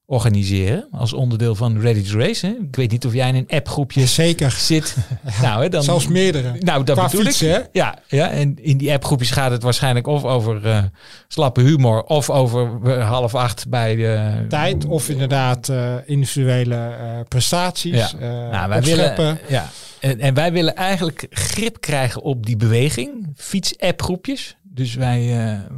organiseren 0.08 0.88
als 0.90 1.12
onderdeel 1.12 1.54
van 1.54 1.80
Ready 1.80 2.10
to 2.10 2.18
Race. 2.18 2.46
Hè. 2.46 2.52
Ik 2.52 2.76
weet 2.76 2.90
niet 2.90 3.06
of 3.06 3.12
jij 3.12 3.28
in 3.28 3.34
een 3.34 3.48
appgroepje 3.48 4.06
Zeker. 4.06 4.50
zit. 4.50 4.96
Nou, 5.42 5.62
hè, 5.62 5.68
dan, 5.68 5.82
Zelfs 5.82 6.08
meerdere. 6.08 6.52
nou, 6.58 6.84
dat 6.84 6.96
Qua 6.96 7.06
bedoel 7.06 7.24
fietsen, 7.24 7.48
ik. 7.48 7.54
hè? 7.54 7.60
Ja, 7.72 7.98
ja, 8.08 8.30
en 8.30 8.56
in 8.62 8.76
die 8.76 8.92
appgroepjes 8.92 9.30
gaat 9.30 9.50
het 9.50 9.62
waarschijnlijk 9.62 10.06
of 10.06 10.24
over 10.24 10.66
eh, 10.66 10.82
slappe 11.28 11.60
humor 11.60 12.02
of 12.02 12.30
over 12.30 12.78
eh, 12.84 13.08
half 13.08 13.34
acht 13.34 13.68
bij 13.68 13.96
de 13.96 14.44
Tijd 14.48 14.84
of 14.84 15.08
inderdaad 15.08 15.68
eh, 15.68 15.94
individuele 16.04 16.94
prestaties. 17.28 18.10
Ja. 18.18 18.48
Nou, 18.50 18.68
wij 18.68 18.82
willen, 18.82 19.38
ja. 19.48 19.70
en, 20.00 20.20
en 20.20 20.34
wij 20.34 20.52
willen 20.52 20.76
eigenlijk 20.76 21.26
grip 21.30 21.80
krijgen 21.80 22.22
op 22.22 22.46
die 22.46 22.56
beweging, 22.56 23.32
fiets-appgroepjes. 23.36 24.56
Dus 24.62 24.94
wij, 24.94 25.28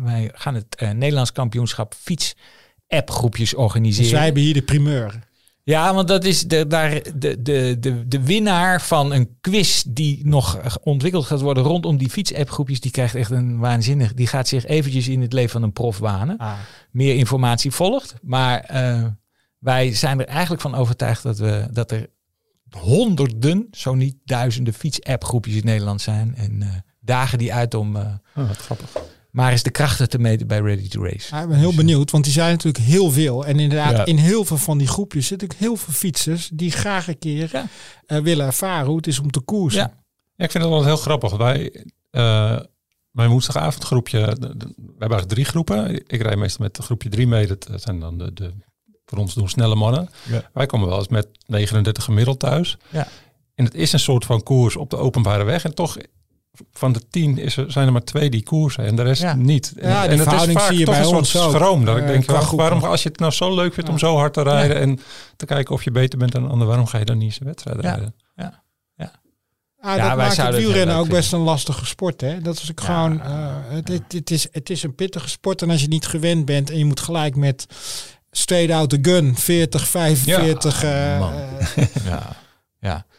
wij 0.03 0.31
gaan 0.35 0.55
het 0.55 0.77
Nederlands 0.95 1.33
kampioenschap 1.33 1.95
fiets-appgroepjes 2.89 3.55
organiseren. 3.55 4.03
Dus 4.03 4.13
wij 4.13 4.25
hebben 4.25 4.43
hier 4.43 4.55
de 4.55 4.63
primeur. 4.63 5.27
Ja, 5.63 5.95
want 5.95 6.09
dat 6.09 6.25
is 6.25 6.43
de, 6.43 6.67
daar, 6.67 7.03
de, 7.15 7.43
de, 7.43 7.77
de, 7.81 8.09
de 8.09 8.23
winnaar 8.23 8.83
van 8.83 9.13
een 9.13 9.37
quiz 9.41 9.83
die 9.87 10.27
nog 10.27 10.79
ontwikkeld 10.83 11.27
gaat 11.27 11.41
worden 11.41 11.63
rondom 11.63 11.97
die 11.97 12.11
fiets-appgroepjes. 12.11 12.81
Die 12.81 12.91
krijgt 12.91 13.15
echt 13.15 13.31
een 13.31 13.59
waanzinnig. 13.59 14.15
Die 14.15 14.27
gaat 14.27 14.49
zich 14.49 14.67
eventjes 14.67 15.09
in 15.09 15.21
het 15.21 15.33
leven 15.33 15.51
van 15.51 15.63
een 15.63 15.73
prof 15.73 15.99
wanen. 15.99 16.37
Meer 16.91 17.15
informatie 17.15 17.71
volgt. 17.71 18.15
Maar 18.23 18.61
eh, 18.61 19.05
wij 19.59 19.95
zijn 19.95 20.21
er 20.21 20.27
eigenlijk 20.27 20.61
van 20.61 20.75
overtuigd 20.75 21.23
dat, 21.23 21.39
we, 21.39 21.69
dat 21.71 21.91
er 21.91 22.07
honderden, 22.71 23.69
zo 23.71 23.95
niet 23.95 24.17
duizenden 24.25 24.75
fiets-appgroepjes 24.75 25.55
in 25.55 25.65
Nederland 25.65 26.01
zijn. 26.01 26.35
En 26.37 26.63
eh, 26.63 26.69
dagen 27.01 27.39
die 27.39 27.55
uit 27.55 27.75
om 27.75 27.97
eh, 27.97 28.03
Oh, 28.37 28.49
wat 28.49 28.57
grappig. 28.57 28.91
Maar 29.31 29.51
eens 29.53 29.63
de 29.63 29.71
krachten 29.71 30.09
te 30.09 30.19
meten 30.19 30.47
bij 30.47 30.61
Ready 30.61 30.89
to 30.89 31.03
Race. 31.05 31.35
Ja, 31.35 31.43
ik 31.43 31.49
ben 31.49 31.59
heel 31.59 31.75
benieuwd, 31.75 32.11
want 32.11 32.25
die 32.25 32.33
zijn 32.33 32.51
natuurlijk 32.51 32.85
heel 32.85 33.11
veel. 33.11 33.47
En 33.47 33.59
inderdaad, 33.61 33.97
Ja. 33.97 34.05
in 34.05 34.17
heel 34.17 34.45
veel 34.45 34.57
van 34.57 34.79
die 34.79 34.87
groepjes 34.87 35.27
zitten 35.27 35.51
ook 35.51 35.57
heel 35.59 35.77
veel 35.77 35.93
fietsers 35.95 36.51
die 36.53 36.71
graag 36.71 37.09
een 37.09 37.19
keer 37.19 37.49
Ja. 37.53 37.67
eh, 38.07 38.19
willen 38.19 38.47
ervaren 38.47 38.87
hoe 38.87 38.97
het 38.97 39.07
is 39.07 39.19
om 39.19 39.31
te 39.31 39.41
koersen. 39.41 39.81
Ja. 39.81 39.93
Ja, 40.37 40.45
ik 40.45 40.51
vind 40.51 40.65
het 40.65 40.73
wel 40.73 40.85
heel 40.85 40.97
grappig. 40.97 41.37
Wij, 41.37 41.85
eh, 42.11 42.59
mijn 43.11 43.31
woensdagavondgroepje, 43.31 44.19
we 44.21 44.27
hebben 44.27 44.69
eigenlijk 44.99 45.29
drie 45.29 45.45
groepen. 45.45 45.95
Ik 46.07 46.23
rijd 46.23 46.37
meestal 46.39 46.65
met 46.67 46.79
groepje 46.79 47.09
drie 47.09 47.27
mee. 47.27 47.47
Dat 47.47 47.69
zijn 47.75 48.01
dan 48.01 48.19
de, 48.19 48.33
de 48.33 48.53
voor 49.07 49.19
ons 49.19 49.35
doen 49.35 49.49
snelle 49.49 49.75
mannen. 49.75 50.09
Ja. 50.31 50.51
Wij 50.53 50.67
komen 50.67 50.89
wel 50.89 50.99
eens 50.99 51.09
met 51.09 51.29
39 51.47 52.05
gemiddeld 52.05 52.39
thuis. 52.39 52.77
Ja. 52.91 53.09
En 53.55 53.65
het 53.65 53.75
is 53.75 53.93
een 53.93 54.01
soort 54.01 54.25
van 54.25 54.43
koers 54.43 54.77
op 54.77 54.91
de 54.91 54.97
openbare 54.97 55.45
weg. 55.45 55.65
En 55.65 55.75
toch, 55.75 55.97
van 56.73 56.93
de 56.93 57.09
tien 57.11 57.39
is 57.39 57.57
er, 57.57 57.73
zijn 57.73 57.87
er 57.87 57.93
maar 57.93 58.05
twee 58.05 58.31
die 58.31 58.43
koersen 58.43 58.85
en 58.85 58.97
de 58.97 59.03
rest 59.03 59.23
Ja. 59.23 59.35
niet. 59.35 59.73
Ja, 59.77 59.83
en, 59.83 59.89
die 59.89 59.93
en 59.93 60.31
het 60.31 60.33
is 60.49 60.53
vaak 60.55 60.69
zie 60.69 60.79
je 60.79 60.85
toch 60.85 60.95
bij 60.95 61.03
een 61.03 61.09
soort 61.09 61.19
ons 61.19 61.37
ook, 61.37 61.51
schroom. 61.55 61.85
Dat 61.85 61.97
ik 61.97 62.03
eh, 62.03 62.09
denk, 62.09 62.25
wacht, 62.25 62.45
groepen. 62.47 62.69
waarom, 62.69 62.85
als 62.91 63.03
je 63.03 63.09
het 63.09 63.19
nou 63.19 63.33
zo 63.33 63.55
leuk 63.55 63.75
vindt 63.75 63.89
om 63.91 63.95
Ja. 63.97 64.01
zo 64.01 64.17
hard 64.17 64.33
te 64.33 64.43
rijden 64.43 64.77
en 64.79 65.01
te 65.37 65.47
kijken 65.47 65.75
of 65.75 65.83
je 65.85 65.91
beter 65.91 66.19
bent 66.19 66.33
dan 66.33 66.45
een 66.45 66.51
ander, 66.51 66.67
waarom 66.67 66.87
ga 66.87 66.99
je 66.99 67.05
dan 67.05 67.17
niet 67.19 67.27
eens 67.27 67.41
een 67.41 67.47
wedstrijd 67.47 67.83
Ja. 67.83 67.91
rijden? 67.91 68.15
Ah, 69.81 69.97
Ja, 69.97 70.09
dat 70.09 70.17
wij 70.17 70.27
maakt 70.27 70.37
het 70.37 70.57
wielrennen 70.57 70.97
ook 70.97 71.09
best 71.09 71.33
een 71.33 71.39
lastige 71.41 71.87
sport. 71.87 72.21
Hè? 72.21 72.41
Dat 72.41 72.55
is 72.55 72.71
ook 72.71 72.81
Ja. 72.81 72.85
gewoon, 72.85 73.23
eh, 73.23 73.55
het, 73.69 73.89
het, 73.89 74.13
het 74.13 74.31
is, 74.31 74.49
het 74.53 74.71
is 74.71 74.83
een 74.83 74.95
pittige 74.95 75.29
sport. 75.29 75.63
En 75.63 75.71
als 75.71 75.81
je 75.81 75.89
niet 75.89 76.07
gewend 76.07 76.45
bent 76.45 76.71
en 76.71 76.79
je 76.79 76.85
moet 76.85 77.01
gelijk 77.01 77.37
met 77.37 77.67
straight 78.31 78.73
out 78.73 78.91
the 78.91 78.99
gun, 79.03 79.37
40, 79.37 79.89
45. 79.89 80.83
eh, 80.85 81.19
man. 81.19 81.33
eh, 81.33 81.77
Ja, 81.77 81.87
ja. 82.05 82.37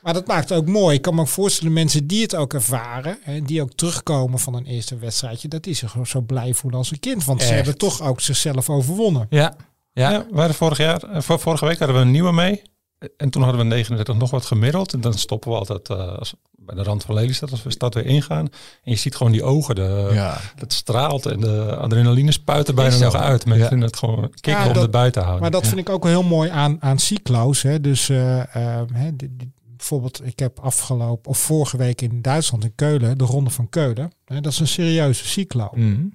Maar 0.01 0.13
dat 0.13 0.27
maakt 0.27 0.49
het 0.49 0.57
ook 0.57 0.67
mooi. 0.67 0.95
Ik 0.95 1.01
kan 1.01 1.15
me 1.15 1.21
ook 1.21 1.27
voorstellen, 1.27 1.73
mensen 1.73 2.07
die 2.07 2.21
het 2.21 2.35
ook 2.35 2.53
ervaren, 2.53 3.17
hè, 3.21 3.41
die 3.41 3.61
ook 3.61 3.73
terugkomen 3.73 4.39
van 4.39 4.53
een 4.53 4.65
eerste 4.65 4.97
wedstrijdje, 4.97 5.47
dat 5.47 5.63
die 5.63 5.73
zich 5.73 5.95
zo 6.03 6.21
blij 6.21 6.53
voelen 6.53 6.79
als 6.79 6.91
een 6.91 6.99
kind. 6.99 7.23
Want 7.25 7.43
ze 7.43 7.53
hebben 7.53 7.77
toch 7.77 8.01
ook 8.01 8.21
zichzelf 8.21 8.69
overwonnen. 8.69 9.27
ja. 9.29 9.55
Ja, 9.93 10.11
Ja. 10.11 10.25
we 10.31 10.37
hadden 10.37 10.55
vorig 10.55 10.77
jaar, 10.77 11.03
eh, 11.03 11.21
vor- 11.21 11.39
vorige 11.39 11.65
week 11.65 11.77
hadden 11.79 11.97
we 11.97 12.01
een 12.03 12.11
nieuwe 12.11 12.31
mee. 12.31 12.61
En 13.17 13.29
toen 13.29 13.41
hadden 13.43 13.61
we 13.61 13.67
39 13.67 14.15
nog 14.17 14.31
wat 14.31 14.45
gemiddeld. 14.45 14.93
En 14.93 15.01
dan 15.01 15.13
stoppen 15.13 15.51
we 15.51 15.57
altijd 15.57 15.89
eh, 15.89 16.17
als, 16.17 16.33
bij 16.55 16.75
de 16.75 16.83
rand 16.83 17.03
van 17.03 17.15
Lelystad 17.15 17.51
als 17.51 17.63
we 17.63 17.67
de 17.69 17.75
stad 17.75 17.93
weer 17.93 18.05
ingaan. 18.05 18.45
En 18.83 18.91
je 18.91 18.95
ziet 18.95 19.15
gewoon 19.15 19.31
die 19.31 19.43
ogen, 19.43 19.75
de, 19.75 20.09
ja. 20.13 20.37
dat 20.55 20.73
straalt 20.73 21.25
en 21.25 21.39
de 21.39 21.75
adrenaline 21.75 22.31
spuit 22.31 22.67
er 22.67 22.73
bijna 22.73 22.97
nog 22.97 23.15
uit. 23.15 23.45
Mensen 23.45 23.63
Ja. 23.63 23.69
vinden 23.69 23.87
het 23.87 23.97
gewoon 23.97 24.29
kicken 24.29 24.51
Ja, 24.51 24.67
om 24.67 24.73
dat- 24.73 24.81
het 24.81 24.91
buiten 24.91 25.13
te 25.13 25.19
houden. 25.27 25.41
Maar 25.41 25.51
dat 25.51 25.61
Ja. 25.63 25.67
vind 25.67 25.79
ik 25.87 25.89
ook 25.89 26.03
wel 26.03 26.11
heel 26.11 26.29
mooi 26.29 26.49
aan, 26.49 26.77
aan 26.79 26.99
cyclo's. 26.99 27.61
Hè. 27.61 27.81
Dus 27.81 28.09
eh, 28.09 28.41
die- 29.13 29.51
bijvoorbeeld, 29.79 30.25
ik 30.25 30.39
heb 30.39 30.59
afgelopen, 30.59 31.31
of 31.31 31.37
vorige 31.37 31.77
week 31.77 32.01
in 32.01 32.21
Duitsland, 32.21 32.63
in 32.63 32.75
Keulen, 32.75 33.17
de 33.17 33.23
Ronde 33.23 33.49
van 33.49 33.69
Keulen. 33.69 34.11
Hè, 34.25 34.41
dat 34.41 34.51
is 34.51 34.59
een 34.59 34.67
serieuze 34.67 35.27
cyclo. 35.27 35.69
Mhm. 35.73 36.05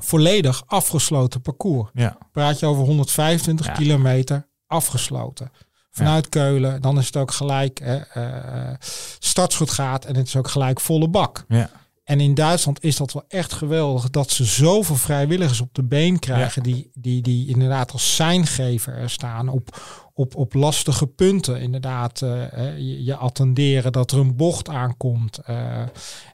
Volledig 0.00 0.62
afgesloten 0.66 1.40
parcours. 1.40 1.90
ja. 1.94 2.18
Praat 2.32 2.58
je 2.58 2.66
over 2.66 2.84
125 2.84 3.66
Ja. 3.66 3.72
kilometer 3.72 4.46
afgesloten. 4.66 5.50
Vanuit 5.90 6.28
Keulen, 6.28 6.82
dan 6.82 6.98
is 6.98 7.06
het 7.06 7.16
ook 7.16 7.30
gelijk 7.32 7.80
hè, 7.82 7.96
eh, 7.96 8.74
startschot 9.18 9.70
gaat 9.70 10.04
en 10.04 10.16
het 10.16 10.26
is 10.26 10.36
ook 10.36 10.48
gelijk 10.48 10.80
volle 10.80 11.08
bak. 11.08 11.44
Ja. 11.48 11.70
En 12.04 12.20
in 12.20 12.34
Duitsland 12.34 12.82
is 12.84 12.96
dat 12.96 13.12
wel 13.12 13.24
echt 13.28 13.52
geweldig 13.52 14.10
dat 14.10 14.30
ze 14.30 14.44
zoveel 14.44 14.96
vrijwilligers 14.96 15.60
op 15.60 15.74
de 15.74 15.82
been 15.84 16.18
krijgen 16.18 16.62
die, 16.62 16.90
die, 16.94 17.22
die 17.22 17.48
inderdaad 17.48 17.92
als 17.92 18.14
seingever 18.14 18.94
er 18.96 19.10
staan 19.10 19.48
op, 19.48 19.80
op, 20.14 20.36
op 20.36 20.54
lastige 20.54 21.06
punten. 21.06 21.60
Inderdaad, 21.60 22.22
eh, 22.22 22.78
je, 22.78 23.04
je 23.04 23.16
attenderen 23.16 23.92
dat 23.92 24.10
er 24.10 24.18
een 24.18 24.36
bocht 24.36 24.68
aankomt. 24.68 25.38
eh. 25.38 25.82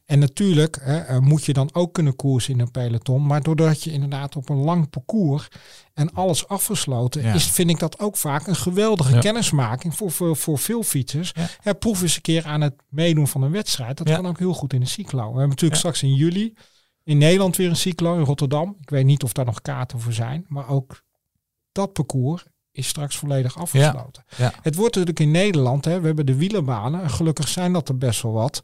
en 0.04 0.18
natuurlijk 0.18 0.76
eh, 0.76 1.18
moet 1.18 1.44
je 1.44 1.52
dan 1.52 1.68
ook 1.72 1.92
kunnen 1.94 2.16
koersen 2.16 2.52
in 2.54 2.60
een 2.60 2.70
peloton. 2.70 3.26
Maar 3.26 3.42
doordat 3.42 3.82
je 3.82 3.92
inderdaad 3.92 4.36
op 4.36 4.48
een 4.48 4.56
lang 4.56 4.90
parcours 4.90 5.48
en 5.94 6.12
alles 6.12 6.48
afgesloten 6.48 7.22
Ja. 7.22 7.32
is, 7.34 7.44
vind 7.50 7.70
ik 7.70 7.78
dat 7.78 7.98
ook 7.98 8.16
vaak 8.16 8.46
een 8.46 8.56
geweldige 8.56 9.14
Ja. 9.14 9.20
kennismaking 9.20 9.96
voor, 9.96 10.10
voor, 10.10 10.36
voor 10.36 10.58
veel 10.58 10.82
fietsers. 10.82 11.32
Ja. 11.34 11.46
Hè, 11.60 11.74
proef 11.74 12.02
eens 12.02 12.16
een 12.16 12.22
keer 12.22 12.44
aan 12.46 12.60
het 12.60 12.74
meedoen 12.88 13.28
van 13.28 13.42
een 13.42 13.50
wedstrijd. 13.52 13.96
Dat 13.96 14.10
kan 14.10 14.26
ook 14.26 14.38
heel 14.38 14.54
goed 14.54 14.72
in 14.72 14.80
een 14.80 14.86
cyclo. 14.86 15.20
We 15.22 15.28
hebben 15.30 15.48
natuurlijk 15.48 15.78
straks 15.78 16.02
in 16.02 16.14
juli 16.14 16.54
in 17.04 17.18
Nederland 17.18 17.56
weer 17.56 17.68
een 17.68 17.76
cyclo 17.76 18.14
in 18.18 18.24
Rotterdam. 18.24 18.76
Ik 18.80 18.90
weet 18.90 19.04
niet 19.04 19.22
of 19.22 19.32
daar 19.32 19.44
nog 19.44 19.60
kaarten 19.62 20.00
voor 20.00 20.12
zijn, 20.12 20.44
maar 20.48 20.68
ook 20.68 21.02
dat 21.72 21.92
parcours 21.92 22.44
is 22.78 22.88
straks 22.88 23.16
volledig 23.16 23.58
afgesloten. 23.58 24.24
ja. 24.36 24.52
Het 24.62 24.74
wordt 24.74 24.94
natuurlijk 24.94 25.20
in 25.20 25.30
Nederland, 25.30 25.84
hè, 25.84 26.00
we 26.00 26.06
hebben 26.06 26.26
de 26.26 26.36
wielerbanen. 26.36 27.02
En 27.02 27.10
gelukkig 27.10 27.48
zijn 27.48 27.72
dat 27.72 27.88
er 27.88 27.98
best 27.98 28.22
wel 28.22 28.32
wat. 28.32 28.62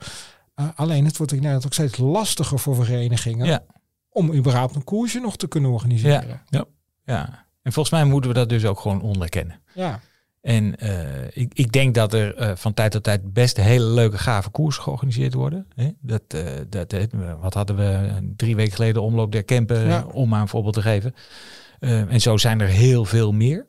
Uh, 0.57 0.69
alleen 0.75 1.05
het 1.05 1.17
wordt 1.17 1.33
in 1.33 1.39
Nederland 1.39 1.67
ook 1.67 1.73
steeds 1.73 1.97
lastiger 1.97 2.59
voor 2.59 2.75
verenigingen. 2.75 3.47
Ja. 3.47 3.65
Om 4.09 4.33
überhaupt 4.33 4.75
een 4.75 4.85
koersje 4.85 5.21
nog 5.21 5.37
te 5.37 5.49
kunnen 5.49 5.71
organiseren. 5.71 6.41
Ja. 6.51 6.65
ja. 7.05 7.47
En 7.63 7.73
volgens 7.73 7.95
mij 7.95 8.05
moeten 8.05 8.31
we 8.31 8.37
dat 8.37 8.49
dus 8.49 8.65
ook 8.65 8.81
gewoon 8.81 9.03
onderkennen. 9.03 9.61
Ja. 9.75 10.01
En 10.45 10.75
uh, 10.83 11.27
ik, 11.31 11.51
ik 11.55 11.73
denk 11.73 11.95
dat 11.95 12.13
er 12.13 12.41
uh, 12.41 12.51
van 12.55 12.75
tijd 12.75 12.91
tot 12.91 13.03
tijd 13.03 13.33
best 13.33 13.57
hele 13.57 13.85
leuke, 13.85 14.19
gave 14.19 14.51
koers 14.51 14.77
georganiseerd 14.77 15.35
worden. 15.35 15.67
Hè? 15.75 15.91
Dat, 16.01 16.23
uh, 16.35 16.43
dat, 16.69 16.95
wat 17.41 17.55
hadden 17.55 17.77
we 17.77 18.11
drie 18.37 18.57
weken 18.57 18.73
geleden 18.73 19.03
omloop 19.03 19.33
der 19.33 19.45
Kempen, 19.45 19.87
ja. 19.87 20.05
om 20.13 20.29
maar 20.29 20.41
een 20.41 20.49
voorbeeld 20.49 20.75
te 20.75 20.83
geven. 20.83 21.15
en 21.79 22.21
zo 22.21 22.37
zijn 22.37 22.61
er 22.61 22.69
heel 22.69 23.05
veel 23.05 23.33
meer. 23.33 23.67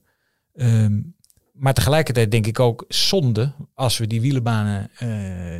Um, 0.56 1.16
maar 1.54 1.74
tegelijkertijd 1.74 2.32
denk 2.32 2.48
ik 2.48 2.60
ook 2.60 2.86
zonde 2.88 3.54
als 3.74 3.98
we 3.98 4.08
die 4.08 4.22
wielenbanen 4.22 4.92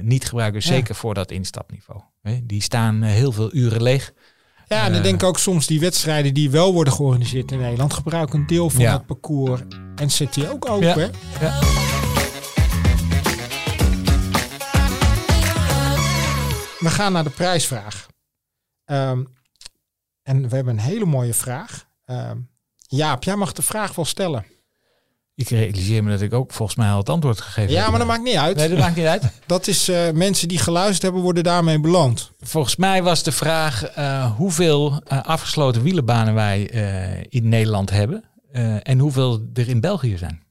niet 0.02 0.26
gebruiken, 0.26 0.62
ja. 0.62 0.68
zeker 0.68 0.96
voor 0.96 1.14
dat 1.14 1.32
instapniveau. 1.32 2.02
Die 2.44 2.62
staan 2.62 3.02
heel 3.02 3.32
veel 3.32 3.54
uren 3.54 3.82
leeg. 3.82 4.14
Ja, 4.68 4.86
en 4.86 4.94
dan 4.94 5.02
denk 5.02 5.22
ik 5.22 5.28
ook 5.28 5.40
soms 5.40 5.68
die 5.68 5.80
wedstrijden 5.80 6.34
die 6.34 6.50
wel 6.50 6.74
worden 6.74 6.94
georganiseerd 6.94 7.52
in 7.52 7.60
Nederland 7.60 7.94
gebruiken 7.94 8.40
een 8.40 8.48
deel 8.48 8.70
van 8.70 8.82
Ja. 8.82 8.94
het 8.94 9.06
parcours 9.06 9.62
en 9.96 10.12
zet 10.12 10.34
die 10.34 10.50
ook 10.50 10.70
open. 10.70 11.12
Ja. 11.40 11.60
We 16.80 16.90
gaan 16.90 17.12
naar 17.12 17.24
de 17.24 17.30
prijsvraag. 17.30 18.08
Ehm, 18.86 19.24
en 20.24 20.50
we 20.50 20.56
hebben 20.56 20.74
een 20.74 20.84
hele 20.84 21.06
mooie 21.06 21.34
vraag. 21.34 21.88
Ehm, 22.06 22.38
Jaap, 22.88 23.24
jij 23.24 23.36
mag 23.36 23.54
de 23.54 23.62
vraag 23.62 23.96
wel 23.96 24.06
stellen. 24.06 24.46
Ik 25.36 25.50
realiseer 25.50 26.04
me 26.04 26.12
dat 26.12 26.22
ik 26.22 26.34
ook 26.34 26.54
volgens 26.54 26.78
mij 26.78 26.90
al 26.90 26.98
het 26.98 27.10
antwoord 27.10 27.42
gegeven 27.42 27.76
heb. 27.76 27.84
Ja, 27.84 27.90
maar 27.90 28.00
dat 28.00 28.08
maakt 28.08 28.24
niet 28.24 28.36
uit. 28.36 28.56
Nee, 28.56 28.70
dat 28.70 28.78
maakt 28.78 28.96
niet 28.96 29.06
uit. 29.06 29.24
Dat 29.46 29.68
is 29.68 29.88
eh, 29.88 30.12
mensen 30.12 30.48
die 30.48 30.58
geluisterd 30.58 31.02
hebben, 31.02 31.22
worden 31.22 31.44
daarmee 31.44 31.80
beloond. 31.80 32.32
Volgens 32.40 32.76
mij 32.76 33.04
was 33.04 33.24
de 33.24 33.32
vraag 33.32 33.84
eh, 33.84 34.36
hoeveel 34.36 35.02
eh, 35.04 35.24
afgesloten 35.24 35.82
wielenbanen 35.82 36.34
wij 36.34 36.62
in 37.30 37.50
Nederland 37.50 37.90
hebben. 37.90 38.24
en 38.84 39.00
hoeveel 39.00 39.50
er 39.54 39.70
in 39.70 39.80
België 39.80 40.18
zijn. 40.18 40.44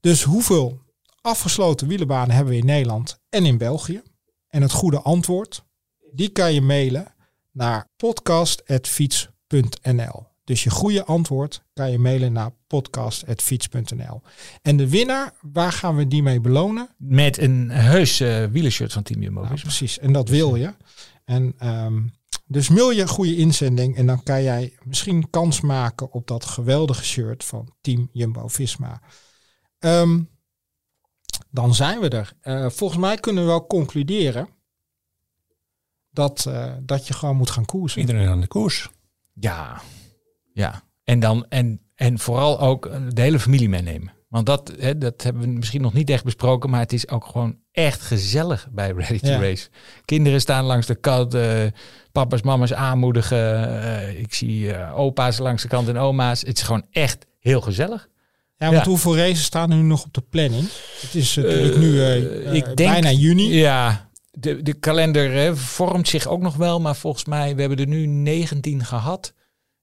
Dus 0.00 0.22
hoeveel 0.22 0.80
afgesloten 1.20 1.88
wielenbanen 1.88 2.34
hebben 2.34 2.52
we 2.52 2.58
in 2.60 2.66
Nederland 2.66 3.20
en 3.28 3.46
in 3.46 3.58
België? 3.58 4.02
En 4.48 4.62
het 4.62 4.72
goede 4.72 5.00
antwoord, 5.00 5.64
die 6.12 6.28
kan 6.28 6.54
je 6.54 6.60
mailen 6.60 7.14
naar 7.52 7.88
podcast.fiets.nl. 7.96 10.35
Dus 10.46 10.64
je 10.64 10.70
goede 10.70 11.04
antwoord 11.04 11.62
kan 11.72 11.90
je 11.90 11.98
mailen 11.98 12.32
naar 12.32 12.50
podcast.fiets.nl. 12.66 14.22
En 14.62 14.76
de 14.76 14.88
winnaar, 14.88 15.32
waar 15.40 15.72
gaan 15.72 15.96
we 15.96 16.08
die 16.08 16.22
mee 16.22 16.40
belonen? 16.40 16.88
Met 16.98 17.38
een 17.38 17.70
heus 17.70 18.20
eh 18.20 18.44
wielershirt 18.44 18.92
van 18.92 19.02
Team 19.02 19.22
Jumbo. 19.22 19.42
Nou, 19.42 19.60
precies, 19.60 19.98
en 19.98 20.12
dat 20.12 20.28
wil 20.28 20.54
je. 20.54 20.74
En 21.24 21.54
ehm, 21.58 22.02
dus 22.44 22.68
mail 22.68 22.90
je 22.90 23.00
een 23.00 23.08
goede 23.08 23.36
inzending 23.36 23.96
en 23.96 24.06
dan 24.06 24.22
kan 24.22 24.42
jij 24.42 24.76
misschien 24.82 25.30
kans 25.30 25.60
maken 25.60 26.12
op 26.12 26.26
dat 26.26 26.44
geweldige 26.44 27.04
shirt 27.04 27.44
van 27.44 27.74
Team 27.80 28.08
Jumbo-Visma. 28.12 29.00
Ehm, 29.78 30.22
dan 31.50 31.74
zijn 31.74 32.00
we 32.00 32.08
er. 32.08 32.32
Eh, 32.40 32.70
volgens 32.70 33.00
mij 33.00 33.16
kunnen 33.16 33.42
we 33.42 33.48
wel 33.48 33.66
concluderen 33.66 34.48
dat, 36.10 36.46
eh, 36.46 36.74
dat 36.82 37.06
je 37.06 37.14
gewoon 37.14 37.36
moet 37.36 37.50
gaan 37.50 37.64
koersen. 37.64 38.00
Iedereen 38.00 38.28
aan 38.28 38.40
de 38.40 38.46
koers. 38.46 38.90
Ja, 39.32 39.82
ja. 40.56 40.82
En, 41.04 41.20
dan, 41.20 41.46
en, 41.48 41.80
en 41.94 42.18
vooral 42.18 42.60
ook 42.60 42.86
eh, 42.86 43.00
de 43.08 43.20
hele 43.20 43.38
familie 43.38 43.68
meenemen. 43.68 44.12
Want 44.28 44.46
dat, 44.46 44.72
hè, 44.78 44.98
dat 44.98 45.22
hebben 45.22 45.42
we 45.42 45.48
misschien 45.48 45.82
nog 45.82 45.92
niet 45.92 46.10
echt 46.10 46.24
besproken, 46.24 46.70
maar 46.70 46.80
het 46.80 46.92
is 46.92 47.08
ook 47.08 47.24
gewoon 47.26 47.56
echt 47.72 48.00
gezellig 48.00 48.68
bij 48.72 48.90
Ready 48.96 49.18
to 49.18 49.28
Ja. 49.28 49.40
Race. 49.40 49.68
Kinderen 50.04 50.40
staan 50.40 50.64
langs 50.64 50.86
de 50.86 50.94
kant, 50.94 51.34
eh, 51.34 51.62
papa's, 52.12 52.42
mama's 52.42 52.72
aanmoedigen. 52.72 53.68
eh, 53.82 54.18
ik 54.20 54.34
zie 54.34 54.76
opa's 54.92 55.38
langs 55.38 55.62
de 55.62 55.68
kant 55.68 55.88
en 55.88 55.96
oma's. 55.98 56.40
Het 56.40 56.56
is 56.56 56.62
gewoon 56.62 56.86
echt 56.90 57.26
heel 57.38 57.60
gezellig. 57.60 58.08
Ja, 58.56 58.66
want 58.70 58.84
Ja. 58.84 58.88
hoeveel 58.90 59.16
races 59.16 59.44
staan 59.44 59.70
er 59.70 59.76
nu 59.76 59.82
nog 59.82 60.04
op 60.04 60.14
de 60.14 60.22
planning? 60.30 60.68
Het 61.00 61.14
is 61.14 61.34
natuurlijk 61.36 61.76
nu 61.76 62.02
ik 62.56 62.64
denk- 62.64 62.76
bijna 62.76 63.10
juni. 63.10 63.54
Ja, 63.54 64.08
de, 64.30 64.62
de 64.62 64.74
kalender 64.74 65.32
hè, 65.32 65.56
vormt 65.56 66.08
zich 66.08 66.26
ook 66.26 66.40
nog 66.40 66.56
wel, 66.56 66.80
maar 66.80 66.96
volgens 66.96 67.24
mij, 67.24 67.54
we 67.54 67.60
hebben 67.60 67.78
er 67.78 67.86
nu 67.86 68.06
19 68.06 68.84
gehad. 68.84 69.32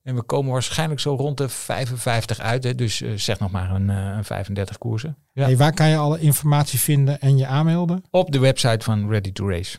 En 0.04 0.16
we 0.16 0.22
komen 0.24 0.52
waarschijnlijk 0.52 1.00
zo 1.00 1.16
rond 1.16 1.38
de 1.38 1.50
55 1.50 2.40
uit. 2.40 2.64
Hè, 2.64 2.76
dus 2.76 3.02
eh, 3.02 3.12
zeg 3.16 3.40
nog 3.40 3.52
maar 3.52 3.72
een, 3.72 3.90
eh, 3.90 4.14
een 4.18 4.24
35 4.24 4.78
koersen. 4.78 5.18
Ja. 5.34 5.44
Hey, 5.44 5.58
waar 5.58 5.74
kan 5.74 5.90
je 5.90 5.98
alle 5.98 6.20
informatie 6.20 6.80
vinden 6.80 7.20
en 7.22 7.38
je 7.38 7.48
aanmelden? 7.48 8.04
Op 8.10 8.32
de 8.32 8.40
website 8.40 8.84
van 8.84 9.10
Ready 9.10 9.32
to 9.32 9.50
Race. 9.50 9.78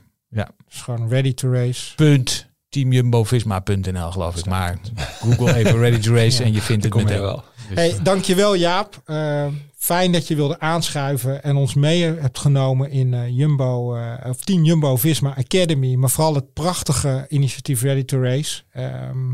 Dus 0.69 0.83
gewoon 0.83 1.09
ready 1.09 1.35
to 1.35 1.53
race. 1.53 1.95
Punt 1.95 2.47
teamjumbovisma.nl 2.69 4.11
geloof 4.11 4.37
ik. 4.37 4.45
Maar 4.45 4.79
Google 5.21 5.55
even 5.55 5.79
Ready 5.79 5.99
to 5.99 6.15
Race 6.15 6.39
Ja, 6.43 6.45
en 6.45 6.53
je 6.53 6.61
vindt 6.61 6.85
het 6.85 6.95
meteen. 6.95 7.21
wel. 7.21 7.45
Dus, 7.69 7.77
Hey, 7.77 7.91
eh, 7.91 8.05
dankjewel 8.05 8.55
Jaap. 8.57 9.03
Eh, 9.05 9.47
fijn 9.77 10.13
dat 10.13 10.29
je 10.29 10.35
wilde 10.35 10.61
aanschuiven 10.61 11.43
en 11.43 11.57
ons 11.57 11.75
mee 11.75 12.03
hebt 12.05 12.39
genomen 12.39 12.91
in 12.91 13.15
eh, 13.15 13.29
Jumbo, 13.29 13.95
eh, 13.95 14.31
of 14.31 14.45
Team 14.45 14.65
Jumbo 14.65 14.97
Visma 14.97 15.37
Academy. 15.37 15.95
Maar 15.95 16.11
vooral 16.11 16.35
het 16.35 16.53
prachtige 16.53 17.27
initiatief 17.29 17.83
Ready 17.83 18.05
to 18.05 18.21
Race. 18.21 18.63
Ehm, 18.73 19.33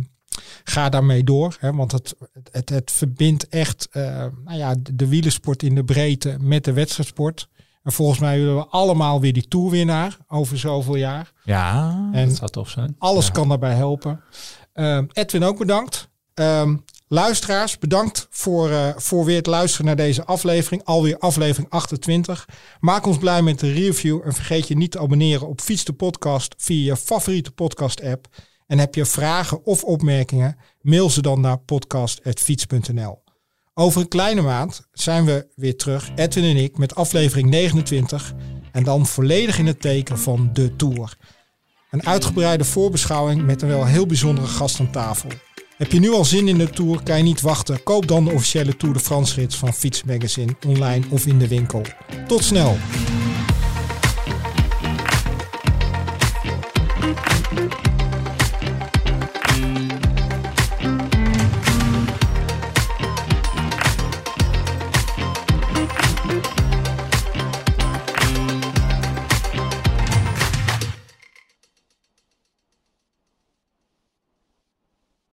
ga 0.65 0.89
daarmee 0.89 1.25
door, 1.25 1.57
hè, 1.61 1.73
want 1.73 1.93
het, 1.93 2.15
het, 2.51 2.69
het 2.69 2.91
verbindt 2.91 3.49
echt 3.49 3.89
eh, 3.91 4.03
nou 4.45 4.59
ja, 4.59 4.75
de, 4.93 5.09
wielersport 5.09 5.63
in 5.63 5.75
de 5.75 5.85
breedte 5.85 6.37
met 6.41 6.65
de 6.65 6.73
wedstrijdsport. 6.73 7.49
En 7.83 7.93
volgens 7.93 8.19
mij 8.19 8.39
willen 8.39 8.57
we 8.57 8.67
allemaal 8.67 9.21
weer 9.21 9.33
die 9.33 9.49
toerwinnaar 9.49 10.17
over 10.29 10.59
zoveel 10.59 10.97
jaar. 10.97 11.33
ja, 11.45 12.09
En 12.13 12.29
Dat 12.29 12.37
zou 12.37 12.51
tof 12.51 12.69
zijn. 12.69 12.95
alles 12.99 13.27
Ja. 13.27 13.33
kan 13.33 13.49
daarbij 13.49 13.75
helpen. 13.75 14.21
Ehm, 14.73 15.05
Edwin 15.13 15.45
ook 15.45 15.59
bedankt. 15.59 16.09
Ehm, 16.35 16.77
luisteraars, 17.09 17.79
bedankt 17.79 18.27
voor, 18.31 18.71
eh, 18.71 18.89
voor 18.97 19.25
weer 19.25 19.37
het 19.37 19.47
luisteren 19.47 19.87
naar 19.87 19.97
deze 19.97 20.25
aflevering. 20.25 20.85
Alweer 20.85 21.19
aflevering 21.19 21.71
28. 21.71 22.49
Maak 22.81 23.07
ons 23.07 23.19
blij 23.19 23.43
met 23.43 23.59
de 23.61 23.73
review. 23.73 24.21
En 24.25 24.33
vergeet 24.33 24.69
je 24.69 24.77
niet 24.77 24.91
te 24.91 24.99
abonneren 24.99 25.49
op 25.49 25.61
Fiets 25.61 25.85
de 25.85 25.93
Podcast 25.93 26.55
via 26.59 26.85
je 26.85 26.97
favoriete 26.97 27.51
podcast 27.51 28.03
app. 28.03 28.27
En 28.71 28.79
heb 28.79 28.95
je 28.95 29.05
vragen 29.05 29.65
of 29.65 29.85
opmerkingen, 29.85 30.57
mail 30.81 31.11
ze 31.11 31.23
dan 31.23 31.41
naar 31.41 31.59
podcast.fiets.nl. 31.59 33.23
Over 33.75 34.01
een 34.01 34.09
kleine 34.09 34.41
maand 34.41 34.89
zijn 34.93 35.25
we 35.25 35.49
weer 35.55 35.77
terug, 35.77 36.11
Edwin 36.15 36.45
en 36.45 36.57
ik, 36.57 36.79
met 36.79 36.95
aflevering 36.95 37.51
29. 37.51 38.35
En 38.73 38.85
dan 38.85 39.07
volledig 39.07 39.59
in 39.59 39.67
het 39.67 39.81
teken 39.81 40.19
van 40.19 40.51
de 40.53 40.77
Tour. 40.77 41.17
Een 41.91 42.07
uitgebreide 42.07 42.65
voorbeschouwing 42.65 43.43
met 43.47 43.63
een 43.63 43.69
wel 43.69 43.85
heel 43.85 44.07
bijzondere 44.07 44.47
gast 44.47 44.81
aan 44.81 44.91
tafel. 44.91 45.31
Heb 45.77 45.93
je 45.93 46.01
nu 46.01 46.11
al 46.11 46.25
zin 46.25 46.49
in 46.49 46.59
de 46.59 46.71
Tour, 46.71 47.03
kan 47.03 47.17
je 47.17 47.23
niet 47.23 47.41
wachten. 47.41 47.83
Koop 47.83 48.09
dan 48.09 48.25
de 48.25 48.33
officiële 48.33 48.77
Tour 48.77 48.95
de 48.95 49.01
France 49.01 49.35
gids 49.35 49.57
van 49.57 49.73
Fiets 49.75 50.05
Magazine 50.05 50.57
online 50.67 51.07
of 51.11 51.27
in 51.27 51.39
de 51.39 51.49
winkel. 51.49 51.83
Tot 52.27 52.45
snel! 52.45 52.77